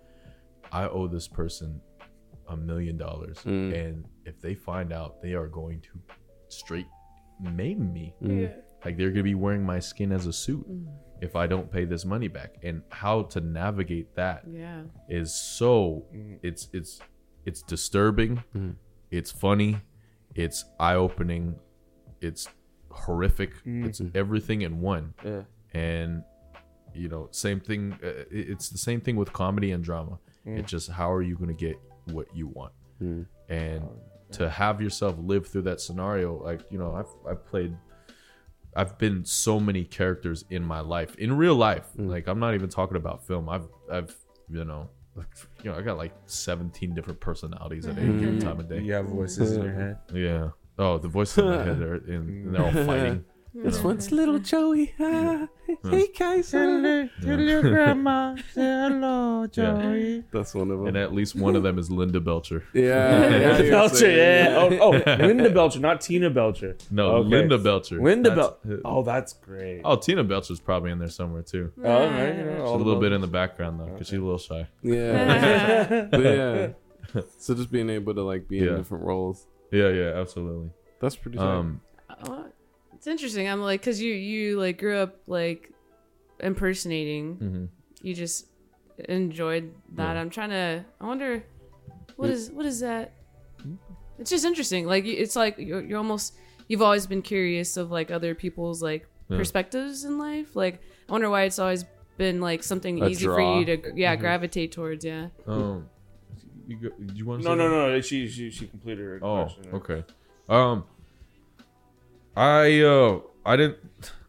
i 0.72 0.86
owe 0.88 1.06
this 1.06 1.28
person 1.28 1.80
a 2.48 2.56
million 2.56 2.96
dollars 2.96 3.38
Mm. 3.44 3.74
and 3.74 4.04
if 4.24 4.40
they 4.40 4.54
find 4.54 4.92
out 4.92 5.20
they 5.22 5.34
are 5.34 5.48
going 5.48 5.80
to 5.82 6.00
straight 6.48 6.86
maim 7.40 7.92
me. 7.92 8.14
Yeah. 8.20 8.54
Like 8.86 8.96
they're 8.96 9.10
gonna 9.10 9.24
be 9.24 9.34
wearing 9.34 9.64
my 9.64 9.80
skin 9.80 10.12
as 10.12 10.26
a 10.26 10.32
suit 10.32 10.64
mm. 10.70 10.86
if 11.20 11.34
I 11.34 11.48
don't 11.48 11.68
pay 11.68 11.84
this 11.84 12.04
money 12.04 12.28
back. 12.28 12.54
And 12.62 12.82
how 12.90 13.22
to 13.22 13.40
navigate 13.40 14.14
that 14.14 14.44
Yeah. 14.48 14.82
is 15.08 15.34
so 15.34 16.04
it's 16.40 16.68
it's 16.72 17.00
it's 17.44 17.62
disturbing, 17.62 18.36
mm-hmm. 18.54 18.70
it's 19.10 19.32
funny, 19.32 19.80
it's 20.36 20.66
eye 20.78 20.94
opening, 20.94 21.56
it's 22.20 22.48
horrific, 22.90 23.52
mm. 23.64 23.86
it's 23.86 24.00
mm-hmm. 24.00 24.16
everything 24.16 24.62
in 24.62 24.80
one. 24.80 25.14
Yeah. 25.24 25.42
And 25.74 26.22
you 26.94 27.08
know, 27.08 27.26
same 27.32 27.58
thing. 27.58 27.98
Uh, 28.04 28.22
it's 28.30 28.68
the 28.68 28.78
same 28.78 29.00
thing 29.00 29.16
with 29.16 29.32
comedy 29.32 29.72
and 29.72 29.82
drama. 29.82 30.20
Mm. 30.46 30.60
It's 30.60 30.70
just 30.70 30.92
how 30.92 31.12
are 31.12 31.22
you 31.22 31.34
going 31.34 31.48
to 31.48 31.60
get 31.66 31.76
what 32.12 32.28
you 32.32 32.46
want, 32.46 32.72
and 33.48 33.82
to 34.30 34.48
have 34.48 34.80
yourself 34.80 35.16
live 35.18 35.48
through 35.48 35.62
that 35.62 35.80
scenario. 35.80 36.40
Like 36.40 36.60
you 36.70 36.78
know, 36.78 36.94
I've 36.94 37.12
I've 37.28 37.44
played. 37.44 37.76
I've 38.76 38.98
been 38.98 39.24
so 39.24 39.58
many 39.58 39.84
characters 39.84 40.44
in 40.50 40.62
my 40.62 40.80
life, 40.80 41.16
in 41.16 41.36
real 41.36 41.54
life. 41.54 41.86
Mm. 41.98 42.08
Like 42.08 42.28
I'm 42.28 42.38
not 42.38 42.54
even 42.54 42.68
talking 42.68 42.96
about 42.96 43.26
film. 43.26 43.48
I've 43.48 43.66
I've 43.90 44.14
you 44.50 44.64
know, 44.64 44.90
you 45.62 45.70
know, 45.70 45.76
I 45.76 45.82
got 45.82 45.96
like 45.96 46.12
17 46.26 46.94
different 46.94 47.18
personalities 47.18 47.86
at 47.86 47.98
any 47.98 48.20
given 48.20 48.38
mm. 48.38 48.42
time 48.42 48.60
of 48.60 48.68
day. 48.68 48.80
You 48.80 48.92
have 48.92 49.06
voices 49.06 49.56
in 49.56 49.62
your 49.62 49.72
head. 49.72 49.98
Yeah. 50.12 50.50
Oh, 50.78 50.98
the 50.98 51.08
voices 51.08 51.38
in 51.38 51.46
my 51.46 51.64
head 51.64 51.80
are 51.80 51.96
in, 51.96 52.14
and 52.14 52.54
they're 52.54 52.64
all 52.64 52.86
fighting. 52.86 53.24
This 53.64 53.82
one's 53.82 54.12
little 54.12 54.38
Joey. 54.38 54.92
Ah, 55.00 55.48
hey 55.90 56.08
guys. 56.18 56.52
ah. 56.54 57.04
grandma. 57.20 58.36
Say 58.52 58.60
hello, 58.62 59.46
Joey. 59.46 60.24
That's 60.30 60.54
one 60.54 60.70
of 60.70 60.78
them. 60.78 60.88
And 60.88 60.96
at 60.96 61.12
least 61.14 61.34
one 61.34 61.56
of 61.56 61.62
them 61.62 61.78
is 61.78 61.90
Linda 61.90 62.20
Belcher. 62.20 62.64
yeah. 62.74 63.28
yeah, 63.30 63.58
you're 63.58 63.70
Belcher, 63.70 63.94
saying- 63.96 64.52
yeah. 64.52 64.78
Oh, 64.82 65.00
oh, 65.06 65.14
Linda 65.26 65.50
Belcher, 65.50 65.80
not 65.80 66.00
Tina 66.02 66.28
Belcher. 66.30 66.76
No, 66.90 67.16
Okay. 67.16 67.28
Linda 67.30 67.58
Belcher. 67.58 68.00
Linda 68.02 68.30
That's- 68.30 68.54
Belcher. 68.64 68.80
Oh, 68.84 69.02
that's 69.02 69.32
great. 69.32 69.80
Oh, 69.84 69.96
Tina 69.96 70.22
Belcher's 70.24 70.60
probably 70.60 70.90
in 70.90 70.98
there 70.98 71.08
somewhere 71.08 71.42
too. 71.42 71.72
Oh, 71.82 71.82
right, 71.82 72.36
you 72.36 72.44
know, 72.44 72.52
She's 72.56 72.60
all 72.60 72.74
a 72.74 72.78
the 72.78 72.84
little 72.84 73.00
bit 73.00 73.12
in 73.12 73.20
the 73.20 73.26
background 73.26 73.80
though, 73.80 73.86
because 73.86 74.08
she's 74.08 74.18
a 74.18 74.22
little 74.22 74.38
shy. 74.38 74.66
Yeah. 74.82 76.08
But 76.10 76.20
yeah. 76.22 76.68
So 77.38 77.54
just 77.54 77.70
being 77.70 77.88
able 77.90 78.14
to 78.14 78.22
like 78.22 78.48
be 78.48 78.58
Yeah. 78.58 78.68
in 78.72 78.76
different 78.76 79.04
roles. 79.04 79.46
Yeah, 79.72 79.88
yeah, 79.88 80.12
absolutely. 80.20 80.70
That's 81.00 81.16
pretty 81.16 81.38
tight. 81.38 81.46
Um, 81.46 81.80
it's 82.96 83.06
interesting. 83.06 83.48
I'm 83.48 83.60
like, 83.62 83.80
cause 83.82 84.00
you 84.00 84.12
you 84.12 84.58
like 84.58 84.78
grew 84.78 84.96
up 84.98 85.16
like 85.28 85.70
impersonating. 86.40 87.36
mhm. 87.36 87.68
You 88.02 88.14
just 88.14 88.46
enjoyed 89.08 89.72
that. 89.94 90.14
Yeah. 90.14 90.20
I'm 90.20 90.30
trying 90.30 90.50
to. 90.50 90.84
I 91.00 91.06
wonder 91.06 91.44
what 92.16 92.30
is 92.30 92.50
what 92.50 92.66
is 92.66 92.80
that? 92.80 93.12
It's 94.18 94.30
just 94.30 94.44
interesting. 94.44 94.86
Like 94.86 95.04
it's 95.04 95.36
like 95.36 95.58
you're, 95.58 95.82
you're 95.82 95.98
almost 95.98 96.34
you've 96.68 96.82
always 96.82 97.06
been 97.06 97.22
curious 97.22 97.76
of 97.76 97.90
like 97.90 98.10
other 98.10 98.34
people's 98.34 98.82
like 98.82 99.06
Yeah. 99.28 99.36
perspectives 99.38 100.04
in 100.04 100.18
life. 100.18 100.54
Like 100.56 100.80
I 101.08 101.12
wonder 101.12 101.28
why 101.30 101.42
it's 101.42 101.58
always 101.58 101.84
been 102.16 102.40
like 102.40 102.62
something 102.62 103.02
A 103.02 103.08
easy 103.08 103.26
for 103.26 103.40
you 103.58 103.64
to 103.66 103.92
yeah 103.94 104.16
gravitate 104.16 104.72
towards. 104.72 105.04
Yeah. 105.04 105.28
um, 105.46 105.88
you, 106.68 106.76
go, 106.76 106.88
do 106.88 107.14
you 107.14 107.24
want 107.26 107.42
to 107.42 107.48
No, 107.48 107.54
no, 107.54 107.68
no. 107.68 108.00
She, 108.00 108.26
she, 108.26 108.50
she 108.50 108.66
completed 108.66 109.04
her 109.04 109.20
Oh, 109.22 109.44
question. 109.44 109.74
okay. 109.74 110.04
Um, 110.48 110.84
I 112.36 112.80
uh, 112.82 113.20
I 113.44 113.56
didn't. 113.56 113.78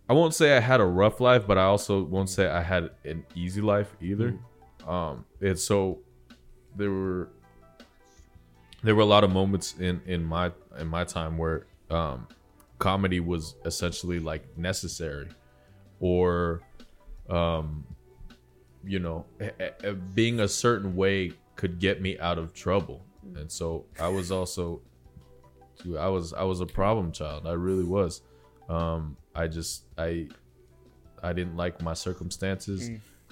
I 0.09 0.13
won't 0.13 0.33
say 0.33 0.55
I 0.55 0.61
had 0.61 0.79
a 0.79 0.85
rough 0.85 1.19
life, 1.19 1.45
but 1.45 1.57
I 1.57 1.63
also 1.63 2.03
won't 2.03 2.29
say 2.29 2.47
I 2.47 2.61
had 2.61 2.91
an 3.03 3.25
easy 3.35 3.59
life 3.59 3.93
either. 4.01 4.39
Um, 4.87 5.25
and 5.41 5.59
so 5.59 5.99
there 6.77 6.89
were 6.89 7.29
there 8.83 8.95
were 8.95 9.01
a 9.01 9.05
lot 9.05 9.25
of 9.25 9.31
moments 9.31 9.75
in 9.79 10.01
in 10.05 10.23
my 10.23 10.51
in 10.79 10.87
my 10.87 11.03
time 11.03 11.37
where 11.37 11.65
um, 11.89 12.27
comedy 12.79 13.19
was 13.19 13.55
essentially 13.65 14.19
like 14.19 14.57
necessary, 14.57 15.27
or 15.99 16.61
um, 17.29 17.83
you 18.85 18.99
know, 18.99 19.25
being 20.15 20.39
a 20.39 20.47
certain 20.47 20.95
way 20.95 21.33
could 21.57 21.79
get 21.79 22.01
me 22.01 22.17
out 22.19 22.37
of 22.37 22.53
trouble, 22.53 23.03
and 23.35 23.51
so 23.51 23.85
I 23.99 24.07
was 24.07 24.31
also 24.31 24.79
Dude, 25.83 25.97
I 25.97 26.07
was 26.07 26.33
I 26.33 26.43
was 26.43 26.61
a 26.61 26.65
problem 26.65 27.11
child. 27.11 27.47
I 27.47 27.53
really 27.53 27.83
was. 27.83 28.21
Um, 28.69 29.17
I 29.35 29.47
just 29.47 29.83
I 29.97 30.27
I 31.23 31.33
didn't 31.33 31.55
like 31.55 31.81
my 31.81 31.93
circumstances, 31.93 32.89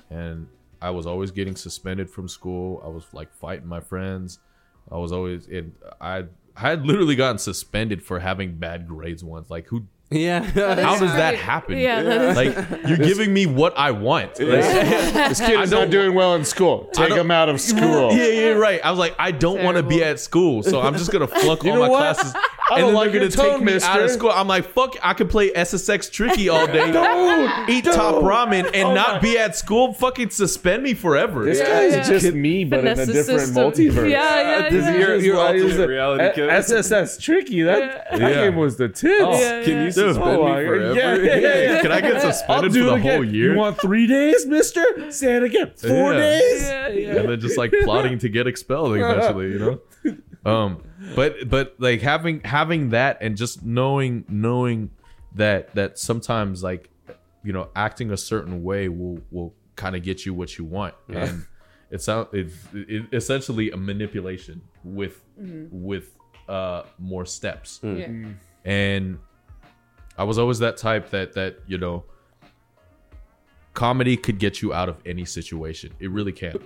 and 0.10 0.48
I 0.82 0.91
was 0.91 1.06
always 1.08 1.32
getting 1.32 1.56
suspended 1.56 2.10
from 2.10 2.28
school. 2.28 2.82
I 2.84 2.88
was 2.89 3.06
like 3.14 3.34
fighting 3.34 3.68
my 3.68 3.80
friends. 3.80 4.39
I 4.91 4.98
was 4.98 5.12
always 5.12 5.48
in. 5.48 5.74
I 6.00 6.26
I 6.56 6.70
had 6.70 6.86
literally 6.86 7.16
gotten 7.16 7.38
suspended 7.38 8.04
for 8.04 8.20
having 8.20 8.56
bad 8.56 8.88
grades 8.88 9.24
once. 9.24 9.50
Like 9.50 9.68
who? 9.68 9.88
Yeah. 10.12 10.39
How 10.84 10.97
does 10.99 11.14
that 11.14 11.36
happen? 11.36 11.78
Yeah, 11.78 12.03
that 12.03 12.22
is- 12.22 12.36
Like 12.36 12.82
you're 12.88 12.97
giving 12.97 13.34
me 13.34 13.45
what 13.45 13.78
I 13.78 13.91
want. 13.91 14.39
Like, 14.39 14.62
This 15.30 15.39
kid 15.39 15.60
is 15.60 15.70
don't- 15.72 15.89
doing 15.89 16.14
well 16.14 16.36
in 16.36 16.45
school. 16.45 16.89
Take 16.93 17.10
don't- 17.10 17.20
him 17.20 17.32
out 17.32 17.49
of 17.49 17.60
school. 17.60 18.12
Yeah, 18.14 18.26
yeah, 18.28 18.49
right. 18.51 18.80
I 18.84 18.89
was 18.91 18.99
like, 18.99 19.16
I 19.20 19.32
don't 19.32 19.64
want 19.64 19.78
to 19.78 19.84
be 19.84 20.03
at 20.03 20.20
school, 20.20 20.64
so 20.64 20.80
I'm 20.82 20.93
just 20.95 21.12
gonna 21.12 21.28
flunk 21.28 21.66
all 21.66 21.74
know 21.74 21.80
my 21.82 21.89
what? 21.89 22.16
classes. 22.16 22.34
I 22.68 22.76
and 22.78 22.82
don't 22.82 22.88
then 22.88 22.95
like 22.95 23.11
they're 23.11 23.20
gonna 23.20 23.30
take 23.32 23.57
tone, 23.57 23.63
me 23.66 23.74
out 23.80 24.01
of 24.01 24.09
school. 24.09 24.32
I'm 24.32 24.47
like, 24.47 24.66
fuck, 24.72 24.95
I 25.03 25.13
could 25.13 25.30
play 25.30 25.51
SSX 25.51 26.11
Tricky 26.11 26.49
all 26.49 26.66
day, 26.78 26.88
eat 27.70 27.86
top 27.86 28.16
ramen, 28.24 28.66
and 28.74 28.88
Oh 28.89 28.93
not 28.95 29.22
be 29.22 29.38
at 29.38 29.55
school. 29.55 29.93
Fucking 29.93 30.32
suspend 30.32 30.82
me 30.82 30.95
forever. 30.95 31.45
This 31.45 31.59
Yeah, 31.59 31.66
guy's 31.68 31.93
yeah. 31.93 32.03
just 32.20 32.34
me, 32.36 32.63
but 32.66 32.80
in 32.80 32.88
a 32.88 32.95
different 33.05 33.26
system. 33.41 33.55
multiverse. 33.55 34.09
Yeah, 34.09 34.41
yeah, 34.63 34.70
This- 34.70 34.84
yeah. 34.84 34.97
you're- 34.97 35.24
you're- 35.24 35.38
Alternate 35.39 35.66
is 35.66 35.78
it- 35.80 35.88
reality 35.89 36.24
A- 36.24 36.34
kid. 36.34 36.49
SSX 36.49 37.22
tricky. 37.22 37.61
That, 37.61 38.07
that 38.11 38.20
Yeah. 38.20 38.34
game 38.45 38.55
was 38.55 38.78
the 38.78 38.88
tits. 38.89 39.24
Oh, 39.24 39.39
Yeah, 39.39 39.63
Can 39.63 39.84
you 39.84 39.91
suspend 39.91 40.28
Oh, 40.28 40.43
me 40.45 40.49
my 40.51 40.63
God. 40.63 40.66
forever? 40.68 40.93
Yeah, 40.95 41.16
yeah, 41.18 41.36
yeah, 41.36 41.61
yeah. 41.74 41.82
Can 41.84 41.91
I 41.91 42.01
get 42.01 42.22
suspended 42.22 42.72
for 42.74 42.80
the 42.80 42.93
again. 42.95 43.13
whole 43.16 43.24
year? 43.24 43.51
You 43.53 43.57
want 43.59 43.80
three 43.80 44.07
days, 44.07 44.45
Mister? 44.47 44.84
Say 45.11 45.36
it 45.36 45.43
again. 45.43 45.72
Four 45.78 46.13
Yeah. 46.13 46.20
days. 46.20 46.61
Yeah, 46.63 46.88
yeah. 46.88 47.16
and 47.18 47.30
then 47.30 47.39
just 47.39 47.59
like 47.59 47.72
plotting 47.84 48.18
to 48.20 48.30
get 48.30 48.47
expelled 48.47 48.95
eventually, 48.97 49.51
you 49.51 49.59
know. 49.59 49.80
Um, 50.51 50.78
but 51.16 51.49
but 51.49 51.76
like 51.78 52.01
having 52.01 52.39
having 52.41 52.89
that 52.89 53.18
and 53.22 53.36
just 53.38 53.64
knowing 53.64 54.24
knowing 54.30 54.89
that 55.36 55.74
that 55.76 55.99
sometimes 55.99 56.64
like 56.64 56.89
you 57.43 57.53
know 57.53 57.70
acting 57.76 58.12
a 58.12 58.18
certain 58.18 58.64
way 58.64 58.88
will 58.89 59.20
will 59.32 59.53
kind 59.76 59.95
of 59.95 60.01
get 60.03 60.26
you 60.26 60.34
what 60.34 60.58
you 60.58 60.64
want 60.64 60.93
and 61.10 61.45
it's 61.91 62.08
out 62.10 62.30
it's 62.34 62.56
it, 62.74 63.06
essentially 63.14 63.70
a 63.72 63.78
manipulation 63.78 64.62
with 64.84 65.22
with 65.38 66.18
uh 66.47 66.84
more 66.97 67.26
steps 67.26 67.80
Yeah. 67.84 68.08
and 68.64 69.20
I 70.18 70.24
was 70.24 70.38
always 70.38 70.60
that 70.60 70.78
type 70.78 71.10
that 71.10 71.34
that 71.34 71.60
you 71.68 71.78
know 71.78 72.06
comedy 73.74 74.16
could 74.16 74.39
get 74.39 74.62
you 74.62 74.74
out 74.74 74.88
of 74.88 74.97
any 75.06 75.26
situation. 75.26 75.91
It 75.99 76.10
really 76.10 76.32
can. 76.32 76.58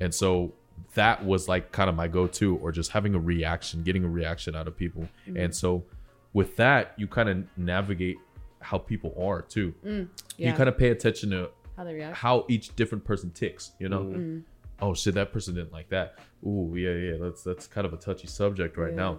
And 0.00 0.12
so 0.12 0.54
that 0.94 1.24
was 1.24 1.48
like 1.48 1.72
kind 1.72 1.88
of 1.90 1.96
my 1.96 2.08
go-to 2.08 2.56
or 2.58 2.72
just 2.72 2.90
having 2.90 3.14
a 3.14 3.18
reaction, 3.18 3.82
getting 3.82 4.04
a 4.04 4.08
reaction 4.08 4.54
out 4.56 4.66
of 4.68 4.76
people. 4.76 5.02
Mm-hmm. 5.26 5.36
And 5.36 5.54
so 5.54 5.84
with 6.32 6.56
that, 6.56 6.94
you 6.96 7.06
kind 7.06 7.28
of 7.28 7.44
navigate 7.56 8.16
how 8.60 8.78
people 8.78 9.14
are 9.20 9.42
too. 9.42 9.74
Mm, 9.84 10.08
yeah. 10.36 10.50
You 10.50 10.56
kind 10.56 10.68
of 10.68 10.76
pay 10.76 10.90
attention 10.90 11.30
to 11.30 11.50
How 11.76 11.84
they 11.84 11.94
react. 11.94 12.16
how 12.16 12.44
each 12.48 12.74
different 12.76 13.04
person 13.04 13.30
ticks, 13.30 13.72
you 13.78 13.88
know? 13.88 14.00
Mm-hmm. 14.02 14.38
Oh 14.80 14.94
shit, 14.94 15.14
that 15.14 15.32
person 15.32 15.54
didn't 15.54 15.72
like 15.72 15.88
that. 15.90 16.18
Ooh, 16.46 16.72
yeah, 16.76 16.92
yeah, 16.92 17.16
that's 17.20 17.42
that's 17.42 17.66
kind 17.66 17.84
of 17.86 17.92
a 17.92 17.96
touchy 17.96 18.28
subject 18.28 18.76
right 18.76 18.90
Yeah. 18.90 18.96
now. 18.96 19.18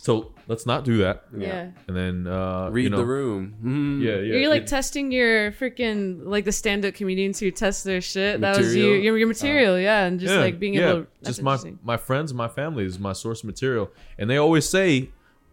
So 0.00 0.32
let's 0.46 0.64
not 0.64 0.84
do 0.84 0.98
that. 0.98 1.24
Yeah. 1.36 1.70
And 1.88 1.96
then 1.96 2.26
uh 2.26 2.70
Read 2.70 2.84
you 2.84 2.90
know, 2.90 2.98
the 2.98 3.04
room. 3.04 3.54
Mm. 3.62 4.00
Yeah, 4.00 4.16
yeah. 4.16 4.38
You're 4.38 4.48
like 4.48 4.62
it- 4.62 4.68
testing 4.68 5.10
your 5.12 5.52
freaking 5.52 6.20
like 6.24 6.44
the 6.44 6.52
stand-up 6.52 6.94
comedians 6.94 7.40
who 7.40 7.50
test 7.50 7.84
their 7.84 8.00
shit. 8.00 8.40
That 8.40 8.56
was 8.56 8.74
you, 8.74 8.92
your, 8.92 9.18
your 9.18 9.26
material, 9.28 9.78
yeah, 9.78 10.04
and 10.04 10.20
just 10.20 10.34
yeah, 10.34 10.40
like 10.40 10.58
being 10.58 10.74
yeah. 10.74 10.90
able. 10.90 11.02
to... 11.02 11.08
just 11.24 11.42
my 11.42 11.58
my 11.82 11.96
friends, 11.96 12.32
my 12.32 12.48
family 12.48 12.84
is 12.84 12.98
my 12.98 13.12
source 13.12 13.42
material, 13.42 13.90
and 14.18 14.30
they 14.30 14.36
always 14.36 14.68
say 14.68 15.10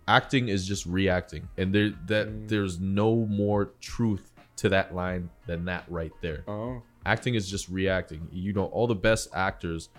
acting 0.08 0.48
is 0.48 0.68
just 0.68 0.86
reacting, 0.86 1.48
and 1.58 1.74
there 1.74 1.92
that 2.06 2.28
Mm. 2.28 2.48
there's 2.48 2.80
no 2.80 3.26
more 3.26 3.72
truth 3.82 4.32
to 4.58 4.70
that 4.70 4.94
line 4.94 5.30
than 5.48 5.66
that 5.66 5.84
right 5.90 6.14
there. 6.22 6.44
Oh. 6.48 6.82
Acting 7.06 7.34
is 7.36 7.50
just 7.50 7.68
reacting. 7.68 8.28
You 8.32 8.54
know, 8.54 8.66
all 8.66 8.88
the 8.88 8.96
best 8.96 9.30
actors, 9.34 9.90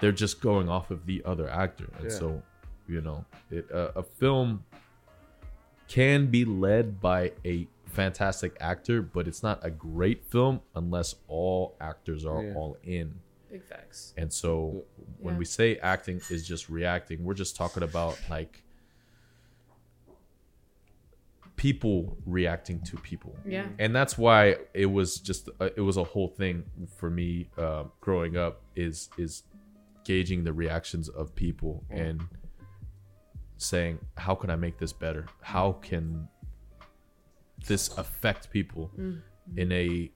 they're 0.00 0.12
just 0.12 0.40
going 0.40 0.68
off 0.68 0.90
of 0.90 1.06
the 1.06 1.22
other 1.24 1.48
actor, 1.48 1.88
and 1.98 2.10
Yeah. 2.10 2.18
so 2.18 2.42
you 2.86 3.00
know, 3.00 3.24
it 3.54 3.70
uh, 3.72 3.92
a 3.96 4.02
film 4.02 4.64
can 5.88 6.26
be 6.26 6.44
led 6.44 7.00
by 7.00 7.32
a 7.44 7.66
fantastic 7.86 8.56
actor, 8.60 9.00
but 9.02 9.28
it's 9.28 9.42
not 9.42 9.60
a 9.64 9.70
great 9.70 10.24
film 10.24 10.60
unless 10.74 11.14
all 11.28 11.76
actors 11.80 12.24
are 12.26 12.42
Yeah. 12.42 12.54
all 12.54 12.76
in. 12.82 13.14
Big 13.50 13.62
facts. 13.64 14.14
And 14.16 14.32
so 14.32 14.84
when 15.20 15.34
Yeah. 15.34 15.38
we 15.38 15.44
say 15.44 15.76
acting 15.78 16.20
is 16.30 16.46
just 16.46 16.68
reacting, 16.68 17.22
we're 17.24 17.34
just 17.34 17.54
talking 17.54 17.82
about 17.84 18.18
like 18.28 18.62
people 21.56 22.16
reacting 22.26 22.80
to 22.80 22.96
people. 22.96 23.36
Yeah. 23.46 23.68
And 23.78 23.94
that's 23.94 24.18
why 24.18 24.56
it 24.72 24.86
was 24.86 25.18
just 25.18 25.48
uh, 25.60 25.70
it 25.76 25.80
was 25.80 25.96
a 25.96 26.04
whole 26.04 26.28
thing 26.28 26.64
for 26.96 27.10
me 27.10 27.48
uh, 27.56 27.84
growing 28.00 28.36
up 28.36 28.62
is 28.74 29.08
is 29.18 29.44
gauging 30.04 30.44
the 30.44 30.52
reactions 30.52 31.08
of 31.08 31.34
people 31.34 31.84
and 31.90 32.22
saying, 33.56 33.98
"How 34.16 34.34
can 34.34 34.50
I 34.50 34.56
make 34.56 34.78
this 34.78 34.92
better? 34.92 35.26
How 35.40 35.72
can 35.72 36.28
this 37.66 37.96
affect 37.96 38.50
people 38.50 38.90
mm. 38.98 39.20
in 39.56 39.72
a 39.72 40.10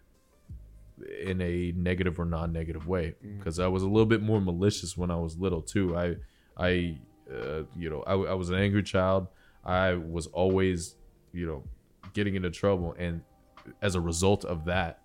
in 1.23 1.41
a 1.41 1.73
negative 1.77 2.19
or 2.19 2.25
non-negative 2.25 2.87
way?" 2.87 3.15
Mm. 3.25 3.39
Because 3.39 3.59
I 3.59 3.67
was 3.69 3.83
a 3.83 3.89
little 3.89 4.07
bit 4.07 4.23
more 4.23 4.41
malicious 4.41 4.97
when 4.97 5.11
I 5.11 5.17
was 5.17 5.39
little 5.39 5.63
too. 5.63 5.97
I 5.97 6.17
I 6.57 6.99
uh, 7.33 7.63
you 7.77 7.91
know 7.91 8.03
I, 8.07 8.15
I 8.15 8.35
was 8.35 8.51
an 8.51 8.57
angry 8.57 8.83
child. 8.83 9.29
I 9.65 9.95
was 9.95 10.27
always 10.29 10.97
you 11.33 11.47
know 11.47 11.65
getting 12.15 12.35
into 12.35 12.51
trouble, 12.51 12.95
and 12.99 13.23
as 13.83 13.95
a 13.95 14.01
result 14.01 14.45
of 14.45 14.65
that, 14.67 15.01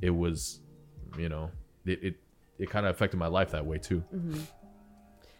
it 0.00 0.10
was 0.10 0.60
you 1.18 1.28
know 1.28 1.50
it 1.84 2.02
it, 2.02 2.14
it 2.58 2.70
kind 2.70 2.86
of 2.86 2.94
affected 2.94 3.18
my 3.18 3.26
life 3.26 3.50
that 3.50 3.64
way 3.64 3.78
too. 3.78 4.02
Mm-hmm. 4.14 4.40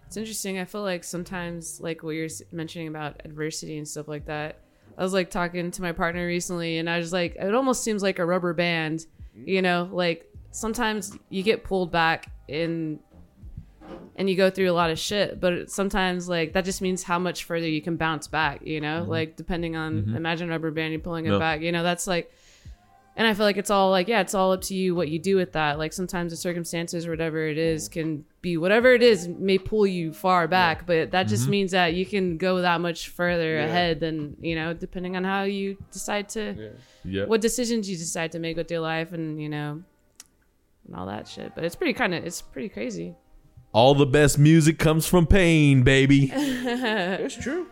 It's 0.07 0.17
interesting. 0.17 0.59
I 0.59 0.65
feel 0.65 0.83
like 0.83 1.05
sometimes, 1.05 1.81
like 1.81 2.03
what 2.03 2.11
you're 2.11 2.29
mentioning 2.53 2.89
about 2.89 3.21
adversity 3.25 3.79
and 3.79 3.87
stuff 3.87 4.09
like 4.09 4.27
that. 4.27 4.61
I 4.97 5.03
was 5.03 5.13
like 5.13 5.31
talking 5.31 5.71
to 5.71 5.83
my 5.83 5.93
partner 5.93 6.27
recently, 6.27 6.79
and 6.79 6.89
I 6.89 6.99
was 6.99 7.13
like, 7.13 7.37
it 7.37 7.55
almost 7.55 7.83
seems 7.83 8.03
like 8.03 8.19
a 8.19 8.25
rubber 8.25 8.55
band. 8.55 9.07
You 9.35 9.61
know, 9.63 9.89
like 9.93 10.33
sometimes 10.53 11.17
you 11.29 11.43
get 11.43 11.65
pulled 11.65 11.91
back 11.91 12.31
in, 12.49 13.01
and 14.17 14.31
you 14.31 14.37
go 14.37 14.49
through 14.49 14.71
a 14.71 14.73
lot 14.73 14.91
of 14.91 14.99
shit. 14.99 15.41
But 15.41 15.71
sometimes, 15.71 16.29
like 16.29 16.53
that 16.55 16.65
just 16.65 16.81
means 16.81 17.03
how 17.03 17.19
much 17.19 17.45
further 17.45 17.69
you 17.69 17.83
can 17.83 17.97
bounce 17.97 18.29
back. 18.29 18.65
You 18.65 18.81
know, 18.81 19.03
mm-hmm. 19.03 19.11
like 19.11 19.37
depending 19.37 19.77
on 19.77 20.03
mm-hmm. 20.03 20.17
imagine 20.17 20.49
rubber 20.49 20.71
band, 20.71 20.93
you're 20.93 21.01
pulling 21.01 21.27
it 21.27 21.31
No. 21.31 21.39
back. 21.39 21.61
You 21.61 21.73
know, 21.73 21.83
that's 21.83 22.07
like 22.07 22.33
and 23.17 23.27
I 23.27 23.33
feel 23.33 23.47
like 23.47 23.57
it's 23.57 23.71
all 23.71 23.91
like, 23.91 24.09
yeah, 24.09 24.21
it's 24.21 24.35
all 24.35 24.53
up 24.53 24.61
to 24.63 24.75
you 24.75 24.95
what 24.95 25.09
you 25.09 25.19
do 25.19 25.37
with 25.37 25.53
that. 25.53 25.79
Like 25.79 25.95
sometimes 25.95 26.33
the 26.33 26.37
circumstances 26.37 27.07
or 27.07 27.11
whatever 27.11 27.49
it 27.49 27.57
is 27.57 27.89
can 27.89 28.27
be 28.43 28.59
whatever 28.59 28.93
it 28.93 29.03
is 29.03 29.27
may 29.27 29.57
pull 29.57 29.87
you 29.87 30.13
far 30.13 30.47
back, 30.47 30.87
but 30.87 31.13
that 31.13 31.25
just 31.25 31.45
mm-hmm. 31.45 31.53
means 31.53 31.71
that 31.71 31.95
you 31.95 32.05
can 32.05 32.37
go 32.37 32.61
that 32.61 32.83
much 32.83 33.09
further 33.09 33.59
ahead 33.59 34.01
than, 34.01 34.37
you 34.41 34.55
know, 34.55 34.75
depending 34.75 35.17
on 35.17 35.25
how 35.25 35.45
you 35.45 35.79
decide 35.91 36.29
to 36.31 36.55
Yeah. 36.59 36.69
Yeah. 37.05 37.25
what 37.25 37.41
decisions 37.41 37.89
you 37.89 37.97
decide 37.97 38.33
to 38.33 38.39
make 38.39 38.59
with 38.59 38.71
your 38.71 38.81
life 38.81 39.13
and, 39.13 39.41
you 39.41 39.49
know, 39.49 39.83
and 40.87 40.95
all 40.95 41.07
that 41.07 41.27
shit. 41.27 41.55
But 41.55 41.65
it's 41.65 41.75
pretty 41.75 41.95
kind 41.95 42.15
of 42.15 42.23
it's 42.23 42.43
pretty 42.43 42.69
crazy. 42.69 43.15
All 43.73 43.95
the 43.95 44.07
best 44.07 44.39
music 44.39 44.79
comes 44.79 45.07
from 45.07 45.27
pain, 45.27 45.85
baby. 45.85 46.31
It's 46.35 47.37
true. 47.37 47.67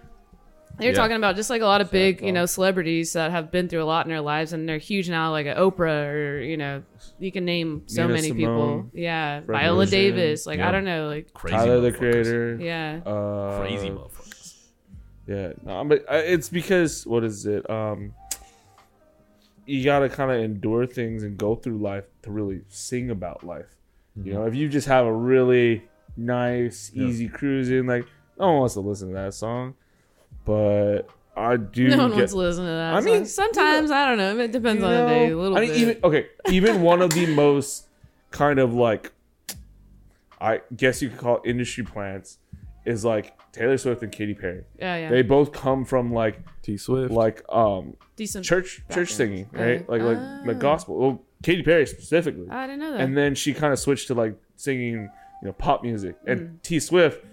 They're 0.79 0.89
Yeah. 0.91 0.95
talking 0.97 1.17
about 1.17 1.37
just 1.37 1.51
like 1.51 1.63
a 1.63 1.67
lot 1.67 1.81
of 1.81 1.91
big, 1.91 2.21
you 2.21 2.33
know, 2.33 2.47
celebrities 2.47 3.13
that 3.13 3.31
have 3.31 3.51
been 3.53 3.69
through 3.69 3.83
a 3.83 3.85
lot 3.87 4.07
in 4.07 4.11
their 4.11 4.21
lives 4.21 4.53
and 4.53 4.69
they're 4.69 4.79
huge 4.79 5.09
now, 5.09 5.31
like 5.31 5.47
a 5.47 5.55
Oprah 5.55 6.13
or 6.13 6.41
you 6.41 6.57
know, 6.57 6.83
you 7.19 7.31
can 7.31 7.45
name 7.45 7.83
so 7.87 8.03
Nina 8.03 8.15
many 8.15 8.33
people. 8.33 8.91
Yeah, 8.93 9.41
Fred 9.43 9.61
Viola 9.61 9.77
Wilson. 9.79 9.93
Davis. 9.99 10.47
Like 10.47 10.59
Yeah. 10.59 10.69
I 10.69 10.73
don't 10.73 10.85
know, 10.85 11.07
like 11.09 11.33
Crazy 11.33 11.57
Tyler 11.57 11.81
the. 11.81 11.93
Creator. 11.93 12.59
yeah, 12.61 13.01
Uh, 13.07 13.61
Crazy 13.61 13.91
motherfuckers. 13.91 14.55
Yeah, 15.27 15.53
no, 15.65 15.85
but 15.85 16.01
uh, 16.11 16.17
it's 16.25 16.49
because 16.49 17.07
what 17.07 17.25
is 17.25 17.47
it? 17.47 17.69
Um, 17.71 18.13
you 19.67 19.83
gotta 19.85 20.09
kind 20.09 20.31
of 20.31 20.39
endure 20.41 20.87
things 20.87 21.23
and 21.23 21.39
go 21.39 21.55
through 21.55 21.79
life 21.79 22.05
to 22.23 22.31
really 22.31 22.61
sing 22.69 23.11
about 23.11 23.45
life. 23.45 23.67
You 24.23 24.33
know, 24.35 24.45
if 24.45 24.55
you 24.55 24.69
just 24.69 24.87
have 24.89 25.07
a 25.07 25.13
really 25.13 25.85
nice, 26.17 26.91
Yeah. 26.95 27.07
easy 27.07 27.29
cruising, 27.29 27.87
like 27.87 28.07
no 28.39 28.49
one 28.51 28.59
wants 28.61 28.75
to 28.75 28.81
listen 28.81 29.09
to 29.09 29.15
that 29.15 29.35
song. 29.35 29.75
But 30.45 31.09
I 31.37 31.57
do. 31.57 31.89
no 31.89 31.97
one 31.99 32.11
get, 32.11 32.17
wants 32.17 32.33
to 32.33 32.39
listen 32.39 32.65
to 32.65 32.71
that. 32.71 32.95
I 32.95 33.01
song. 33.01 33.05
mean, 33.05 33.27
sometimes 33.27 33.91
I 33.91 34.07
don't 34.07 34.19
know. 34.19 34.39
It 34.39 34.53
depends 34.53 34.81
you 34.83 34.87
on 34.87 34.93
the 34.93 35.07
day 35.07 35.31
a 35.31 35.37
little 35.37 35.57
I 35.57 35.61
mean, 35.63 35.71
bit. 35.71 35.79
even 35.79 35.97
okay, 36.05 36.27
even 36.51 36.83
one 36.83 37.03
of 37.03 37.11
the 37.11 37.27
most 37.35 37.87
kind 38.31 38.59
of 38.59 38.75
like, 38.75 39.13
I 40.41 40.61
guess 40.77 41.01
you 41.03 41.09
could 41.09 41.19
call 41.19 41.37
it 41.39 41.49
industry 41.49 41.85
plants, 41.85 42.39
is 42.85 43.05
like 43.05 43.37
Taylor 43.53 43.79
Swift 43.79 44.03
and 44.03 44.13
Katy 44.13 44.35
Perry. 44.35 44.65
yeah, 44.79 44.97
yeah, 44.97 45.11
They 45.11 45.23
both 45.23 45.53
come 45.53 45.85
from 45.85 46.13
like 46.13 46.39
T 46.63 46.77
Swift. 46.77 47.13
like 47.13 47.43
um 47.49 47.97
decent. 48.17 48.45
church 48.45 48.83
church 48.93 49.13
singing, 49.13 49.49
right? 49.53 49.81
Uh, 49.89 49.93
Like 49.93 50.03
like 50.03 50.19
the 50.47 50.53
ah. 50.55 50.59
gospel. 50.59 50.99
Well, 50.99 51.23
Katy 51.43 51.63
Perry 51.63 51.87
specifically, 51.87 52.49
I 52.51 52.67
didn't 52.67 52.81
know 52.81 52.93
that. 52.93 53.01
and 53.01 53.17
then 53.17 53.35
she 53.35 53.55
kind 53.55 53.73
of 53.73 53.79
switched 53.79 54.09
to 54.09 54.15
like 54.15 54.37
singing, 54.57 54.95
you 55.43 55.49
know, 55.49 55.53
pop 55.53 55.83
music. 55.83 56.17
Mm. 56.25 56.33
And 56.33 56.63
T 56.63 56.81
Swift 56.81 57.25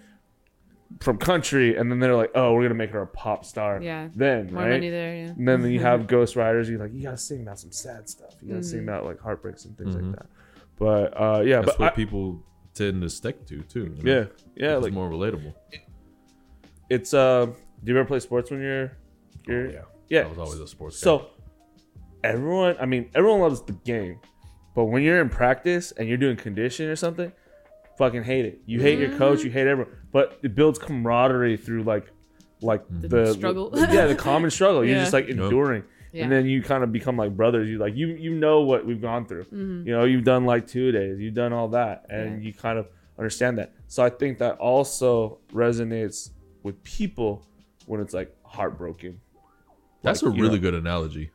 from 0.99 1.17
country, 1.17 1.75
and 1.77 1.89
then 1.91 1.99
they're 1.99 2.15
like, 2.15 2.31
oh, 2.35 2.53
we're 2.53 2.63
gonna 2.63 2.75
make 2.75 2.91
her 2.91 3.01
a 3.01 3.07
pop 3.07 3.45
star. 3.45 3.81
Yeah. 3.81 4.09
Then 4.15 4.51
More 4.53 4.63
right. 4.63 4.71
money 4.71 4.89
there. 4.89 5.15
Yeah. 5.15 5.29
And 5.29 5.47
then 5.47 5.71
you 5.71 5.79
have 5.89 6.07
Ghost 6.07 6.35
Riders. 6.35 6.69
You're 6.69 6.79
like 6.79 6.93
you 6.93 7.01
gotta 7.03 7.17
sing 7.17 7.41
about 7.41 7.59
some 7.59 7.71
sad 7.71 8.09
stuff. 8.09 8.35
You 8.41 8.49
gotta 8.49 8.59
Mm. 8.61 8.65
sing 8.65 8.79
about 8.83 9.05
like 9.05 9.19
heartbreaks 9.19 9.65
and 9.65 9.77
things 9.77 9.95
Mhm. 9.95 10.07
like 10.07 10.15
that. 10.19 10.25
But 10.77 11.19
uh, 11.19 11.41
yeah, 11.41 11.57
That's 11.61 11.71
but 11.73 11.79
what 11.79 11.93
I- 11.93 11.95
people 11.95 12.43
tend 12.73 13.01
to 13.01 13.09
stick 13.09 13.45
to 13.47 13.61
too. 13.63 13.93
you 13.97 14.03
know? 14.03 14.11
yeah, 14.11 14.25
yeah, 14.55 14.75
it's 14.75 14.83
like 14.83 14.93
more 14.93 15.09
relatable. 15.09 15.53
it's 16.89 17.13
uh. 17.13 17.47
Do 17.83 17.91
you 17.91 17.97
ever 17.97 18.07
play 18.07 18.19
sports 18.19 18.51
when 18.51 18.61
you're 18.61 18.91
you're 19.47 19.67
Oh, 19.67 19.71
yeah. 19.71 19.81
yeah? 20.09 20.21
I 20.21 20.27
was 20.27 20.37
always 20.37 20.59
a 20.59 20.67
sports 20.67 20.97
guy. 20.99 21.03
So 21.05 21.27
everyone, 22.23 22.75
I 22.79 22.85
mean, 22.85 23.09
everyone 23.15 23.39
loves 23.41 23.61
the 23.63 23.73
game, 23.73 24.19
but 24.75 24.85
when 24.85 25.01
you're 25.01 25.19
in 25.19 25.29
practice 25.29 25.91
and 25.93 26.07
you're 26.07 26.17
doing 26.19 26.37
condition 26.37 26.87
or 26.89 26.95
something, 26.95 27.31
fucking 28.01 28.23
hate 28.23 28.45
it. 28.45 28.61
You 28.65 28.81
hate 28.81 28.97
your 28.99 29.15
coach, 29.17 29.43
you 29.43 29.51
hate 29.51 29.67
everyone, 29.67 29.93
but 30.11 30.39
it 30.41 30.55
builds 30.55 30.79
camaraderie 30.79 31.57
through 31.57 31.83
like, 31.83 32.05
like 32.61 32.83
the, 32.89 33.07
The 33.07 33.33
struggle. 33.33 33.71
yeah, 33.75 34.07
the 34.07 34.15
common 34.15 34.49
struggle. 34.57 34.83
You're 34.83 34.95
Yeah. 34.95 35.01
just 35.03 35.13
like 35.13 35.27
enduring, 35.27 35.83
Yeah. 36.13 36.23
and 36.23 36.31
then 36.31 36.45
you 36.47 36.63
kind 36.63 36.83
of 36.83 36.91
become 36.91 37.15
like 37.17 37.35
brothers. 37.37 37.69
You 37.69 37.77
like 37.77 37.95
you 37.95 38.07
you 38.07 38.33
know 38.33 38.61
what 38.61 38.85
we've 38.87 39.01
gone 39.01 39.25
through. 39.27 39.43
Mm-hmm. 39.45 39.87
You 39.87 39.93
know, 39.95 40.03
you've 40.05 40.23
done 40.23 40.45
like 40.45 40.65
two 40.67 40.91
days, 40.91 41.19
you've 41.19 41.33
done 41.35 41.53
all 41.53 41.67
that, 41.69 42.05
and 42.09 42.41
Yeah. 42.41 42.47
you 42.47 42.53
kind 42.53 42.77
of 42.79 42.87
understand 43.19 43.57
that. 43.59 43.71
So 43.87 44.03
I 44.03 44.09
think 44.09 44.39
that 44.39 44.57
also 44.57 45.37
resonates 45.53 46.31
with 46.63 46.83
people 46.83 47.45
when 47.85 47.99
it's 48.01 48.13
like 48.13 48.35
heartbroken 48.43 49.19
That's 50.01 50.23
like, 50.23 50.33
a 50.33 50.35
you 50.37 50.41
really 50.43 50.55
know- 50.57 50.61
good 50.71 50.75
analogy. 50.75 51.29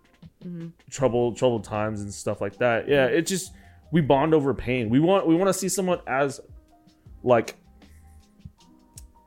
trouble 0.90 1.32
troubled 1.34 1.64
times 1.64 2.00
and 2.02 2.12
stuff 2.12 2.40
like 2.40 2.56
that. 2.58 2.88
Yeah, 2.88 3.06
it 3.06 3.26
just 3.26 3.52
we 3.92 4.00
bond 4.00 4.34
over 4.34 4.52
pain. 4.54 4.88
We 4.90 5.00
want 5.00 5.26
we 5.26 5.34
want 5.34 5.48
to 5.48 5.54
see 5.54 5.68
someone 5.68 6.00
as 6.06 6.40
like 7.26 7.56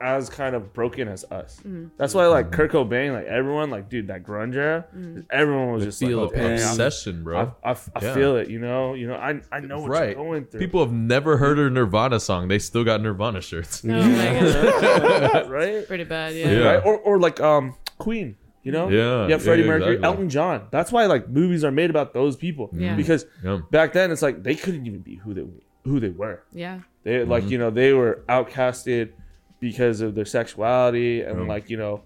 as 0.01 0.29
kind 0.29 0.55
of 0.55 0.73
broken 0.73 1.07
as 1.09 1.25
us. 1.25 1.57
Mm-hmm. 1.57 1.87
That's 1.97 2.13
why 2.13 2.27
like 2.27 2.45
mm-hmm. 2.45 2.55
Kurt 2.55 2.71
Cobain, 2.71 3.13
like 3.13 3.25
everyone, 3.25 3.69
like 3.69 3.89
dude, 3.89 4.07
that 4.07 4.23
grunge 4.23 4.55
era, 4.55 4.85
mm-hmm. 4.95 5.21
everyone 5.29 5.73
was 5.73 5.81
The 5.83 5.87
just 5.89 6.01
like, 6.01 6.09
feel 6.09 6.19
oh, 6.21 6.29
pain. 6.29 6.53
Obsession, 6.53 7.23
bro. 7.23 7.53
I, 7.63 7.71
I, 7.71 7.73
I 7.73 7.77
Yeah. 8.01 8.13
feel 8.13 8.37
it, 8.37 8.49
you 8.49 8.59
know, 8.59 8.93
you 8.93 9.07
know, 9.07 9.15
I 9.15 9.41
I 9.51 9.59
know 9.59 9.81
what 9.81 9.91
right. 9.91 10.15
you're 10.15 10.23
going 10.23 10.45
through. 10.45 10.61
People 10.61 10.79
have 10.79 10.93
never 10.93 11.37
heard 11.37 11.59
a 11.59 11.69
Nirvana 11.69 12.19
song. 12.19 12.47
They 12.47 12.59
still 12.59 12.83
got 12.85 13.01
Nirvana 13.01 13.41
shirts. 13.41 13.83
Oh 13.83 13.87
my 13.89 14.39
god, 14.39 15.49
right? 15.49 15.85
pretty 15.85 16.05
bad. 16.05 16.33
Yeah. 16.33 16.51
Yeah. 16.51 16.59
Right? 16.59 16.85
Or 16.85 16.97
or 16.99 17.19
like 17.19 17.41
um 17.41 17.75
Queen, 17.97 18.37
you 18.63 18.71
know? 18.71 18.87
Yeah, 18.87 19.27
Yeah, 19.27 19.37
Freddie 19.37 19.63
yeah, 19.63 19.67
Mercury, 19.67 19.95
exactly. 19.95 20.05
Elton 20.05 20.29
John. 20.29 20.67
That's 20.71 20.91
why 20.93 21.07
like 21.07 21.27
movies 21.27 21.65
are 21.65 21.71
made 21.71 21.89
about 21.89 22.13
those 22.13 22.37
people. 22.37 22.69
Yeah. 22.71 22.95
Because 22.95 23.25
Yeah. 23.43 23.59
back 23.69 23.91
then 23.91 24.11
it's 24.11 24.21
like 24.21 24.43
they 24.43 24.55
couldn't 24.55 24.87
even 24.87 25.01
be 25.01 25.15
who 25.15 25.33
they 25.33 25.43
who 25.83 25.99
they 25.99 26.09
were. 26.09 26.43
Yeah. 26.53 26.79
They 27.03 27.23
like 27.23 27.43
Mm-hmm. 27.43 27.51
you 27.51 27.57
know 27.57 27.69
they 27.71 27.93
were 27.93 28.23
outcasted 28.29 29.11
because 29.59 30.01
of 30.01 30.15
their 30.15 30.25
sexuality 30.25 31.21
and 31.21 31.39
Yeah. 31.41 31.47
like 31.47 31.69
you 31.69 31.77
know 31.77 32.03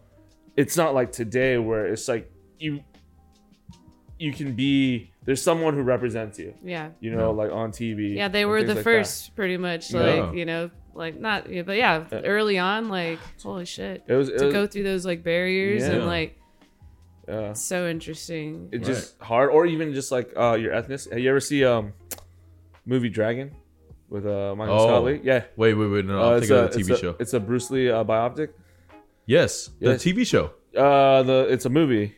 it's 0.55 0.77
not 0.77 0.93
like 0.93 1.11
today 1.11 1.57
where 1.57 1.85
it's 1.87 2.07
like 2.07 2.31
you 2.59 2.81
you 4.19 4.31
can 4.31 4.53
be 4.55 5.11
there's 5.25 5.41
someone 5.41 5.73
who 5.73 5.81
represents 5.81 6.37
you 6.39 6.53
Yeah. 6.63 6.89
you 6.99 7.11
know 7.11 7.31
Yeah. 7.31 7.43
like 7.43 7.51
on 7.51 7.71
TV 7.71 8.15
Yeah, 8.15 8.27
they 8.27 8.45
were 8.45 8.63
the 8.63 8.75
like 8.75 8.83
first, 8.83 9.35
pretty 9.35 9.57
much. 9.57 9.91
Yeah. 9.91 10.01
Like 10.01 10.35
you 10.35 10.45
know, 10.45 10.69
like 10.93 11.19
not, 11.19 11.45
but 11.65 11.75
yeah, 11.77 12.05
early 12.11 12.59
on, 12.59 12.87
like 12.89 13.19
holy 13.41 13.65
shit, 13.65 14.03
it 14.07 14.13
was, 14.13 14.29
it 14.29 14.37
to 14.37 14.45
was 14.45 14.53
go 14.53 14.67
through 14.67 14.83
those 14.83 15.05
like 15.05 15.23
barriers 15.23 15.81
Yeah. 15.81 15.93
and 15.93 16.05
like 16.05 16.37
yeah. 17.27 17.53
so 17.53 17.87
interesting. 17.87 18.69
it's 18.71 18.87
Yeah. 18.87 18.93
just 18.93 19.19
hard 19.19 19.49
or 19.49 19.65
even 19.65 19.93
just 19.93 20.11
like 20.11 20.31
uh 20.37 20.53
your 20.59 20.71
ethnicity 20.73 21.11
have 21.11 21.19
you 21.19 21.29
ever 21.29 21.39
see 21.39 21.65
um 21.65 21.93
movie 22.85 23.09
Dragon 23.09 23.51
with 24.09 24.25
uh 24.25 24.53
Michael 24.55 24.75
Oh. 24.79 24.87
Scott 24.87 25.03
Lee 25.05 25.21
yeah 25.23 25.43
Wait, 25.55 25.73
wait, 25.73 25.87
wait. 25.87 26.05
No, 26.05 26.21
Uh, 26.21 26.31
I'm 26.31 26.37
it's 26.37 26.47
thinking 26.47 26.57
a, 26.57 26.65
of 26.67 26.73
the 26.73 26.79
it's 26.79 26.89
TV 26.89 26.93
a- 26.93 26.97
show. 26.97 27.15
it's 27.19 27.33
a 27.33 27.39
Bruce 27.39 27.71
Lee 27.71 27.89
uh, 27.89 28.03
biopic 28.03 28.49
Yes, 29.25 29.69
the 29.79 29.91
TV 29.95 30.25
show. 30.25 30.51
uh 30.77 31.23
the 31.23 31.47
it's 31.49 31.65
a 31.65 31.69
movie 31.69 32.15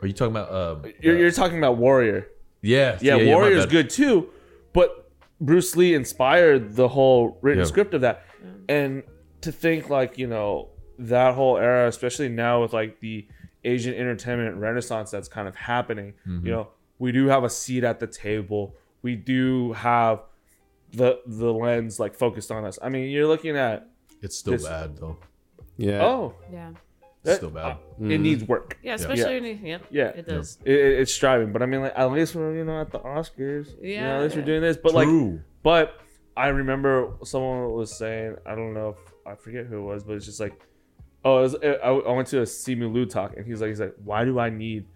Are 0.00 0.06
you 0.06 0.12
talking 0.14 0.34
about? 0.34 0.52
Um, 0.52 0.92
you're, 1.00 1.14
uh, 1.16 1.18
you're 1.18 1.30
talking 1.30 1.58
about 1.58 1.76
Warrior 1.76 2.28
yeah, 2.62 2.96
yeah, 3.00 3.16
my 3.16 3.24
Warrior's 3.26 3.64
bad. 3.66 3.70
good 3.72 3.90
too, 3.90 4.30
but 4.72 5.10
Bruce 5.40 5.74
Lee 5.74 5.94
inspired 5.94 6.76
the 6.76 6.86
whole 6.88 7.38
written 7.42 7.58
Yeah. 7.62 7.64
script 7.66 7.92
of 7.94 8.02
that. 8.02 8.24
And 8.68 9.02
to 9.40 9.50
think 9.50 9.90
like, 9.90 10.16
you 10.16 10.28
know, 10.28 10.68
that 11.00 11.34
whole 11.34 11.58
era, 11.58 11.88
especially 11.88 12.28
now 12.28 12.62
with 12.62 12.72
like 12.72 13.00
the 13.00 13.26
Asian 13.64 13.94
entertainment 13.94 14.56
renaissance 14.58 15.10
that's 15.10 15.26
kind 15.28 15.48
of 15.48 15.56
happening, 15.56 16.14
Mm-hmm. 16.24 16.46
you 16.46 16.52
know, 16.52 16.68
we 17.00 17.10
do 17.10 17.26
have 17.26 17.42
a 17.42 17.50
seat 17.50 17.82
at 17.82 17.98
the 17.98 18.06
table. 18.06 18.76
We 19.02 19.16
do 19.16 19.72
have 19.72 20.20
the 20.92 21.20
the 21.26 21.52
lens 21.52 21.98
like 21.98 22.14
focused 22.14 22.50
on 22.50 22.64
us. 22.64 22.78
I 22.82 22.88
mean, 22.88 23.10
you're 23.10 23.26
looking 23.26 23.56
at 23.56 23.88
It's 24.20 24.36
still 24.38 24.52
This- 24.54 24.66
bad 24.68 24.96
though. 24.96 25.16
yeah. 25.76 26.04
oh, 26.04 26.34
yeah, 26.52 26.70
It's 26.70 26.78
that- 27.24 27.36
still 27.38 27.50
bad. 27.50 27.72
uh, 28.00 28.04
it 28.14 28.18
needs 28.18 28.44
work. 28.44 28.78
yeah, 28.82 28.94
especially 28.94 29.34
when 29.40 29.44
you, 29.44 29.58
yeah, 29.62 29.78
Yeah. 29.90 30.08
it 30.08 30.26
does. 30.26 30.58
It, 30.64 30.72
it- 30.74 31.00
it's 31.00 31.12
striving, 31.12 31.52
but 31.52 31.62
I 31.62 31.66
mean, 31.66 31.80
like 31.82 31.92
at 31.96 32.10
least 32.12 32.34
we're 32.34 32.54
you 32.54 32.64
know 32.64 32.80
at 32.80 32.90
the 32.90 33.00
Oscars. 33.00 33.68
you 33.82 33.96
know, 33.96 34.02
Yeah. 34.02 34.16
at 34.18 34.22
least 34.24 34.36
we're 34.36 34.42
doing 34.44 34.60
this. 34.62 34.76
But 34.76 34.94
like, 34.94 35.06
True. 35.08 35.40
But 35.62 35.98
I 36.36 36.48
remember 36.48 37.14
someone 37.24 37.72
was 37.72 37.96
saying, 37.96 38.36
I 38.46 38.54
don't 38.54 38.74
know 38.74 38.90
if 38.90 38.98
I 39.26 39.34
forget 39.34 39.66
who 39.66 39.78
it 39.78 39.82
was, 39.82 40.04
but 40.04 40.14
it's 40.16 40.26
just 40.26 40.40
like 40.40 40.54
Oh, 41.24 41.38
it 41.38 41.42
was, 41.42 41.54
I, 41.62 41.88
I 41.88 42.12
went 42.12 42.26
to 42.28 42.38
a 42.40 42.42
Simu 42.42 42.92
Liu 42.92 43.06
talk, 43.06 43.36
and 43.36 43.46
he's 43.46 43.60
like, 43.60 43.68
he's 43.68 43.78
like, 43.78 43.94
why 44.02 44.24
do 44.24 44.40
I 44.40 44.50
need 44.50 44.86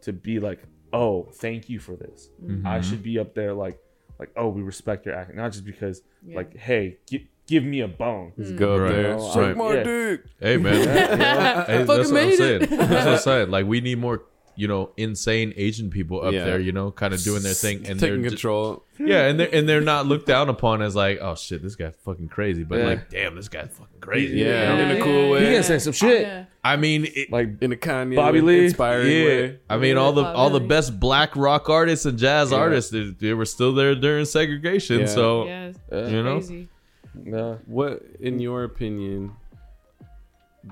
to 0.00 0.12
be 0.12 0.40
like, 0.40 0.60
oh, 0.92 1.28
thank 1.34 1.68
you 1.68 1.78
for 1.78 1.94
this? 1.94 2.28
Mm-hmm. 2.42 2.66
I 2.66 2.80
should 2.80 3.04
be 3.04 3.20
up 3.20 3.34
there 3.36 3.54
like, 3.54 3.78
like, 4.18 4.30
oh, 4.36 4.48
we 4.48 4.62
respect 4.62 5.06
your 5.06 5.14
acting, 5.14 5.36
not 5.36 5.52
just 5.52 5.64
because, 5.64 6.02
Yeah. 6.26 6.36
like, 6.36 6.56
hey, 6.56 6.98
gi- 7.08 7.28
give 7.46 7.64
me 7.64 7.80
a 7.80 7.88
bone. 7.88 8.32
Just 8.38 8.56
go 8.56 8.74
up 8.74 8.80
Right. 8.80 8.92
there, 8.92 9.12
Right. 9.16 9.32
suck 9.32 9.56
my 9.56 9.74
Yeah. 9.74 9.82
dick. 9.84 10.20
Hey 10.40 10.56
man, 10.56 10.74
Hey, 10.76 10.84
that's 10.86 11.86
Fucking 11.86 11.86
what 11.86 12.00
I'm 12.00 12.36
saying. 12.36 12.60
That's 12.60 12.70
what 12.70 13.08
I'm 13.08 13.18
saying. 13.18 13.50
Like 13.50 13.66
we 13.66 13.80
need 13.80 13.98
more, 13.98 14.22
you 14.56 14.66
know, 14.66 14.90
insane 14.96 15.52
Asian 15.56 15.90
people 15.90 16.22
up 16.22 16.32
Yeah. 16.32 16.44
there, 16.44 16.58
you 16.58 16.72
know, 16.72 16.90
kind 16.90 17.12
of 17.12 17.22
doing 17.22 17.42
their 17.42 17.52
thing, 17.52 17.86
and 17.86 18.00
they're 18.00 18.10
taking 18.10 18.22
just, 18.24 18.36
control. 18.36 18.82
yeah, 18.98 19.26
and 19.28 19.38
they're 19.38 19.54
and 19.54 19.68
they're 19.68 19.80
not 19.82 20.06
looked 20.06 20.26
down 20.26 20.48
upon 20.48 20.80
as 20.82 20.96
like, 20.96 21.18
oh 21.20 21.34
shit, 21.34 21.62
this 21.62 21.76
guy's 21.76 21.94
fucking 22.04 22.28
crazy, 22.28 22.64
but 22.64 22.78
Yeah. 22.78 22.84
like, 22.86 23.10
damn, 23.10 23.36
this 23.36 23.48
guy's 23.48 23.68
fucking 23.72 24.00
crazy. 24.00 24.38
Yeah, 24.38 24.76
Yeah. 24.76 24.90
in 24.90 24.96
a 24.96 25.04
cool 25.04 25.30
way. 25.30 25.46
He 25.46 25.52
can 25.54 25.62
say 25.62 25.78
some 25.78 25.92
shit. 25.92 26.22
Yeah. 26.22 26.44
I 26.64 26.76
mean, 26.76 27.06
it, 27.14 27.30
Like, 27.30 27.62
in 27.62 27.70
a 27.72 27.76
Kanye 27.76 28.16
Bobby 28.16 28.40
Lee. 28.40 28.64
inspiring 28.64 29.06
yeah, 29.12 29.24
way. 29.24 29.58
I 29.70 29.76
mean, 29.76 29.96
all 29.98 30.12
the 30.12 30.22
Yeah. 30.22 30.32
all 30.32 30.50
the 30.50 30.60
best 30.60 30.98
black 30.98 31.36
rock 31.36 31.68
artists 31.68 32.06
and 32.06 32.18
jazz 32.18 32.50
Yeah. 32.50 32.58
artists, 32.58 32.90
they, 32.90 33.14
they 33.20 33.34
were 33.34 33.44
still 33.44 33.72
there 33.74 33.94
during 33.94 34.24
segregation. 34.24 35.00
Yeah. 35.00 35.06
So 35.06 35.46
Yeah, 35.46 35.72
you 35.92 36.22
know, 36.22 36.38
crazy. 36.38 36.68
no. 37.14 37.58
What, 37.66 38.02
in 38.20 38.40
your 38.40 38.64
opinion, 38.64 39.32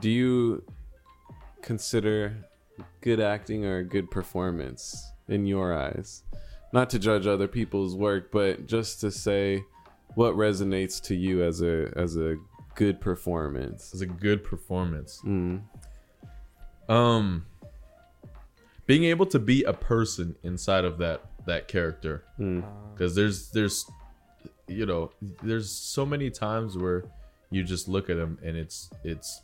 do 0.01 0.11
you 0.11 0.65
consider 1.63 2.33
good 3.01 3.21
acting 3.21 3.65
or 3.65 3.79
a 3.79 3.85
good 3.85 4.11
performance 4.11 5.13
in 5.29 5.47
your 5.47 5.73
eyes? 5.77 6.23
Not 6.73 6.91
to 6.91 6.99
judge 6.99 7.27
other 7.27 7.47
people's 7.49 7.95
work, 7.95 8.31
but 8.33 8.67
just 8.67 9.01
to 9.03 9.11
say 9.11 9.63
what 10.15 10.35
resonates 10.35 11.01
to 11.05 11.15
you 11.15 11.43
as 11.45 11.63
a 11.63 11.93
as 11.97 12.17
a 12.17 12.37
good 12.75 13.01
performance. 13.01 13.93
As 13.95 14.01
a 14.01 14.07
good 14.07 14.43
performance. 14.45 15.21
Mm. 15.25 15.63
um 16.89 17.47
being 18.87 19.05
able 19.05 19.25
to 19.27 19.39
be 19.39 19.63
a 19.65 19.73
person 19.73 20.37
inside 20.43 20.85
of 20.85 20.99
that 20.99 21.23
that 21.47 21.69
character 21.69 22.25
Mm. 22.39 22.65
because 22.93 23.15
there's 23.15 23.51
there's 23.51 23.87
you 24.67 24.85
know 24.87 25.11
there's 25.43 25.71
so 25.71 26.05
many 26.05 26.31
times 26.31 26.77
where 26.77 27.05
you 27.51 27.63
just 27.63 27.89
look 27.89 28.11
at 28.11 28.17
them 28.17 28.39
and 28.43 28.57
it's 28.57 28.91
it's 29.05 29.41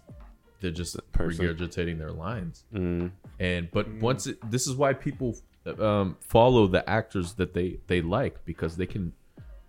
they're 0.61 0.71
just 0.71 0.97
Person. 1.13 1.45
regurgitating 1.45 1.99
their 1.99 2.13
lines. 2.13 2.65
Mm. 2.75 3.11
and 3.39 3.71
but 3.71 3.89
once 4.01 4.27
it 4.27 4.39
this 4.51 4.67
is 4.67 4.75
why 4.75 4.93
people 4.93 5.37
um 5.79 6.17
follow 6.21 6.67
the 6.67 6.89
actors 6.89 7.35
that 7.35 7.55
they 7.55 7.79
they 7.87 8.01
like 8.03 8.45
because 8.45 8.77
they 8.77 8.87
can 8.87 9.13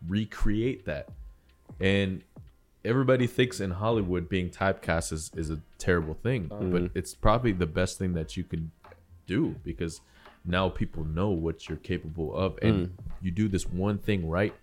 recreate 0.07 0.85
that. 0.85 1.09
And 1.80 2.23
everybody 2.84 3.27
thinks 3.27 3.59
in 3.59 3.69
hollywood 3.69 4.27
being 4.27 4.49
typecast 4.49 5.13
is, 5.13 5.30
is 5.35 5.51
a 5.51 5.59
terrible 5.77 6.15
thing 6.15 6.47
but 6.49 6.89
it's 6.95 7.13
probably 7.13 7.51
the 7.51 7.68
best 7.68 7.99
thing 7.99 8.13
that 8.13 8.35
you 8.35 8.43
can 8.43 8.72
do 9.27 9.55
because 9.63 10.01
now 10.45 10.68
people 10.69 11.03
know 11.03 11.30
what 11.30 11.69
you're 11.69 11.77
capable 11.77 12.35
of. 12.35 12.57
And 12.63 12.97
you 13.22 13.30
do 13.30 13.47
this 13.47 13.68
one 13.68 13.99
thing 13.99 14.27
right 14.27 14.53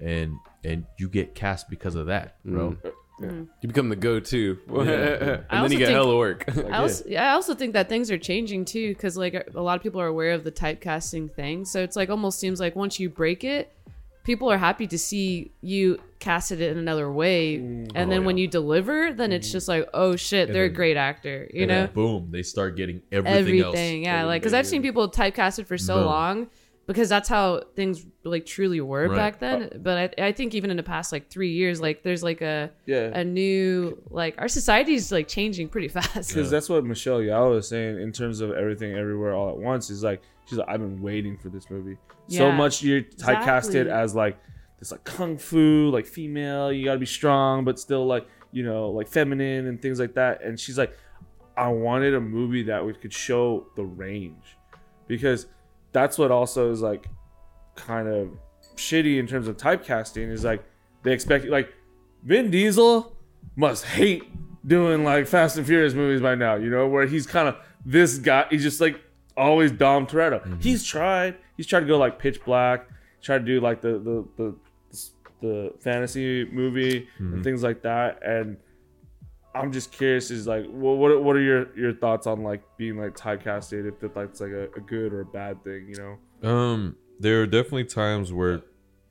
and 0.00 0.38
and 0.64 0.86
you 0.98 1.08
get 1.08 1.34
cast 1.34 1.68
because 1.70 1.94
of 1.94 2.06
that 2.06 2.36
bro 2.44 2.76
Hmm. 3.18 3.44
You 3.62 3.68
become 3.68 3.88
the 3.88 3.96
go-to, 3.96 4.58
and 4.68 4.80
I 4.80 4.84
then 4.84 5.44
also 5.50 5.72
you 5.72 5.78
get 5.78 5.86
think- 5.86 5.96
hella 5.96 6.16
work. 6.16 6.44
I 6.70 6.78
also, 6.78 7.10
I 7.10 7.30
also 7.30 7.54
think 7.54 7.72
that 7.72 7.88
things 7.88 8.10
are 8.10 8.18
changing 8.18 8.66
too, 8.66 8.92
because 8.92 9.16
like 9.16 9.34
a 9.54 9.60
lot 9.60 9.76
of 9.76 9.82
people 9.82 10.00
are 10.00 10.06
aware 10.06 10.32
of 10.32 10.44
the 10.44 10.52
typecasting 10.52 11.30
thing. 11.30 11.64
So 11.64 11.82
it's 11.82 11.96
like 11.96 12.10
almost 12.10 12.38
seems 12.38 12.60
like 12.60 12.76
once 12.76 13.00
you 13.00 13.08
break 13.08 13.42
it, 13.42 13.72
people 14.24 14.50
are 14.50 14.58
happy 14.58 14.86
to 14.88 14.98
see 14.98 15.50
you 15.62 15.98
cast 16.18 16.52
it 16.52 16.60
in 16.60 16.76
another 16.76 17.10
way, 17.10 17.56
mm. 17.58 17.90
and 17.94 18.12
then 18.12 18.20
oh, 18.20 18.26
when 18.26 18.36
you 18.36 18.48
deliver, 18.48 19.12
then 19.14 19.32
it's 19.32 19.48
mm. 19.48 19.52
just 19.52 19.66
like, 19.66 19.88
oh 19.94 20.16
shit, 20.16 20.52
they're 20.52 20.64
a 20.64 20.68
then- 20.68 20.74
great 20.74 20.98
actor, 20.98 21.48
you 21.54 21.62
and 21.62 21.68
know? 21.68 21.86
then 21.86 21.94
boom 21.94 22.28
they 22.30 22.42
start 22.42 22.76
getting 22.76 23.00
everything, 23.10 23.38
Everything, 23.38 24.06
else 24.06 24.06
yeah. 24.06 24.24
Like, 24.24 24.42
because 24.42 24.52
I've 24.52 24.66
seen 24.66 24.82
people 24.82 25.10
typecasted 25.10 25.66
for 25.66 25.78
so 25.78 25.96
Boom. 25.96 26.04
long 26.04 26.46
because 26.86 27.08
that's 27.08 27.28
how 27.28 27.62
things 27.74 28.06
like 28.24 28.46
truly 28.46 28.80
were 28.80 29.08
Right. 29.08 29.16
back 29.16 29.40
then. 29.40 29.62
Uh, 29.64 29.78
but 29.78 30.14
I, 30.18 30.26
I 30.28 30.32
think 30.32 30.54
even 30.54 30.70
in 30.70 30.76
the 30.76 30.82
past 30.82 31.10
like 31.12 31.28
three 31.30 31.52
years, 31.52 31.80
like 31.80 32.02
there's 32.02 32.22
like 32.22 32.40
a 32.42 32.70
Yeah. 32.86 33.10
a 33.18 33.24
new 33.24 34.00
like 34.10 34.34
our 34.38 34.48
society's 34.48 35.10
like 35.10 35.28
changing 35.28 35.68
pretty 35.68 35.88
fast. 35.98 36.28
Because 36.28 36.50
that's 36.50 36.68
what 36.68 36.84
Michelle 36.84 37.18
Yeoh 37.20 37.50
was 37.54 37.68
saying 37.68 38.00
in 38.00 38.12
terms 38.12 38.40
of 38.40 38.52
everything 38.52 38.94
everywhere 38.94 39.34
all 39.34 39.50
at 39.50 39.56
once. 39.56 39.90
Is 39.90 40.02
like 40.04 40.22
she's 40.48 40.58
like, 40.58 40.68
I've 40.68 40.80
been 40.80 41.02
waiting 41.02 41.36
for 41.36 41.48
this 41.48 41.70
movie 41.70 41.96
so 42.28 42.50
much. 42.52 42.82
You're 42.82 43.02
typecasted 43.02 43.86
exactly. 43.86 43.90
as 43.90 44.14
like 44.14 44.38
this 44.78 44.92
like 44.92 45.04
kung 45.04 45.38
fu, 45.38 45.90
like 45.90 46.06
female. 46.06 46.72
You 46.72 46.84
got 46.84 46.92
to 46.94 46.98
be 46.98 47.06
strong, 47.06 47.64
but 47.64 47.78
still 47.80 48.06
like 48.06 48.26
you 48.52 48.62
know 48.62 48.90
like 48.90 49.08
feminine 49.08 49.66
and 49.66 49.80
things 49.82 49.98
like 49.98 50.14
that. 50.14 50.42
And 50.42 50.58
she's 50.58 50.78
like, 50.78 50.96
I 51.56 51.68
wanted 51.68 52.14
a 52.14 52.20
movie 52.20 52.62
that 52.64 52.84
we 52.84 52.92
could 52.94 53.12
show 53.12 53.66
the 53.76 53.84
range, 53.84 54.56
because 55.08 55.46
that's 55.96 56.18
what 56.18 56.30
also 56.30 56.70
is 56.70 56.82
like 56.82 57.08
kind 57.74 58.06
of 58.06 58.28
shitty 58.76 59.18
in 59.18 59.26
terms 59.26 59.48
of 59.48 59.56
typecasting. 59.56 60.30
Is 60.30 60.44
like 60.44 60.62
they 61.04 61.12
expect 61.14 61.46
like 61.46 61.72
Vin 62.22 62.50
Diesel 62.50 63.16
must 63.56 63.86
hate 63.86 64.24
doing 64.66 65.04
like 65.04 65.26
Fast 65.26 65.56
and 65.56 65.66
Furious 65.66 65.94
movies 65.94 66.20
by 66.20 66.34
now, 66.34 66.56
you 66.56 66.68
know, 66.68 66.86
where 66.86 67.06
he's 67.06 67.26
kind 67.26 67.48
of 67.48 67.56
this 67.86 68.18
guy. 68.18 68.44
He's 68.50 68.62
just 68.62 68.78
like 68.78 69.00
always 69.38 69.72
Dom 69.72 70.06
Toretto. 70.06 70.42
Mm-hmm. 70.42 70.60
He's 70.60 70.84
tried. 70.84 71.36
He's 71.56 71.66
tried 71.66 71.80
to 71.80 71.86
go 71.86 71.96
like 71.96 72.18
Pitch 72.18 72.44
Black. 72.44 72.86
Tried 73.22 73.38
to 73.38 73.44
do 73.46 73.60
like 73.60 73.80
the 73.80 73.92
the 73.98 74.24
the, 74.36 74.54
the 75.40 75.74
fantasy 75.80 76.44
movie 76.44 77.08
and 77.16 77.32
mm-hmm. 77.32 77.42
things 77.42 77.62
like 77.62 77.80
that. 77.82 78.22
And 78.22 78.58
I'm 79.56 79.72
just 79.72 79.92
curious, 79.92 80.30
is 80.30 80.46
like, 80.46 80.66
what 80.66 80.96
what 80.96 81.22
what 81.22 81.36
are 81.36 81.40
your 81.40 81.76
your 81.76 81.94
thoughts 81.94 82.26
on 82.26 82.42
like 82.42 82.62
being 82.76 82.98
like 82.98 83.16
typecasted? 83.16 83.88
If 83.88 84.14
that's 84.14 84.40
like 84.40 84.50
a, 84.50 84.64
a 84.76 84.80
good 84.80 85.12
or 85.12 85.22
a 85.22 85.26
bad 85.26 85.62
thing, 85.64 85.88
you 85.88 85.96
know? 86.42 86.48
Um, 86.48 86.96
there 87.18 87.42
are 87.42 87.46
definitely 87.46 87.84
times 87.84 88.32
where 88.32 88.62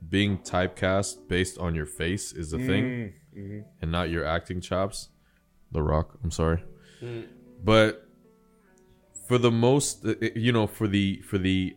being 0.08 0.38
typecast 0.40 1.28
based 1.28 1.58
on 1.58 1.74
your 1.74 1.88
face 1.88 2.32
is 2.32 2.54
a 2.54 2.60
thing 2.60 3.14
Mm, 3.36 3.66
and 3.82 3.92
not 3.92 4.10
your 4.10 4.26
acting 4.26 4.62
chops. 4.62 5.10
The 5.72 5.82
Rock, 5.82 6.18
I'm 6.24 6.32
sorry, 6.32 6.64
but 7.64 8.08
for 9.28 9.38
the 9.38 9.52
most, 9.52 10.06
uh, 10.06 10.14
you 10.36 10.52
know, 10.52 10.68
for 10.68 10.88
the 10.88 11.22
for 11.22 11.38
the 11.38 11.76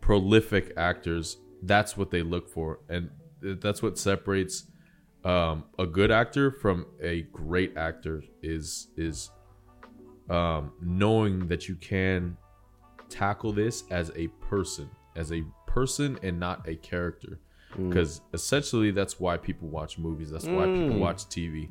prolific 0.00 0.72
actors, 0.76 1.36
that's 1.62 1.96
what 1.96 2.10
they 2.10 2.22
look 2.22 2.48
for, 2.48 2.78
and 2.88 3.10
that's 3.42 3.82
what 3.82 3.98
separates 3.98 4.64
um, 5.24 5.64
a 5.78 5.86
good 5.86 6.10
actor 6.10 6.50
from 6.50 6.86
a 7.02 7.22
great 7.32 7.76
actor 7.76 8.22
is 8.42 8.88
is 8.96 9.30
um, 10.30 10.72
knowing 10.80 11.46
that 11.48 11.68
you 11.68 11.74
can 11.76 12.36
tackle 13.08 13.52
this 13.52 13.84
as 13.90 14.10
a 14.16 14.28
person, 14.40 14.88
as 15.16 15.32
a 15.32 15.42
person 15.66 16.18
and 16.22 16.38
not 16.40 16.66
a 16.68 16.76
character. 16.76 17.38
Because 17.76 18.20
essentially, 18.34 18.90
that's 18.90 19.18
why 19.18 19.36
people 19.38 19.68
watch 19.68 19.96
movies. 19.98 20.30
That's 20.30 20.46
why 20.46 20.66
people 20.66 20.98
watch 20.98 21.24
TV, 21.26 21.70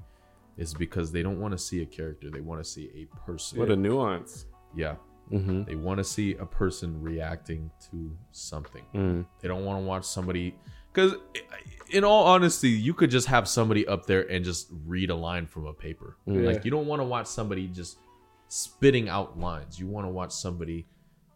is 0.57 0.73
because 0.73 1.11
they 1.11 1.21
don't 1.21 1.39
want 1.39 1.51
to 1.51 1.59
see 1.59 1.83
a 1.83 1.85
character. 1.85 2.29
They 2.31 2.41
want 2.41 2.63
to 2.63 2.67
see 2.67 2.89
a 2.95 3.05
person. 3.25 3.59
What 3.59 3.69
a 3.69 3.75
nuance. 3.75 4.45
yeah, 4.75 4.95
Mm-hmm. 5.31 5.63
they 5.63 5.75
want 5.75 5.97
to 5.99 6.03
see 6.03 6.33
a 6.35 6.45
person 6.45 7.01
reacting 7.01 7.71
to 7.89 8.11
something. 8.31 8.83
Mm. 8.93 9.25
They 9.39 9.47
don't 9.47 9.63
want 9.63 9.79
to 9.81 9.85
watch 9.85 10.03
somebody. 10.03 10.55
Because, 10.91 11.13
in 11.91 12.03
all 12.03 12.25
honesty, 12.25 12.69
you 12.69 12.93
could 12.93 13.11
just 13.11 13.27
have 13.27 13.47
somebody 13.47 13.87
up 13.87 14.05
there 14.05 14.29
and 14.31 14.43
just 14.43 14.67
read 14.85 15.09
a 15.09 15.15
line 15.15 15.45
from 15.45 15.65
a 15.65 15.73
paper. 15.73 16.17
Yeah. 16.25 16.41
Like, 16.41 16.65
you 16.65 16.71
don't 16.71 16.87
want 16.87 16.99
to 17.01 17.05
watch 17.05 17.27
somebody 17.27 17.67
just 17.67 17.97
spitting 18.47 19.09
out 19.09 19.39
lines. 19.39 19.79
You 19.79 19.87
want 19.87 20.05
to 20.05 20.09
watch 20.11 20.31
somebody 20.31 20.87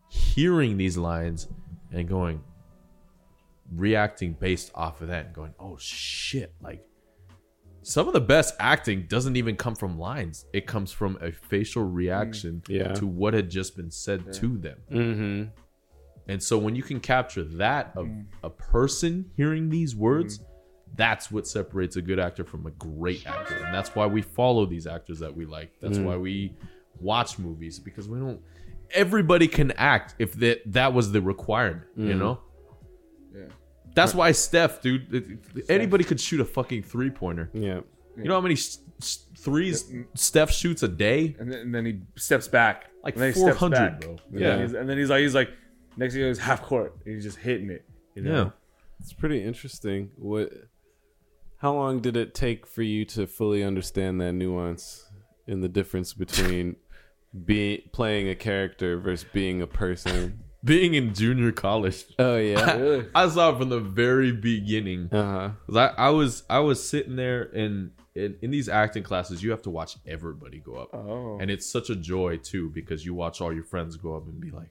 hearing 0.10 0.78
these 0.78 0.98
lines 0.98 1.48
and 1.92 2.08
going, 2.08 2.42
reacting 3.74 4.34
based 4.34 4.72
off 4.76 5.02
of 5.02 5.08
that 5.10 5.28
and 5.28 5.36
going, 5.36 5.54
oh 5.60 5.78
shit. 5.78 6.54
Like, 6.62 6.86
some 7.82 8.08
of 8.08 8.14
the 8.14 8.22
best 8.22 8.56
acting 8.60 9.06
doesn't 9.08 9.36
even 9.36 9.56
come 9.56 9.76
from 9.76 10.00
lines, 10.00 10.46
it 10.54 10.66
comes 10.66 10.92
from 10.92 11.18
a 11.22 11.32
facial 11.32 11.84
reaction 11.84 12.64
Yeah. 12.68 12.94
to 12.94 13.06
what 13.06 13.34
had 13.34 13.50
just 13.50 13.76
been 13.76 13.92
said 13.92 14.34
to 14.34 14.58
them. 14.58 14.78
Mm-hmm. 14.92 15.44
And 16.28 16.42
so 16.42 16.58
when 16.58 16.76
you 16.76 16.84
can 16.84 17.00
capture 17.00 17.44
that 17.44 17.94
of 17.96 18.08
mm. 18.08 18.26
a 18.44 18.50
person 18.50 19.30
hearing 19.36 19.70
these 19.70 19.96
words, 19.96 20.40
mm-hmm. 20.40 20.48
that's 20.96 21.32
what 21.32 21.48
separates 21.48 21.96
a 21.96 22.02
good 22.02 22.20
actor 22.20 22.44
from 22.44 22.66
a 22.66 22.72
great 22.72 23.26
actor. 23.28 23.64
And 23.64 23.74
that's 23.74 23.96
why 23.96 24.08
we 24.08 24.22
follow 24.22 24.66
these 24.66 24.88
actors 24.88 25.20
that 25.20 25.36
we 25.36 25.46
like. 25.46 25.72
That's 25.82 25.98
mm. 25.98 26.06
why 26.06 26.18
we 26.18 26.56
watch 27.00 27.38
movies 27.38 27.78
because 27.78 28.08
we 28.08 28.20
don't 28.20 28.40
everybody 28.92 29.48
can 29.48 29.72
act 29.74 30.16
if 30.20 30.34
that 30.34 30.62
that 30.72 30.94
was 30.94 31.12
the 31.12 31.22
requirement, 31.22 31.86
you 31.96 32.14
mm. 32.14 32.20
know? 32.20 32.40
Yeah. 33.34 33.44
That's 33.94 34.14
why 34.14 34.32
Steph, 34.32 34.82
dude, 34.82 35.14
it- 35.14 35.66
anybody 35.70 36.04
could 36.04 36.20
shoot 36.20 36.42
a 36.42 36.46
fucking 36.46 36.84
three-pointer. 36.84 37.50
Yeah. 37.54 37.82
You 38.18 38.26
know 38.26 38.36
how 38.36 38.42
many 38.42 38.56
s- 38.56 38.80
s- 39.02 39.26
threes 39.38 39.92
Steph 40.16 40.52
shoots 40.52 40.84
a 40.84 40.88
day? 40.88 41.36
And 41.40 41.52
then, 41.52 41.60
and 41.60 41.76
then 41.76 41.86
he 41.86 42.02
steps 42.16 42.48
back, 42.48 42.90
Like 43.04 43.16
and 43.16 43.24
then 43.24 43.34
he 43.34 43.40
steps 43.40 43.60
400, 43.60 43.76
back. 43.76 44.02
bro. 44.02 44.10
And 44.32 44.40
Yeah. 44.40 44.50
then 44.50 44.62
he's, 44.62 44.74
and 44.74 44.90
then 44.90 44.98
he's 44.98 45.10
like, 45.10 45.22
he's 45.22 45.36
like, 45.36 45.50
next 45.98 46.14
thing 46.14 46.20
you 46.22 46.26
know, 46.26 46.30
he's 46.32 46.40
half 46.40 46.62
court. 46.62 46.96
And 47.06 47.16
he's 47.16 47.24
just 47.24 47.38
hitting 47.38 47.70
it. 47.70 47.86
You 48.16 48.24
know? 48.24 48.44
Yeah. 48.44 48.50
It's 49.00 49.14
pretty 49.14 49.44
interesting. 49.44 50.12
What? 50.18 50.52
How 51.58 51.74
long 51.74 52.00
did 52.00 52.16
it 52.18 52.34
take 52.34 52.66
for 52.68 52.82
you 52.84 53.06
to 53.06 53.28
fully 53.28 53.64
understand 53.64 54.20
that 54.22 54.34
nuance 54.34 55.10
in 55.48 55.62
the 55.62 55.70
difference 55.70 56.14
between 56.14 56.76
being 57.46 57.82
playing 57.92 58.30
a 58.30 58.36
character 58.36 58.98
versus 59.00 59.26
being 59.34 59.62
a 59.62 59.68
person? 59.68 60.40
Being 60.66 60.96
in 60.96 61.14
junior 61.14 61.52
college, 61.52 62.06
Oh 62.18 62.38
yeah. 62.38 62.76
Really? 62.78 63.06
I 63.14 63.30
saw 63.30 63.54
it 63.54 63.60
from 63.60 63.70
the 63.70 63.80
very 63.80 64.32
beginning. 64.32 65.10
Uh 65.12 65.24
huh. 65.24 65.50
'Cause 65.68 65.76
I, 65.78 65.88
I 65.90 66.10
was 66.10 66.42
I 66.50 66.58
was 66.58 66.84
sitting 66.90 67.16
there 67.18 67.44
and 67.54 67.92
in, 68.16 68.36
in 68.42 68.50
these 68.50 68.68
acting 68.68 69.04
classes, 69.04 69.44
you 69.44 69.52
have 69.52 69.62
to 69.64 69.70
watch 69.70 69.98
everybody 70.08 70.58
go 70.58 70.74
up, 70.78 70.90
Oh. 70.96 71.38
and 71.40 71.52
it's 71.52 71.68
such 71.68 71.92
a 71.92 71.96
joy 71.96 72.38
too 72.38 72.72
because 72.72 73.06
you 73.06 73.14
watch 73.14 73.42
all 73.42 73.54
your 73.54 73.64
friends 73.64 73.96
go 73.96 74.16
up 74.18 74.26
and 74.26 74.42
be 74.42 74.50
like, 74.50 74.70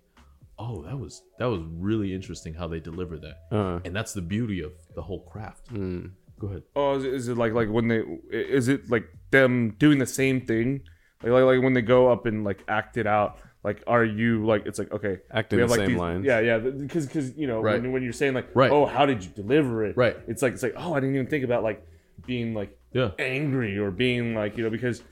"Oh, 0.59 0.83
that 0.85 0.99
was 0.99 1.23
that 1.39 1.47
was 1.47 1.61
really 1.71 2.15
interesting 2.15 2.55
how 2.55 2.69
they 2.69 2.81
deliver 2.81 3.19
that," 3.19 3.37
Uh. 3.53 3.81
and 3.85 3.95
that's 3.95 4.13
the 4.13 4.23
beauty 4.23 4.61
of 4.63 4.73
the 4.95 5.03
whole 5.03 5.21
craft. 5.25 5.73
Mm. 5.75 6.13
Go 6.39 6.49
ahead. 6.49 6.63
Oh, 6.75 6.97
is 6.97 7.05
it, 7.05 7.15
is 7.15 7.29
it 7.29 7.37
like 7.39 7.53
like 7.53 7.69
when 7.69 7.89
they? 7.89 8.03
Is 8.31 8.69
it 8.69 8.91
like 8.91 9.05
them 9.31 9.77
doing 9.79 9.99
the 9.99 10.07
same 10.07 10.41
thing? 10.41 10.83
Like 11.23 11.33
like, 11.33 11.45
like 11.45 11.63
when 11.63 11.75
they 11.75 11.83
go 11.83 12.11
up 12.11 12.27
and 12.27 12.45
like 12.45 12.65
act 12.69 12.97
it 12.97 13.07
out. 13.07 13.39
Like, 13.63 13.83
are 13.87 14.05
you 14.05 14.45
like? 14.45 14.67
It's 14.67 14.79
like 14.79 14.93
okay, 14.93 15.21
Acting 15.31 15.61
the 15.61 15.67
like 15.67 15.77
same 15.79 15.89
these- 15.91 15.97
lines. 15.99 16.25
Yeah, 16.27 16.41
yeah. 16.41 16.59
Because 16.59 17.07
because 17.07 17.35
you 17.37 17.47
know 17.47 17.61
Right. 17.63 17.81
when, 17.81 17.93
when 17.93 18.03
you're 18.03 18.13
saying 18.13 18.35
like, 18.35 18.49
Right. 18.55 18.71
oh, 18.71 18.85
how 18.85 19.07
did 19.07 19.25
you 19.25 19.31
deliver 19.31 19.85
it? 19.87 19.97
Right. 19.97 20.17
It's 20.27 20.43
like 20.43 20.53
it's 20.53 20.63
like 20.63 20.75
oh, 20.77 20.93
I 20.93 21.01
didn't 21.01 21.15
even 21.15 21.29
think 21.29 21.45
about 21.45 21.63
like 21.63 21.83
being 22.27 22.53
like 22.53 22.77
Yeah. 22.93 23.13
angry 23.19 23.79
or 23.79 23.91
being 23.91 24.35
like 24.35 24.59
you 24.59 24.65
know 24.65 24.71
because 24.71 25.03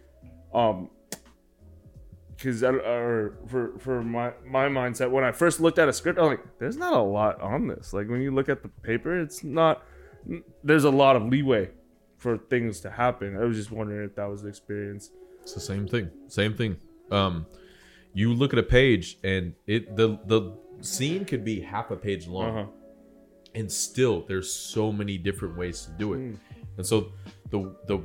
um 0.53 0.91
because 2.43 2.63
or 2.63 3.39
for 3.47 3.79
for 3.79 4.03
my 4.03 4.33
my 4.45 4.67
mindset 4.67 5.11
when 5.11 5.25
I 5.25 5.33
first 5.33 5.61
looked 5.61 5.79
at 5.79 5.89
a 5.89 5.93
script 5.93 6.19
I'm 6.19 6.27
like 6.27 6.59
there's 6.59 6.77
not 6.77 6.95
a 6.95 7.01
lot 7.01 7.41
on 7.41 7.69
this 7.69 7.93
like 7.93 8.09
when 8.09 8.21
you 8.21 8.31
look 8.31 8.49
at 8.49 8.63
the 8.63 8.69
paper 8.69 9.21
it's 9.21 9.45
not 9.45 9.85
there's 10.63 10.85
a 10.85 10.91
lot 10.91 11.17
of 11.17 11.25
leeway 11.25 11.71
for 12.19 12.39
things 12.39 12.81
to 12.81 12.91
happen 12.91 13.37
I 13.37 13.45
was 13.45 13.57
just 13.57 13.71
wondering 13.71 14.09
if 14.09 14.17
that 14.17 14.29
was 14.29 14.43
the 14.43 14.49
experience 14.49 15.11
It's 15.43 15.55
the 15.55 15.61
same 15.61 15.89
thing. 15.89 16.09
Same 16.29 16.55
thing. 16.55 16.77
Um, 17.11 17.47
you 18.15 18.33
look 18.33 18.53
at 18.53 18.59
a 18.59 18.63
page 18.63 19.19
and 19.25 19.55
it 19.67 19.97
the 19.97 20.19
the 20.27 20.57
scene 20.81 21.25
could 21.25 21.45
be 21.45 21.61
half 21.61 21.91
a 21.91 21.97
page 21.97 22.27
long, 22.27 22.59
uh-huh 22.59 22.71
and 23.55 23.71
still 23.71 24.25
there's 24.27 24.53
so 24.53 24.93
many 24.93 25.19
different 25.19 25.57
ways 25.57 25.85
to 25.85 25.91
do 25.93 26.15
it. 26.15 26.19
Mm. 26.19 26.37
And 26.79 26.87
so 26.87 27.13
the 27.51 27.75
the 27.87 28.01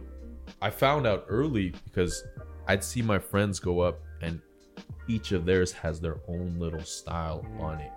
I 0.61 0.69
found 0.69 1.07
out 1.07 1.26
early 1.27 1.73
because 1.85 2.23
I'd 2.68 2.84
see 2.84 3.01
my 3.01 3.19
friends 3.19 3.59
go 3.59 3.80
up 3.80 3.99
and 4.22 4.41
each 5.07 5.31
of 5.31 5.45
theirs 5.45 5.72
has 5.72 5.99
their 5.99 6.18
own 6.27 6.57
little 6.60 6.84
style 6.84 7.45
on 7.60 7.80
it. 7.80 7.91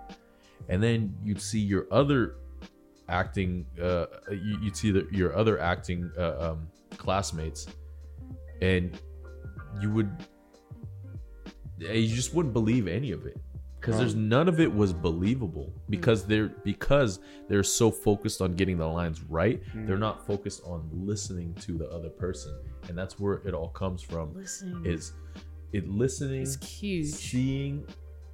And 0.69 0.81
then 0.81 1.15
you'd 1.23 1.41
see 1.41 1.59
your 1.59 1.87
other 1.91 2.35
acting 3.09 3.65
uh 3.81 4.05
you, 4.31 4.57
you'd 4.61 4.77
see 4.77 4.89
the, 4.91 5.05
your 5.11 5.35
other 5.35 5.59
acting 5.59 6.09
uh, 6.17 6.51
um, 6.51 6.67
classmates 6.97 7.67
and 8.61 8.97
you 9.81 9.91
would 9.91 10.09
you 11.79 12.15
just 12.15 12.33
wouldn't 12.33 12.53
believe 12.53 12.87
any 12.87 13.11
of 13.11 13.25
it. 13.25 13.37
Because 13.79 13.97
there's 13.97 14.13
none 14.13 14.47
of 14.47 14.59
it 14.59 14.71
was 14.71 14.93
believable 14.93 15.73
because 15.89 16.23
they're 16.25 16.49
because 16.63 17.19
they're 17.49 17.63
so 17.63 17.89
focused 17.89 18.39
on 18.39 18.53
getting 18.53 18.77
the 18.77 18.85
lines 18.85 19.23
right 19.23 19.59
they're 19.73 19.97
not 19.97 20.27
focused 20.27 20.61
on 20.65 20.87
listening 20.93 21.55
to 21.55 21.79
the 21.79 21.89
other 21.89 22.09
person. 22.09 22.55
And 22.87 22.97
that's 22.97 23.19
where 23.19 23.41
it 23.43 23.55
all 23.55 23.69
comes 23.69 24.03
from 24.03 24.35
Listening. 24.35 24.85
is 24.85 25.13
it 25.73 25.87
listening 25.89 26.41
is 26.41 26.57
huge. 26.63 27.07
seeing 27.07 27.85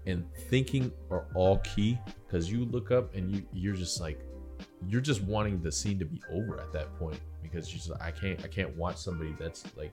and 0.06 0.26
thinking 0.50 0.92
are 1.12 1.26
all 1.36 1.58
key 1.60 1.98
because 2.26 2.52
you 2.52 2.66
look 2.66 2.92
up 2.92 3.14
and 3.16 3.32
you 3.36 3.44
you're 3.54 3.76
just 3.76 4.00
like 4.02 4.20
you're 4.88 5.02
just 5.02 5.22
wanting 5.24 5.62
the 5.62 5.72
scene 5.72 6.00
to 6.00 6.06
be 6.06 6.22
over 6.32 6.60
at 6.60 6.72
that 6.74 6.94
point 6.98 7.20
because 7.42 7.72
you 7.72 7.78
just 7.80 7.92
I 8.02 8.12
can't 8.12 8.44
I 8.44 8.48
can't 8.48 8.76
watch 8.78 8.98
somebody 8.98 9.36
that's 9.40 9.64
like 9.76 9.92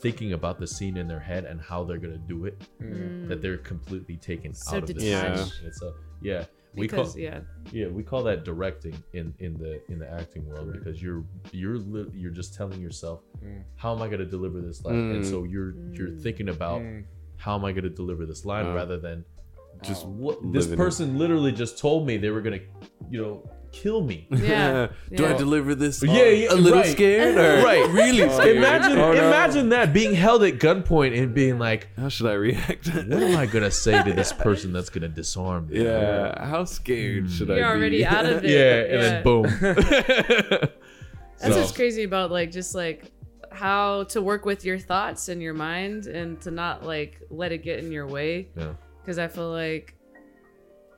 thinking 0.00 0.32
about 0.34 0.58
the 0.60 0.66
scene 0.66 0.96
in 0.96 1.08
their 1.08 1.20
head 1.20 1.44
and 1.44 1.60
how 1.60 1.84
they're 1.84 1.98
gonna 1.98 2.18
do 2.18 2.44
it 2.44 2.60
mm. 2.82 3.26
that 3.28 3.40
they're 3.40 3.56
completely 3.58 4.16
taken 4.16 4.52
So 4.52 4.76
out 4.76 4.82
of 4.82 4.88
the 4.88 4.94
detached. 4.94 5.44
scene. 5.44 5.52
And 5.60 5.66
It's 5.68 5.82
a 5.82 5.92
yeah. 6.20 6.44
We 6.76 6.88
call 6.88 7.08
yeah, 7.16 7.40
yeah 7.72 7.86
we 7.88 8.02
call 8.02 8.22
that 8.24 8.44
directing 8.44 8.94
in 9.12 9.32
in 9.38 9.56
the 9.58 9.80
in 9.90 9.98
the 9.98 10.10
acting 10.10 10.44
world 10.48 10.72
because 10.72 11.02
you're 11.02 11.24
you're 11.52 11.78
li- 11.78 12.10
you're 12.14 12.32
just 12.32 12.54
telling 12.54 12.80
yourself 12.80 13.20
how 13.76 13.94
am 13.94 14.02
I 14.02 14.08
gonna 14.08 14.24
deliver 14.24 14.60
this 14.60 14.84
line 14.84 14.96
and 14.96 15.22
Mm. 15.24 15.30
so 15.30 15.44
you're 15.44 15.74
you're 15.92 16.10
thinking 16.10 16.48
about 16.48 16.80
Mm. 16.82 17.04
how 17.36 17.54
am 17.56 17.64
I 17.64 17.72
gonna 17.72 17.90
deliver 17.90 18.26
this 18.26 18.44
line 18.44 18.66
rather 18.74 18.98
than 18.98 19.24
Just 19.82 20.06
what 20.06 20.40
this 20.52 20.64
living 20.66 20.72
it. 20.74 20.76
person 20.76 21.18
literally 21.18 21.52
just 21.52 21.78
told 21.78 22.06
me 22.06 22.16
they 22.16 22.30
were 22.30 22.40
gonna 22.40 22.60
you 23.10 23.20
know 23.22 23.48
kill 23.74 24.00
me. 24.02 24.26
yeah. 24.30 24.88
Do 25.14 25.26
I 25.26 25.32
deliver 25.34 25.74
this? 25.74 26.02
Yeah, 26.02 26.24
yeah, 26.24 26.52
a 26.52 26.54
little 26.54 26.78
right. 26.80 26.90
scared 26.90 27.36
or 27.36 27.64
Right. 27.64 27.88
really 27.90 28.22
oh, 28.22 28.38
scared? 28.38 28.56
Imagine 28.56 28.98
Oh, 28.98 29.12
no. 29.12 29.26
imagine 29.28 29.68
that 29.70 29.92
being 29.92 30.14
held 30.14 30.42
at 30.44 30.54
gunpoint 30.54 31.18
and 31.20 31.34
being 31.34 31.58
like, 31.58 31.88
How 31.96 32.08
should 32.08 32.26
I 32.26 32.34
react? 32.34 32.86
what 32.94 33.22
am 33.22 33.36
I 33.36 33.46
gonna 33.46 33.70
say 33.70 34.02
to 34.02 34.12
this 34.12 34.32
person 34.32 34.72
that's 34.72 34.90
gonna 34.90 35.08
disarm 35.08 35.68
me? 35.68 35.82
yeah. 35.84 36.46
How 36.46 36.64
scared 36.64 37.30
should 37.30 37.50
I 37.50 37.54
be? 37.54 37.60
You're 37.60 37.74
be? 37.74 37.78
already 37.80 38.06
out 38.06 38.26
of 38.26 38.44
it. 38.44 38.50
Yeah, 38.50 38.94
and 38.94 39.02
then 39.02 39.22
boom. 39.24 39.42
That's 41.40 41.54
So- 41.54 41.60
what's 41.60 41.72
crazy 41.72 42.04
about 42.04 42.30
like 42.30 42.50
just 42.50 42.74
like 42.74 43.10
how 43.50 44.04
to 44.04 44.20
work 44.22 44.44
with 44.44 44.64
your 44.64 44.78
thoughts 44.78 45.28
and 45.28 45.40
your 45.42 45.54
mind 45.54 46.06
and 46.06 46.40
to 46.42 46.50
not 46.50 46.84
like 46.84 47.20
let 47.30 47.52
it 47.52 47.58
get 47.58 47.78
in 47.80 47.92
your 47.92 48.06
way. 48.06 48.48
Yeah. 48.56 48.74
Because 49.00 49.18
I 49.18 49.28
feel 49.28 49.50
like, 49.50 49.94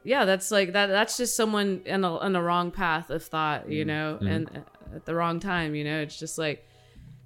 yeah, 0.07 0.25
that's 0.25 0.51
like 0.51 0.73
that. 0.73 0.87
That's 0.87 1.17
just 1.17 1.35
someone 1.35 1.83
in 1.85 2.05
a 2.05 2.19
in 2.25 2.37
a 2.37 2.43
wrong 2.43 2.71
path 2.71 3.11
of 3.11 3.25
thought, 3.25 3.69
you 3.69 3.85
know, 3.85 4.19
and 4.21 4.49
uh, 4.49 4.97
at 4.97 5.05
the 5.05 5.15
wrong 5.15 5.41
time, 5.41 5.75
you 5.75 5.83
know. 5.83 6.01
It's 6.01 6.19
just 6.19 6.39
like 6.39 6.65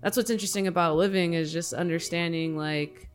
that's 0.01 0.17
what's 0.17 0.31
interesting 0.31 0.67
about 0.67 0.97
living 0.97 1.35
is 1.35 1.53
just 1.53 1.75
understanding 1.75 2.57
like 2.57 3.11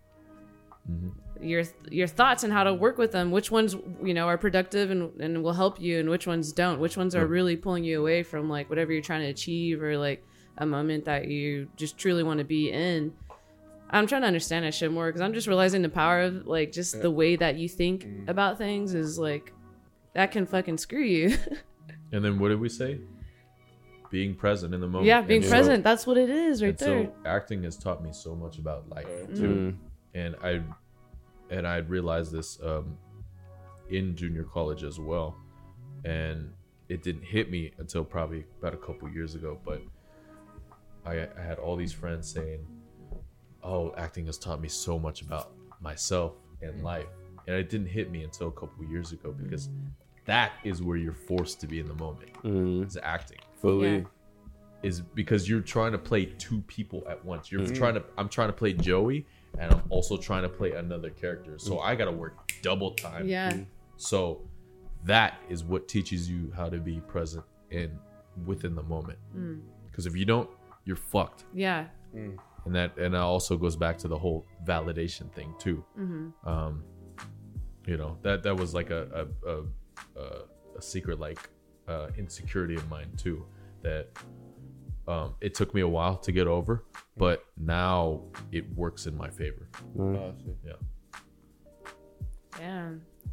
your 1.41 1.63
your 1.89 2.07
thoughts 2.07 2.43
and 2.43 2.53
how 2.53 2.63
to 2.63 2.73
work 2.73 2.97
with 2.97 3.11
them 3.11 3.31
which 3.31 3.51
ones 3.51 3.75
you 4.03 4.13
know 4.13 4.27
are 4.27 4.37
productive 4.37 4.91
and, 4.91 5.19
and 5.19 5.43
will 5.43 5.53
help 5.53 5.81
you 5.81 5.99
and 5.99 6.09
which 6.09 6.25
ones 6.25 6.53
don't 6.53 6.79
which 6.79 6.95
ones 6.95 7.13
are 7.13 7.25
really 7.25 7.57
pulling 7.57 7.83
you 7.83 7.99
away 7.99 8.23
from 8.23 8.49
like 8.49 8.69
whatever 8.69 8.93
you're 8.93 9.01
trying 9.01 9.21
to 9.21 9.27
achieve 9.27 9.81
or 9.81 9.97
like 9.97 10.23
a 10.59 10.65
moment 10.65 11.03
that 11.05 11.27
you 11.27 11.67
just 11.75 11.97
truly 11.97 12.23
want 12.23 12.37
to 12.37 12.45
be 12.45 12.71
in 12.71 13.11
i'm 13.91 14.07
trying 14.07 14.21
to 14.21 14.27
understand 14.27 14.65
that 14.65 14.73
shit 14.73 14.91
more 14.91 15.07
because 15.07 15.21
i'm 15.21 15.33
just 15.33 15.47
realizing 15.47 15.81
the 15.81 15.89
power 15.89 16.21
of 16.21 16.45
like 16.47 16.71
just 16.71 17.01
the 17.01 17.11
way 17.11 17.35
that 17.35 17.55
you 17.55 17.67
think 17.69 18.07
about 18.27 18.57
things 18.57 18.93
is 18.93 19.17
like 19.19 19.53
that 20.13 20.31
can 20.31 20.45
fucking 20.45 20.77
screw 20.77 21.03
you 21.03 21.35
And 22.11 22.23
then 22.23 22.39
what 22.39 22.49
did 22.49 22.59
we 22.61 22.69
say? 22.69 22.99
Being 24.11 24.35
present 24.35 24.73
in 24.73 24.79
the 24.79 24.87
moment. 24.87 25.05
yeah 25.07 25.21
being 25.21 25.41
And 25.41 25.49
so- 25.49 25.55
present 25.55 25.83
that's 25.83 26.05
what 26.07 26.17
it 26.17 26.29
is 26.29 26.61
right 26.61 26.69
and 26.69 26.77
there 26.77 27.05
so 27.05 27.29
acting 27.29 27.63
has 27.63 27.75
taught 27.75 28.03
me 28.03 28.11
so 28.13 28.35
much 28.35 28.57
about 28.57 28.87
life 28.89 29.07
Mm. 29.33 29.75
And 30.13 30.35
I 30.41 30.61
and 31.49 31.67
I 31.67 31.77
realized 31.77 32.31
this 32.31 32.57
um, 32.63 32.97
in 33.89 34.15
junior 34.15 34.43
college 34.45 34.83
as 34.83 34.97
well. 34.99 35.35
And 36.05 36.51
it 36.89 37.03
didn't 37.03 37.23
hit 37.25 37.51
me 37.51 37.71
until 37.79 38.03
probably 38.05 38.45
about 38.59 38.73
a 38.73 38.77
couple 38.77 39.09
years 39.09 39.35
ago. 39.35 39.59
But 39.65 39.81
I, 41.05 41.27
I 41.37 41.41
had 41.41 41.59
all 41.59 41.75
these 41.75 41.91
friends 41.91 42.31
saying, 42.31 42.65
"Oh, 43.65 43.93
acting 43.97 44.25
has 44.27 44.37
taught 44.37 44.61
me 44.61 44.69
so 44.69 44.97
much 44.99 45.21
about 45.21 45.51
myself 45.81 46.33
and 46.61 46.79
mm. 46.79 46.83
life," 46.83 47.07
and 47.47 47.55
it 47.55 47.69
didn't 47.69 47.87
hit 47.87 48.11
me 48.11 48.23
until 48.23 48.47
a 48.47 48.51
couple 48.51 48.85
years 48.85 49.11
ago 49.11 49.33
because 49.33 49.67
mm. 49.67 49.87
that 50.25 50.53
is 50.63 50.81
where 50.81 50.97
you're 50.97 51.13
forced 51.13 51.59
to 51.61 51.67
be 51.67 51.79
in 51.79 51.87
the 51.87 51.95
moment. 51.95 52.31
Mm, 52.43 52.85
Is 52.85 52.97
acting 53.01 53.39
fully. 53.61 53.97
Yeah. 53.97 54.03
is 54.83 55.01
because 55.01 55.49
you're 55.49 55.61
trying 55.61 55.91
to 55.91 55.97
play 55.97 56.25
two 56.25 56.61
people 56.67 57.03
at 57.09 57.23
once. 57.25 57.51
You're 57.51 57.61
mm. 57.61 57.75
trying 57.75 57.95
to 57.95 58.03
I'm 58.17 58.29
trying 58.29 58.49
to 58.49 58.53
play 58.53 58.73
Joey 58.73 59.25
and 59.59 59.71
I'm 59.73 59.83
also 59.89 60.17
trying 60.17 60.43
to 60.43 60.49
play 60.49 60.71
another 60.73 61.09
character. 61.09 61.57
So 61.57 61.79
I 61.79 61.95
got 61.95 62.05
to 62.05 62.11
work 62.11 62.51
double 62.61 62.91
time. 62.91 63.27
yeah 63.27 63.55
So 63.97 64.41
that 65.05 65.39
is 65.49 65.63
what 65.63 65.87
teaches 65.87 66.29
you 66.29 66.51
how 66.55 66.69
to 66.69 66.77
be 66.77 66.99
present 67.01 67.45
and 67.71 67.97
within 68.45 68.75
the 68.75 68.83
moment. 68.83 69.17
Because 69.85 70.05
if 70.05 70.15
you 70.15 70.25
don't, 70.25 70.49
you're 70.83 70.95
fucked. 70.95 71.45
yeah 71.53 71.85
And 72.65 72.75
that 72.75 72.97
and 72.97 73.13
that 73.13 73.21
also 73.21 73.57
goes 73.57 73.75
back 73.75 73.97
to 73.99 74.07
the 74.07 74.17
whole 74.17 74.45
validation 74.65 75.31
thing 75.33 75.53
too. 75.59 75.83
Um, 76.43 76.83
you 77.85 77.97
know 77.97 78.17
that 78.23 78.41
that 78.43 78.55
was 78.57 78.73
like 78.73 78.89
a 78.89 79.27
a 79.45 79.49
a, 79.49 79.63
a, 80.19 80.41
a 80.77 80.81
secret 80.81 81.19
like 81.19 81.49
uh, 81.87 82.07
insecurity 82.17 82.75
of 82.75 82.89
mine 82.89 83.11
too. 83.17 83.45
That 83.83 84.07
um, 85.07 85.35
it 85.41 85.53
took 85.53 85.73
me 85.75 85.81
a 85.81 85.87
while 85.87 86.17
to 86.17 86.31
get 86.31 86.47
over, 86.47 86.83
but 87.15 87.45
now 87.57 88.21
it 88.51 88.65
works 88.75 89.05
in 89.05 89.15
my 89.15 89.29
favor. 89.29 89.69
Oh, 89.99 90.15
I 90.15 90.43
see. 90.43 90.55
Yeah. 90.65 90.73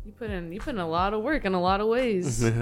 Damn 0.03 0.09
you 0.09 0.13
put 0.13 0.31
in 0.31 0.53
you 0.53 0.61
put 0.61 0.75
in 0.75 0.81
a 0.81 0.89
lot 0.89 1.15
of 1.15 1.23
work 1.23 1.45
in 1.45 1.55
a 1.55 1.61
lot 1.61 1.81
of 1.81 1.89
ways 1.89 2.41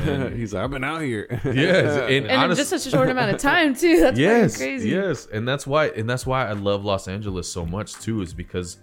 He's 0.40 0.54
like, 0.54 0.64
I've 0.64 0.70
been 0.70 0.84
out 0.84 1.02
here. 1.02 1.26
Yes, 1.44 1.96
and, 2.10 2.26
and 2.26 2.50
in 2.50 2.56
just 2.56 2.70
such 2.70 2.86
a 2.86 2.90
short 2.90 3.08
amount 3.08 3.32
of 3.32 3.40
time 3.40 3.74
too. 3.74 4.00
That's 4.00 4.18
yes, 4.18 4.56
crazy. 4.56 4.88
yes, 4.90 5.26
and 5.26 5.46
that's 5.46 5.66
why, 5.66 5.88
and 5.88 6.08
that's 6.08 6.24
why 6.24 6.46
I 6.46 6.52
love 6.52 6.84
Los 6.84 7.08
Angeles 7.08 7.50
so 7.50 7.66
much 7.66 7.94
too, 7.94 8.22
is 8.22 8.32
because 8.32 8.78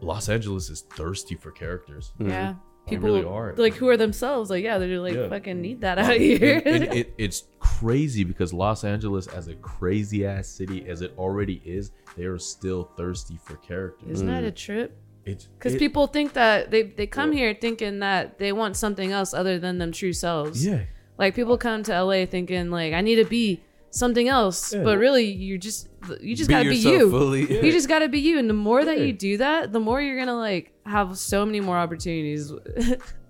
Los 0.00 0.28
Angeles 0.28 0.70
is 0.70 0.82
thirsty 0.82 1.34
for 1.34 1.50
characters. 1.50 2.12
Mm-hmm. 2.18 2.30
Yeah. 2.30 2.54
They 2.86 2.96
People 2.96 3.10
really 3.10 3.24
are. 3.24 3.54
like 3.56 3.74
who 3.74 3.88
are 3.88 3.96
themselves. 3.96 4.50
Like, 4.50 4.64
yeah, 4.64 4.78
they're 4.78 4.98
like 4.98 5.14
Yeah. 5.14 5.28
fucking 5.28 5.60
need 5.60 5.82
that 5.82 5.98
out 5.98 6.16
here. 6.16 6.62
and, 6.64 6.84
and 6.84 6.94
it, 6.94 7.12
it's 7.18 7.44
crazy 7.58 8.24
because 8.24 8.52
Los 8.52 8.82
Angeles, 8.84 9.26
as 9.26 9.48
a 9.48 9.54
crazy 9.56 10.26
ass 10.26 10.48
city 10.48 10.88
as 10.88 11.02
it 11.02 11.12
already 11.18 11.60
is, 11.64 11.90
they 12.16 12.24
are 12.24 12.38
still 12.38 12.90
thirsty 12.96 13.38
for 13.44 13.56
characters. 13.56 14.10
Isn't 14.10 14.26
that 14.28 14.44
mm. 14.44 14.48
a 14.48 14.52
trip? 14.52 14.96
It's 15.28 15.46
Because 15.46 15.74
it- 15.74 15.78
people 15.78 16.06
think 16.06 16.32
that 16.34 16.70
they 16.70 16.82
they 16.82 17.06
come 17.06 17.32
here 17.32 17.54
thinking 17.54 17.98
that 18.00 18.38
they 18.38 18.52
want 18.52 18.76
something 18.76 19.12
else 19.12 19.32
other 19.34 19.58
than 19.58 19.78
them 19.78 19.92
true 19.92 20.12
selves. 20.12 20.64
yeah, 20.66 20.80
Like 21.18 21.34
people 21.34 21.56
come 21.58 21.82
to 21.84 21.92
LA 21.92 22.26
thinking 22.26 22.70
like 22.70 22.92
I 22.94 23.00
need 23.00 23.16
to 23.16 23.24
be 23.24 23.60
something 23.90 24.28
else, 24.28 24.72
Yeah. 24.74 24.82
but 24.84 24.98
really 24.98 25.24
you 25.24 25.56
just 25.58 25.88
you 26.20 26.36
just 26.36 26.48
Be 26.48 26.54
gotta 26.54 26.68
be 26.68 26.76
you. 26.76 27.10
fully. 27.10 27.42
You 27.64 27.72
just 27.72 27.88
gotta 27.88 28.08
be 28.08 28.20
you, 28.20 28.38
and 28.38 28.48
the 28.48 28.54
more 28.54 28.84
that 28.84 29.00
you 29.00 29.12
do 29.12 29.36
that, 29.38 29.72
the 29.72 29.80
more 29.80 30.00
you're 30.00 30.18
gonna 30.18 30.36
like 30.38 30.72
have 30.86 31.16
so 31.18 31.44
many 31.46 31.60
more 31.60 31.76
opportunities. 31.76 32.52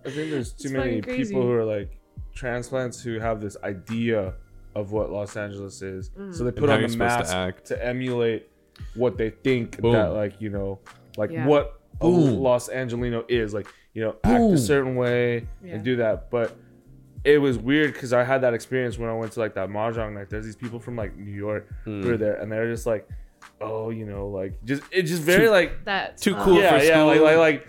I 0.07 0.11
think 0.11 0.31
there's 0.31 0.53
too 0.53 0.69
It's 0.69 0.73
many 0.73 1.01
people 1.03 1.43
who 1.43 1.51
are 1.53 1.65
like 1.65 1.91
transplants 2.35 3.03
who 3.03 3.19
have 3.19 3.41
this 3.41 3.57
idea 3.65 4.35
of 4.75 4.93
what 4.93 5.11
Los 5.11 5.37
Angeles 5.37 5.83
is, 5.83 6.11
Mm. 6.11 6.35
so 6.35 6.45
they 6.45 6.53
put 6.53 6.69
how 6.69 6.75
on 6.77 6.81
you're 6.81 6.89
the 6.89 6.93
supposed 6.93 7.15
to 7.17 7.21
mask 7.21 7.35
act. 7.35 7.65
to, 7.67 7.85
emulate 7.85 8.49
what 8.95 9.17
they 9.19 9.31
think 9.31 9.81
Boom. 9.81 9.93
that 9.93 10.13
like 10.13 10.35
you 10.41 10.51
know 10.51 10.79
like 11.17 11.31
Yeah. 11.33 11.47
what 11.47 11.65
a 11.65 11.78
Boom. 12.01 12.39
Los 12.41 12.69
Angelino 12.69 13.25
is 13.29 13.53
like 13.55 13.67
you 13.95 14.03
know 14.03 14.17
act 14.25 14.39
Boom. 14.41 14.55
a 14.55 14.59
certain 14.59 14.95
way 14.97 15.47
Yeah. 15.65 15.75
and 15.75 15.85
do 15.85 15.97
that, 15.97 16.31
but. 16.31 16.57
It 17.25 17.39
was 17.39 17.59
weird 17.59 17.93
because 17.95 18.13
I 18.13 18.23
had 18.23 18.43
that 18.43 18.55
experience 18.55 18.97
when 18.97 19.11
I 19.11 19.13
went 19.13 19.33
to 19.33 19.41
like 19.41 19.55
that 19.57 19.69
mahjong 19.69 20.15
night. 20.15 20.31
There's 20.31 20.45
these 20.47 20.55
people 20.57 20.79
from 20.79 20.95
like 20.97 21.17
New 21.17 21.33
York 21.33 21.69
Hmm. 21.85 22.01
who 22.03 22.09
were 22.11 22.17
there, 22.17 22.35
and 22.37 22.51
they're 22.51 22.71
just 22.71 22.87
like, 22.87 23.09
"Oh, 23.61 23.91
you 23.91 24.07
know, 24.07 24.29
like 24.29 24.65
just 24.65 24.85
it's 24.93 25.11
just 25.11 25.23
very 25.23 25.49
like 25.49 25.85
that 25.85 26.17
Too 26.19 26.37
cool 26.37 26.55
yeah, 26.61 26.79
for 26.79 26.85
yeah, 26.85 27.03
like, 27.03 27.21
like, 27.21 27.37
like, 27.37 27.67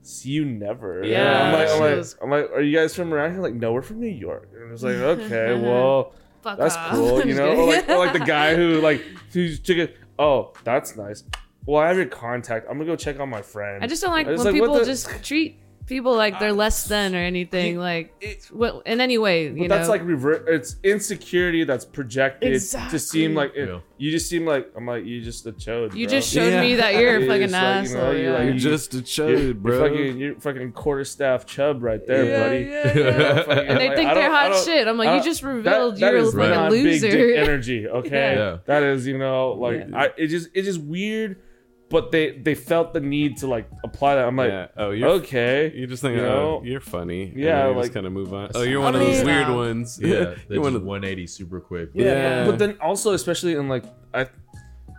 see 0.00 0.30
you 0.30 0.46
never. 0.46 1.04
Yeah, 1.04 1.42
I'm 1.42 1.52
like, 1.52 1.68
I'm 1.68 1.80
like, 1.80 1.96
was- 1.98 2.16
I'm 2.22 2.30
like, 2.30 2.50
are 2.50 2.62
you 2.62 2.76
guys 2.76 2.96
from 2.96 3.12
around 3.12 3.32
here? 3.34 3.42
Like, 3.42 3.54
no, 3.54 3.74
we're 3.74 3.82
from 3.82 4.00
New 4.00 4.08
York. 4.08 4.48
And 4.58 4.72
it's 4.72 4.82
like, 4.82 4.94
okay, 4.96 5.54
well, 5.60 6.14
Fuck 6.40 6.58
that's 6.58 6.74
off. 6.76 6.92
cool, 6.92 7.24
you 7.24 7.34
know? 7.40 7.50
Or 7.54 7.66
like, 7.66 7.88
or 7.90 7.98
like 7.98 8.14
the 8.14 8.20
guy 8.20 8.56
who 8.56 8.80
like 8.80 9.02
who's 9.30 9.60
chicken. 9.60 9.90
Oh, 10.18 10.54
that's 10.64 10.96
nice. 10.96 11.22
Well, 11.66 11.82
I 11.82 11.88
have 11.88 11.96
your 11.96 12.06
contact. 12.06 12.66
I'm 12.70 12.78
gonna 12.78 12.86
go 12.90 12.96
check 12.96 13.18
on 13.20 13.28
my 13.28 13.42
friend. 13.42 13.82
I 13.82 13.86
just 13.86 14.02
don't 14.02 14.12
like 14.12 14.26
I 14.26 14.30
when 14.30 14.38
like, 14.44 14.54
people 14.54 14.74
the- 14.78 14.84
just 14.84 15.08
treat 15.24 15.58
people 15.86 16.16
like 16.16 16.40
they're 16.40 16.52
less 16.52 16.88
than 16.88 17.14
or 17.14 17.18
anything. 17.18 17.78
like, 17.78 18.12
it- 18.20 18.50
well, 18.52 18.80
in 18.86 19.00
any 19.00 19.18
way, 19.18 19.44
you 19.48 19.54
But 19.56 19.68
that's 19.68 19.86
know. 19.86 19.92
like 19.92 20.02
revert. 20.04 20.48
It's 20.48 20.74
insecurity 20.82 21.62
that's 21.62 21.84
projected 21.84 22.60
to 22.90 22.98
seem 22.98 23.36
like 23.36 23.52
Yeah. 23.54 23.78
you 23.96 24.10
just 24.10 24.28
seem 24.28 24.44
like 24.46 24.68
I'm 24.76 24.84
like 24.84 25.04
you 25.04 25.22
just 25.22 25.46
a 25.46 25.52
chode. 25.52 25.94
you 25.94 26.06
bro. 26.06 26.10
just 26.18 26.32
showed 26.32 26.52
Yeah. 26.52 26.60
me 26.60 26.74
that 26.74 26.94
you're 26.98 27.18
a 27.18 27.20
It's 27.20 27.28
fucking 27.28 27.50
like, 27.52 27.88
you 27.88 27.94
know, 27.94 28.00
asshole. 28.00 28.14
you 28.16 28.24
yeah. 28.24 28.32
like- 28.32 28.44
You're 28.46 28.54
you- 28.54 28.58
just 28.60 28.94
a 28.94 28.96
You're, 28.96 29.04
chode, 29.04 29.42
you're 29.44 29.54
bro. 29.54 29.88
fucking, 29.88 30.18
you're 30.18 30.34
fucking 30.40 30.72
quarterstaff 30.72 31.46
chub 31.46 31.82
right 31.84 32.04
there, 32.04 32.24
Yeah, 32.24 32.40
buddy. 32.42 32.64
yeah, 32.64 32.98
yeah. 33.08 33.42
Fucking, 33.44 33.66
and 33.68 33.78
they 33.80 33.88
like, 33.88 33.96
think 33.96 34.14
they're 34.14 34.30
hot 34.30 34.64
shit. 34.64 34.88
I'm 34.88 34.98
like, 34.98 35.16
you 35.16 35.22
just 35.28 35.42
that- 35.42 35.48
revealed 35.48 35.94
that 35.96 36.00
you're 36.12 36.16
a 36.16 36.22
is 36.24 36.34
fucking 36.34 36.50
not 36.50 36.70
loser. 36.72 37.08
Big 37.08 37.12
dick 37.12 37.36
energy, 37.36 37.86
okay? 37.88 38.34
Yeah. 38.36 38.58
That 38.66 38.82
is, 38.82 39.06
you 39.06 39.18
know, 39.18 39.52
like 39.52 39.86
Yeah. 39.88 39.96
I, 39.96 40.04
it 40.16 40.26
just 40.28 40.48
it 40.52 40.62
just 40.62 40.80
weird, 40.80 41.40
but 41.88 42.10
they 42.10 42.38
they 42.38 42.54
felt 42.54 42.92
the 42.92 43.00
need 43.00 43.36
to 43.38 43.46
like 43.46 43.68
apply 43.84 44.16
that. 44.16 44.26
I'm 44.26 44.36
like, 44.36 44.50
yeah. 44.50 44.66
Oh, 44.76 44.90
you're 44.90 45.08
okay, 45.20 45.72
You 45.74 45.86
just 45.86 46.02
think, 46.02 46.16
you 46.16 46.22
uh, 46.24 46.28
know? 46.28 46.58
oh, 46.58 46.62
you're 46.64 46.80
funny. 46.80 47.24
and 47.30 47.36
Yeah, 47.38 47.58
then 47.62 47.68
you 47.70 47.74
like- 47.76 47.82
just 47.84 47.94
kind 47.94 48.06
of 48.06 48.12
move 48.12 48.34
on. 48.34 48.50
Oh, 48.54 48.62
you're 48.62 48.80
one 48.80 48.96
I 48.96 49.00
of 49.00 49.06
those 49.06 49.16
mean- 49.18 49.26
weird 49.26 49.48
Yeah. 49.48 49.54
ones. 49.54 49.98
yeah, 50.02 50.08
you're 50.08 50.34
they're 50.48 50.60
one 50.60 50.72
just 50.72 50.82
of 50.82 50.84
180 50.84 51.26
super 51.26 51.60
quick. 51.60 51.90
yeah. 51.94 52.04
Yeah. 52.04 52.44
But, 52.44 52.50
but 52.52 52.58
then 52.58 52.78
also, 52.80 53.12
especially 53.12 53.54
in 53.54 53.68
like 53.68 53.84
I, 54.12 54.26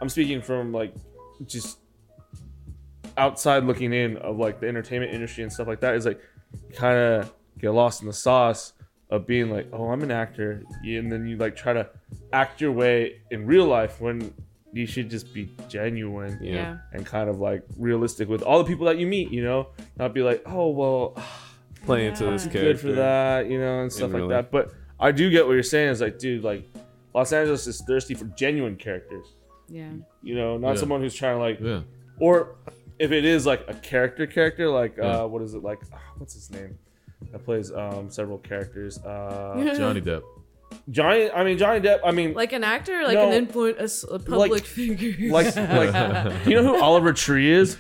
I'm 0.02 0.10
speaking 0.10 0.42
from 0.42 0.72
like 0.72 0.94
just 1.46 1.80
outside 3.18 3.64
looking 3.64 3.94
in 3.94 4.18
of 4.18 4.38
like 4.38 4.60
the 4.60 4.68
entertainment 4.68 5.14
industry 5.14 5.44
and 5.44 5.52
stuff 5.52 5.68
like 5.68 5.80
that 5.82 5.96
is 5.96 6.06
like 6.06 6.22
kind 6.76 6.98
of 6.98 7.34
get 7.60 7.72
lost 7.72 8.02
in 8.02 8.08
the 8.08 8.14
sauce 8.14 8.74
of 9.10 9.26
being 9.26 9.50
like, 9.50 9.68
oh, 9.74 9.90
I'm 9.90 10.04
an 10.04 10.12
actor, 10.12 10.64
and 10.84 11.12
then 11.12 11.26
you 11.28 11.38
like 11.38 11.56
try 11.56 11.74
to 11.74 11.90
act 12.34 12.60
your 12.62 12.72
way 12.74 13.22
in 13.32 13.46
real 13.46 13.66
life 13.66 14.02
when 14.02 14.34
you 14.74 14.86
should 14.86 15.10
just 15.10 15.34
be 15.34 15.50
genuine 15.70 16.38
yeah. 16.42 16.54
yeah. 16.54 16.78
and 16.94 17.06
kind 17.06 17.30
of 17.30 17.40
like 17.40 17.64
realistic 17.78 18.28
with 18.28 18.42
all 18.42 18.58
the 18.60 18.66
people 18.66 18.86
that 18.86 18.98
you 18.98 19.08
meet, 19.08 19.32
you 19.32 19.44
know, 19.44 19.68
not 19.98 20.14
be 20.14 20.22
like, 20.22 20.42
oh 20.46 20.70
well, 20.70 21.18
Play 21.86 22.08
into 22.08 22.26
this 22.26 22.46
Yeah. 22.46 22.52
character. 22.52 22.74
good 22.74 22.80
for 22.80 22.92
that, 22.94 23.50
you 23.50 23.60
know, 23.60 23.82
and 23.82 23.94
stuff 23.94 24.12
like 24.12 24.20
real 24.20 24.28
that. 24.30 24.52
But 24.52 24.74
I 25.00 25.12
do 25.12 25.30
get 25.30 25.46
what 25.46 25.54
you're 25.54 25.64
saying. 25.64 25.90
Is 25.90 26.02
like, 26.02 26.20
dude, 26.20 26.44
like 26.44 26.66
Los 27.14 27.32
Angeles 27.32 27.66
is 27.66 27.82
thirsty 27.88 28.14
for 28.14 28.26
genuine 28.36 28.76
characters. 28.76 29.26
Yeah. 29.70 29.92
You 30.22 30.36
know, 30.36 30.58
not 30.58 30.72
Yeah. 30.74 30.80
someone 30.82 31.00
who's 31.02 31.16
trying 31.16 31.38
to 31.38 31.42
like, 31.42 31.60
Yeah. 31.62 31.82
or 32.20 32.56
if 33.00 33.12
it 33.12 33.24
is 33.24 33.46
like 33.46 33.64
a 33.70 33.74
character 33.76 34.28
character, 34.28 34.68
like 34.70 34.98
Yeah. 34.98 35.22
uh, 35.22 35.28
what 35.28 35.42
is 35.44 35.54
it 35.54 35.64
like? 35.64 35.80
ah, 35.94 36.00
what's 36.18 36.34
his 36.34 36.52
name? 36.52 36.78
That 37.32 37.46
plays 37.46 37.72
um 37.72 38.10
several 38.10 38.40
characters. 38.40 38.98
Uh, 39.00 39.74
Johnny 39.78 40.02
Depp. 40.02 40.24
Johnny. 40.90 41.30
I 41.32 41.44
mean 41.44 41.58
Johnny 41.58 41.80
Depp. 41.80 42.00
I 42.06 42.12
mean, 42.12 42.34
Like 42.34 42.54
an 42.54 42.64
actor, 42.64 43.04
like 43.04 43.16
No. 43.16 43.28
an 43.28 43.34
influence, 43.34 43.78
a, 43.80 43.84
s- 43.84 44.06
a 44.12 44.20
public 44.20 44.66
figure. 44.66 45.32
like 45.32 45.56
like 45.56 46.46
you 46.48 46.56
know 46.56 46.64
who 46.64 46.82
Oliver 46.82 47.14
Tree 47.14 47.52
is? 47.52 47.78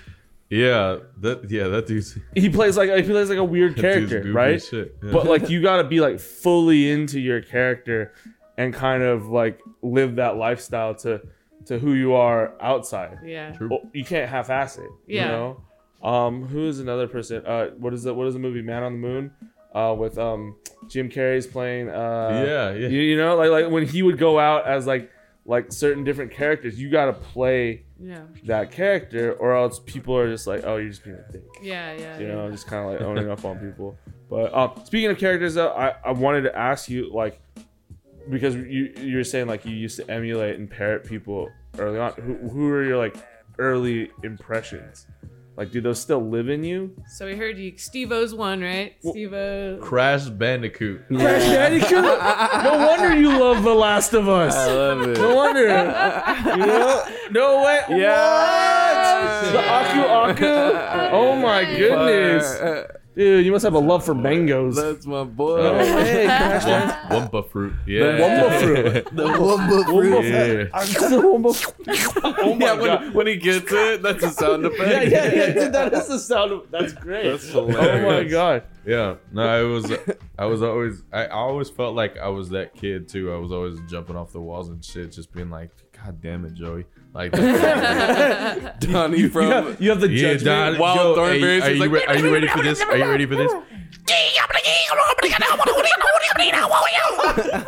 Yeah, 0.49 0.99
that 1.21 1.49
yeah, 1.51 1.67
that 1.67 1.87
dude's 1.87 2.17
He 2.33 2.49
plays 2.49 2.77
like 2.77 2.89
he 3.03 3.11
plays 3.11 3.29
like 3.29 3.37
a 3.37 3.43
weird 3.43 3.75
that 3.75 3.81
dude's 3.81 4.11
character, 4.11 4.31
right? 4.31 4.61
Shit. 4.63 4.95
Yeah. 5.03 5.11
but 5.11 5.25
like 5.25 5.49
you 5.49 5.61
got 5.61 5.77
to 5.81 5.83
be 5.83 5.99
like 5.99 6.19
fully 6.19 6.89
into 6.89 7.19
your 7.19 7.41
character 7.41 8.13
and 8.57 8.73
kind 8.73 9.03
of 9.03 9.27
like 9.27 9.59
live 9.81 10.15
that 10.15 10.37
lifestyle 10.37 10.95
to 10.95 11.21
to 11.65 11.77
who 11.79 11.93
you 11.93 12.13
are 12.13 12.53
outside 12.61 13.19
yeah. 13.25 13.51
True. 13.51 13.67
Well, 13.69 13.81
you 13.93 14.05
can't 14.05 14.29
half-ass 14.29 14.77
it 14.77 14.83
you 15.05 15.17
Yeah. 15.17 15.27
know 15.27 15.63
um 16.01 16.45
who 16.47 16.65
is 16.67 16.79
another 16.79 17.07
person 17.07 17.45
uh 17.45 17.67
what 17.77 17.93
is 17.93 18.03
the 18.03 18.13
what 18.13 18.25
is 18.27 18.33
the 18.35 18.39
movie 18.39 18.61
man 18.61 18.83
on 18.83 18.93
the 18.93 18.99
moon 19.07 19.31
uh 19.75 19.93
with 19.97 20.17
um 20.17 20.55
jim 20.87 21.09
carrey's 21.09 21.47
playing 21.47 21.89
uh 21.89 22.43
Yeah, 22.45 22.71
yeah. 22.73 22.87
you, 22.87 22.99
you 22.99 23.17
know 23.17 23.35
like 23.35 23.49
like 23.49 23.69
when 23.71 23.85
he 23.87 24.03
would 24.03 24.17
go 24.17 24.39
out 24.39 24.65
as 24.67 24.85
like 24.87 25.11
like 25.45 25.71
certain 25.71 26.03
different 26.03 26.31
characters 26.31 26.79
you 26.79 26.89
got 26.89 27.05
to 27.05 27.13
play 27.13 27.83
Yeah. 27.99 28.21
that 28.45 28.71
character 28.71 29.33
or 29.33 29.55
else 29.55 29.79
people 29.85 30.15
are 30.17 30.29
just 30.29 30.45
like 30.45 30.63
oh 30.65 30.75
you're 30.77 30.89
just 30.89 31.03
being 31.03 31.15
a 31.17 31.31
dick 31.31 31.43
Yeah. 31.61 31.93
Yeah. 31.93 32.19
you 32.19 32.27
yeah. 32.27 32.33
know, 32.35 32.51
just 32.51 32.67
kind 32.67 32.85
of 32.85 32.91
like 32.91 33.01
owning 33.01 33.29
up 33.29 33.43
on 33.45 33.57
people. 33.59 33.97
But 34.29 34.53
um, 34.53 34.71
speaking 34.83 35.09
of 35.09 35.17
characters, 35.17 35.53
though, 35.53 35.69
I, 35.71 35.95
I 36.03 36.11
wanted 36.11 36.41
to 36.41 36.53
ask 36.57 36.89
you 36.89 37.09
like 37.13 37.39
because 38.29 38.55
you 38.55 38.93
you 38.99 39.15
were 39.15 39.23
saying 39.23 39.47
like 39.47 39.65
you 39.65 39.73
used 39.73 39.95
to 39.97 40.11
emulate 40.11 40.59
and 40.59 40.69
parrot 40.69 41.05
people 41.05 41.49
early 41.79 41.97
on. 41.97 42.11
Who 42.13 42.33
who 42.49 42.69
are 42.69 42.83
your 42.83 42.97
like 42.97 43.15
early 43.57 44.11
impressions? 44.23 45.07
Like, 45.57 45.71
do 45.71 45.81
those 45.81 45.99
still 45.99 46.21
live 46.21 46.49
in 46.49 46.63
you? 46.63 46.95
So 47.07 47.25
we 47.25 47.35
heard 47.35 47.57
you. 47.57 47.75
Steve 47.79 48.11
O's 48.11 48.31
one, 48.31 48.61
right? 48.61 48.93
Steve 49.01 49.33
O. 49.33 49.79
Crash 49.81 50.25
Bandicoot. 50.25 51.07
Crash 51.07 51.49
Bandicoot. 51.49 52.03
no 52.03 52.87
wonder 52.87 53.19
you 53.19 53.29
love 53.39 53.63
The 53.63 53.73
Last 53.73 54.13
of 54.13 54.29
Us. 54.29 54.55
I 54.55 54.71
love 54.71 55.01
it. 55.01 55.17
No 55.17 55.35
wonder. 55.35 55.61
you 56.45 56.57
know? 56.57 57.03
No 57.31 57.63
way. 57.63 57.79
Yes. 57.89 59.45
What? 59.45 59.51
The 59.53 59.67
Aku 59.67 60.01
Aku. 60.43 60.77
Oh 61.17 61.35
my 61.35 61.63
goodness, 61.65 62.59
Fire. 62.59 62.99
Dude! 63.17 63.45
You 63.45 63.51
must 63.51 63.63
have 63.65 63.73
a 63.73 63.79
love 63.79 64.05
for 64.05 64.13
mangoes. 64.13 64.75
That's 64.75 65.07
my 65.07 65.23
boy. 65.23 65.63
No 65.63 65.73
way, 65.73 66.25
Crash 66.25 66.65
Bandicoot. 66.65 67.31
Wumpa 67.31 67.49
fruit. 67.49 67.73
Yeah. 67.87 68.01
Wumpa 68.19 68.61
fruit. 68.61 69.15
The 69.15 69.23
Wumpa 69.25 69.85
fruit. 69.85 70.23
Yeah. 70.25 70.69
oh 72.43 72.53
my 72.53 72.65
Yeah, 72.65 72.75
god. 72.75 72.81
when, 72.81 73.13
when 73.13 73.27
he 73.27 73.37
gets 73.37 73.71
it, 73.71 74.01
that's 74.03 74.23
a 74.23 74.29
sound 74.29 74.65
effect. 74.65 75.11
Yeah, 75.11 75.25
yeah, 75.25 75.33
yeah. 75.47 75.53
Dude, 75.53 75.73
that 75.73 75.93
is 75.93 76.07
the 76.07 76.19
sound 76.19 76.51
of. 76.51 76.69
That's 76.69 76.93
great. 77.05 77.23
That's 77.31 77.49
hilarious. 77.49 77.77
oh 77.79 77.81
my 77.81 77.97
hilarious. 77.99 78.31
god. 78.31 78.63
Yeah, 78.85 79.15
no, 79.33 79.41
I 79.41 79.63
was, 79.63 79.91
I 80.37 80.45
was 80.45 80.61
always, 80.61 81.03
I 81.11 81.25
I 81.25 81.29
always 81.31 81.69
felt 81.69 81.95
like 81.95 82.17
I 82.17 82.29
was 82.29 82.49
that 82.51 82.73
kid 82.75 83.09
too. 83.09 83.33
I 83.33 83.37
was 83.37 83.51
always 83.51 83.79
jumping 83.89 84.15
off 84.15 84.31
the 84.31 84.39
walls 84.41 84.69
and 84.69 84.83
shit, 84.85 85.11
just 85.11 85.33
being 85.33 85.49
like, 85.49 85.71
"God 85.91 86.21
damn 86.21 86.45
it, 86.45 86.53
Joey!" 86.53 86.85
Like, 87.17 87.31
Donnie 88.79 89.27
from 89.27 89.41
You 89.47 89.51
have, 89.51 89.81
you 89.81 89.89
have 89.89 90.01
the 90.01 90.07
yeah, 90.09 90.33
judgment. 90.33 90.45
Don, 90.45 90.77
Wild 90.77 90.97
yo, 90.97 91.15
Thornberrys 91.15 91.63
Are, 91.63 91.69
is 91.71 91.77
you, 91.79 91.83
are, 91.83 91.87
like- 91.87 91.91
re- 91.91 92.05
are 92.05 92.17
you 92.19 92.31
ready 92.33 92.47
for 92.47 92.61
this? 92.61 92.79
Are 92.81 92.95
you 92.97 93.05
ready 93.09 93.25
for 93.25 93.35
this? 93.35 93.51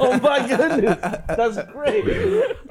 Oh 0.02 0.18
my 0.22 0.48
goodness. 0.48 0.98
That's 1.28 1.72
great. 1.72 2.04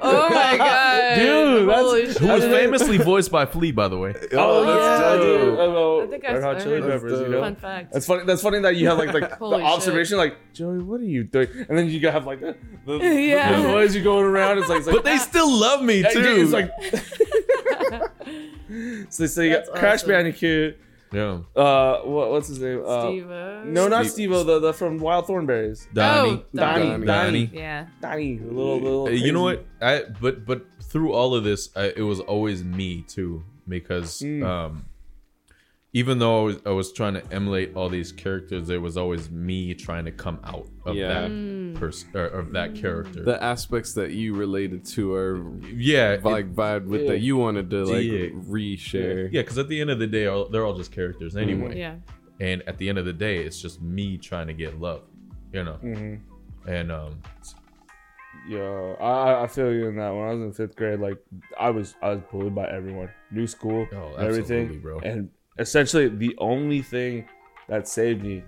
Oh 0.01 0.29
my 0.29 0.57
god, 0.57 1.15
Dude, 1.15 1.69
that's- 1.69 1.81
Holy 1.85 2.01
who 2.05 2.11
shit. 2.11 2.17
Who 2.21 2.27
was 2.27 2.41
That's- 2.41 2.59
famously 2.61 2.97
voiced 2.97 3.31
by 3.31 3.45
Flea, 3.45 3.71
by 3.71 3.87
the 3.87 3.97
way. 3.97 4.13
Oh, 4.33 4.37
oh, 4.37 4.65
that's 4.65 5.01
yeah, 5.01 5.15
dope. 5.15 5.21
dude. 5.21 5.59
Oh, 5.59 6.01
I 6.03 6.07
think 6.07 6.25
I- 6.25 6.41
Hot 6.41 6.59
Chili 6.59 6.81
Peppers, 6.81 7.11
that's 7.11 7.21
you 7.23 7.29
know? 7.29 7.41
Fun 7.41 7.55
fact. 7.55 7.93
That's 7.93 8.05
funny. 8.05 8.23
That's 8.25 8.41
funny 8.41 8.59
that 8.59 8.75
you 8.75 8.87
have 8.87 8.97
like 8.97 9.13
like 9.13 9.29
the 9.29 9.35
Holy 9.35 9.61
observation, 9.63 10.17
like 10.17 10.37
Joey, 10.53 10.79
what 10.79 10.99
are 10.99 11.05
you 11.05 11.23
doing? 11.23 11.47
And 11.69 11.77
then 11.77 11.89
you 11.89 12.05
have 12.09 12.25
like 12.25 12.41
the, 12.41 12.55
the, 12.85 12.97
Yeah. 12.97 13.61
the 13.61 13.63
noise 13.67 13.95
you 13.95 14.03
going 14.03 14.25
around. 14.25 14.57
It's 14.57 14.67
like, 14.69 14.79
it's 14.79 14.87
like 14.87 14.95
But 14.97 15.05
they 15.05 15.17
still 15.17 15.49
love 15.51 15.81
me 15.83 16.01
too. 16.03 16.09
It's 16.41 16.51
like 16.51 16.68
so, 19.09 19.25
so 19.25 19.41
you 19.41 19.53
got 19.53 19.65
That's 19.65 19.69
Crash 19.79 19.93
awesome. 19.99 20.09
Bandicoot. 20.09 20.77
yeah, 21.11 21.39
Uh, 21.55 21.99
what, 22.01 22.31
what's 22.31 22.47
his 22.47 22.59
name? 22.59 22.83
Uh, 22.85 23.07
Steve 23.09 23.29
O. 23.29 23.63
no, 23.65 23.87
not 23.87 24.03
Steve- 24.05 24.11
Steve-O, 24.13 24.43
the, 24.43 24.59
the 24.59 24.73
from 24.73 24.99
Wild 24.99 25.25
Thornberrys. 25.27 25.87
Donnie, 25.93 26.31
Oh, 26.31 26.43
Donnie, 26.53 26.89
Donnie. 26.89 27.05
Donnie, 27.05 27.49
Yeah. 27.53 27.87
Donnie, 28.01 28.37
the 28.37 28.47
little 28.47 28.79
little. 28.79 29.07
Uh, 29.07 29.11
you 29.11 29.31
know 29.31 29.43
what? 29.43 29.65
I 29.81 30.03
but 30.21 30.45
but 30.45 30.65
through 30.83 31.13
all 31.13 31.33
of 31.35 31.43
this, 31.43 31.69
I, 31.75 31.93
it 31.95 32.01
was 32.03 32.19
always 32.19 32.63
me 32.63 33.03
too 33.07 33.43
because 33.67 34.19
Mm. 34.21 34.45
um, 34.45 34.85
even 35.93 36.19
though 36.19 36.41
I 36.41 36.43
was, 36.43 36.57
I 36.67 36.69
was 36.69 36.93
trying 36.93 37.15
to 37.15 37.33
emulate 37.33 37.75
all 37.75 37.89
these 37.89 38.11
characters, 38.11 38.67
there 38.67 38.79
was 38.79 38.95
always 38.95 39.31
me 39.31 39.73
trying 39.73 40.05
to 40.05 40.11
come 40.11 40.39
out 40.43 40.67
of 40.85 40.95
Yeah. 40.95 41.21
that 41.27 41.75
person 41.79 42.09
or 42.13 42.25
of 42.27 42.51
that 42.53 42.75
character. 42.75 43.23
The 43.23 43.41
aspects 43.43 43.93
that 43.93 44.11
you 44.11 44.35
related 44.35 44.85
to 44.95 45.13
are 45.15 45.43
yeah, 45.73 46.13
it- 46.13 46.23
like 46.23 46.53
vibe 46.53 46.85
with 46.85 47.01
Yeah. 47.01 47.07
that 47.09 47.19
you 47.21 47.37
wanted 47.37 47.69
to 47.71 47.85
like 47.85 48.03
Yeah. 48.05 48.27
reshare. 48.47 49.29
yeah, 49.31 49.41
because 49.41 49.57
at 49.57 49.67
the 49.67 49.81
end 49.81 49.89
of 49.89 49.97
the 49.99 50.07
day, 50.07 50.27
all- 50.27 50.47
they're 50.49 50.65
all 50.65 50.75
just 50.77 50.91
characters 50.91 51.35
anyway. 51.35 51.77
Yeah. 51.79 51.95
And 52.39 52.61
at 52.67 52.77
the 52.77 52.87
end 52.87 52.97
of 52.99 53.05
the 53.05 53.13
day, 53.13 53.37
it's 53.43 53.59
just 53.61 53.81
me 53.81 54.17
trying 54.17 54.47
to 54.47 54.53
get 54.53 54.79
love, 54.79 55.01
you 55.51 55.63
know. 55.63 55.77
Mm-hmm. 55.83 56.69
And 56.69 56.91
um, 56.91 57.15
Yo, 58.47 58.95
I 59.01 59.43
I 59.43 59.47
feel 59.47 59.71
you 59.73 59.87
in 59.87 59.95
that. 59.97 60.09
When 60.11 60.23
I 60.23 60.33
was 60.33 60.41
in 60.41 60.53
fifth 60.53 60.75
grade, 60.75 60.99
like 60.99 61.17
I 61.59 61.69
was 61.71 61.95
I 62.01 62.09
was 62.11 62.21
bullied 62.31 62.55
by 62.55 62.67
everyone, 62.69 63.09
new 63.31 63.45
school, 63.47 63.87
Oh, 63.91 64.13
and 64.17 64.27
everything, 64.27 64.65
absolutely, 64.67 64.77
bro. 64.77 64.99
And 64.99 65.29
essentially, 65.59 66.07
the 66.07 66.35
only 66.39 66.81
thing 66.81 67.27
that 67.67 67.87
saved 67.87 68.23
me 68.23 68.43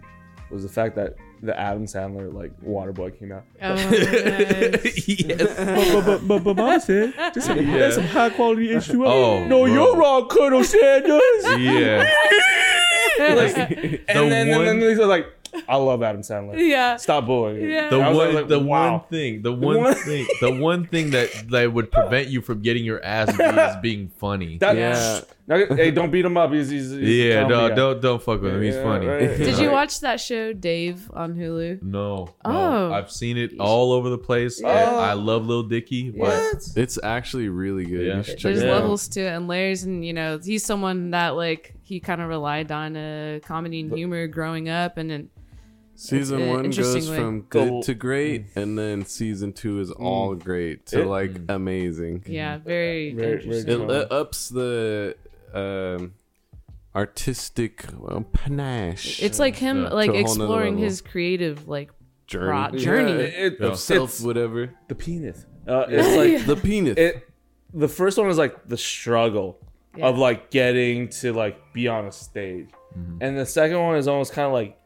was 0.49 0.63
the 0.63 0.69
fact 0.69 0.95
that 0.95 1.15
the 1.43 1.57
Adam 1.59 1.85
Sandler 1.85 2.31
like 2.33 2.51
Waterboy 2.61 3.17
came 3.17 3.31
out. 3.31 3.43
Oh, 3.61 3.73
nice. 3.75 5.07
yes. 5.07 5.55
but, 5.57 6.05
but, 6.05 6.27
but, 6.27 6.43
but 6.43 6.55
mom 6.57 6.79
said, 6.79 7.13
just 7.33 7.47
say, 7.47 7.63
Yeah. 7.63 7.77
that's 7.79 7.95
some 7.95 8.03
high 8.05 8.29
quality 8.29 8.67
H2O. 8.69 9.07
Oh, 9.07 9.43
no, 9.47 9.63
bro. 9.63 9.65
you're 9.73 9.95
wrong, 9.97 10.27
Colonel 10.27 10.63
Sanders. 10.63 11.59
yeah. 11.59 12.03
like, 13.19 13.53
The 13.55 14.01
and 14.09 14.31
then, 14.31 14.49
one- 14.49 14.67
and 14.67 14.81
then 14.81 14.89
he's 14.89 14.99
like, 14.99 15.25
I 15.67 15.75
love 15.75 16.01
Adam 16.03 16.21
Sandler. 16.21 16.57
yeah. 16.57 16.95
Stop 16.97 17.25
bullying. 17.25 17.69
Yeah. 17.69 17.89
The 17.89 17.99
one, 17.99 18.33
like, 18.35 18.47
the 18.47 18.59
wow. 18.59 18.91
one 18.91 18.99
thing, 19.09 19.41
the 19.41 19.51
one 19.51 19.77
one- 19.81 19.95
thing, 19.95 20.27
the 20.39 20.51
one 20.59 20.87
thing 20.87 21.11
that 21.11 21.29
that 21.49 21.71
would 21.73 21.91
prevent 21.91 22.27
you 22.29 22.41
from 22.41 22.61
getting 22.61 22.85
your 22.85 23.03
ass 23.03 23.35
beat 23.35 23.45
is 23.45 23.75
being 23.81 24.07
funny. 24.17 24.57
That, 24.59 24.75
Yeah. 24.77 25.21
Now, 25.47 25.65
hey, 25.75 25.91
don't 25.91 26.11
beat 26.11 26.23
him 26.23 26.37
up. 26.37 26.53
He's, 26.53 26.69
he's, 26.69 26.91
he's 26.91 27.09
yeah, 27.25 27.41
comedy 27.41 27.53
no, 27.59 27.69
guy. 27.69 27.75
don't 27.75 28.01
don't 28.01 28.23
fuck 28.23 28.41
with 28.41 28.53
him. 28.53 28.61
He's 28.61 28.75
Yeah, 28.75 28.83
funny. 28.83 29.05
right. 29.07 29.19
Did 29.37 29.57
you 29.59 29.69
watch 29.71 29.99
that 29.99 30.21
show, 30.21 30.53
Dave, 30.53 31.11
on 31.13 31.35
Hulu? 31.35 31.81
No, 31.81 32.25
no. 32.27 32.33
Oh. 32.45 32.93
I've 32.93 33.11
seen 33.11 33.37
it 33.37 33.59
all 33.59 33.91
over 33.91 34.09
the 34.09 34.17
place. 34.17 34.61
Yeah. 34.61 34.69
I 34.69 35.13
love 35.13 35.45
Lil 35.47 35.63
Dicky, 35.63 36.11
but 36.11 36.63
It's 36.77 36.97
actually 37.03 37.49
really 37.49 37.83
good. 37.85 38.05
Yeah. 38.07 38.17
You 38.17 38.23
check 38.23 38.39
There's 38.39 38.61
it 38.61 38.69
out. 38.69 38.81
levels 38.81 39.09
to 39.09 39.21
it 39.21 39.29
and 39.35 39.47
layers, 39.49 39.83
and 39.83 40.05
you 40.05 40.13
know, 40.13 40.39
he's 40.41 40.63
someone 40.63 41.11
that 41.11 41.35
like 41.35 41.73
he 41.83 41.99
kind 41.99 42.21
of 42.21 42.29
relied 42.29 42.71
on 42.71 42.95
uh, 42.95 43.39
comedy 43.43 43.81
and 43.81 43.91
humor 43.91 44.27
growing 44.27 44.69
up, 44.69 44.97
and 44.97 45.09
then 45.09 45.29
Season 45.95 46.41
uh, 46.49 46.53
one 46.53 46.69
goes 46.71 47.09
way. 47.09 47.15
from 47.17 47.41
good 47.41 47.69
Go- 47.69 47.81
to 47.83 47.93
great, 47.93 48.45
and 48.55 48.77
then 48.77 49.05
season 49.05 49.53
two 49.53 49.79
is 49.79 49.91
all 49.91 50.33
great 50.33 50.87
to 50.87 51.01
It- 51.01 51.05
like 51.05 51.31
amazing. 51.49 52.23
yeah, 52.25 52.57
very, 52.57 53.13
Very- 53.13 53.13
very 53.13 53.33
interesting. 53.43 53.81
It 53.89 54.11
uh, 54.11 54.15
ups 54.15 54.49
the 54.49 55.15
um, 55.53 56.13
artistic 56.95 57.85
um, 58.09 58.25
panache 58.25 59.21
It's 59.21 59.39
like 59.39 59.55
him 59.55 59.83
Yeah. 59.83 59.89
like 59.89 60.09
a 60.09 60.13
whole 60.13 60.21
nother 60.23 60.43
exploring 60.43 60.73
level. 60.75 60.83
his 60.85 61.01
creative 61.01 61.67
like 61.67 61.91
journey 62.27 62.47
pro- 62.69 62.77
Yeah, 62.77 62.83
journey. 62.85 63.11
it- 63.23 63.57
Yeah. 63.59 63.67
of 63.67 63.79
self, 63.79 64.09
it's 64.11 64.21
whatever. 64.21 64.71
the 64.87 64.95
penis. 64.95 65.45
Uh, 65.67 65.85
it's 65.87 66.15
like 66.17 66.45
The 66.45 66.55
penis. 66.55 66.97
it. 66.97 67.27
The 67.73 67.87
first 67.87 68.17
one 68.17 68.29
is 68.29 68.37
like 68.37 68.67
the 68.67 68.77
struggle 68.77 69.57
Yeah. 69.95 70.07
of 70.07 70.17
like 70.17 70.51
getting 70.51 71.09
to 71.21 71.31
like 71.33 71.73
be 71.73 71.87
on 71.87 72.05
a 72.07 72.11
stage, 72.11 72.69
and 73.21 73.37
the 73.37 73.45
second 73.45 73.79
one 73.79 73.95
is 73.97 74.07
almost 74.07 74.33
kind 74.33 74.47
of 74.47 74.53
like, 74.53 74.77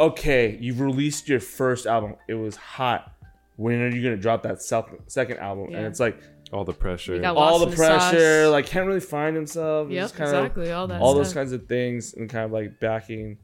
okay, 0.00 0.56
you've 0.60 0.80
released 0.80 1.28
your 1.28 1.40
first 1.40 1.86
album. 1.86 2.16
It 2.28 2.34
was 2.34 2.56
hot. 2.56 3.12
When 3.56 3.80
are 3.80 3.88
you 3.88 4.02
gonna 4.02 4.16
drop 4.16 4.42
that 4.44 4.62
self- 4.62 4.90
second 5.06 5.38
album? 5.38 5.74
And 5.74 5.86
it's 5.86 6.00
like 6.00 6.18
all 6.52 6.64
the 6.64 6.72
pressure. 6.72 7.16
You 7.16 7.24
all 7.24 7.58
the 7.58 7.66
the 7.66 7.76
pressure, 7.76 8.44
sauce. 8.44 8.52
like 8.52 8.66
can't 8.66 8.86
really 8.86 9.00
find 9.00 9.36
himself. 9.36 9.90
Yep, 9.90 10.02
Just 10.02 10.16
kind 10.16 10.30
exactly. 10.30 10.70
Of, 10.70 10.76
all 10.78 10.86
that. 10.88 11.00
all 11.00 11.14
those 11.14 11.32
kinds 11.32 11.52
of 11.52 11.66
things, 11.66 12.14
and 12.14 12.28
kind 12.28 12.44
of 12.44 12.52
like 12.52 12.80
backing 12.80 13.38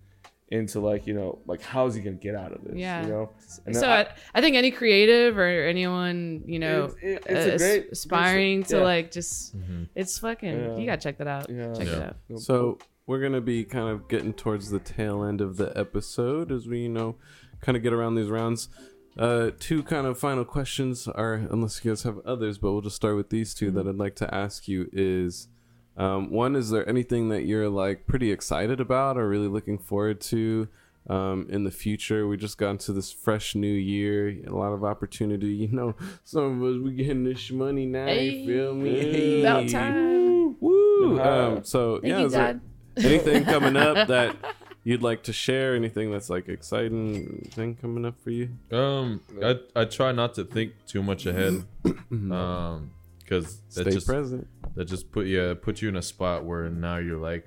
into 0.50 0.80
like 0.80 1.06
you 1.06 1.12
know 1.12 1.38
like 1.46 1.60
how 1.60 1.86
is 1.86 1.94
he 1.94 2.00
gonna 2.00 2.16
get 2.16 2.34
out 2.34 2.52
of 2.52 2.64
this? 2.64 2.74
Yeah. 2.74 3.02
You 3.02 3.08
know. 3.08 3.30
And 3.66 3.76
so 3.76 3.86
I- 3.86 4.00
I, 4.00 4.08
I 4.36 4.40
think 4.40 4.56
any 4.56 4.70
creative 4.70 5.36
or 5.36 5.46
anyone 5.46 6.42
you 6.46 6.58
know 6.58 6.84
It's- 6.84 7.02
it- 7.02 7.22
it's 7.26 7.46
a 7.46 7.54
uh, 7.54 7.58
great- 7.58 7.92
aspiring 7.92 8.60
it's 8.62 8.72
a- 8.72 8.76
to 8.76 8.80
yeah. 8.80 8.84
like 8.86 9.10
just 9.10 9.54
it's 9.94 10.18
fucking 10.18 10.48
Yeah. 10.58 10.76
you 10.78 10.86
gotta 10.86 11.02
check 11.02 11.18
that 11.18 11.26
out 11.26 11.50
Yeah. 11.50 11.74
check 11.74 11.86
it 11.86 12.02
out 12.02 12.16
So 12.40 12.78
we're 13.08 13.18
gonna 13.18 13.40
be 13.40 13.64
kind 13.64 13.88
of 13.88 14.06
getting 14.06 14.34
towards 14.34 14.70
the 14.70 14.78
tail 14.78 15.24
end 15.24 15.40
of 15.40 15.56
the 15.56 15.76
episode 15.76 16.52
as 16.52 16.68
we 16.68 16.80
you 16.82 16.88
know 16.88 17.16
kind 17.60 17.74
of 17.74 17.82
get 17.82 17.92
around 17.92 18.14
these 18.14 18.28
rounds. 18.28 18.68
Uh, 19.18 19.50
two 19.58 19.82
kind 19.82 20.06
of 20.06 20.16
final 20.16 20.44
questions 20.44 21.08
are 21.08 21.34
unless 21.34 21.84
you 21.84 21.90
guys 21.90 22.04
have 22.04 22.18
others, 22.24 22.58
but 22.58 22.70
we'll 22.70 22.82
just 22.82 22.94
start 22.94 23.16
with 23.16 23.30
these 23.30 23.52
2 23.52 23.72
that 23.72 23.88
I'd 23.88 23.96
like 23.96 24.14
to 24.16 24.32
ask 24.32 24.68
you 24.68 24.88
is 24.92 25.48
um, 25.96 26.30
one 26.30 26.54
is 26.54 26.70
there 26.70 26.88
anything 26.88 27.30
that 27.30 27.44
you're 27.44 27.68
like 27.68 28.06
pretty 28.06 28.30
excited 28.30 28.78
about 28.78 29.16
or 29.16 29.28
really 29.28 29.48
looking 29.48 29.78
forward 29.78 30.20
to 30.20 30.68
um, 31.08 31.48
in 31.50 31.64
the 31.64 31.72
future? 31.72 32.28
We 32.28 32.36
just 32.36 32.58
got 32.58 32.70
into 32.70 32.92
this 32.92 33.10
fresh 33.10 33.56
new 33.56 33.66
year, 33.66 34.28
a 34.46 34.54
lot 34.54 34.72
of 34.72 34.84
opportunity. 34.84 35.48
You 35.48 35.68
know, 35.68 35.94
some 36.24 36.62
of 36.62 36.76
us 36.76 36.80
we 36.80 36.92
getting 36.92 37.24
this 37.24 37.50
money 37.50 37.86
now. 37.86 38.06
you 38.06 38.46
feel 38.46 38.74
me? 38.74 39.40
about 39.40 39.68
time 39.68 40.56
Woo! 40.60 41.20
Um, 41.20 41.64
so 41.64 42.00
thank 42.00 42.10
yeah, 42.12 42.18
you 42.20 42.26
is 42.26 42.32
there 42.32 42.60
anything 43.04 43.44
coming 43.54 43.76
up 43.76 44.08
that 44.08 44.36
you'd 44.84 45.02
like 45.02 45.22
to 45.24 45.32
share? 45.32 45.74
Anything 45.74 46.10
that's 46.10 46.30
like 46.30 46.48
exciting 46.48 47.48
thing 47.52 47.74
coming 47.76 48.04
up 48.04 48.18
for 48.22 48.30
you? 48.30 48.50
um, 48.72 49.20
I 49.42 49.58
I 49.76 49.84
try 49.84 50.12
not 50.12 50.34
to 50.34 50.44
think 50.44 50.72
too 50.86 51.02
much 51.02 51.26
ahead, 51.26 51.64
um, 52.30 52.90
because 53.20 53.60
that 53.74 53.82
Stay 53.82 53.90
just 53.90 54.06
present. 54.06 54.46
that 54.74 54.86
just 54.86 55.10
put 55.12 55.26
you 55.26 55.54
put 55.56 55.82
you 55.82 55.88
in 55.88 55.96
a 55.96 56.02
spot 56.02 56.44
where 56.44 56.68
now 56.70 56.96
you're 56.98 57.18
like, 57.20 57.46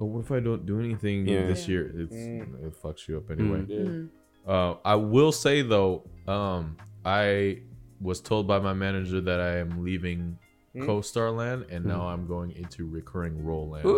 oh, 0.00 0.06
what 0.06 0.20
if 0.20 0.30
I 0.32 0.40
don't 0.40 0.66
do 0.66 0.80
anything 0.80 1.26
Yeah. 1.26 1.46
this 1.46 1.66
Yeah. 1.68 1.72
year? 1.74 1.92
It's 1.96 2.14
Mm. 2.14 2.66
it 2.66 2.74
fucks 2.82 3.08
you 3.08 3.18
up 3.18 3.30
anyway. 3.30 3.64
Yeah. 3.68 3.78
Mhm. 3.80 4.08
Uh, 4.46 4.74
I 4.84 4.96
will 4.96 5.32
say 5.32 5.62
though, 5.62 6.02
um, 6.26 6.76
I 7.04 7.60
was 8.00 8.20
told 8.20 8.46
by 8.48 8.58
my 8.58 8.72
manager 8.74 9.20
that 9.20 9.40
I 9.40 9.58
am 9.58 9.84
leaving 9.84 10.36
Hmm? 10.74 10.86
co-star 10.86 11.30
land, 11.30 11.66
and 11.70 11.84
now 11.84 12.08
I'm 12.08 12.26
going 12.26 12.52
into 12.52 12.86
recurring 12.88 13.44
role 13.44 13.68
land. 13.68 13.84
Ooh, 13.84 13.90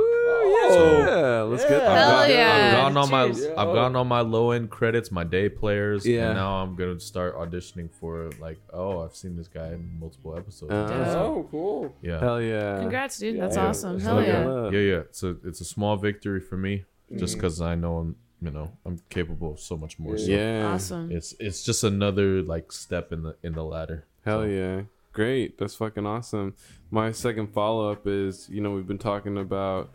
Oh. 0.67 1.05
yeah, 1.07 1.43
let's 1.43 1.63
get 1.63 1.73
Yeah. 1.73 1.79
that. 1.79 2.09
Hell 2.09 2.17
I've, 2.17 2.31
yeah. 2.31 2.53
I've 2.67 2.73
gone 2.95 2.97
on 2.97 3.11
my 3.11 3.25
Cheers. 3.27 3.47
I've 3.57 3.75
gone 3.75 3.97
on 3.97 4.09
my 4.09 4.21
low 4.23 4.51
end 4.51 4.71
credits, 4.71 5.13
my 5.13 5.23
day 5.23 5.49
players, 5.49 6.05
Yeah. 6.07 6.29
and 6.31 6.35
now 6.37 6.63
I'm 6.63 6.75
gonna 6.75 6.99
start 6.99 7.37
auditioning 7.37 7.91
for 7.93 8.31
like, 8.41 8.59
oh, 8.73 9.01
I've 9.05 9.15
seen 9.15 9.37
this 9.37 9.47
guy 9.47 9.69
in 9.69 9.99
multiple 10.01 10.37
episodes. 10.37 10.73
Uh, 10.73 11.15
Oh, 11.19 11.47
cool. 11.51 11.95
yeah, 12.03 12.19
Hell 12.19 12.41
yeah! 12.43 12.79
congrats 12.81 13.19
dude 13.19 13.41
that's 13.41 13.57
Yeah. 13.57 13.67
awesome 13.69 14.01
hell 14.01 14.17
good 14.17 14.27
yeah 14.29 14.45
luck. 14.47 14.73
yeah, 14.73 14.81
yeah. 14.81 15.03
So 15.13 15.37
it's 15.45 15.61
a 15.61 15.65
small 15.65 15.97
victory 15.97 16.41
for 16.41 16.57
me, 16.57 16.85
Mm. 17.13 17.19
just 17.19 17.35
because 17.37 17.61
I 17.61 17.75
know 17.77 17.99
I'm, 17.99 18.17
you 18.41 18.51
know, 18.51 18.73
I'm 18.85 18.99
capable 19.11 19.53
of 19.53 19.61
so 19.61 19.77
much 19.77 19.99
more. 20.01 20.17
So 20.19 20.31
Yeah, 20.31 20.73
awesome 20.75 21.13
it's 21.13 21.35
it's 21.39 21.63
just 21.63 21.85
another 21.85 22.43
like 22.43 22.73
step 22.73 23.13
in 23.13 23.23
the 23.23 23.37
in 23.45 23.53
the 23.53 23.65
ladder. 23.65 24.07
Hell 24.25 24.41
So, 24.41 24.45
yeah. 24.47 24.83
Great. 25.15 25.57
That's 25.59 25.77
fucking 25.77 26.05
awesome. 26.07 26.55
My 26.91 27.12
second 27.12 27.53
follow 27.55 27.91
up 27.91 28.07
is 28.07 28.49
you 28.51 28.61
know, 28.61 28.73
we've 28.73 28.86
been 28.86 28.99
talking 28.99 29.39
about 29.39 29.91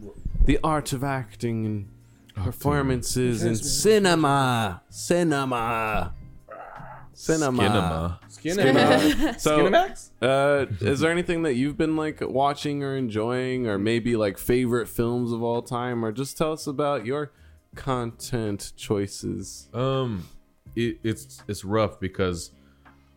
the 0.45 0.57
art 0.63 0.93
of 0.93 1.03
acting 1.03 1.65
and 1.65 1.89
performances 2.35 3.43
in 3.43 3.55
cinema. 3.57 4.81
Cinema. 4.89 6.13
Cinema. 7.13 8.19
Skinema. 8.29 8.29
Skinema. 8.29 9.39
So, 9.41 9.59
Skinemax? 9.69 10.09
uh, 10.21 10.65
is 10.79 11.01
there 11.01 11.11
anything 11.11 11.43
that 11.43 11.55
you've 11.55 11.77
been 11.77 11.97
like 11.97 12.21
watching 12.21 12.81
or 12.81 12.95
enjoying, 12.95 13.67
or 13.67 13.77
maybe 13.77 14.15
like 14.15 14.37
favorite 14.37 14.87
films 14.87 15.33
of 15.33 15.43
all 15.43 15.61
time, 15.61 16.05
or 16.05 16.13
just 16.13 16.37
tell 16.37 16.53
us 16.53 16.65
about 16.65 17.05
your 17.05 17.33
content 17.75 18.71
choices? 18.77 19.67
Um, 19.73 20.29
it, 20.77 20.99
it's 21.03 21.43
it's 21.49 21.65
rough 21.65 21.99
because 21.99 22.51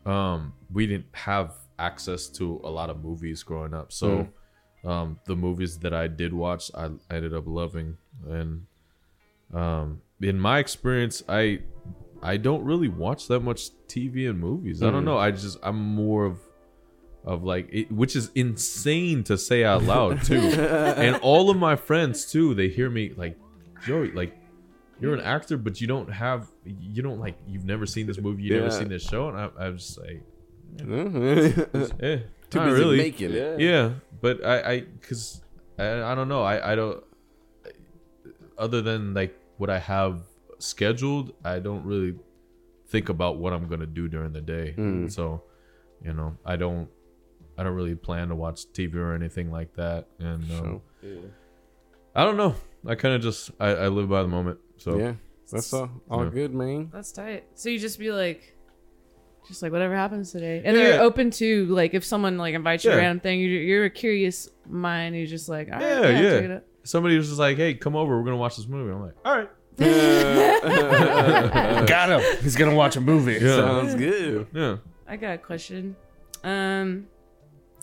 um 0.05 0.53
we 0.73 0.89
didn't 0.89 1.07
have 1.13 1.55
access 1.79 2.29
to 2.29 2.61
a 2.65 2.71
lot 2.71 2.91
of 2.91 3.03
movies 3.03 3.43
growing 3.43 3.75
up, 3.75 3.93
so 3.93 4.29
um 4.85 5.19
the 5.27 5.37
movies 5.37 5.79
that 5.79 5.95
I 5.95 6.07
did 6.09 6.33
watch, 6.33 6.71
I, 6.75 6.87
I 7.11 7.15
ended 7.17 7.35
up 7.35 7.45
loving, 7.47 7.97
and 8.29 8.67
um 9.53 10.01
in 10.21 10.39
my 10.39 10.59
experience, 10.59 11.23
I 11.29 11.61
I 12.23 12.37
don't 12.37 12.65
really 12.65 12.89
watch 12.89 13.27
that 13.29 13.41
much 13.41 13.71
TV 13.89 14.29
and 14.31 14.39
movies. 14.39 14.83
I 14.83 14.91
don't 14.91 15.05
know. 15.05 15.19
I 15.19 15.31
just 15.33 15.59
I'm 15.63 15.77
more 15.77 16.25
of 16.25 16.39
of 17.25 17.45
like 17.45 17.69
it, 17.73 17.91
which 17.93 18.17
is 18.17 18.31
insane 18.35 19.23
to 19.25 19.37
say 19.39 19.65
out 19.65 19.83
loud 19.95 20.23
too. 20.25 20.41
and 20.41 21.17
all 21.23 21.51
of 21.51 21.57
my 21.57 21.77
friends 21.77 22.31
too, 22.31 22.55
they 22.55 22.69
hear 22.69 22.91
me 22.91 23.13
like, 23.17 23.39
Joey, 23.87 24.11
like 24.13 24.37
you're 25.01 25.15
an 25.15 25.21
actor, 25.21 25.57
but 25.57 25.81
you 25.81 25.87
don't 25.87 26.13
have 26.13 26.49
you 26.65 27.03
don't 27.03 27.19
like 27.21 27.37
you've 27.47 27.65
never 27.65 27.87
seen 27.87 28.07
this 28.07 28.19
movie, 28.19 28.43
you've 28.45 28.53
Yeah. 28.55 28.59
never 28.63 28.71
seen 28.71 28.89
this 28.89 29.03
show, 29.03 29.29
and 29.29 29.37
I, 29.39 29.51
I'm 29.59 29.79
just 29.79 29.99
like, 30.01 30.23
eh, 30.81 30.85
not 32.55 32.67
busy 32.67 32.81
really. 32.81 32.97
making 32.99 33.33
it. 33.33 33.61
Yeah, 33.61 33.95
but 34.21 34.45
I, 34.45 34.73
I, 34.73 34.85
cause 35.07 35.43
I, 35.79 36.03
I 36.03 36.15
don't 36.15 36.29
know. 36.29 36.43
I, 36.43 36.73
I 36.73 36.75
don't. 36.75 37.03
Other 38.59 38.83
than 38.83 39.15
like 39.15 39.35
what 39.57 39.71
I 39.71 39.79
have 39.79 40.23
scheduled, 40.59 41.33
I 41.45 41.59
don't 41.59 41.85
really 41.85 42.15
think 42.89 43.09
about 43.09 43.39
what 43.39 43.53
I'm 43.53 43.67
gonna 43.69 43.87
do 43.87 44.09
during 44.09 44.33
the 44.33 44.41
day. 44.41 44.75
Mm. 44.77 45.11
So, 45.11 45.43
you 46.05 46.13
know, 46.13 46.37
I 46.45 46.57
don't, 46.57 46.89
I 47.57 47.63
don't 47.65 47.75
really 47.75 47.95
plan 47.95 48.29
to 48.29 48.35
watch 48.35 48.67
TV 48.73 48.95
or 48.97 49.15
anything 49.15 49.51
like 49.51 49.75
that. 49.77 50.07
And 50.19 50.43
um, 50.53 50.83
So, 51.03 51.09
I 52.15 52.25
don't 52.25 52.37
know. 52.37 52.55
I 52.87 52.95
kind 52.95 53.15
of 53.15 53.23
just 53.23 53.51
I, 53.59 53.69
I 53.71 53.89
live 53.89 54.09
by 54.09 54.23
the 54.23 54.29
moment. 54.29 54.59
So 54.77 54.99
Yeah, 54.99 55.15
that's 55.51 55.73
all, 55.73 55.91
all 56.11 56.25
Yeah. 56.25 56.31
good, 56.31 56.55
man. 56.55 56.91
That's 56.93 57.11
tight. 57.13 57.45
So 57.55 57.69
you 57.71 57.79
just 57.79 57.99
be 57.99 58.13
like, 58.13 58.52
just 59.49 59.63
like 59.63 59.73
whatever 59.73 59.95
happens 59.97 60.31
today, 60.33 60.63
and 60.65 60.77
Yeah. 60.77 60.83
you're 60.95 61.01
open 61.03 61.31
to 61.33 61.67
like 61.67 61.95
if 61.95 62.05
someone 62.05 62.39
like 62.39 62.55
invites 62.55 62.85
you 62.85 62.91
Yeah. 62.91 62.97
a 62.97 63.01
random 63.01 63.21
thing, 63.21 63.41
you're, 63.41 63.61
you're 63.63 63.85
a 63.87 63.91
curious 63.91 64.49
mind. 64.69 65.17
You're 65.17 65.27
just 65.27 65.49
like, 65.49 65.69
all 65.69 65.75
right, 65.75 65.83
Yeah, 65.83 66.01
yeah, 66.03 66.21
yeah. 66.21 66.31
check 66.31 66.45
it 66.45 66.51
out. 66.53 66.65
somebody 66.85 67.17
was 67.17 67.29
just 67.29 67.39
like, 67.39 67.57
"Hey, 67.57 67.75
come 67.75 67.97
over. 67.97 68.17
We're 68.19 68.25
gonna 68.25 68.37
watch 68.37 68.57
this 68.57 68.67
movie." 68.69 68.93
I'm 68.93 69.03
like, 69.03 69.15
"All 69.25 69.37
right." 69.39 69.49
Got 71.87 72.11
him. 72.11 72.21
He's 72.43 72.57
gonna 72.57 72.75
watch 72.75 72.97
a 72.97 73.01
movie. 73.01 73.35
Yeah. 73.35 73.57
Sounds 73.57 73.95
good. 73.95 74.47
Yeah. 74.53 74.77
I 75.07 75.17
got 75.17 75.35
a 75.35 75.39
question. 75.39 75.97
Um, 76.45 77.07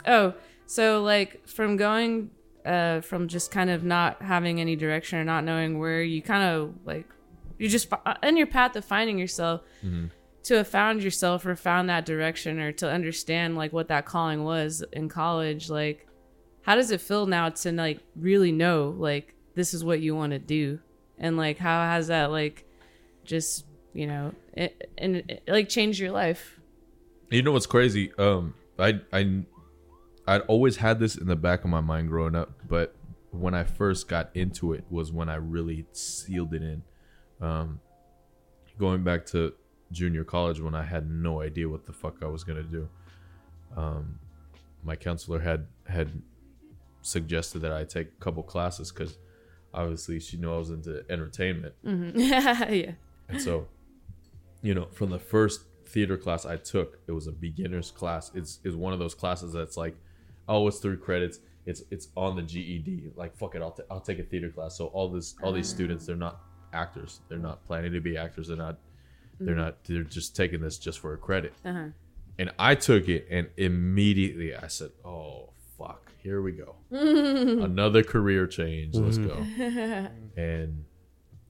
oh, 0.07 0.33
so 0.65 1.01
like 1.03 1.47
from 1.47 1.77
going, 1.77 2.31
uh, 2.65 3.01
from 3.01 3.27
just 3.27 3.51
kind 3.51 3.69
of 3.69 3.83
not 3.83 4.21
having 4.21 4.59
any 4.59 4.75
direction 4.75 5.19
or 5.19 5.23
not 5.23 5.43
knowing 5.43 5.79
where 5.79 6.01
you 6.01 6.21
kind 6.21 6.43
of 6.43 6.73
like, 6.85 7.05
you're 7.57 7.69
just 7.69 7.89
fi- 7.89 8.17
in 8.23 8.37
your 8.37 8.47
path 8.47 8.75
of 8.75 8.85
finding 8.85 9.17
yourself. 9.17 9.61
To 10.43 10.55
have 10.55 10.67
found 10.67 11.03
yourself 11.03 11.45
or 11.45 11.55
found 11.55 11.89
that 11.89 12.05
direction 12.05 12.59
or 12.59 12.71
to 12.73 12.89
understand 12.89 13.55
like 13.55 13.73
what 13.73 13.89
that 13.89 14.05
calling 14.05 14.43
was 14.43 14.83
in 14.93 15.09
college, 15.09 15.69
like 15.69 16.07
how 16.61 16.75
does 16.75 16.91
it 16.91 17.01
feel 17.01 17.25
now 17.25 17.49
to 17.49 17.71
like 17.71 17.99
really 18.15 18.51
know 18.51 18.95
like 18.97 19.35
this 19.55 19.73
is 19.73 19.83
what 19.83 19.99
you 20.01 20.15
want 20.15 20.31
to 20.31 20.39
do 20.39 20.79
and 21.17 21.37
like 21.37 21.57
how 21.57 21.81
has 21.81 22.07
that 22.07 22.31
like 22.31 22.65
just 23.23 23.65
you 23.93 24.07
know 24.07 24.33
it, 24.53 24.91
and 24.97 25.17
it, 25.17 25.43
like 25.47 25.67
changed 25.67 25.99
your 25.99 26.11
life 26.11 26.59
You 27.31 27.43
know 27.43 27.51
what's 27.51 27.65
crazy? 27.65 28.11
Um, 28.17 28.55
I 28.77 29.01
I 29.13 29.43
I'd 30.27 30.41
always 30.41 30.77
had 30.77 30.99
this 30.99 31.15
in 31.15 31.27
the 31.27 31.35
back 31.35 31.63
of 31.63 31.69
my 31.69 31.81
mind 31.81 32.09
growing 32.09 32.35
up, 32.35 32.51
but 32.67 32.95
when 33.31 33.53
I 33.53 33.63
first 33.63 34.07
got 34.07 34.29
into 34.33 34.73
it 34.73 34.83
was 34.89 35.11
when 35.11 35.29
I 35.29 35.35
really 35.35 35.85
sealed 35.91 36.53
it 36.53 36.61
in. 36.61 36.83
Um, 37.41 37.79
going 38.77 39.03
back 39.03 39.25
to 39.27 39.53
junior 39.91 40.23
college 40.23 40.59
when 40.59 40.75
I 40.75 40.83
had 40.83 41.09
no 41.09 41.41
idea 41.41 41.67
what 41.67 41.85
the 41.85 41.93
fuck 41.93 42.17
I 42.21 42.27
was 42.27 42.43
gonna 42.43 42.63
do. 42.63 42.89
Um, 43.75 44.19
my 44.83 44.95
counselor 44.95 45.39
had 45.39 45.67
had 45.87 46.21
suggested 47.01 47.59
that 47.59 47.71
I 47.71 47.83
take 47.83 48.07
a 48.07 48.23
couple 48.23 48.43
classes 48.43 48.91
because 48.91 49.17
obviously 49.73 50.19
she 50.19 50.37
knew 50.37 50.53
I 50.53 50.57
was 50.57 50.69
into 50.69 51.03
entertainment. 51.09 51.73
yeah 51.83 52.91
And 53.27 53.41
so, 53.41 53.67
you 54.61 54.73
know, 54.73 54.87
from 54.91 55.09
the 55.09 55.19
first 55.19 55.61
theater 55.85 56.17
class 56.17 56.45
I 56.45 56.57
took, 56.57 56.99
it 57.07 57.11
was 57.11 57.27
a 57.27 57.31
beginner's 57.31 57.91
class. 57.91 58.31
It's 58.33 58.59
is 58.63 58.75
one 58.75 58.93
of 58.93 58.99
those 58.99 59.15
classes 59.15 59.53
that's 59.53 59.77
like, 59.77 59.95
oh, 60.47 60.67
it's 60.67 60.79
three 60.79 60.97
credits. 60.97 61.39
It's 61.65 61.83
it's 61.91 62.07
on 62.15 62.35
the 62.35 62.41
GED. 62.41 63.11
Like 63.15 63.35
fuck 63.37 63.55
it, 63.55 63.61
I'll 63.61 63.71
t- 63.71 63.83
I'll 63.91 63.99
take 63.99 64.19
a 64.19 64.23
theater 64.23 64.49
class. 64.49 64.77
So 64.77 64.87
all 64.87 65.09
this 65.09 65.35
all 65.43 65.51
these 65.51 65.69
students, 65.69 66.05
they're 66.05 66.15
not 66.15 66.41
actors. 66.73 67.21
They're 67.29 67.37
not 67.37 67.65
planning 67.65 67.91
to 67.93 67.99
be 67.99 68.17
actors. 68.17 68.47
They're 68.47 68.57
not. 68.57 68.77
They're 69.39 69.55
not. 69.55 69.83
They're 69.85 70.03
just 70.03 70.35
taking 70.35 70.61
this 70.61 70.77
just 70.77 70.99
for 70.99 71.13
a 71.13 71.17
credit. 71.17 71.53
uh-huh. 71.65 71.87
And 72.37 72.51
I 72.57 72.75
took 72.75 73.09
it, 73.09 73.27
and 73.29 73.49
immediately 73.57 74.55
I 74.55 74.67
said, 74.67 74.91
oh 75.03 75.49
fuck, 75.77 76.11
here 76.17 76.41
we 76.41 76.53
go, 76.53 76.75
another 76.91 78.01
career 78.03 78.47
change. 78.47 78.95
Let's 78.95 79.17
go. 79.17 79.45
And 80.37 80.85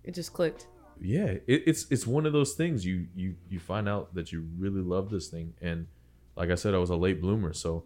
it 0.04 0.14
just 0.16 0.34
clicked 0.34 0.68
yeah 1.02 1.28
it, 1.28 1.64
it's 1.66 1.86
it's 1.92 2.06
one 2.06 2.26
of 2.26 2.34
those 2.34 2.54
things 2.56 2.86
you 2.86 3.08
you 3.16 3.34
you 3.50 3.58
find 3.60 3.88
out 3.88 4.14
that 4.16 4.32
you 4.34 4.46
really 4.58 4.82
love 4.82 5.10
this 5.10 5.28
thing 5.30 5.54
and 5.62 5.88
like 6.36 6.50
i 6.50 6.56
said 6.56 6.74
i 6.74 6.78
was 6.78 6.90
a 6.90 6.96
late 6.96 7.22
bloomer 7.22 7.54
so 7.54 7.86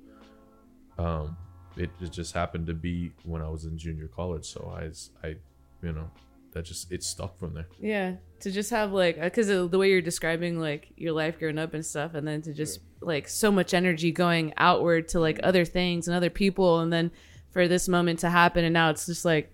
um 0.97 1.38
it, 1.77 1.91
it 2.01 2.11
just 2.11 2.34
happened 2.34 2.65
to 2.65 2.73
be 2.73 3.11
when 3.23 3.39
i 3.41 3.47
was 3.47 3.65
in 3.65 3.77
junior 3.77 4.07
college 4.07 4.45
so 4.45 4.73
i 4.75 4.85
s- 4.85 5.11
i 5.23 5.35
you 5.84 5.91
know 5.91 6.09
that 6.53 6.65
just 6.65 6.91
it 6.91 7.03
stuck 7.03 7.38
from 7.38 7.53
there 7.53 7.67
yeah 7.80 8.13
to 8.39 8.51
just 8.51 8.69
have 8.71 8.91
like 8.91 9.17
uh, 9.17 9.23
because 9.23 9.47
the 9.47 9.77
way 9.77 9.89
you're 9.89 10.01
describing 10.01 10.59
like 10.59 10.91
your 10.95 11.11
life 11.13 11.38
growing 11.39 11.57
up 11.57 11.73
and 11.73 11.85
stuff 11.85 12.13
and 12.13 12.27
then 12.27 12.41
to 12.41 12.53
just 12.53 12.80
like 13.01 13.27
so 13.27 13.51
much 13.51 13.73
energy 13.73 14.11
going 14.11 14.53
outward 14.57 15.07
to 15.07 15.19
like 15.19 15.39
other 15.43 15.65
things 15.65 16.07
and 16.07 16.15
other 16.15 16.30
people 16.30 16.80
and 16.80 16.91
then 16.91 17.11
for 17.51 17.67
this 17.67 17.88
moment 17.88 18.19
to 18.19 18.30
happen 18.30 18.63
and 18.65 18.73
now 18.73 18.89
it's 18.89 19.05
just 19.05 19.25
like 19.25 19.49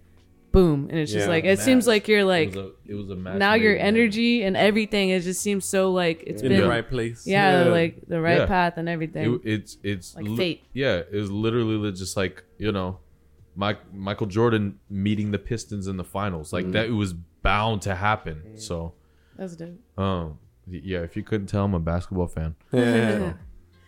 boom 0.52 0.88
and 0.90 0.98
it's 0.98 1.12
just 1.12 1.28
like 1.28 1.44
it 1.44 1.60
seems 1.60 1.86
like 1.86 2.08
you're 2.08 2.24
like 2.26 2.50
it 2.50 2.56
was 2.56 2.66
a, 2.66 2.72
it 2.92 2.96
was 2.96 3.10
a 3.12 3.16
match 3.16 3.38
now 3.38 3.54
your 3.54 3.74
made 3.74 3.82
in 3.82 3.86
energy 3.86 4.42
and 4.44 4.58
everything 4.58 5.10
it 5.10 5.20
just 5.22 5.42
seems 5.42 5.64
so 5.64 5.92
like 5.92 6.24
it's 6.26 6.42
In 6.42 6.50
been 6.50 6.62
the 6.62 6.68
right 6.68 6.90
place. 6.90 7.28
yeah, 7.28 7.66
like 7.66 8.02
the 8.08 8.20
right 8.20 8.40
Yeah. 8.40 8.46
path 8.48 8.78
and 8.78 8.90
everything 8.90 9.36
it, 9.36 9.42
it's 9.44 9.78
it's 9.84 10.16
Like 10.16 10.26
li- 10.26 10.38
fate. 10.38 10.64
yeah 10.74 11.02
it 11.12 11.14
was 11.16 11.30
literally 11.30 11.92
just 11.92 12.18
like 12.18 12.44
you 12.58 12.72
know 12.72 12.98
Mike, 13.60 13.80
michael 13.94 14.28
jordan 14.28 14.80
meeting 14.90 15.32
the 15.32 15.38
pistons 15.52 15.88
in 15.88 15.98
the 15.98 16.04
finals 16.04 16.54
like 16.54 16.72
that 16.72 16.86
it 16.86 16.92
was 17.04 17.12
bound 17.42 17.82
to 17.82 17.94
happen 17.94 18.58
so 18.58 18.94
that's 19.38 19.56
dope 19.56 19.78
Um, 19.98 20.38
yeah, 20.72 21.00
if 21.00 21.16
you 21.18 21.24
couldn't 21.24 21.48
tell, 21.48 21.66
I'm 21.66 21.74
a 21.74 21.80
basketball 21.80 22.28
fan. 22.28 22.56
Yeah. 22.74 23.34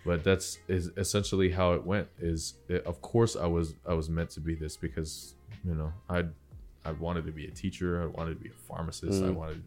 But 0.03 0.23
that's 0.23 0.57
is 0.67 0.89
essentially 0.97 1.51
how 1.51 1.73
it 1.73 1.85
went. 1.85 2.07
Is 2.19 2.55
it, 2.67 2.83
of 2.87 3.01
course 3.01 3.35
I 3.35 3.45
was 3.45 3.75
I 3.87 3.93
was 3.93 4.09
meant 4.09 4.31
to 4.31 4.39
be 4.39 4.55
this 4.55 4.75
because 4.75 5.35
you 5.63 5.75
know 5.75 5.93
I 6.09 6.23
I 6.83 6.91
wanted 6.93 7.25
to 7.27 7.31
be 7.31 7.45
a 7.45 7.51
teacher. 7.51 8.01
I 8.01 8.07
wanted 8.07 8.33
to 8.37 8.43
be 8.43 8.49
a 8.49 8.59
pharmacist. 8.67 9.23
I 9.23 9.29
wanted 9.29 9.61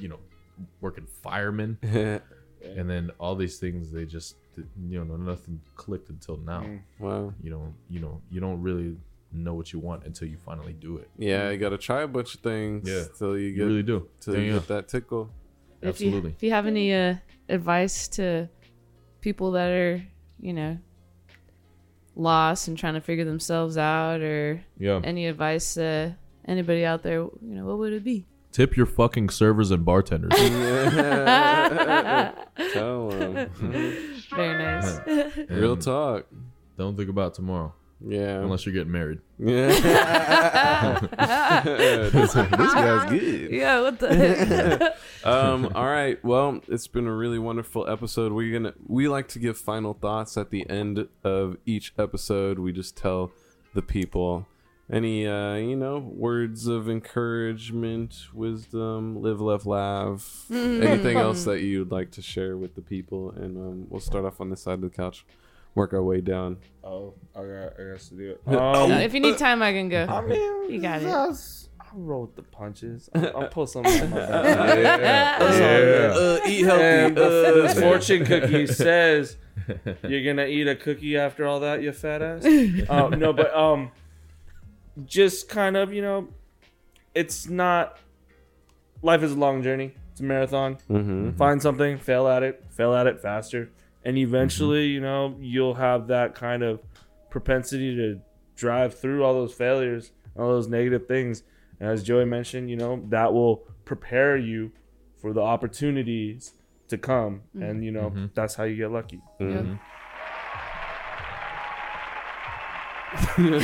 you 0.00 0.08
know 0.08 0.18
working 0.80 1.06
fireman, 1.22 1.76
and 2.78 2.88
then 2.88 3.10
all 3.20 3.34
these 3.36 3.58
things 3.58 3.92
they 3.92 4.06
just 4.06 4.36
you 4.56 5.04
know 5.04 5.16
nothing 5.16 5.60
clicked 5.76 6.10
until 6.10 6.36
now. 6.36 6.64
wow. 6.98 7.32
You 7.42 7.50
know 7.50 7.74
you 7.88 8.00
know 8.00 8.20
you 8.30 8.40
don't 8.40 8.60
really 8.62 8.96
know 9.32 9.54
what 9.54 9.72
you 9.72 9.78
want 9.78 10.04
until 10.04 10.28
you 10.28 10.36
finally 10.36 10.74
do 10.74 10.98
it. 10.98 11.08
Yeah, 11.18 11.50
you 11.50 11.58
gotta 11.58 11.78
try 11.78 12.02
a 12.02 12.08
bunch 12.08 12.34
of 12.34 12.40
things 12.40 12.88
Yeah. 12.88 13.04
till 13.18 13.38
you 13.38 13.48
You 13.48 13.56
get 13.56 13.62
really 13.64 13.82
do. 13.82 14.08
till 14.20 14.34
Yeah, 14.36 14.40
you 14.40 14.52
get 14.54 14.68
that 14.68 14.88
tickle. 14.88 15.30
if 15.80 16.00
you, 16.00 16.08
Absolutely. 16.08 16.30
if 16.32 16.42
you 16.42 16.50
have 16.50 16.66
any 16.66 16.92
uh, 16.94 17.14
advice 17.48 18.08
to 18.08 18.48
people 19.20 19.52
that 19.52 19.70
are 19.70 20.02
you 20.40 20.52
know 20.52 20.78
lost 22.14 22.68
and 22.68 22.76
trying 22.76 22.92
to 22.94 23.00
figure 23.00 23.24
themselves 23.24 23.78
out 23.78 24.20
or 24.20 24.62
Yeah. 24.78 25.00
any 25.02 25.26
advice 25.26 25.74
to 25.74 26.14
anybody 26.46 26.84
out 26.84 27.02
there 27.02 27.20
you 27.20 27.30
know 27.40 27.64
what 27.64 27.78
would 27.78 27.92
it 27.94 28.04
be 28.04 28.26
Tip 28.52 28.76
your 28.76 28.84
fucking 28.84 29.30
servers 29.30 29.70
and 29.70 29.82
bartenders. 29.82 30.30
Tell 32.74 33.10
'em. 33.10 33.50
very 34.34 34.58
nice 34.58 35.00
Real 35.50 35.76
talk. 35.76 36.26
Don't 36.78 36.96
think 36.96 37.08
about 37.10 37.34
tomorrow 37.34 37.72
Yeah. 38.06 38.40
unless 38.40 38.64
you're 38.66 38.72
getting 38.74 38.92
married. 38.92 39.20
Yeah. 39.38 41.00
this, 41.64 42.32
this 42.32 42.34
guy's 42.74 43.10
good. 43.10 43.50
yeah 43.52 43.80
what 43.80 43.98
the 43.98 44.14
heck? 44.14 44.96
Um, 45.26 45.70
all 45.74 45.84
right. 45.86 46.22
Well, 46.24 46.60
it's 46.68 46.86
been 46.86 47.06
a 47.06 47.14
really 47.14 47.38
wonderful 47.38 47.88
episode. 47.88 48.32
We're 48.32 48.52
gonna 48.52 48.74
we 48.86 49.08
like 49.08 49.28
to 49.28 49.38
give 49.38 49.56
final 49.58 49.94
thoughts 49.94 50.36
at 50.36 50.50
the 50.50 50.68
end 50.68 51.08
of 51.24 51.56
each 51.66 51.92
episode. 51.98 52.58
We 52.58 52.72
just 52.72 52.96
tell 52.96 53.30
the 53.74 53.82
people 53.82 54.46
any 54.92 55.26
uh, 55.26 55.54
you 55.54 55.74
know, 55.74 55.98
words 55.98 56.66
of 56.66 56.88
encouragement, 56.88 58.14
wisdom, 58.34 59.22
live, 59.22 59.40
laugh, 59.40 59.64
laugh. 59.66 60.44
Anything 60.50 61.16
else 61.16 61.44
that 61.46 61.62
you'd 61.62 61.90
like 61.90 62.10
to 62.12 62.22
share 62.22 62.56
with 62.56 62.74
the 62.74 62.82
people, 62.82 63.30
and 63.30 63.56
um, 63.56 63.86
we'll 63.88 64.00
start 64.00 64.24
off 64.26 64.40
on 64.40 64.50
this 64.50 64.62
side 64.62 64.74
of 64.74 64.80
the 64.82 64.90
couch, 64.90 65.24
work 65.74 65.94
our 65.94 66.02
way 66.02 66.20
down. 66.20 66.58
Oh, 66.84 67.14
I 67.34 67.38
got, 67.40 67.80
I 67.80 67.90
got 67.92 68.00
to 68.00 68.14
do 68.14 68.30
it. 68.32 68.40
Um, 68.46 68.92
if 68.92 69.14
you 69.14 69.20
need 69.20 69.38
time 69.38 69.62
i 69.62 69.72
can 69.72 69.88
go 69.88 70.04
I 70.04 70.20
mean, 70.20 70.70
You 70.70 70.80
got 70.80 71.00
it. 71.00 71.06
that's- 71.06 71.58
I'll 71.80 71.98
roll 71.98 72.22
with 72.22 72.36
the 72.36 72.42
punches. 72.42 73.10
I'll, 73.14 73.36
I'll 73.36 73.48
pull 73.48 73.66
something 73.66 74.00
on 74.00 74.10
my 74.10 74.16
back. 74.26 74.78
Yeah. 74.78 75.38
That's. 75.38 76.16
Uh, 76.16 76.40
eat 76.46 76.62
healthy. 76.64 76.82
And 76.82 77.16
the, 77.16 77.68
uh, 77.68 77.74
the 77.74 77.80
fortune 77.82 78.24
cookie 78.24 78.66
says 78.66 79.36
you're 80.02 80.24
gonna 80.24 80.46
eat 80.46 80.66
a 80.68 80.74
cookie 80.76 81.18
after 81.18 81.46
all 81.46 81.60
that, 81.60 81.82
you 81.82 81.92
fat 81.92 82.22
ass. 82.22 82.44
Uh, 82.46 83.08
no, 83.08 83.34
but 83.34 83.54
um, 83.54 83.90
just 85.04 85.48
kind 85.48 85.76
of 85.76 85.92
you 85.92 86.02
know, 86.02 86.28
it's 87.14 87.48
not. 87.48 87.98
Life 89.02 89.22
is 89.22 89.32
a 89.32 89.36
long 89.36 89.62
journey. 89.62 89.94
It's 90.12 90.20
a 90.20 90.24
marathon. 90.24 90.78
Mhm. 90.88 91.36
Find 91.36 91.60
something, 91.60 91.98
fail 91.98 92.28
at 92.28 92.42
it, 92.42 92.64
fail 92.70 92.94
at 92.94 93.06
it 93.06 93.20
faster, 93.20 93.70
and 94.04 94.16
eventually, 94.18 94.88
mm-hmm. 94.88 94.94
you 94.94 95.00
know, 95.00 95.36
you'll 95.40 95.74
have 95.74 96.06
that 96.08 96.34
kind 96.34 96.62
of 96.62 96.80
propensity 97.30 97.96
to 97.96 98.20
drive 98.54 98.94
through 98.98 99.24
all 99.24 99.34
those 99.34 99.54
failures, 99.54 100.12
all 100.36 100.48
those 100.48 100.68
negative 100.68 101.06
things. 101.08 101.42
And 101.80 101.88
as 101.88 102.02
Joey 102.02 102.26
mentioned, 102.26 102.70
you 102.70 102.76
know, 102.76 103.02
that 103.08 103.32
will 103.32 103.64
prepare 103.84 104.36
you 104.36 104.70
for 105.20 105.32
the 105.32 105.40
opportunities 105.40 106.52
to 106.88 106.98
come, 106.98 107.42
mm-hmm. 107.56 107.62
and 107.62 107.84
you 107.84 107.90
know, 107.90 108.12
that's 108.34 108.54
how 108.54 108.64
you 108.64 108.76
get 108.76 108.92
lucky. 108.92 109.20
Yeah. 109.40 109.76
Looking 113.38 113.54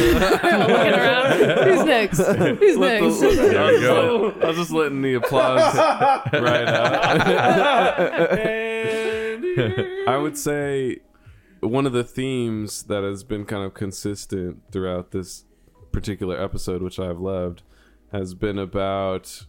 around. 0.95 1.39
Who's 1.69 1.85
next? 1.85 2.19
Who's 2.19 2.77
Let 2.77 3.01
the- 3.01 3.07
next? 3.07 3.23
I 3.23 3.73
was, 3.73 3.81
go. 3.81 4.31
I 4.43 4.47
was 4.47 4.57
just 4.57 4.71
letting 4.71 5.03
the 5.03 5.15
applause 5.15 5.75
right 6.33 6.69
out. 6.69 8.31
I 10.09 10.17
would 10.17 10.37
say 10.39 10.99
one 11.61 11.87
of 11.87 11.93
the 11.93 12.05
themes 12.05 12.85
that 12.85 13.03
has 13.03 13.25
been 13.25 13.45
kind 13.45 13.65
of 13.65 13.75
consistent 13.75 14.63
throughout 14.71 15.11
this 15.11 15.45
particular 15.93 16.41
episode, 16.43 16.83
which 16.83 16.99
I've 16.99 17.19
loved, 17.19 17.63
has 18.13 18.35
been 18.35 18.59
about 18.59 19.47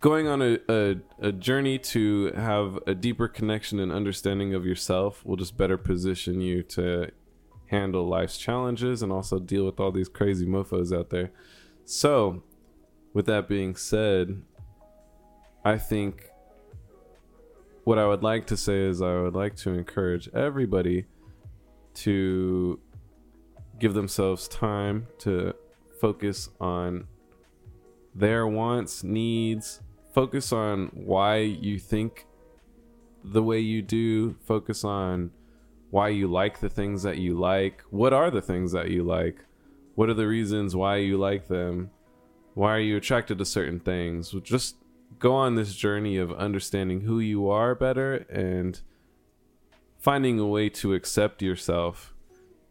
going 0.00 0.26
on 0.26 0.42
a, 0.42 0.58
a, 0.68 0.96
a 1.20 1.32
journey 1.32 1.78
to 1.78 2.32
have 2.32 2.78
a 2.88 2.94
deeper 2.94 3.28
connection 3.28 3.78
and 3.78 3.92
understanding 3.92 4.52
of 4.52 4.66
yourself 4.66 5.24
will 5.24 5.36
just 5.36 5.56
better 5.56 5.78
position 5.78 6.40
you 6.40 6.62
to 6.64 7.08
handle 7.72 8.06
life's 8.06 8.36
challenges 8.36 9.02
and 9.02 9.10
also 9.10 9.38
deal 9.38 9.64
with 9.64 9.80
all 9.80 9.90
these 9.90 10.08
crazy 10.08 10.46
mofos 10.46 10.96
out 10.96 11.10
there. 11.10 11.32
So, 11.84 12.44
with 13.12 13.26
that 13.26 13.48
being 13.48 13.74
said, 13.74 14.42
I 15.64 15.78
think 15.78 16.30
what 17.84 17.98
I 17.98 18.06
would 18.06 18.22
like 18.22 18.46
to 18.48 18.56
say 18.56 18.78
is 18.78 19.02
I 19.02 19.20
would 19.20 19.34
like 19.34 19.56
to 19.56 19.70
encourage 19.70 20.28
everybody 20.34 21.06
to 21.94 22.78
give 23.78 23.94
themselves 23.94 24.46
time 24.48 25.08
to 25.18 25.54
focus 26.00 26.50
on 26.60 27.06
their 28.14 28.46
wants, 28.46 29.02
needs, 29.02 29.80
focus 30.14 30.52
on 30.52 30.90
why 30.92 31.38
you 31.38 31.78
think 31.78 32.26
the 33.24 33.42
way 33.42 33.60
you 33.60 33.82
do, 33.82 34.36
focus 34.44 34.84
on 34.84 35.30
why 35.92 36.08
you 36.08 36.26
like 36.26 36.58
the 36.58 36.70
things 36.70 37.02
that 37.02 37.18
you 37.18 37.38
like. 37.38 37.84
What 37.90 38.14
are 38.14 38.30
the 38.30 38.40
things 38.40 38.72
that 38.72 38.88
you 38.88 39.02
like? 39.04 39.36
What 39.94 40.08
are 40.08 40.14
the 40.14 40.26
reasons 40.26 40.74
why 40.74 40.96
you 40.96 41.18
like 41.18 41.48
them? 41.48 41.90
Why 42.54 42.76
are 42.76 42.80
you 42.80 42.96
attracted 42.96 43.36
to 43.36 43.44
certain 43.44 43.78
things? 43.78 44.34
Just 44.42 44.76
go 45.18 45.34
on 45.34 45.54
this 45.54 45.74
journey 45.74 46.16
of 46.16 46.32
understanding 46.32 47.02
who 47.02 47.20
you 47.20 47.50
are 47.50 47.74
better 47.74 48.24
and 48.30 48.80
finding 49.98 50.38
a 50.38 50.46
way 50.46 50.70
to 50.70 50.94
accept 50.94 51.42
yourself 51.42 52.14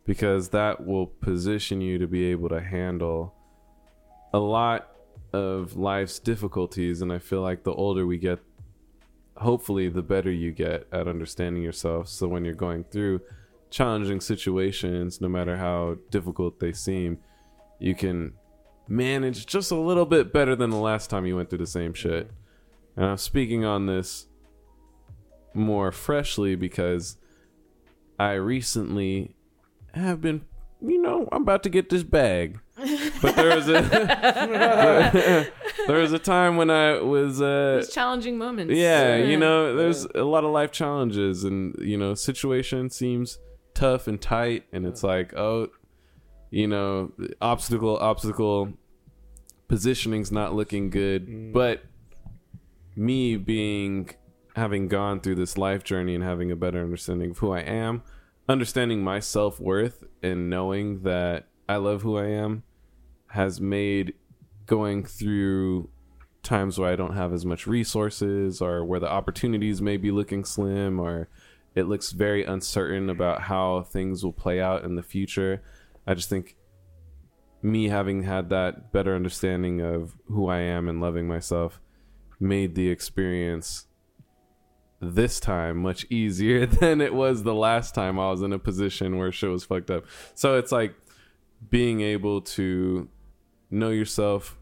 because 0.04 0.50
that 0.50 0.84
will 0.84 1.06
position 1.06 1.80
you 1.80 2.00
to 2.00 2.08
be 2.08 2.26
able 2.26 2.50
to 2.50 2.60
handle 2.60 3.36
a 4.34 4.40
lot 4.40 4.90
of 5.32 5.78
life's 5.78 6.20
difficulties 6.20 7.02
and 7.02 7.14
i 7.14 7.18
feel 7.18 7.42
like 7.42 7.64
the 7.64 7.74
older 7.74 8.06
we 8.06 8.18
get 8.18 8.40
hopefully 9.42 9.90
the 9.90 10.04
better 10.04 10.32
you 10.32 10.52
get 10.52 10.88
at 10.92 11.08
understanding 11.08 11.64
yourself. 11.64 12.08
So 12.08 12.28
when 12.28 12.46
you're 12.46 12.54
going 12.54 12.84
through 12.86 13.22
challenging 13.72 14.20
situations 14.20 15.22
no 15.22 15.30
matter 15.30 15.56
how 15.56 15.96
difficult 16.10 16.60
they 16.60 16.74
seem 16.74 17.18
you 17.80 17.96
can 17.96 18.34
manage 18.88 19.46
just 19.46 19.72
a 19.72 19.76
little 19.76 20.06
bit 20.06 20.34
better 20.34 20.58
than 20.58 20.70
the 20.70 20.76
last 20.76 21.10
time 21.10 21.26
you 21.26 21.38
went 21.38 21.50
through 21.50 21.58
the 21.58 21.66
same 21.66 21.94
shit. 21.94 22.30
And 22.96 23.06
i'm 23.06 23.18
speaking 23.18 23.64
on 23.64 23.86
this 23.86 24.28
more 25.54 25.92
freshly 25.92 26.56
because 26.56 27.18
i 28.20 28.34
recently 28.34 29.36
have 29.94 30.22
been 30.22 30.44
you 30.82 31.02
know 31.02 31.28
i'm 31.32 31.44
about 31.44 31.64
to 31.64 31.70
get 31.70 31.90
this 31.90 32.04
bag 32.04 32.60
but 33.22 33.36
there 33.36 33.56
was 33.56 33.68
a 33.70 33.82
there 35.88 36.00
was 36.00 36.14
a 36.14 36.20
time 36.20 36.58
when 36.58 36.70
I 36.70 37.00
was 37.00 37.42
uh 37.42 37.80
Those 37.82 37.94
challenging 37.94 38.38
moments. 38.38 38.74
yeah, 38.74 39.18
you 39.18 39.38
know, 39.38 39.76
there's 39.76 40.06
a 40.16 40.24
lot 40.24 40.44
of 40.44 40.52
life 40.52 40.72
challenges 40.72 41.44
and 41.44 41.76
you 41.80 41.98
know, 41.98 42.14
situation 42.14 42.90
seems 42.90 43.40
tough 43.74 44.08
and 44.08 44.22
tight 44.22 44.66
and 44.72 44.86
it's 44.86 45.04
like, 45.04 45.34
oh, 45.36 45.70
you 46.50 46.68
know, 46.68 47.12
obstacle 47.42 47.98
obstacle 47.98 48.74
positioning's 49.68 50.32
not 50.32 50.54
looking 50.54 50.90
good, 50.90 51.54
but 51.54 51.84
me 52.96 53.38
being 53.38 54.10
having 54.56 54.88
gone 54.90 55.22
through 55.22 55.36
this 55.36 55.58
life 55.58 55.84
journey 55.84 56.14
and 56.14 56.24
having 56.24 56.52
a 56.52 56.56
better 56.56 56.82
understanding 56.82 57.32
of 57.32 57.38
who 57.38 57.52
I 57.54 57.62
am, 57.62 58.04
understanding 58.50 59.02
my 59.02 59.20
self-worth 59.20 60.04
and 60.22 60.50
knowing 60.50 61.04
that 61.04 61.48
I 61.70 61.78
love 61.78 62.02
who 62.02 62.18
I 62.18 62.26
am 62.28 62.64
has 63.32 63.62
made 63.62 64.14
going 64.66 65.04
through 65.04 65.90
times 66.44 66.78
where 66.78 66.92
I 66.92 66.96
don't 66.96 67.16
have 67.16 67.34
as 67.34 67.46
much 67.46 67.68
resources 67.68 68.62
or 68.62 68.84
where 68.84 69.00
the 69.00 69.10
opportunities 69.10 69.82
may 69.82 69.98
be 69.98 70.12
looking 70.12 70.44
slim 70.44 71.00
or 71.00 71.30
it 71.76 71.84
looks 71.84 72.12
very 72.12 72.44
uncertain 72.44 73.10
about 73.10 73.44
how 73.44 73.84
things 73.84 74.24
will 74.24 74.34
play 74.34 74.60
out 74.60 74.84
in 74.84 74.96
the 74.96 75.04
future. 75.04 75.62
I 76.06 76.14
just 76.14 76.30
think 76.30 76.56
me 77.62 77.90
having 77.90 78.24
had 78.24 78.50
that 78.50 78.92
better 78.92 79.16
understanding 79.16 79.82
of 79.82 80.16
who 80.28 80.48
I 80.48 80.60
am 80.60 80.90
and 80.90 81.00
loving 81.00 81.28
myself 81.28 81.80
made 82.40 82.76
the 82.76 82.90
experience 82.90 83.86
this 85.00 85.40
time 85.40 85.78
much 85.78 86.06
easier 86.10 86.66
than 86.82 87.02
it 87.02 87.14
was 87.14 87.44
the 87.44 87.56
last 87.56 87.96
time 87.96 88.20
I 88.20 88.30
was 88.30 88.42
in 88.42 88.52
a 88.52 88.60
position 88.60 89.18
where 89.18 89.32
shit 89.32 89.50
was 89.50 89.64
fucked 89.64 89.92
up. 89.92 90.06
So 90.34 90.58
it's 90.58 90.72
like 90.72 90.96
being 91.70 92.02
able 92.02 92.42
to 92.42 93.08
know 93.72 93.90
yourself 93.90 94.58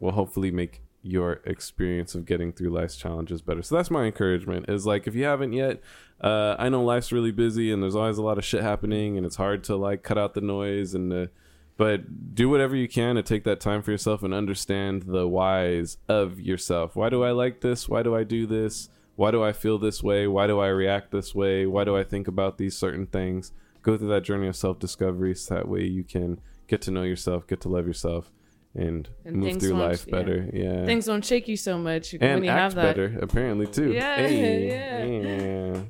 will 0.00 0.12
hopefully 0.12 0.50
make 0.50 0.82
your 1.02 1.40
experience 1.44 2.14
of 2.14 2.24
getting 2.24 2.52
through 2.52 2.70
life's 2.70 2.96
challenges 2.96 3.42
better. 3.42 3.62
So 3.62 3.76
that's 3.76 3.90
my 3.90 4.04
encouragement 4.04 4.68
is 4.68 4.86
like 4.86 5.06
if 5.06 5.14
you 5.14 5.24
haven't 5.24 5.52
yet, 5.52 5.80
uh, 6.20 6.56
I 6.58 6.68
know 6.68 6.82
life's 6.84 7.12
really 7.12 7.32
busy 7.32 7.72
and 7.72 7.82
there's 7.82 7.96
always 7.96 8.18
a 8.18 8.22
lot 8.22 8.38
of 8.38 8.44
shit 8.44 8.62
happening 8.62 9.16
and 9.16 9.26
it's 9.26 9.36
hard 9.36 9.64
to 9.64 9.76
like 9.76 10.02
cut 10.02 10.18
out 10.18 10.34
the 10.34 10.40
noise 10.40 10.94
and 10.94 11.28
but 11.76 12.34
do 12.34 12.48
whatever 12.48 12.76
you 12.76 12.86
can 12.86 13.16
to 13.16 13.22
take 13.22 13.44
that 13.44 13.60
time 13.60 13.82
for 13.82 13.90
yourself 13.90 14.22
and 14.22 14.32
understand 14.32 15.02
the 15.02 15.26
whys 15.26 15.96
of 16.08 16.38
yourself. 16.38 16.94
Why 16.94 17.08
do 17.08 17.24
I 17.24 17.32
like 17.32 17.60
this? 17.60 17.88
Why 17.88 18.02
do 18.02 18.14
I 18.14 18.24
do 18.24 18.46
this? 18.46 18.88
Why 19.16 19.30
do 19.30 19.42
I 19.42 19.52
feel 19.52 19.78
this 19.78 20.02
way? 20.02 20.26
Why 20.26 20.46
do 20.46 20.60
I 20.60 20.68
react 20.68 21.10
this 21.10 21.34
way? 21.34 21.66
Why 21.66 21.84
do 21.84 21.96
I 21.96 22.04
think 22.04 22.28
about 22.28 22.58
these 22.58 22.76
certain 22.76 23.06
things? 23.06 23.52
Go 23.82 23.96
through 23.96 24.10
that 24.10 24.22
journey 24.22 24.46
of 24.46 24.56
self 24.56 24.78
discovery 24.78 25.34
so 25.34 25.54
that 25.54 25.68
way 25.68 25.84
you 25.84 26.04
can 26.04 26.40
get 26.72 26.80
to 26.80 26.90
know 26.90 27.02
yourself, 27.02 27.46
get 27.46 27.60
to 27.60 27.68
love 27.68 27.86
yourself, 27.86 28.32
and, 28.74 29.06
And 29.26 29.36
move 29.36 29.60
through 29.60 29.74
life 29.74 30.06
yeah. 30.08 30.16
better. 30.16 30.48
Yeah. 30.54 30.86
Things 30.86 31.04
don't 31.04 31.22
shake 31.22 31.46
you 31.46 31.56
so 31.58 31.76
much 31.76 32.12
when 32.14 32.22
and 32.22 32.44
you 32.44 32.50
act 32.50 32.60
have 32.60 32.74
that. 32.76 32.82
better, 32.96 33.18
apparently, 33.20 33.66
too. 33.66 33.92
Yeah, 33.92 34.16
Hey, 34.16 34.68
yeah. 34.68 35.82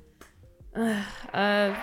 yeah. 0.76 1.02
Uh, 1.32 1.76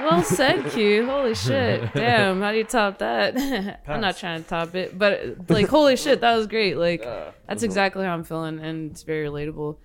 well 0.00 0.22
said, 0.22 0.70
Q. 0.70 1.04
Holy 1.04 1.34
shit. 1.34 1.92
Damn, 1.94 2.40
how 2.40 2.50
do 2.52 2.56
you 2.58 2.64
top 2.64 2.98
that? 2.98 3.36
I'm 3.86 4.00
not 4.00 4.16
trying 4.16 4.42
to 4.42 4.48
top 4.48 4.74
it, 4.74 4.98
but 4.98 5.50
like, 5.50 5.68
holy 5.68 5.96
shit, 5.96 6.22
that 6.22 6.34
was 6.34 6.46
great. 6.46 6.78
Like, 6.78 7.04
Uh, 7.04 7.32
that's 7.46 7.62
exactly 7.62 8.04
how 8.06 8.14
I'm 8.14 8.24
feeling, 8.24 8.58
and 8.58 8.90
it's 8.90 9.02
very 9.02 9.26
relatable. 9.28 9.76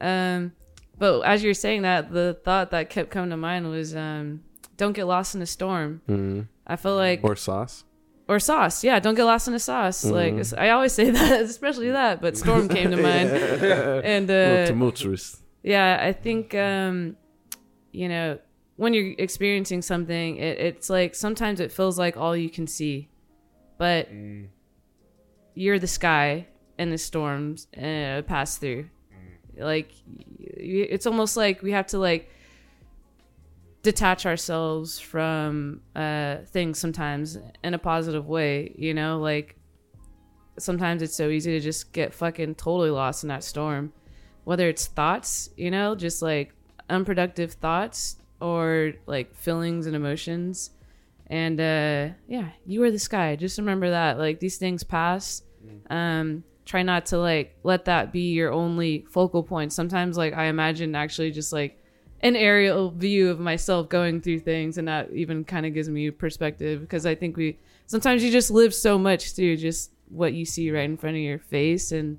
Um, 0.00 0.52
but 0.98 1.22
as 1.22 1.42
you're 1.42 1.52
saying 1.54 1.82
that, 1.82 2.12
the 2.12 2.38
thought 2.44 2.70
that 2.70 2.90
kept 2.90 3.10
coming 3.10 3.30
to 3.30 3.36
mind 3.36 3.68
was, 3.68 3.96
um, 3.96 4.42
don't 4.76 4.92
get 4.92 5.06
lost 5.06 5.34
in 5.34 5.42
a 5.42 5.46
storm. 5.46 6.00
Mhm. 6.08 6.46
I 6.66 6.76
feel 6.76 6.96
like, 6.96 7.20
Or 7.22 7.36
sauce. 7.36 7.84
or 8.28 8.38
sauce. 8.40 8.82
Yeah, 8.84 8.98
don't 9.00 9.14
get 9.14 9.24
lost 9.24 9.46
in 9.48 9.54
a 9.54 9.58
sauce. 9.58 10.04
Like, 10.04 10.32
Mm-hmm. 10.32 10.40
it's- 10.40 10.52
I 10.52 10.70
always 10.70 10.92
say 10.92 11.10
that, 11.18 11.40
especially 11.42 11.90
that, 11.90 12.20
but 12.20 12.36
storm 12.36 12.68
came 12.76 12.90
to 12.90 12.96
mind. 12.96 13.30
And, 13.30 14.28
a 14.30 14.32
little 14.32 14.62
uh, 14.64 14.66
tumultuous. 14.66 15.42
yeah, 15.62 15.98
I 16.02 16.12
think 16.12 16.54
um, 16.54 17.16
you 17.92 18.08
know 18.08 18.38
when 18.76 18.92
you're 18.94 19.14
experiencing 19.18 19.80
something, 19.82 20.36
it, 20.36 20.58
it's 20.58 20.90
like 20.90 21.14
sometimes 21.14 21.60
it 21.60 21.72
feels 21.72 21.98
like 21.98 22.16
all 22.16 22.36
you 22.36 22.50
can 22.50 22.66
see, 22.66 23.08
but 23.78 24.12
mm, 24.12 24.48
you're 25.54 25.78
the 25.78 25.86
sky 25.86 26.46
and 26.78 26.92
the 26.92 26.98
storms 26.98 27.68
uh, 27.76 28.20
pass 28.26 28.58
through. 28.58 28.88
Like 29.58 29.90
it's 30.38 31.06
almost 31.06 31.36
like 31.36 31.62
we 31.62 31.72
have 31.72 31.86
to 31.88 31.98
like 31.98 32.28
detach 33.86 34.26
ourselves 34.26 34.98
from 34.98 35.80
uh, 35.94 36.38
things 36.48 36.76
sometimes 36.76 37.38
in 37.62 37.72
a 37.72 37.78
positive 37.78 38.26
way. 38.26 38.74
You 38.76 38.94
know, 38.94 39.20
like 39.20 39.54
sometimes 40.58 41.02
it's 41.02 41.14
so 41.14 41.28
easy 41.28 41.52
to 41.52 41.60
just 41.60 41.92
get 41.92 42.12
fucking 42.12 42.56
totally 42.56 42.90
lost 42.90 43.22
in 43.22 43.28
that 43.28 43.44
storm. 43.44 43.92
Whether 44.42 44.68
it's 44.68 44.86
thoughts, 44.86 45.50
you 45.56 45.70
know, 45.70 45.94
just 45.94 46.20
like 46.20 46.52
unproductive 46.90 47.52
thoughts 47.52 48.16
or 48.40 48.94
like 49.06 49.36
feelings 49.36 49.86
and 49.86 49.94
emotions. 49.94 50.70
And 51.28 51.60
uh 51.60 52.14
yeah, 52.26 52.48
you 52.66 52.82
are 52.82 52.90
the 52.90 52.98
sky. 52.98 53.36
Just 53.36 53.56
remember 53.56 53.90
that. 53.90 54.18
Like 54.18 54.40
these 54.40 54.56
things 54.56 54.82
pass. 54.82 55.42
Um 55.90 56.42
try 56.64 56.82
not 56.82 57.06
to 57.06 57.18
like 57.18 57.56
let 57.62 57.84
that 57.84 58.12
be 58.12 58.32
your 58.32 58.52
only 58.52 59.06
focal 59.10 59.44
point. 59.44 59.72
Sometimes 59.72 60.16
like 60.16 60.34
I 60.34 60.46
imagine 60.46 60.96
actually 60.96 61.30
just 61.30 61.52
like 61.52 61.78
an 62.20 62.36
aerial 62.36 62.90
view 62.90 63.30
of 63.30 63.38
myself 63.38 63.88
going 63.88 64.20
through 64.20 64.40
things 64.40 64.78
and 64.78 64.88
that 64.88 65.10
even 65.12 65.44
kind 65.44 65.66
of 65.66 65.74
gives 65.74 65.88
me 65.88 66.10
perspective 66.10 66.80
because 66.80 67.06
I 67.06 67.14
think 67.14 67.36
we 67.36 67.58
sometimes 67.86 68.24
you 68.24 68.30
just 68.30 68.50
live 68.50 68.74
so 68.74 68.98
much 68.98 69.32
through 69.32 69.58
just 69.58 69.92
what 70.08 70.32
you 70.32 70.44
see 70.44 70.70
right 70.70 70.84
in 70.84 70.96
front 70.96 71.16
of 71.16 71.22
your 71.22 71.38
face 71.38 71.92
and 71.92 72.18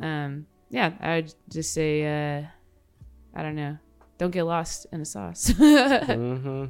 um 0.00 0.46
yeah, 0.70 0.92
I'd 1.00 1.32
just 1.50 1.72
say 1.72 2.04
uh 2.04 2.44
I 3.34 3.42
don't 3.42 3.56
know. 3.56 3.78
Don't 4.18 4.30
get 4.30 4.44
lost 4.44 4.86
in 4.92 5.00
a 5.00 5.04
sauce. 5.04 5.52
Mm-hmm. 5.58 6.66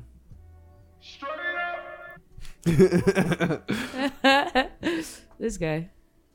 this 5.38 5.56
guy. 5.56 5.90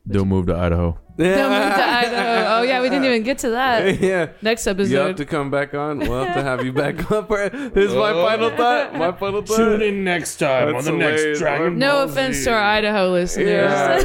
They'll 0.06 0.26
move 0.26 0.48
to 0.48 0.56
Idaho. 0.56 1.00
Don't 1.16 1.28
move 1.28 1.38
to 1.76 1.84
Idaho. 1.86 2.58
Oh 2.58 2.62
yeah, 2.64 2.82
we 2.82 2.90
didn't 2.90 3.06
even 3.10 3.22
get 3.24 3.38
to 3.40 3.52
that. 3.52 4.02
yeah. 4.02 4.30
Next 4.42 4.66
episode. 4.66 4.92
You 4.92 4.98
have 4.98 5.16
to 5.18 5.26
come 5.26 5.52
back 5.52 5.74
on. 5.76 6.00
We'll 6.00 6.24
have 6.26 6.34
to 6.36 6.42
have 6.42 6.66
you 6.66 6.74
back 6.74 7.10
up. 7.12 7.30
Here's 7.30 7.94
my 7.94 8.12
Oh. 8.12 8.26
final 8.26 8.50
thought. 8.50 8.96
My 8.96 9.12
final 9.18 9.44
thought. 9.44 9.56
Tune 9.56 9.82
in 9.84 10.04
next 10.04 10.38
time 10.38 10.74
That's 10.74 10.88
on 10.88 10.98
the 10.98 11.06
hilarious. 11.06 11.26
next 11.26 11.40
Dragon 11.40 11.68
Ball. 11.70 11.78
no 11.78 11.92
Ball 11.92 12.04
offense 12.10 12.36
Z. 12.38 12.44
to 12.46 12.52
our 12.54 12.60
Idaho 12.62 13.12
listeners. 13.12 13.48
Yeah. 13.48 14.00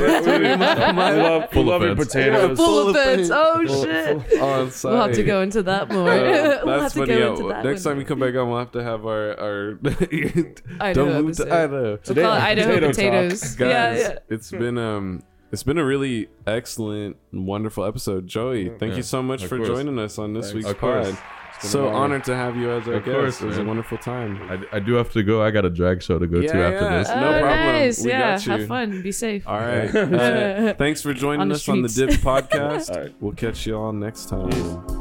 I 0.99 1.11
love, 1.15 1.51
Full 1.51 1.65
love 1.65 1.83
your 1.83 1.93
offense. 1.93 2.07
potatoes. 2.13 2.57
Full 2.59 2.89
of 2.91 2.95
offense. 2.97 3.31
Oh 3.33 3.67
Full- 3.67 3.85
shit. 3.85 4.23
full- 4.31 4.43
on 4.45 4.71
We'll 4.85 5.03
have 5.07 5.13
to 5.15 5.25
go 5.25 5.41
into 5.43 5.63
that 5.65 5.91
more. 5.91 6.11
Uh, 6.11 6.61
we'll 6.65 6.81
have 6.81 6.93
to 6.93 6.99
funny. 7.01 7.19
go 7.19 7.33
into 7.35 7.49
that 7.49 7.65
Next 7.65 7.85
one. 7.87 7.95
time 7.95 8.01
you 8.01 8.07
come 8.07 8.21
back 8.21 8.35
on, 8.37 8.51
we'll 8.51 8.59
have 8.59 8.73
to 8.73 8.85
have 8.85 9.05
our 9.07 9.41
our. 9.41 9.79
Idaho 9.83 10.93
don't 10.93 11.25
move 11.25 11.37
to 11.39 11.43
episode. 11.45 11.53
Idaho. 11.53 11.83
We'll 11.89 11.97
Today 11.99 12.23
call 12.23 12.35
it 12.35 12.41
Idaho 12.43 12.69
Potato 12.75 12.89
potatoes. 12.91 13.55
guys 13.57 13.69
Yeah, 13.71 13.95
yeah. 14.11 14.19
it's 14.29 14.51
been 14.51 14.79
um 14.79 15.23
it's 15.53 15.63
been 15.63 15.79
a 15.79 15.85
really 15.85 16.29
excellent 16.47 17.17
wonderful 17.33 17.85
episode 17.85 18.27
joey 18.27 18.69
thank 18.79 18.91
Yeah, 18.93 18.97
you 18.99 19.03
so 19.03 19.23
much 19.23 19.45
for 19.47 19.57
course. 19.57 19.69
joining 19.69 19.99
us 19.99 20.19
on 20.19 20.33
this 20.35 20.47
Thanks. 20.53 20.55
week's 20.57 20.71
Of 20.71 20.79
pod 20.79 21.07
It's 21.07 21.17
been 21.63 21.71
so 21.73 21.89
honored 21.89 22.23
to 22.25 22.37
have 22.37 22.57
you 22.57 22.71
as 22.71 22.87
our 22.87 22.95
Of 22.95 23.05
guest 23.05 23.15
course, 23.17 23.41
it 23.43 23.47
was 23.47 23.59
a 23.59 23.65
wonderful 23.65 23.99
time 23.99 24.41
I, 24.51 24.77
I 24.77 24.79
do 24.79 24.93
have 24.95 25.11
to 25.13 25.23
go. 25.25 25.43
I 25.43 25.51
got 25.51 25.65
a 25.65 25.71
drag 25.71 26.03
show 26.03 26.19
to 26.19 26.27
go 26.27 26.39
Yeah, 26.41 26.53
to 26.53 26.59
after 26.65 26.85
yeah. 26.85 26.99
this. 26.99 27.09
Oh, 27.11 27.21
No 27.21 27.41
problem. 27.41 27.67
nice. 27.67 28.05
We 28.05 28.11
yeah, 28.11 28.37
got 28.37 28.47
you. 28.47 28.53
have 28.53 28.67
fun. 28.69 29.03
Be 29.03 29.11
safe. 29.13 29.49
all 29.49 29.59
right 29.59 29.93
Uh, 29.95 30.75
thanks 30.75 31.03
for 31.03 31.13
joining 31.15 31.41
On 31.41 31.49
the 31.49 31.55
us 31.57 31.69
on 31.69 31.83
the 31.83 31.89
streets. 31.89 32.15
dip 32.17 32.21
podcast 32.25 32.95
All 32.95 33.03
right. 33.03 33.15
we'll 33.21 33.33
catch 33.33 33.67
you 33.67 33.77
all 33.77 33.93
next 33.93 34.29
time 34.29 34.98